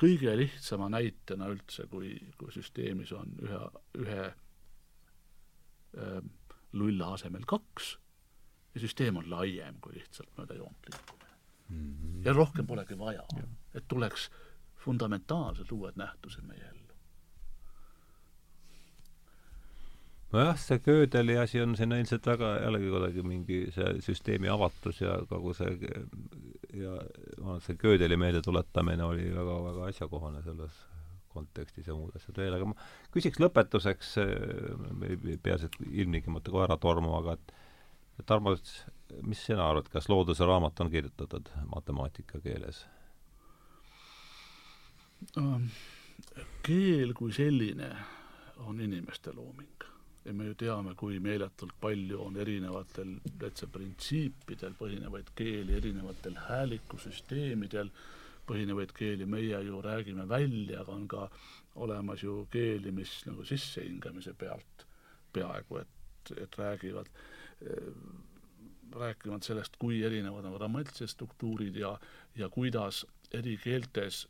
kõige 0.01 0.32
lihtsama 0.36 0.88
näitena 0.93 1.48
üldse, 1.52 1.86
kui, 1.90 2.14
kui 2.38 2.52
süsteemis 2.52 3.12
on 3.16 3.36
ühe, 3.44 3.60
ühe 4.02 4.24
äh, 4.26 6.18
lulla 6.76 7.12
asemel 7.16 7.47
kaks 7.48 7.97
ja 8.74 8.82
süsteem 8.82 9.16
on 9.16 9.30
laiem 9.30 9.78
kui 9.80 9.97
lihtsalt 9.97 10.32
mööda 10.38 10.59
joont 10.59 10.90
liikumine 10.90 11.36
mm. 11.68 11.93
-hmm. 11.93 12.24
ja 12.26 12.32
rohkem 12.32 12.66
polegi 12.66 12.98
vaja, 12.98 13.24
et 13.74 13.88
tuleks 13.88 14.30
fundamentaalselt 14.84 15.72
uued 15.72 15.97
nähtused 15.97 16.44
meie 16.44 16.68
ellu. 16.68 16.75
Nojah, 20.36 20.58
see 20.60 20.80
Gödeli 20.84 21.36
asi 21.40 21.60
on 21.62 21.76
siin 21.78 21.94
ilmselt 21.96 22.26
väga 22.28 22.52
jällegi 22.62 22.90
kuidagi 22.92 23.24
mingi 23.26 23.60
see 23.74 23.94
süsteemi 24.04 24.50
avatus 24.52 25.00
ja 25.00 25.16
kogu 25.30 25.54
see 25.56 25.72
ja 26.76 26.96
see 27.64 27.78
Gödeli 27.80 28.18
meeldetuletamine 28.20 29.04
oli 29.04 29.30
väga-väga 29.34 29.90
asjakohane 29.92 30.42
selles 30.44 30.82
kontekstis 31.36 31.88
ja 31.88 31.94
muud 31.96 32.14
asjad 32.16 32.38
veel, 32.40 32.56
aga 32.56 32.70
ma 32.70 32.76
küsiks 33.12 33.40
lõpetuseks, 33.42 34.14
ei 34.22 35.38
pea 35.42 35.58
siit 35.60 35.76
ilmtingimata 35.84 36.52
kohe 36.52 36.64
ära 36.64 36.78
tormama, 36.80 37.20
aga 37.20 37.36
et 37.36 37.56
Tarmo, 38.24 38.54
mis 39.28 39.42
sina 39.44 39.66
arvad, 39.68 39.90
kas 39.92 40.08
looduse 40.08 40.46
raamat 40.48 40.80
on 40.80 40.90
kirjutatud 40.90 41.50
matemaatika 41.68 42.40
keeles? 42.40 42.86
Ähm, 45.36 45.68
keel 46.64 47.12
kui 47.18 47.34
selline 47.36 47.90
on 48.64 48.80
inimeste 48.80 49.34
looming 49.36 49.84
ja 50.26 50.32
me 50.34 50.48
ju 50.48 50.54
teame, 50.58 50.94
kui 50.98 51.20
meeletult 51.22 51.74
palju 51.80 52.20
on 52.24 52.36
erinevatel 52.42 53.16
täitsa 53.38 53.68
printsiipidel 53.70 54.74
põhinevaid 54.78 55.30
keeli, 55.38 55.76
erinevatel 55.78 56.38
häälikusüsteemidel 56.48 57.92
põhinevaid 58.46 58.94
keeli, 58.96 59.26
meie 59.26 59.60
ju 59.66 59.80
räägime 59.82 60.26
välja, 60.28 60.80
aga 60.82 60.92
on 60.92 61.06
ka 61.08 61.28
olemas 61.82 62.22
ju 62.22 62.46
keeli, 62.50 62.92
mis 62.94 63.20
nagu 63.26 63.44
sissehingamise 63.44 64.34
pealt 64.38 64.86
peaaegu 65.32 65.82
et, 65.82 66.32
et 66.42 66.58
räägivad 66.58 67.10
rääkimata 68.96 69.46
sellest, 69.46 69.76
kui 69.78 70.02
erinevad 70.04 70.44
on 70.44 70.54
grammatilised 70.58 71.14
struktuurid 71.14 71.76
ja, 71.76 71.98
ja 72.36 72.48
kuidas 72.48 73.04
eri 73.34 73.56
keeltes 73.62 74.26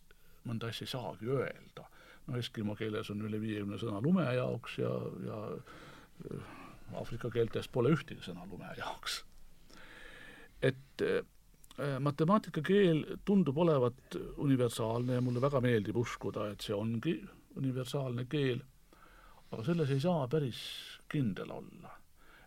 mõnda 0.46 0.70
asja 0.70 0.86
ei 0.86 0.92
saagi 0.92 1.30
öelda. 1.30 1.86
No 2.26 2.38
eskimo 2.40 2.74
keeles 2.78 3.10
on 3.10 3.22
üle 3.28 3.40
viiekümne 3.40 3.78
sõna 3.80 4.00
lume 4.02 4.26
jaoks 4.36 4.78
ja, 4.82 4.92
ja 5.26 5.40
äh, 5.54 6.52
Aafrika 6.96 7.30
keeltes 7.34 7.68
pole 7.68 7.90
ühtegi 7.94 8.22
sõna 8.22 8.46
lume 8.50 8.70
jaoks. 8.78 9.24
et 10.62 11.02
äh, 11.02 11.98
matemaatikakeel 12.00 13.04
tundub 13.24 13.58
olevat 13.58 14.16
universaalne 14.36 15.18
ja 15.18 15.20
mulle 15.20 15.40
väga 15.40 15.60
meeldib 15.60 15.96
uskuda, 16.00 16.48
et 16.52 16.64
see 16.64 16.74
ongi 16.74 17.18
universaalne 17.56 18.24
keel, 18.28 18.62
aga 19.50 19.64
selles 19.64 19.92
ei 19.92 20.00
saa 20.00 20.24
päris 20.28 20.62
kindel 21.08 21.52
olla 21.52 21.95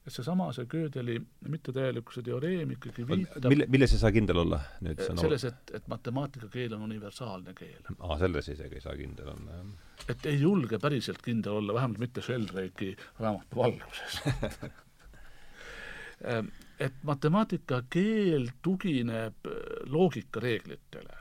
et 0.09 0.15
seesama, 0.15 0.49
see 0.55 0.67
Gödeli 0.69 1.17
mittetäielikkuse 1.53 2.23
teoreem 2.25 2.73
ikkagi 2.75 3.05
viitab 3.07 3.45
mille, 3.51 3.67
milles 3.71 3.93
ei 3.95 4.01
saa 4.01 4.11
kindel 4.15 4.41
olla 4.43 4.59
nüüd 4.85 5.03
sõna? 5.05 5.23
selles, 5.23 5.45
et, 5.49 5.73
et 5.79 5.87
matemaatikakeel 5.91 6.75
on 6.77 6.87
universaalne 6.87 7.53
keel. 7.57 7.93
aa, 7.97 8.17
selles 8.21 8.49
isegi 8.55 8.79
ei 8.79 8.85
saa 8.85 8.97
kindel 8.99 9.31
olla, 9.35 9.59
jah. 9.59 10.09
et 10.15 10.27
ei 10.31 10.41
julge 10.41 10.81
päriselt 10.81 11.21
kindel 11.25 11.61
olla, 11.61 11.77
vähemalt 11.77 12.01
mitte 12.01 12.25
Sheldrake'i 12.25 12.95
raamatu 13.19 13.61
valguses 13.61 14.19
ehm, 16.25 16.51
et 16.89 17.01
matemaatikakeel 17.07 18.51
tugineb 18.65 19.49
loogikareeglitele 19.93 21.19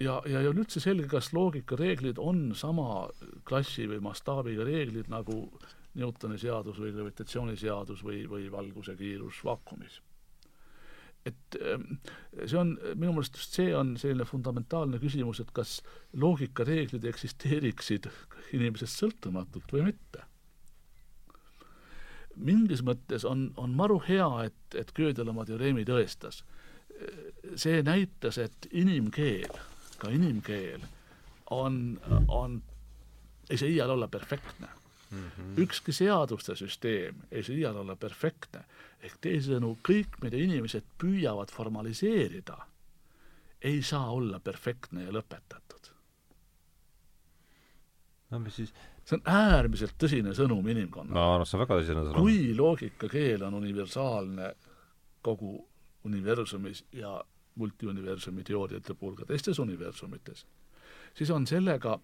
ja, 0.00 0.20
ja 0.26 0.42
ei 0.42 0.48
ole 0.50 0.62
üldse 0.62 0.82
selge, 0.82 1.08
kas 1.10 1.32
loogikareeglid 1.36 2.20
on 2.22 2.52
sama 2.58 3.08
klassi 3.48 3.88
või 3.90 4.00
mastaabiga 4.04 4.66
reeglid 4.68 5.10
nagu 5.12 5.46
Newtoni 5.96 6.38
seadus 6.38 6.78
või 6.82 6.92
gravitatsiooniseadus 6.92 8.04
või, 8.04 8.22
või 8.28 8.50
valguse 8.52 8.94
kiirus 8.96 9.40
vaakumis. 9.44 10.00
et 11.26 11.56
ehm, 11.60 11.98
see 12.46 12.56
on, 12.56 12.76
minu 12.94 13.12
meelest 13.12 13.36
just 13.36 13.56
see 13.58 13.72
on 13.76 13.96
selline 14.00 14.24
fundamentaalne 14.24 15.00
küsimus, 15.02 15.40
et 15.42 15.50
kas 15.52 15.80
loogikareeglid 16.12 17.04
eksisteeriksid 17.04 18.06
inimesest 18.52 19.02
sõltumatult 19.02 19.72
või 19.72 19.88
mitte. 19.90 20.22
mingis 22.36 22.84
mõttes 22.86 23.24
on, 23.26 23.52
on 23.56 23.74
maru 23.74 23.98
hea, 24.06 24.28
et, 24.44 24.78
et 24.78 24.94
Gödel 24.94 25.28
oma 25.28 25.44
teoreemi 25.44 25.84
tõestas. 25.84 26.44
see 27.56 27.82
näitas, 27.82 28.38
et 28.38 28.66
inimkeel, 28.70 29.58
ka 29.98 30.10
inimkeel 30.10 30.80
on, 31.50 31.98
on, 32.28 32.62
ei 33.50 33.56
saa 33.58 33.68
iial 33.68 33.90
olla 33.90 34.08
perfektne 34.08 34.77
Mm 35.10 35.30
-hmm. 35.30 35.60
ükski 35.62 35.92
seaduste 35.92 36.56
süsteem 36.56 37.14
ei 37.30 37.42
saa 37.42 37.54
iial 37.54 37.76
olla 37.76 37.96
perfektne. 37.96 38.64
ehk 39.02 39.14
teisisõnu, 39.20 39.76
kõik, 39.88 40.18
mida 40.22 40.36
inimesed 40.36 40.84
püüavad 40.98 41.52
formaliseerida, 41.52 42.56
ei 43.62 43.82
saa 43.82 44.10
olla 44.10 44.40
perfektne 44.40 45.04
ja 45.04 45.10
lõpetatud. 45.10 45.92
no 48.30 48.38
mis 48.38 48.56
siis 48.56 48.74
see 49.08 49.16
on 49.16 49.22
äärmiselt 49.24 49.96
tõsine 50.02 50.34
sõnum 50.36 50.66
inimkonnale. 50.68 51.14
ma 51.14 51.34
arvan, 51.34 51.42
et 51.42 51.48
see 51.48 51.58
on 51.58 51.64
väga 51.64 51.80
tõsine 51.80 52.04
sõnum. 52.04 52.20
kui 52.20 52.54
loogikakeel 52.56 53.42
on 53.42 53.54
universaalne 53.54 54.52
kogu 55.22 55.68
universumis 56.04 56.84
ja 56.92 57.24
multiuniversumi 57.54 58.44
teooriate 58.44 58.94
puhul 58.94 59.16
ka 59.16 59.24
teistes 59.24 59.58
universumites, 59.58 60.46
siis 61.14 61.30
on 61.30 61.46
sellega 61.46 61.98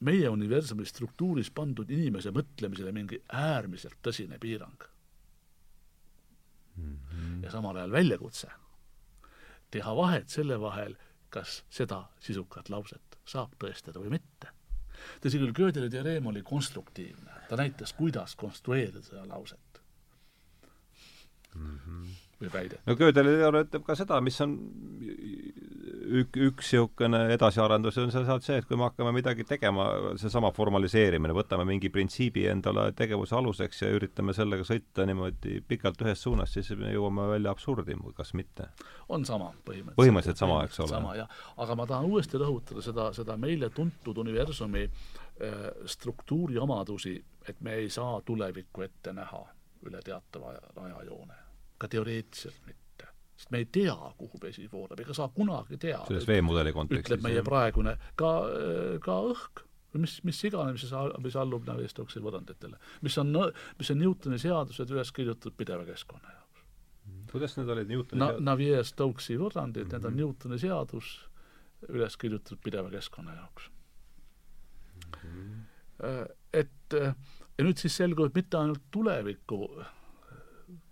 meie 0.00 0.28
universumi 0.28 0.84
struktuuris 0.86 1.50
pandud 1.50 1.90
inimese 1.90 2.32
mõtlemisele 2.34 2.92
mingi 2.92 3.22
äärmiselt 3.32 3.96
tõsine 4.04 4.38
piirang 4.38 4.84
mm. 6.76 6.98
-hmm. 6.98 7.42
ja 7.44 7.50
samal 7.50 7.76
ajal 7.76 7.92
väljakutse 7.92 8.50
teha 9.70 9.96
vahet 9.96 10.28
selle 10.28 10.60
vahel, 10.60 10.96
kas 11.30 11.64
seda 11.70 12.04
sisukat 12.20 12.68
lauset 12.68 13.18
saab 13.24 13.56
tõestada 13.58 14.00
või 14.00 14.10
mitte. 14.10 14.52
tõsi 15.20 15.38
küll, 15.38 15.52
Gödeli 15.52 15.90
teoreem 15.90 16.26
oli 16.26 16.42
konstruktiivne, 16.42 17.32
ta 17.48 17.56
näitas, 17.56 17.92
kuidas 17.92 18.36
konstrueerida 18.36 19.02
seda 19.02 19.26
lauset 19.28 19.82
mm. 21.54 21.80
-hmm 21.86 22.06
või 22.40 22.52
väide. 22.52 22.78
no 22.86 22.96
Gödeli 22.96 23.36
teooria 23.38 23.64
ütleb 23.64 23.84
ka 23.86 23.94
seda, 23.96 24.20
mis 24.20 24.40
on 24.44 24.56
ük-, 26.06 26.38
üks 26.48 26.70
niisugune 26.72 27.20
edasiarendus 27.34 27.98
on 28.02 28.12
sealt 28.12 28.44
see, 28.44 28.58
et 28.60 28.66
kui 28.68 28.78
me 28.78 28.86
hakkame 28.88 29.12
midagi 29.16 29.44
tegema, 29.48 29.86
seesama 30.20 30.50
formaliseerimine, 30.56 31.34
võtame 31.36 31.66
mingi 31.68 31.90
printsiibi 31.92 32.46
endale 32.50 32.88
tegevuse 32.96 33.36
aluseks 33.38 33.82
ja 33.82 33.90
üritame 33.94 34.34
sellega 34.36 34.66
sõita 34.66 35.06
niimoodi 35.08 35.60
pikalt 35.68 36.02
ühes 36.04 36.22
suunas, 36.22 36.52
siis 36.54 36.72
me 36.78 36.92
jõuame 36.94 37.28
välja 37.32 37.54
absurdi, 37.54 37.96
kas 38.16 38.34
mitte. 38.34 38.70
on 39.08 39.24
sama 39.24 39.52
põhimõtteliselt. 39.64 40.00
põhimõtteliselt 40.00 40.42
sama, 40.42 40.62
eks 40.64 40.80
ole. 40.80 40.94
sama, 40.94 41.14
jah. 41.16 41.40
aga 41.56 41.78
ma 41.78 41.86
tahan 41.86 42.10
uuesti 42.10 42.42
rõhutada 42.42 42.84
seda, 42.84 43.10
seda 43.16 43.36
meile 43.36 43.70
tuntud 43.70 44.18
universumi 44.18 44.84
äh, 44.86 45.66
struktuuri 45.86 46.58
omadusi, 46.58 47.16
et 47.48 47.60
me 47.60 47.80
ei 47.82 47.90
saa 47.90 48.20
tulevikku 48.20 48.82
ette 48.82 49.12
näha 49.12 49.42
üle 49.86 50.00
teatava 50.02 50.54
ajajoone 50.82 51.46
ka 51.78 51.88
teoreetiliselt 51.88 52.66
mitte. 52.66 52.85
Sest 53.36 53.52
me 53.52 53.60
ei 53.62 53.68
tea, 53.72 53.96
kuhu 54.18 54.40
vesi 54.42 54.66
voolab, 54.72 55.00
ega 55.00 55.14
saa 55.16 55.28
kunagi 55.34 55.76
teada. 55.76 56.06
selles 56.08 56.28
veemudeli 56.28 56.72
kontekstis. 56.72 57.06
ütleb 57.06 57.24
meie 57.26 57.42
praegune, 57.46 57.96
ka, 58.16 58.32
ka 59.04 59.18
õhk 59.32 59.66
mis, 60.00 60.16
mis 60.24 60.40
iganes, 60.48 60.76
mis, 60.76 60.92
mis 61.24 61.36
allub 61.40 61.68
Navier-Stokesi 61.68 62.22
võrranditele, 62.24 62.80
mis 63.04 63.16
on, 63.22 63.32
mis 63.78 63.92
on 63.92 64.00
Newtoni 64.00 64.40
seadused 64.40 64.90
üles 64.92 65.12
kirjutatud 65.16 65.56
pideva 65.58 65.86
keskkonna 65.88 66.32
jaoks. 66.32 66.64
kuidas 67.32 67.56
need 67.58 67.72
olid 67.72 67.92
Newtoni 67.92 68.20
Na-, 68.22 68.34
Navier-Stokesi 68.52 69.38
võrrandid 69.40 69.86
mm, 69.86 69.88
-hmm. 69.88 69.92
need 69.92 70.04
on 70.04 70.12
mhm. 70.12 70.20
Newtoni 70.20 70.58
seadus 70.62 71.14
üles 71.88 72.16
kirjutatud 72.16 72.62
pideva 72.64 72.90
keskkonna 72.90 73.34
jaoks 73.34 73.70
mm. 75.22 75.30
-hmm. 75.30 75.64
Et 76.52 76.92
ja 77.58 77.64
nüüd 77.64 77.80
siis 77.80 77.96
selgub, 77.96 78.28
et 78.28 78.34
mitte 78.34 78.58
ainult 78.58 78.82
tuleviku 78.92 79.68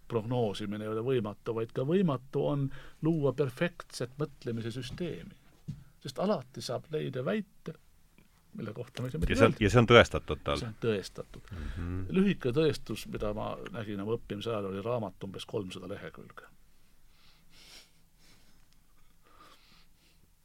prognoosimine 0.08 0.84
ei 0.84 0.92
ole 0.92 1.04
võimatu, 1.04 1.54
vaid 1.54 1.72
ka 1.74 1.86
võimatu 1.88 2.46
on 2.46 2.68
luua 3.02 3.32
perfektset 3.32 4.18
mõtlemise 4.20 4.70
süsteemi. 4.74 5.34
sest 6.04 6.18
alati 6.20 6.60
saab 6.60 6.84
leida 6.92 7.24
väite, 7.24 7.72
mille 8.54 8.72
kohta 8.72 9.02
me 9.02 9.08
ei 9.08 9.12
saa 9.12 9.20
midagi 9.20 9.38
öelda. 9.40 9.56
ja 9.60 9.70
see 9.70 9.80
on 9.80 9.88
tõestatud 9.90 10.42
tal? 10.44 10.58
see 10.60 10.68
on 10.68 10.76
tõestatud 10.80 11.52
mm. 11.52 11.70
-hmm. 11.76 12.02
lühike 12.18 12.52
tõestus, 12.52 13.06
mida 13.10 13.32
ma 13.34 13.54
nägin 13.72 14.00
oma 14.00 14.18
õppimise 14.18 14.52
ajal, 14.52 14.70
oli 14.72 14.82
raamat 14.82 15.24
umbes 15.24 15.46
kolmsada 15.46 15.88
lehekülge. 15.88 16.50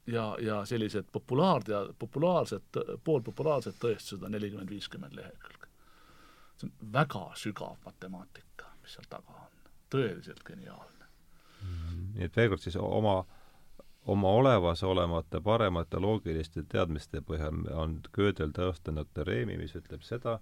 ja, 0.07 0.37
ja 0.41 0.65
sellised 0.65 1.05
populaar- 1.11 1.69
ja 1.69 1.85
populaarsed, 1.99 2.81
poolpopulaarsed 3.03 3.77
tõestused 3.79 4.25
on 4.25 4.31
nelikümmend, 4.31 4.69
viiskümmend 4.69 5.13
lehekülge. 5.15 5.67
see 6.57 6.67
on 6.69 6.93
väga 6.93 7.31
sügav 7.35 7.77
matemaatika, 7.85 8.68
mis 8.89 8.97
seal 8.97 9.09
taga 9.09 9.35
on 9.37 9.59
tõeliselt 9.93 10.41
geniaalne 10.45 11.05
mm,. 11.61 12.05
nii 12.15 12.25
et 12.25 12.37
veel 12.37 12.49
kord 12.49 12.63
siis 12.65 12.77
oma, 12.81 13.19
oma 14.09 14.31
olemasolevate 14.41 15.41
paremate 15.45 16.01
loogiliste 16.01 16.63
teadmiste 16.71 17.21
põhjal 17.21 17.67
on 17.77 17.99
Gödel 18.15 18.55
tõestanud 18.55 19.11
teoreemi, 19.13 19.59
mis 19.61 19.75
ütleb 19.77 20.01
seda, 20.05 20.39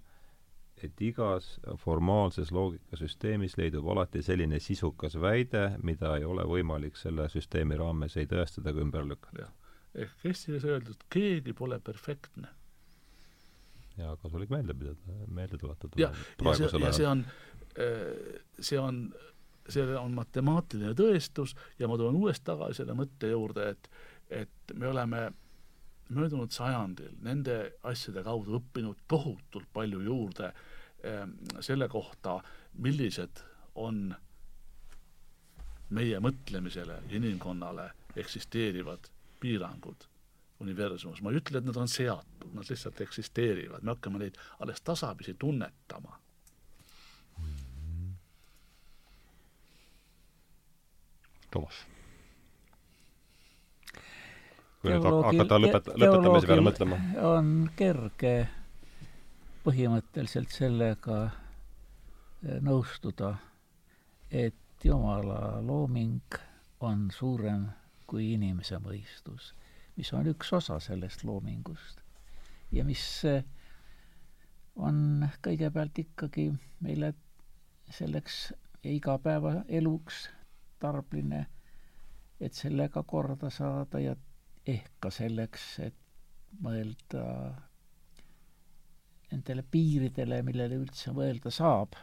et 0.82 1.00
igas 1.02 1.56
formaalses 1.82 2.52
loogikasüsteemis 2.54 3.56
leidub 3.58 3.88
alati 3.92 4.22
selline 4.22 4.60
sisukas 4.62 5.18
väide, 5.20 5.72
mida 5.82 6.14
ei 6.16 6.24
ole 6.24 6.44
võimalik 6.46 6.96
selle 6.96 7.28
süsteemi 7.32 7.76
raames 7.76 8.16
ei 8.16 8.28
tõestada 8.30 8.72
ega 8.72 8.84
ümber 8.84 9.08
lükata. 9.08 9.50
ehk 9.94 10.24
eesti 10.30 10.52
keeles 10.52 10.64
öeldud, 10.64 11.04
keegi 11.10 11.52
pole 11.52 11.80
perfektne. 11.80 12.48
ja 13.98 14.16
kasulik 14.22 14.50
meelde 14.50 14.74
pidada, 14.74 15.20
meelde 15.26 15.58
tuletada. 15.58 15.92
ja, 15.98 16.12
ja 16.44 16.54
see, 16.54 16.80
ja 16.84 16.92
see 16.92 17.06
on, 17.08 17.24
see 18.60 18.78
on 18.78 19.06
see 19.68 19.84
on 19.98 20.14
matemaatiline 20.16 20.94
tõestus 20.96 21.54
ja 21.78 21.88
ma 21.88 21.98
tulen 22.00 22.16
uuesti 22.16 22.46
tagasi 22.48 22.82
selle 22.82 22.96
mõtte 22.98 23.30
juurde, 23.32 23.72
et 23.74 23.90
et 24.28 24.74
me 24.76 24.88
oleme 24.90 25.20
möödunud 26.12 26.52
sajandil 26.52 27.14
nende 27.24 27.54
asjade 27.88 28.20
kaudu 28.24 28.58
õppinud 28.58 29.06
tohutult 29.08 29.68
palju 29.72 30.02
juurde 30.04 30.50
eh, 30.50 31.24
selle 31.64 31.88
kohta, 31.88 32.38
millised 32.84 33.40
on 33.80 34.10
meie 35.96 36.20
mõtlemisele, 36.20 37.00
inimkonnale 37.16 37.88
eksisteerivad 38.20 39.08
piirangud 39.40 40.04
universumis. 40.60 41.22
ma 41.22 41.32
ei 41.32 41.40
ütle, 41.40 41.58
et 41.58 41.64
nad 41.64 41.76
on 41.80 41.88
seatud, 41.88 42.52
nad 42.52 42.68
lihtsalt 42.68 43.00
eksisteerivad, 43.00 43.84
me 43.84 43.94
hakkame 43.94 44.20
neid 44.24 44.36
alles 44.60 44.84
tasapisi 44.84 45.36
tunnetama 45.38 46.18
Toomas? 51.50 51.86
kui 54.78 54.92
nüüd 54.92 55.04
hakata 55.04 55.58
lõpet-, 55.58 55.90
lõpetamise 55.98 56.48
peale 56.48 56.64
mõtlema. 56.64 56.98
on 57.32 57.52
kerge 57.76 58.34
põhimõtteliselt 59.64 60.54
sellega 60.54 61.18
eh, 61.28 62.58
nõustuda, 62.64 63.34
et 64.30 64.54
Jumala 64.84 65.58
looming 65.66 66.36
on 66.86 67.08
suurem 67.10 67.64
kui 68.06 68.28
inimese 68.36 68.78
mõistus, 68.78 69.50
mis 69.98 70.12
on 70.14 70.30
üks 70.30 70.52
osa 70.54 70.78
sellest 70.80 71.24
loomingust 71.26 72.04
ja 72.72 72.84
mis 72.86 73.02
eh, 73.26 73.42
on 74.78 75.26
kõigepealt 75.42 75.98
ikkagi 76.04 76.52
meile 76.84 77.12
selleks 77.90 78.52
igapäevaeluks 78.86 80.28
tarbimine, 80.80 81.44
et 82.40 82.54
sellega 82.54 83.02
korda 83.02 83.50
saada 83.50 84.00
ja 84.02 84.14
ehk 84.68 84.90
ka 85.00 85.10
selleks, 85.14 85.64
et 85.88 85.96
mõelda 86.64 87.22
nendele 89.32 89.62
piiridele, 89.70 90.40
millele 90.46 90.78
üldse 90.80 91.12
mõelda 91.16 91.52
saab, 91.52 91.96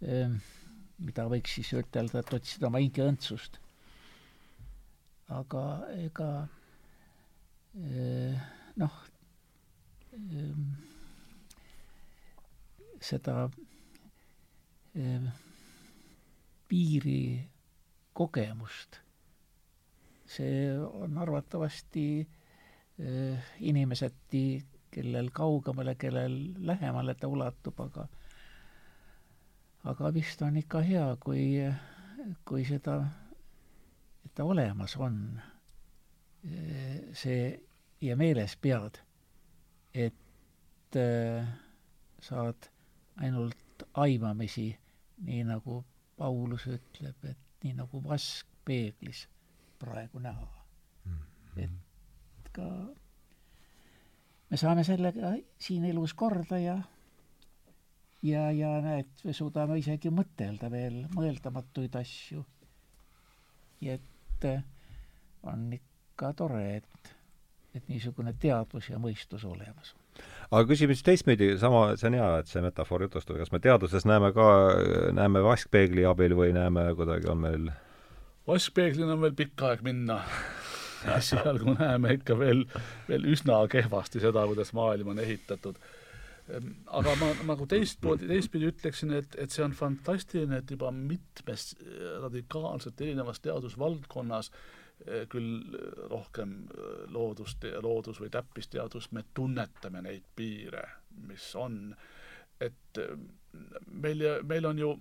mida 0.00 1.26
võiks 1.30 1.56
siis 1.58 1.72
ütelda, 1.78 2.20
et 2.22 2.34
otsida 2.38 2.68
oma 2.70 2.82
hinge 2.82 3.02
õndsust. 3.06 3.60
aga 5.34 5.62
ega 6.06 6.28
noh, 8.78 8.98
seda 13.08 13.34
piiri 16.68 17.20
kogemust, 18.16 19.00
see 20.26 20.72
on 20.78 21.18
arvatavasti 21.22 22.06
inimeseti, 23.60 24.42
kellel 24.90 25.28
kaugemale, 25.36 25.94
kellel 26.00 26.38
lähemale 26.64 27.14
ta 27.20 27.28
ulatub, 27.28 27.80
aga 27.84 28.06
aga 29.86 30.10
vist 30.14 30.40
on 30.42 30.56
ikka 30.56 30.80
hea, 30.82 31.04
kui, 31.22 31.44
kui 32.48 32.64
seda, 32.66 32.96
et 34.24 34.32
ta 34.34 34.46
olemas 34.48 34.96
on, 34.96 35.20
see 37.12 37.42
ja 38.00 38.16
meeles 38.16 38.56
pead, 38.60 38.98
et 39.94 40.96
äh, 40.96 41.46
saad 42.20 42.68
ainult 43.22 43.86
aimamisi, 43.94 44.68
nii 45.26 45.44
nagu 45.48 45.82
Paulus 46.16 46.66
ütleb, 46.68 47.24
et 47.30 47.45
nii 47.66 47.74
nagu 47.80 48.02
vask 48.04 48.46
peeglis 48.64 49.26
praegu 49.78 50.22
näha 50.22 50.46
mm. 51.04 51.18
-hmm. 51.56 51.62
et 51.64 52.52
ka 52.52 52.68
me 54.50 54.56
saame 54.56 54.84
sellega 54.84 55.32
siin 55.58 55.84
elus 55.84 56.14
korda 56.14 56.58
ja 56.58 56.76
ja, 58.22 58.50
ja 58.50 58.70
näed, 58.82 59.10
me 59.24 59.32
suudame 59.32 59.78
isegi 59.78 60.10
mõtelda 60.10 60.70
veel 60.70 61.02
mõeldamatuid 61.14 61.98
asju. 62.00 62.44
nii 63.80 63.90
et 63.92 64.44
äh, 64.48 64.64
on 65.42 65.68
ikka 65.72 66.32
tore, 66.32 66.64
et, 66.76 67.14
et 67.74 67.88
niisugune 67.88 68.32
teadvus 68.32 68.88
ja 68.90 68.98
mõistus 68.98 69.44
olemas 69.44 69.94
on 69.94 70.05
aga 70.50 70.62
küsime 70.68 70.94
siis 70.94 71.06
teistpidi, 71.06 71.54
sama, 71.58 71.88
see 71.98 72.10
on 72.10 72.18
hea, 72.18 72.30
et 72.42 72.50
see 72.50 72.62
metafoor 72.64 73.06
jutustada, 73.06 73.40
kas 73.42 73.52
me 73.54 73.60
teaduses 73.62 74.06
näeme 74.08 74.32
ka, 74.36 74.46
näeme 75.16 75.42
vaskpeegli 75.46 76.06
abil 76.06 76.36
või 76.38 76.52
näeme 76.56 76.88
kuidagi, 76.98 77.30
on 77.32 77.42
meil 77.42 77.68
vaskpeeglil 78.46 79.10
on 79.10 79.22
veel 79.24 79.36
pikk 79.36 79.66
aeg 79.68 79.84
minna. 79.86 80.20
Esialgu 81.18 81.76
näeme 81.76 82.16
ikka 82.16 82.38
veel, 82.38 82.64
veel 83.08 83.28
üsna 83.30 83.60
kehvasti 83.70 84.22
seda, 84.22 84.46
kuidas 84.48 84.72
maailm 84.74 85.12
on 85.12 85.20
ehitatud. 85.22 85.78
Ehm, 86.50 86.72
aga 86.86 87.14
ma 87.20 87.28
nagu 87.46 87.66
teistmoodi, 87.70 88.28
teistpidi 88.30 88.70
ütleksin, 88.70 89.12
et, 89.18 89.36
et 89.38 89.52
see 89.54 89.64
on 89.66 89.74
fantastiline, 89.76 90.62
et 90.62 90.72
juba 90.72 90.90
mitmes 90.94 91.74
radikaalselt 92.22 93.02
erinevas 93.02 93.42
teadusvaldkonnas 93.44 94.50
eh, 94.50 94.85
küll 95.28 95.76
rohkem 96.10 96.56
eh, 96.72 97.12
loodust, 97.12 97.64
loodus- 97.84 98.20
või 98.20 98.30
täppisteadust, 98.32 99.12
me 99.12 99.24
tunnetame 99.34 100.02
neid 100.02 100.24
piire, 100.36 100.84
mis 101.28 101.54
on. 101.54 101.96
et 102.60 102.98
meil, 103.92 104.22
meil 104.42 104.66
on 104.66 104.78
ju 104.78 104.94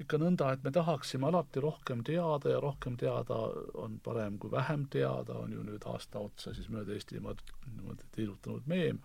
ikka 0.00 0.18
nõnda, 0.20 0.52
et 0.52 0.64
me 0.64 0.70
tahaksime 0.70 1.26
alati 1.26 1.60
rohkem 1.60 2.02
teada 2.04 2.50
ja 2.50 2.60
rohkem 2.60 2.96
teada 2.96 3.38
on 3.80 3.98
parem 4.04 4.38
kui 4.38 4.50
vähem 4.50 4.86
teada, 4.90 5.38
on 5.40 5.52
ju 5.52 5.62
nüüd 5.64 5.84
aasta 5.88 6.18
otsa 6.18 6.54
siis 6.54 6.68
mööda 6.68 6.92
Eestimaad 6.92 7.40
niimoodi 7.72 8.04
tiirutanud 8.12 8.68
meem 8.68 9.00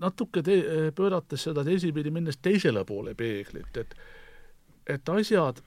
natuke 0.00 0.42
te-, 0.42 0.90
pöörates 0.96 1.44
seda 1.48 1.64
teisipidi, 1.64 2.10
minnes 2.10 2.40
teisele 2.42 2.84
poole 2.88 3.14
peeglit, 3.14 3.76
et 3.76 3.96
et 4.90 5.08
asjad, 5.08 5.60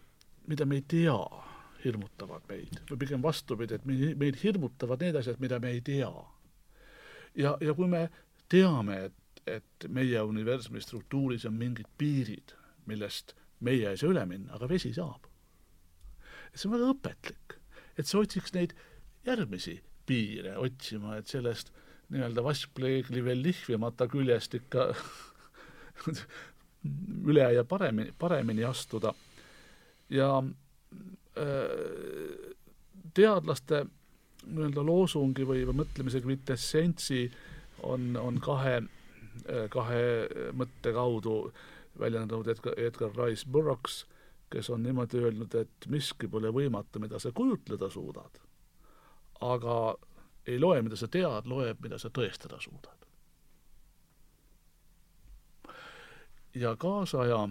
mida 0.48 0.66
me 0.66 0.80
ei 0.80 0.86
tea, 0.88 1.18
hirmutavad 1.86 2.46
meid. 2.50 2.80
või 2.90 3.02
pigem 3.04 3.22
vastupidi, 3.24 3.78
et 3.78 3.86
meid, 3.86 4.16
meid 4.18 4.40
hirmutavad 4.42 5.04
need 5.06 5.20
asjad, 5.20 5.40
mida 5.40 5.60
me 5.60 5.72
ei 5.76 5.82
tea. 5.86 6.12
ja, 7.36 7.58
ja 7.62 7.74
kui 7.74 7.88
me 7.92 8.08
teame, 8.50 9.00
et, 9.10 9.42
et 9.58 9.88
meie 9.90 10.22
universumi 10.22 10.82
struktuuris 10.82 11.46
on 11.46 11.58
mingid 11.60 11.90
piirid, 11.98 12.56
millest 12.86 13.36
meie 13.60 13.90
ei 13.90 13.98
saa 13.98 14.12
üle 14.12 14.26
minna, 14.30 14.56
aga 14.58 14.70
vesi 14.70 14.94
saab. 14.94 15.28
et 16.52 16.60
see 16.60 16.70
on 16.70 16.78
väga 16.78 16.92
õpetlik. 16.94 17.58
et 17.98 18.08
sa 18.08 18.20
otsiks 18.20 18.54
neid 18.54 18.76
järgmisi 19.26 19.80
piire 20.06 20.58
otsima, 20.62 21.18
et 21.18 21.28
sellest 21.28 21.72
nii-öelda 22.14 22.44
vaskpleegli 22.46 23.24
veel 23.26 23.42
lihvimata 23.42 24.08
küljest 24.08 24.54
ikka 24.60 24.92
üle 27.32 27.48
ja 27.56 27.64
paremini, 27.66 28.14
paremini 28.20 28.66
astuda. 28.68 29.14
Ja 30.10 30.44
äh, 31.38 32.56
teadlaste 33.14 33.86
nii-öelda 34.46 34.84
loosungi 34.86 35.46
või, 35.48 35.64
või 35.68 35.82
mõtlemise 35.82 36.22
kvintessentsi 36.22 37.24
on, 37.84 38.16
on 38.22 38.40
kahe, 38.44 38.82
äh, 38.82 39.66
kahe 39.74 40.04
mõtte 40.54 40.94
kaudu 40.94 41.38
väljendanud 42.00 42.48
Edgar, 42.48 42.76
Edgar 42.80 43.16
Rice 43.18 43.48
Burroughs, 43.52 44.04
kes 44.52 44.70
on 44.70 44.84
niimoodi 44.84 45.24
öelnud, 45.24 45.56
et 45.56 45.88
miski 45.90 46.28
pole 46.28 46.52
võimatu, 46.54 47.00
mida 47.00 47.20
sa 47.20 47.32
kujutleda 47.32 47.90
suudad. 47.90 48.42
aga 49.42 49.96
ei 50.48 50.60
loe, 50.60 50.82
mida 50.82 50.96
sa 50.96 51.08
tead, 51.08 51.46
loeb, 51.46 51.82
mida 51.82 51.98
sa 52.00 52.10
tõestada 52.10 52.60
suudad. 52.62 52.94
ja 56.56 56.76
kaasaja 56.76 57.50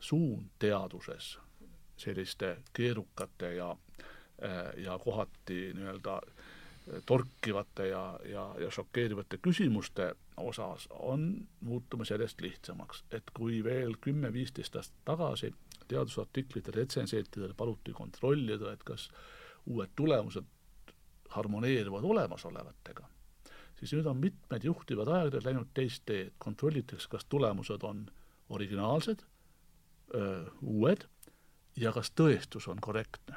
suund 0.00 0.50
teaduses 0.58 1.38
selliste 1.96 2.56
keerukate 2.72 3.54
ja, 3.54 3.76
ja 4.76 4.98
kohati 4.98 5.72
nii-öelda 5.74 6.20
torkivate 7.06 7.88
ja, 7.88 8.20
ja, 8.24 8.54
ja 8.58 8.70
šokeerivate 8.70 9.38
küsimuste 9.42 10.14
osas 10.36 10.88
on 10.90 11.46
muutumas 11.60 12.10
järjest 12.10 12.40
lihtsamaks, 12.40 13.04
et 13.10 13.30
kui 13.34 13.62
veel 13.64 13.96
kümme-viisteist 14.00 14.76
aastat 14.76 15.04
tagasi 15.04 15.54
teadusartiklite 15.88 16.74
retsenseentidel 16.74 17.54
paluti 17.56 17.92
kontrollida, 17.92 18.72
et 18.72 18.84
kas 18.84 19.08
uued 19.66 19.90
tulemused 19.96 20.44
harmoneeruvad 21.34 22.04
olemasolevatega, 22.04 23.08
siis 23.78 23.94
nüüd 23.96 24.06
on 24.10 24.20
mitmed 24.20 24.64
juhtivad 24.64 25.08
ajakirjad 25.08 25.48
läinud 25.48 25.72
teist 25.74 26.04
teed, 26.06 26.34
kontrollitakse, 26.38 27.08
kas 27.08 27.24
tulemused 27.28 27.82
on 27.82 28.04
originaalsed, 28.48 29.24
uued 30.62 31.08
ja 31.76 31.92
kas 31.92 32.12
tõestus 32.16 32.68
on 32.68 32.80
korrektne. 32.80 33.36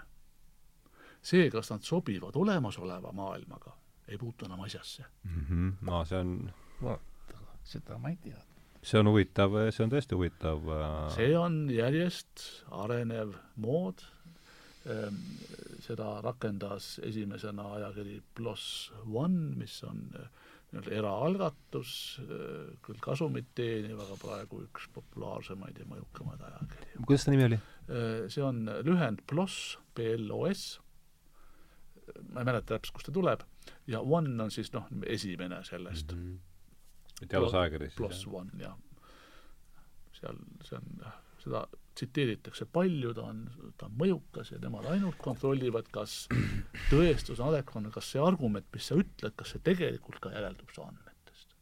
see, 1.22 1.50
kas 1.52 1.72
nad 1.72 1.82
sobivad 1.82 2.36
olemasoleva 2.36 3.12
maailmaga, 3.12 3.76
ei 4.08 4.18
puutu 4.18 4.46
enam 4.46 4.62
asjasse 4.62 5.06
mm. 5.24 5.46
-hmm. 5.50 5.74
no 5.82 6.06
see 6.06 6.20
on 6.20 6.54
vaata, 6.82 7.40
seda 7.64 7.98
ma 7.98 8.10
ei 8.10 8.18
tea. 8.24 8.42
see 8.82 9.00
on 9.00 9.08
huvitav, 9.08 9.52
see 9.72 9.84
on 9.84 9.92
tõesti 9.92 10.16
huvitav. 10.16 10.70
Äh, 10.70 11.16
see 11.16 11.38
on 11.38 11.70
järjest 11.70 12.64
arenev 12.72 13.34
mood 13.56 14.06
Ehm, 14.88 15.16
seda 15.84 16.22
rakendas 16.24 16.98
esimesena 17.04 17.66
ajakiri 17.76 18.22
PLOS 18.36 18.94
One, 19.12 19.56
mis 19.60 19.82
on 19.84 20.00
eh, 20.16 20.28
nii-öelda 20.68 20.96
eraalgatus, 21.00 21.92
küll 22.84 23.00
kasumit 23.04 23.54
teeniv, 23.56 24.02
aga 24.04 24.18
praegu 24.20 24.64
üks 24.66 24.90
populaarsemaid 24.96 25.80
ja 25.80 25.86
mõjukamaid 25.88 26.44
ajakirju. 26.50 27.06
kuidas 27.06 27.28
ta 27.28 27.34
nimi 27.34 27.46
oli? 27.48 27.60
See 28.34 28.44
on 28.44 28.66
lühend 28.84 29.24
PLOS, 29.32 29.78
P-L-O-S, 29.96 30.66
ma 32.34 32.44
ei 32.44 32.50
mäleta 32.50 32.74
täpselt, 32.74 32.98
kust 32.98 33.08
ta 33.08 33.16
tuleb, 33.16 33.46
ja 33.88 34.02
One 34.02 34.36
on 34.44 34.52
siis 34.52 34.74
noh, 34.76 34.90
esimene 35.06 35.62
sellest 35.68 36.12
mm. 36.12 36.26
-hmm. 36.26 37.30
teadusajakiri 37.32 37.88
siis? 37.88 37.96
PLOS 38.02 38.28
One, 38.28 38.52
jah. 38.60 38.76
seal, 40.20 40.44
see 40.68 40.78
on 40.82 40.92
jah 41.06 41.16
seda 41.48 41.66
tsiteeritakse 41.98 42.68
palju, 42.74 43.14
ta 43.18 43.26
on, 43.32 43.44
ta 43.80 43.90
on 43.90 43.98
mõjukas 44.00 44.54
ja 44.54 44.62
nemad 44.62 44.88
ainult 44.92 45.20
kontrollivad, 45.24 45.90
kas 45.94 46.26
tõestus 46.92 47.42
on 47.42 47.52
adekvaatne, 47.52 47.92
kas 47.94 48.14
see 48.14 48.24
argument, 48.24 48.68
mis 48.74 48.90
sa 48.90 48.98
ütled, 49.00 49.36
kas 49.38 49.54
see 49.54 49.64
tegelikult 49.66 50.22
ka 50.24 50.34
järeldub 50.36 50.74
su 50.76 50.84
andmetest. 50.86 51.56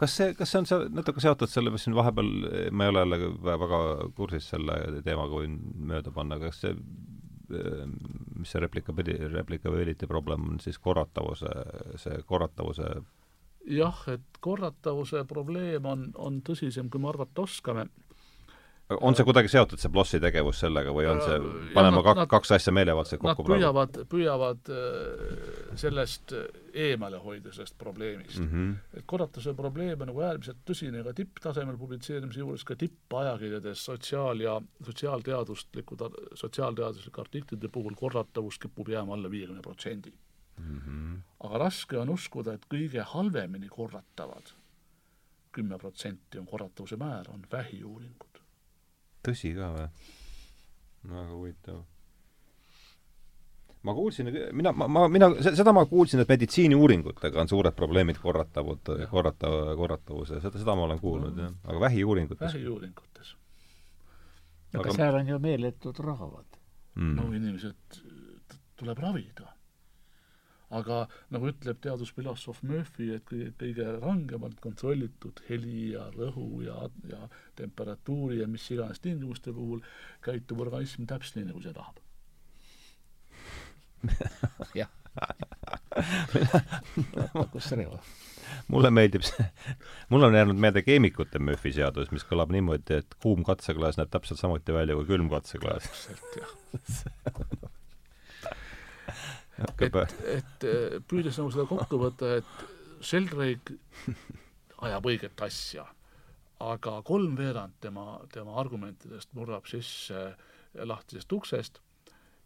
kas 0.00 0.16
see, 0.16 0.34
kas 0.38 0.52
see 0.52 0.62
on 0.62 0.68
see 0.70 0.90
natuke 0.96 1.22
seotud 1.24 1.52
selle, 1.52 1.72
mis 1.74 1.86
siin 1.86 1.96
vahepeal, 1.96 2.34
ma 2.72 2.86
ei 2.86 2.92
ole 2.92 3.06
jälle 3.06 3.30
väga 3.46 3.80
kursis 4.18 4.50
selle 4.54 4.76
teemaga, 5.06 5.40
võin 5.42 5.56
mööda 5.92 6.12
panna, 6.14 6.40
kas 6.42 6.62
see 6.64 6.76
mis 7.50 8.52
see 8.52 8.60
replikabili-, 8.62 9.16
replikability 9.32 10.06
problem 10.06 10.44
on 10.52 10.60
siis 10.62 10.78
korratavuse, 10.78 11.50
see 11.98 12.20
korratavuse 12.28 12.92
jah, 13.66 14.04
et 14.12 14.38
korratavuse 14.40 15.24
probleem 15.28 15.88
on, 15.88 16.06
on 16.14 16.38
tõsisem, 16.46 16.88
kui 16.90 17.02
me 17.02 17.10
arvata 17.10 17.44
oskame 17.44 17.88
on 19.00 19.14
see 19.16 19.24
kuidagi 19.26 19.50
seotud, 19.52 19.80
see 19.80 19.90
Blossi 19.92 20.20
tegevus 20.22 20.60
sellega 20.64 20.92
või 20.94 21.06
on 21.10 21.20
see, 21.22 21.36
Äh, 21.36 21.72
paneme 21.74 21.96
nad- 21.98 22.04
kak-, 22.06 22.20
nad- 22.20 22.30
kaks 22.30 22.52
asja 22.56 22.72
meelevaldselt 22.74 23.20
kokku 23.22 23.44
praegu 23.46 23.60
püüavad, 23.60 23.98
püüavad 24.10 24.70
äh, 24.74 25.76
sellest 25.80 26.34
eemale 26.74 27.20
hoida, 27.22 27.52
sellest 27.54 27.76
probleemist 27.78 28.38
mm. 28.38 28.46
mm? 28.46 28.70
-hmm. 28.70 28.98
et 28.98 29.06
korrata 29.06 29.40
see 29.40 29.54
probleem 29.54 30.00
on 30.00 30.10
nagu 30.12 30.24
äärmiselt 30.26 30.62
tõsine 30.66 31.04
ka 31.06 31.14
tipptasemel 31.14 31.78
publitseerimise 31.78 32.40
juures, 32.40 32.64
ka 32.64 32.76
tippajakirjades 32.76 33.84
sotsiaal- 33.88 34.42
ja 34.42 34.60
sotsiaalteaduslikud, 34.86 36.06
sotsiaalteaduslike 36.34 37.20
artiklite 37.20 37.68
puhul 37.68 37.94
korratavus 37.94 38.58
kipub 38.58 38.88
jääma 38.88 39.14
alla 39.14 39.30
viiekümne 39.30 39.62
protsendi. 39.62 40.12
-hmm. 40.60 41.20
aga 41.40 41.58
raske 41.58 41.98
on 41.98 42.08
uskuda, 42.08 42.52
et 42.52 42.66
kõige 42.74 43.04
halvemini 43.04 43.68
korratavad 43.68 44.52
kümme 45.52 45.78
protsenti 45.78 46.38
on 46.38 46.46
korratavuse 46.46 46.96
määr, 46.96 47.30
on 47.30 47.46
vähiuuringud. 47.52 48.29
Tõsi 49.26 49.54
ka 49.56 49.70
või? 49.74 49.86
väga 51.10 51.30
huvitav. 51.32 51.78
ma 53.82 53.94
kuulsin, 53.96 54.28
mina, 54.52 54.72
ma, 54.76 54.88
ma, 54.88 55.06
mina, 55.08 55.30
seda 55.40 55.72
ma 55.72 55.86
kuulsin, 55.88 56.20
et 56.20 56.28
meditsiiniuuringutega 56.28 57.40
on 57.40 57.48
suured 57.48 57.72
probleemid 57.76 58.18
korratavud, 58.20 58.90
korratav, 59.10 59.54
korratavuse, 59.78 60.40
seda, 60.44 60.58
seda 60.60 60.74
ma 60.76 60.84
olen 60.88 61.00
kuulnud 61.00 61.32
Mhm. 61.32 61.40
jah. 61.46 61.54
aga 61.64 61.80
vähiuuringutes 61.86 62.52
vähiuuringutes. 62.54 63.36
aga 64.74 64.92
seal 64.92 65.14
on 65.14 65.28
ju 65.28 65.38
meeletud 65.38 65.98
rahvad. 66.04 66.58
mm. 66.94 67.14
no 67.16 67.32
inimesed 67.32 68.02
tuleb 68.76 68.98
ravida. 68.98 69.48
Aga 70.70 71.00
nagu 71.34 71.50
ütleb 71.50 71.80
teadusfilosoof 71.82 72.62
Murphy, 72.66 73.10
et 73.16 73.24
kõige, 73.26 73.86
rangemalt 73.98 74.60
kontrollitud 74.62 75.42
heli 75.48 75.90
ja 75.94 76.06
rõhu 76.14 76.62
ja, 76.66 76.78
ja 77.10 77.26
temperatuuri 77.58 78.40
ja 78.42 78.46
mis 78.50 78.68
iganes 78.70 79.02
tingimuste 79.02 79.54
puhul 79.56 79.82
käitub 80.24 80.62
organism 80.66 81.08
täpselt 81.10 81.40
nii, 81.40 81.48
nagu 81.50 81.60
see 81.64 81.74
tahab. 81.76 81.96
jah. 84.80 84.90
kus 87.52 87.72
reva. 87.74 87.98
mulle 88.70 88.90
meeldib 88.94 89.24
see, 89.26 89.46
mul 90.12 90.22
on 90.28 90.36
jäänud 90.38 90.58
meelde 90.62 90.82
keemikute 90.86 91.42
Murphy 91.42 91.70
seadus, 91.74 92.12
mis 92.14 92.24
kõlab 92.28 92.50
niimoodi, 92.54 92.92
et 93.02 93.10
kuum 93.22 93.40
katseklaas 93.46 93.96
näeb 93.98 94.10
täpselt 94.14 94.40
samuti 94.40 94.70
välja 94.76 94.94
kui 94.98 95.06
külm 95.10 95.28
katseklaas. 95.32 95.84
täpselt, 95.90 96.30
jah. 96.38 96.50
Et, 99.60 99.96
et 100.34 100.68
eh, 100.68 100.98
püüdes 101.08 101.38
nagu 101.40 101.52
seda 101.52 101.66
kokku 101.68 102.00
võtta, 102.00 102.36
et 102.40 103.04
Sheldrake 103.04 103.76
ajab 104.86 105.08
õiget 105.10 105.42
asja, 105.44 105.86
aga 106.60 107.00
kolmveerand 107.06 107.78
tema, 107.80 108.20
tema 108.32 108.56
argumentidest 108.60 109.32
murrab 109.36 109.68
sisse 109.68 110.30
lahtisest 110.74 111.32
uksest. 111.32 111.80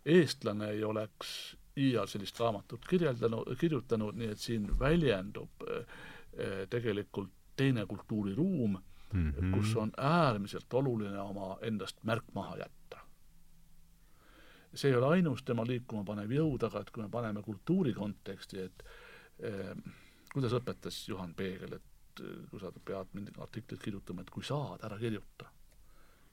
eestlane 0.05 0.69
ei 0.71 0.83
oleks 0.85 1.57
iial 1.81 2.07
sellist 2.07 2.39
raamatut 2.41 2.85
kirjeldanud, 2.87 3.49
kirjutanud, 3.59 4.17
nii 4.19 4.35
et 4.35 4.43
siin 4.43 4.69
väljendub 4.79 5.65
eh, 5.69 6.67
tegelikult 6.71 7.33
teine 7.57 7.87
kultuuriruum 7.87 8.77
mm. 9.13 9.31
-hmm. 9.31 9.55
kus 9.57 9.77
on 9.77 9.93
äärmiselt 9.97 10.75
oluline 10.75 11.21
oma 11.21 11.59
endast 11.63 11.97
märk 12.03 12.25
maha 12.35 12.57
jätta. 12.57 13.04
See 14.77 14.91
ei 14.91 14.99
ole 14.99 15.15
ainus 15.17 15.43
tema 15.47 15.65
liikuma 15.67 16.05
panev 16.07 16.33
jõud, 16.35 16.69
aga 16.69 16.85
et 16.85 16.93
kui 16.93 17.05
me 17.05 17.11
paneme 17.13 17.43
kultuuri 17.45 17.95
konteksti, 17.97 18.69
et 18.69 18.87
eh, 19.47 19.75
kuidas 20.35 20.55
õpetas 20.59 21.03
Juhan 21.09 21.35
Peegel, 21.37 21.79
et 21.79 22.25
eh, 22.25 22.39
kui 22.51 22.63
sa 22.63 22.73
pead 22.75 23.13
mingit 23.17 23.41
artiklit 23.41 23.83
kirjutama, 23.83 24.25
et 24.25 24.33
kui 24.35 24.47
saad, 24.47 24.83
ära 24.87 24.99
kirjuta. 25.01 25.51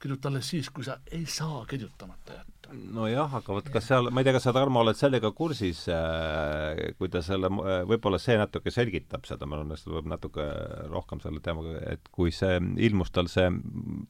kirjuta 0.01 0.31
alles 0.31 0.47
siis, 0.49 0.69
kui 0.73 0.81
sa 0.81 0.95
ei 1.13 1.25
saa 1.29 1.65
kirjutamata 1.69 2.33
jätta. 2.39 2.73
nojah, 2.73 3.35
aga 3.37 3.53
vot 3.53 3.67
kas 3.69 3.85
seal, 3.91 4.09
ma 4.09 4.21
ei 4.21 4.25
tea, 4.25 4.33
kas 4.33 4.47
sa, 4.47 4.53
Tarmo, 4.55 4.81
oled 4.81 4.97
sellega 4.97 5.29
kursis 5.37 5.83
äh,, 5.93 6.95
kui 6.97 7.09
ta 7.13 7.21
selle, 7.21 7.51
võib-olla 7.85 8.17
see 8.19 8.37
natuke 8.41 8.73
selgitab 8.73 9.27
seda, 9.29 9.45
mul 9.45 9.61
õnnestub 9.67 9.99
võib 9.99 10.09
natuke 10.09 10.47
rohkem 10.89 11.21
selle 11.21 11.43
teemaga, 11.45 11.77
et 11.93 12.09
kui 12.09 12.33
see, 12.33 12.57
ilmus 12.87 13.13
tal 13.13 13.29
see 13.29 13.51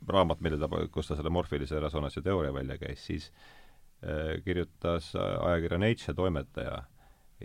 raamat, 0.08 0.40
mille 0.40 0.62
ta, 0.62 0.72
kus 0.94 1.12
ta 1.12 1.20
selle 1.20 1.34
morfilise 1.34 1.84
resonantsi 1.84 2.24
teooria 2.24 2.56
välja 2.56 2.80
käis, 2.80 3.04
siis 3.10 3.28
äh, 3.28 3.61
kirjutas 4.46 5.12
ajakirja 5.16 5.78
Nature 5.78 6.16
toimetaja 6.18 6.78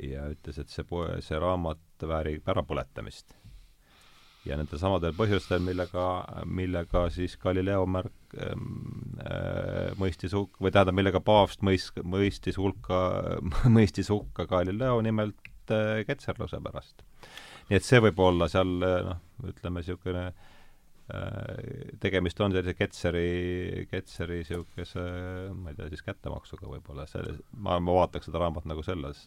ja 0.02 0.28
ütles, 0.32 0.60
et 0.60 0.72
see 0.72 0.84
po-, 0.88 1.08
see 1.24 1.38
raamat 1.40 2.06
väärib 2.08 2.48
ärapõletamist 2.52 3.34
ja 4.46 4.56
nendel 4.58 4.78
samadel 4.80 5.14
põhjustel, 5.16 5.62
millega, 5.64 6.06
millega 6.46 7.06
siis 7.14 7.34
Galileo 7.42 7.86
märk 7.90 8.36
äh, 8.38 8.54
mõistis 9.98 10.36
hukka, 10.36 10.62
või 10.62 10.74
tähendab, 10.74 10.98
millega 10.98 11.22
paavst 11.24 11.64
mõis-, 11.66 11.90
mõistis 12.06 12.58
hulka, 12.60 13.00
mõistis 13.76 14.10
hukka 14.12 14.46
Galileo 14.50 15.00
nimelt 15.04 15.74
äh, 15.74 16.04
ketserluse 16.08 16.60
pärast. 16.62 17.02
nii 17.70 17.80
et 17.80 17.86
see 17.86 18.02
võib 18.04 18.20
olla 18.22 18.48
seal 18.52 18.76
noh, 18.78 19.18
ütleme 19.50 19.82
niisugune 19.82 20.28
äh, 20.28 20.55
tegemist 22.02 22.40
on 22.40 22.54
sellise 22.54 22.74
Ketseri, 22.74 23.86
Ketseri 23.90 24.40
niisuguse, 24.40 25.04
ma 25.54 25.70
ei 25.70 25.78
tea, 25.78 25.90
siis 25.92 26.02
kättemaksuga 26.02 26.66
võib-olla, 26.66 27.06
selle, 27.10 27.36
ma, 27.62 27.78
ma 27.78 27.94
vaataks 28.00 28.26
seda 28.26 28.42
raamatut 28.42 28.72
nagu 28.72 28.82
selles, 28.82 29.22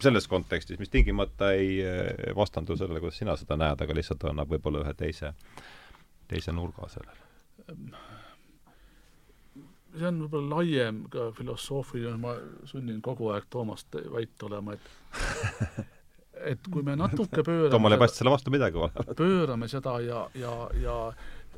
selles 0.00 0.30
kontekstis, 0.30 0.78
mis 0.78 0.92
tingimata 0.92 1.50
ei 1.58 1.80
vastandu 2.36 2.78
sellele, 2.78 3.02
kuidas 3.02 3.18
sina 3.18 3.34
seda 3.40 3.58
näed, 3.58 3.82
aga 3.82 3.98
lihtsalt 3.98 4.28
annab 4.30 4.54
võib-olla 4.54 4.84
ühe 4.84 4.94
teise, 4.98 5.34
teise 6.30 6.54
nurga 6.54 6.86
sellele. 6.94 7.26
see 9.98 10.06
on 10.06 10.22
võib-olla 10.22 10.60
laiem 10.60 11.04
ka 11.10 11.32
filosoofiline, 11.34 12.18
ma 12.22 12.36
sunnin 12.70 13.02
kogu 13.02 13.34
aeg 13.34 13.50
Toomast 13.50 13.98
vait 14.14 14.46
olema, 14.46 14.78
et 14.78 15.90
et 16.44 16.68
kui 16.72 16.82
me 16.82 16.96
natuke 17.04 17.42
pöörame 17.44 17.70
Toomale 17.74 17.96
ei 17.96 18.02
paista 18.04 18.20
selle 18.20 18.32
vastu 18.34 18.52
midagi 18.54 18.78
olevat. 18.80 19.12
pöörame 19.22 19.68
seda 19.68 19.98
ja, 20.04 20.24
ja, 20.34 20.54
ja 20.80 20.96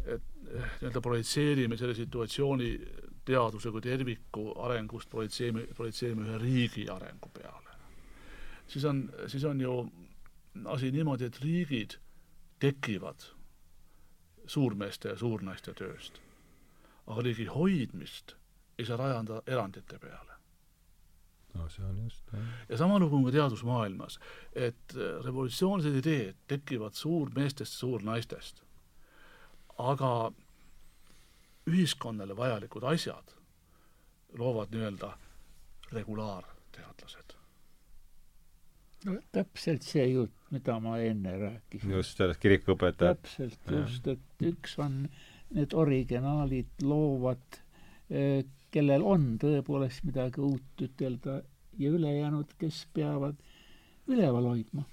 et 0.06 0.22
nii-öelda 0.52 1.00
projitseerime 1.00 1.76
selle 1.80 1.94
situatsiooni 1.94 2.70
teaduse 3.24 3.70
kui 3.70 3.82
terviku 3.84 4.48
arengust, 4.66 5.10
projitseerime, 5.10 5.68
projitseerime 5.76 6.26
ühe 6.26 6.40
riigi 6.42 6.88
arengu 6.90 7.30
peale. 7.34 7.76
siis 8.66 8.84
on, 8.84 9.04
siis 9.26 9.44
on 9.44 9.60
ju 9.60 9.76
asi 10.64 10.90
niimoodi, 10.90 11.24
et 11.24 11.38
riigid 11.40 11.96
tekivad 12.58 13.28
suurmeeste 14.46 15.08
ja 15.08 15.16
suurnaiste 15.16 15.74
tööst. 15.78 16.20
aga 17.06 17.22
riigi 17.22 17.46
hoidmist 17.46 18.36
ei 18.78 18.86
saa 18.86 18.96
rajada 18.96 19.42
erandite 19.46 19.98
peale 19.98 20.31
no 21.54 21.68
see 21.68 21.84
on 21.84 21.98
just, 22.04 22.22
jah. 22.32 22.46
ja 22.68 22.78
sama 22.80 22.98
lugu 22.98 23.16
on 23.16 23.26
ka 23.28 23.34
teadusmaailmas, 23.34 24.18
et 24.54 24.96
revolutsioonilised 25.24 25.98
ideed 26.00 26.40
tekivad 26.48 26.96
suurmeestest, 26.98 27.78
suurnaistest. 27.82 28.62
aga 29.78 30.32
ühiskonnale 31.70 32.36
vajalikud 32.36 32.84
asjad 32.92 33.36
loovad 34.38 34.72
nii-öelda 34.72 35.12
regulaarteadlased. 35.92 37.36
no 39.04 39.18
täpselt 39.32 39.82
see 39.82 40.06
jutt, 40.12 40.34
mida 40.50 40.78
ma 40.80 40.96
enne 41.02 41.36
rääkisin. 41.38 41.90
just 41.90 42.16
sellest 42.16 42.40
kirikuõpetajat. 42.40 43.22
täpselt, 43.22 43.70
just, 43.76 44.08
et 44.08 44.48
üks 44.52 44.78
on 44.80 45.04
need 45.52 45.74
originaalid, 45.76 46.70
loovad, 46.82 47.60
kellel 48.72 49.04
on 49.04 49.36
tõepoolest 49.42 50.06
midagi 50.08 50.40
uut 50.40 50.82
ütelda 50.86 51.42
ja 51.78 51.92
ülejäänud, 51.92 52.56
kes 52.58 52.86
peavad 52.94 53.38
üleval 54.08 54.48
hoidma. 54.50 54.84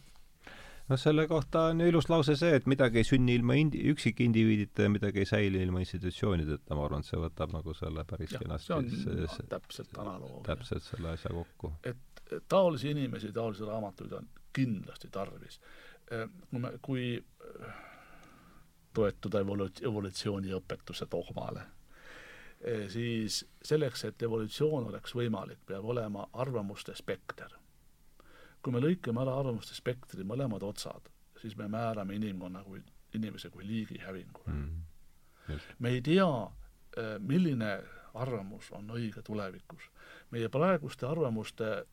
no 0.89 0.97
selle 0.97 1.27
kohta 1.27 1.61
on 1.72 1.81
ju 1.81 1.88
ilus 1.91 2.10
lause 2.10 2.35
see, 2.35 2.56
et 2.56 2.68
midagi 2.68 3.01
ei 3.01 3.07
sünni 3.07 3.35
ilma 3.38 3.56
indi-, 3.60 3.81
üksikindiviidita 3.93 4.88
ja 4.88 4.89
midagi 4.89 5.23
ei 5.23 5.30
säili 5.30 5.61
ilma 5.64 5.84
institutsioonideta, 5.84 6.76
ma 6.76 6.85
arvan, 6.85 7.06
et 7.06 7.11
see 7.11 7.19
võtab 7.22 7.53
nagu 7.53 7.76
selle 7.77 8.06
päris 8.10 8.34
kenasti 8.35 8.72
see 8.72 8.77
on 8.77 8.89
see, 8.93 9.27
see, 9.35 9.49
täpselt 9.51 9.97
analoogia. 9.97 10.45
täpselt 10.49 10.85
selle 10.88 11.14
asja 11.14 11.34
kokku. 11.35 11.73
et 11.84 12.34
taolisi 12.49 12.91
inimesi, 12.91 13.31
taolisi 13.34 13.68
raamatuid 13.69 14.18
on 14.18 14.30
kindlasti 14.53 15.11
tarvis. 15.11 15.60
kui 16.49 16.60
me, 16.60 16.72
kui 16.81 17.03
toetuda 18.93 19.43
evolu-, 19.43 19.69
evolutsiooniõpetuse 19.85 21.06
dogmale, 21.11 21.65
siis 22.91 23.45
selleks, 23.64 24.03
et 24.06 24.23
evolutsioon 24.23 24.90
oleks 24.90 25.14
võimalik, 25.15 25.61
peab 25.65 25.86
olema 25.86 26.26
arvamuste 26.34 26.95
spekter. 26.95 27.56
kui 28.61 28.73
me 28.76 28.81
lõikame 28.84 29.22
ära 29.22 29.38
arvamuste 29.40 29.76
spektri 29.76 30.23
mõlemad 30.27 30.64
otsad, 30.68 31.07
siis 31.41 31.56
me 31.57 31.68
määrame 31.68 32.15
inimkonna 32.15 32.64
kui, 32.64 32.81
inimese 33.14 33.49
kui 33.49 33.68
liigi 33.68 34.02
hävingule 34.03 34.52
mm.. 34.52 35.61
me 35.80 35.90
ei 35.90 36.02
tea, 36.02 36.27
milline 37.19 37.69
arvamus 38.14 38.72
on 38.72 38.91
õige 38.91 39.22
tulevikus. 39.23 39.90
meie 40.31 40.49
praeguste 40.49 41.07
arvamuste 41.07 41.86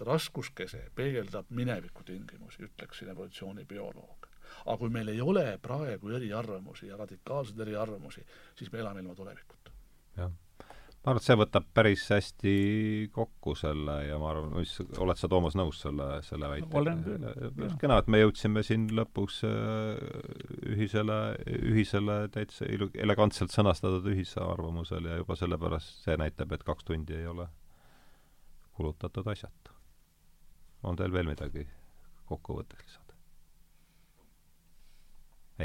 raskuskese 0.00 0.90
peegeldab 0.94 1.50
mineviku 1.50 2.04
tingimusi, 2.04 2.62
ütleksin 2.62 3.08
evolutsioonibioloog. 3.08 4.28
aga 4.66 4.76
kui 4.78 4.90
meil 4.90 5.08
ei 5.08 5.20
ole 5.20 5.58
praegu 5.62 6.08
eriarvamusi 6.08 6.86
ja 6.86 6.96
radikaalseid 6.96 7.60
eriarvamusi, 7.60 8.26
siis 8.54 8.72
me 8.72 8.78
elame 8.78 9.00
ilma 9.00 9.14
tulevikuta. 9.14 9.51
Jah 10.16 10.32
ma 11.02 11.10
arvan, 11.10 11.18
et 11.18 11.26
see 11.26 11.36
võtab 11.38 11.64
päris 11.74 12.02
hästi 12.14 12.52
kokku 13.14 13.56
selle 13.58 13.96
ja 14.06 14.18
ma 14.22 14.28
arvan, 14.30 14.52
mis, 14.54 14.76
oled 15.02 15.18
sa, 15.18 15.28
Toomas, 15.30 15.56
nõus 15.58 15.80
selle, 15.82 16.06
selle 16.22 16.50
väitega? 16.52 17.70
kena, 17.82 17.96
et 17.98 18.10
me 18.12 18.20
jõudsime 18.20 18.62
siin 18.66 18.86
lõpuks 18.94 19.40
äh, 19.48 20.04
ühisele, 20.70 21.18
ühisele 21.72 22.18
täitsa 22.34 22.68
elegantselt 22.70 23.54
sõnastatud 23.54 24.06
ühisarvamusele 24.14 25.16
ja 25.16 25.22
juba 25.24 25.36
sellepärast 25.38 26.04
see 26.06 26.18
näitab, 26.22 26.54
et 26.54 26.62
kaks 26.66 26.86
tundi 26.86 27.18
ei 27.18 27.26
ole 27.26 27.48
kulutatud 28.78 29.26
asjata. 29.34 29.74
on 30.86 30.96
teil 30.96 31.12
veel 31.12 31.26
midagi 31.26 31.66
kokkuvõtteks 32.30 32.86
lisada? 32.86 33.18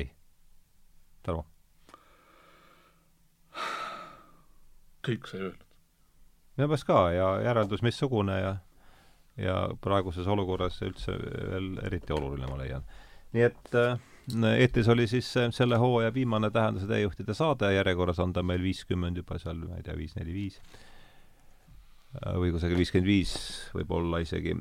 ei? 0.01 0.09
Tarmo? 1.21 1.45
Kõik 5.07 5.27
sai 5.31 5.41
öeldud. 5.45 5.65
minu 6.57 6.67
meelest 6.67 6.88
ka 6.88 7.01
ja 7.15 7.29
järeldus 7.47 7.85
missugune 7.85 8.39
ja 8.41 8.55
ja 9.38 9.69
praeguses 9.81 10.27
olukorras 10.27 10.79
üldse 10.81 11.13
veel 11.13 11.77
eriti 11.85 12.13
oluline, 12.13 12.49
ma 12.49 12.57
leian. 12.57 12.85
nii 13.35 13.45
et 13.45 13.77
äh, 13.77 13.99
eetris 14.57 14.89
oli 14.89 15.07
siis 15.07 15.29
selle 15.51 15.77
hooaja 15.77 16.13
viimane 16.13 16.49
Tähenduse 16.51 16.88
teejuhtide 16.88 17.34
saade, 17.38 17.73
järjekorras 17.75 18.19
on 18.19 18.34
ta 18.34 18.43
meil 18.43 18.63
viiskümmend 18.63 19.17
juba 19.17 19.38
seal, 19.39 19.61
ma 19.67 19.77
ei 19.77 19.85
tea, 19.85 19.97
viis, 19.97 20.15
neli, 20.17 20.34
viis 20.34 20.59
äh, 22.23 22.34
või 22.39 22.51
kusagil 22.55 22.79
viiskümmend 22.79 23.11
viis 23.11 23.34
võib-olla 23.75 24.23
isegi. 24.25 24.55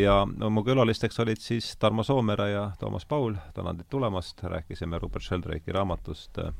ja 0.00 0.16
no 0.36 0.50
mu 0.50 0.64
külalisteks 0.64 1.20
olid 1.20 1.42
siis 1.42 1.74
Tarmo 1.76 2.02
Soomere 2.02 2.50
ja 2.50 2.70
Toomas 2.80 3.06
Paul, 3.06 3.36
tänan 3.54 3.82
teid 3.82 3.90
tulemast, 3.90 4.40
rääkisime 4.42 4.98
Rupert 5.02 5.26
Sheldrake'i 5.28 5.76
raamatust 5.76 6.38
äh, 6.38 6.54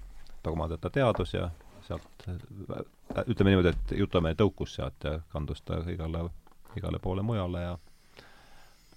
Dogmadeta 0.44 0.90
teadus 0.90 1.32
ja 1.34 1.48
sealt 1.86 2.28
ütleme 3.26 3.50
niimoodi, 3.52 3.72
et 3.74 3.98
Jutumehe 3.98 4.34
tõukus 4.38 4.74
sealt 4.78 5.04
ja 5.04 5.18
kandus 5.32 5.62
ta 5.62 5.80
igale, 5.90 6.24
igale 6.76 6.98
poole 7.02 7.22
mujale 7.22 7.62
ja 7.62 7.78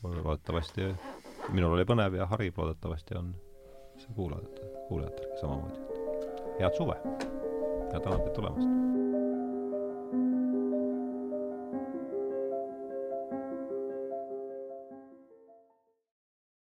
loodetavasti 0.03 0.91
minul 1.53 1.77
oli 1.77 1.85
põnev 1.88 2.17
ja 2.17 2.25
hariv, 2.25 2.57
loodetavasti 2.57 3.17
on 3.17 3.34
see 3.97 4.13
kuulajad, 4.15 4.61
kuulajatel 4.88 5.38
samamoodi. 5.41 5.79
head 6.59 6.73
suve 6.77 6.97
ja 7.93 7.99
tänan 7.99 8.21
teid 8.21 8.34
tulemast! 8.34 9.06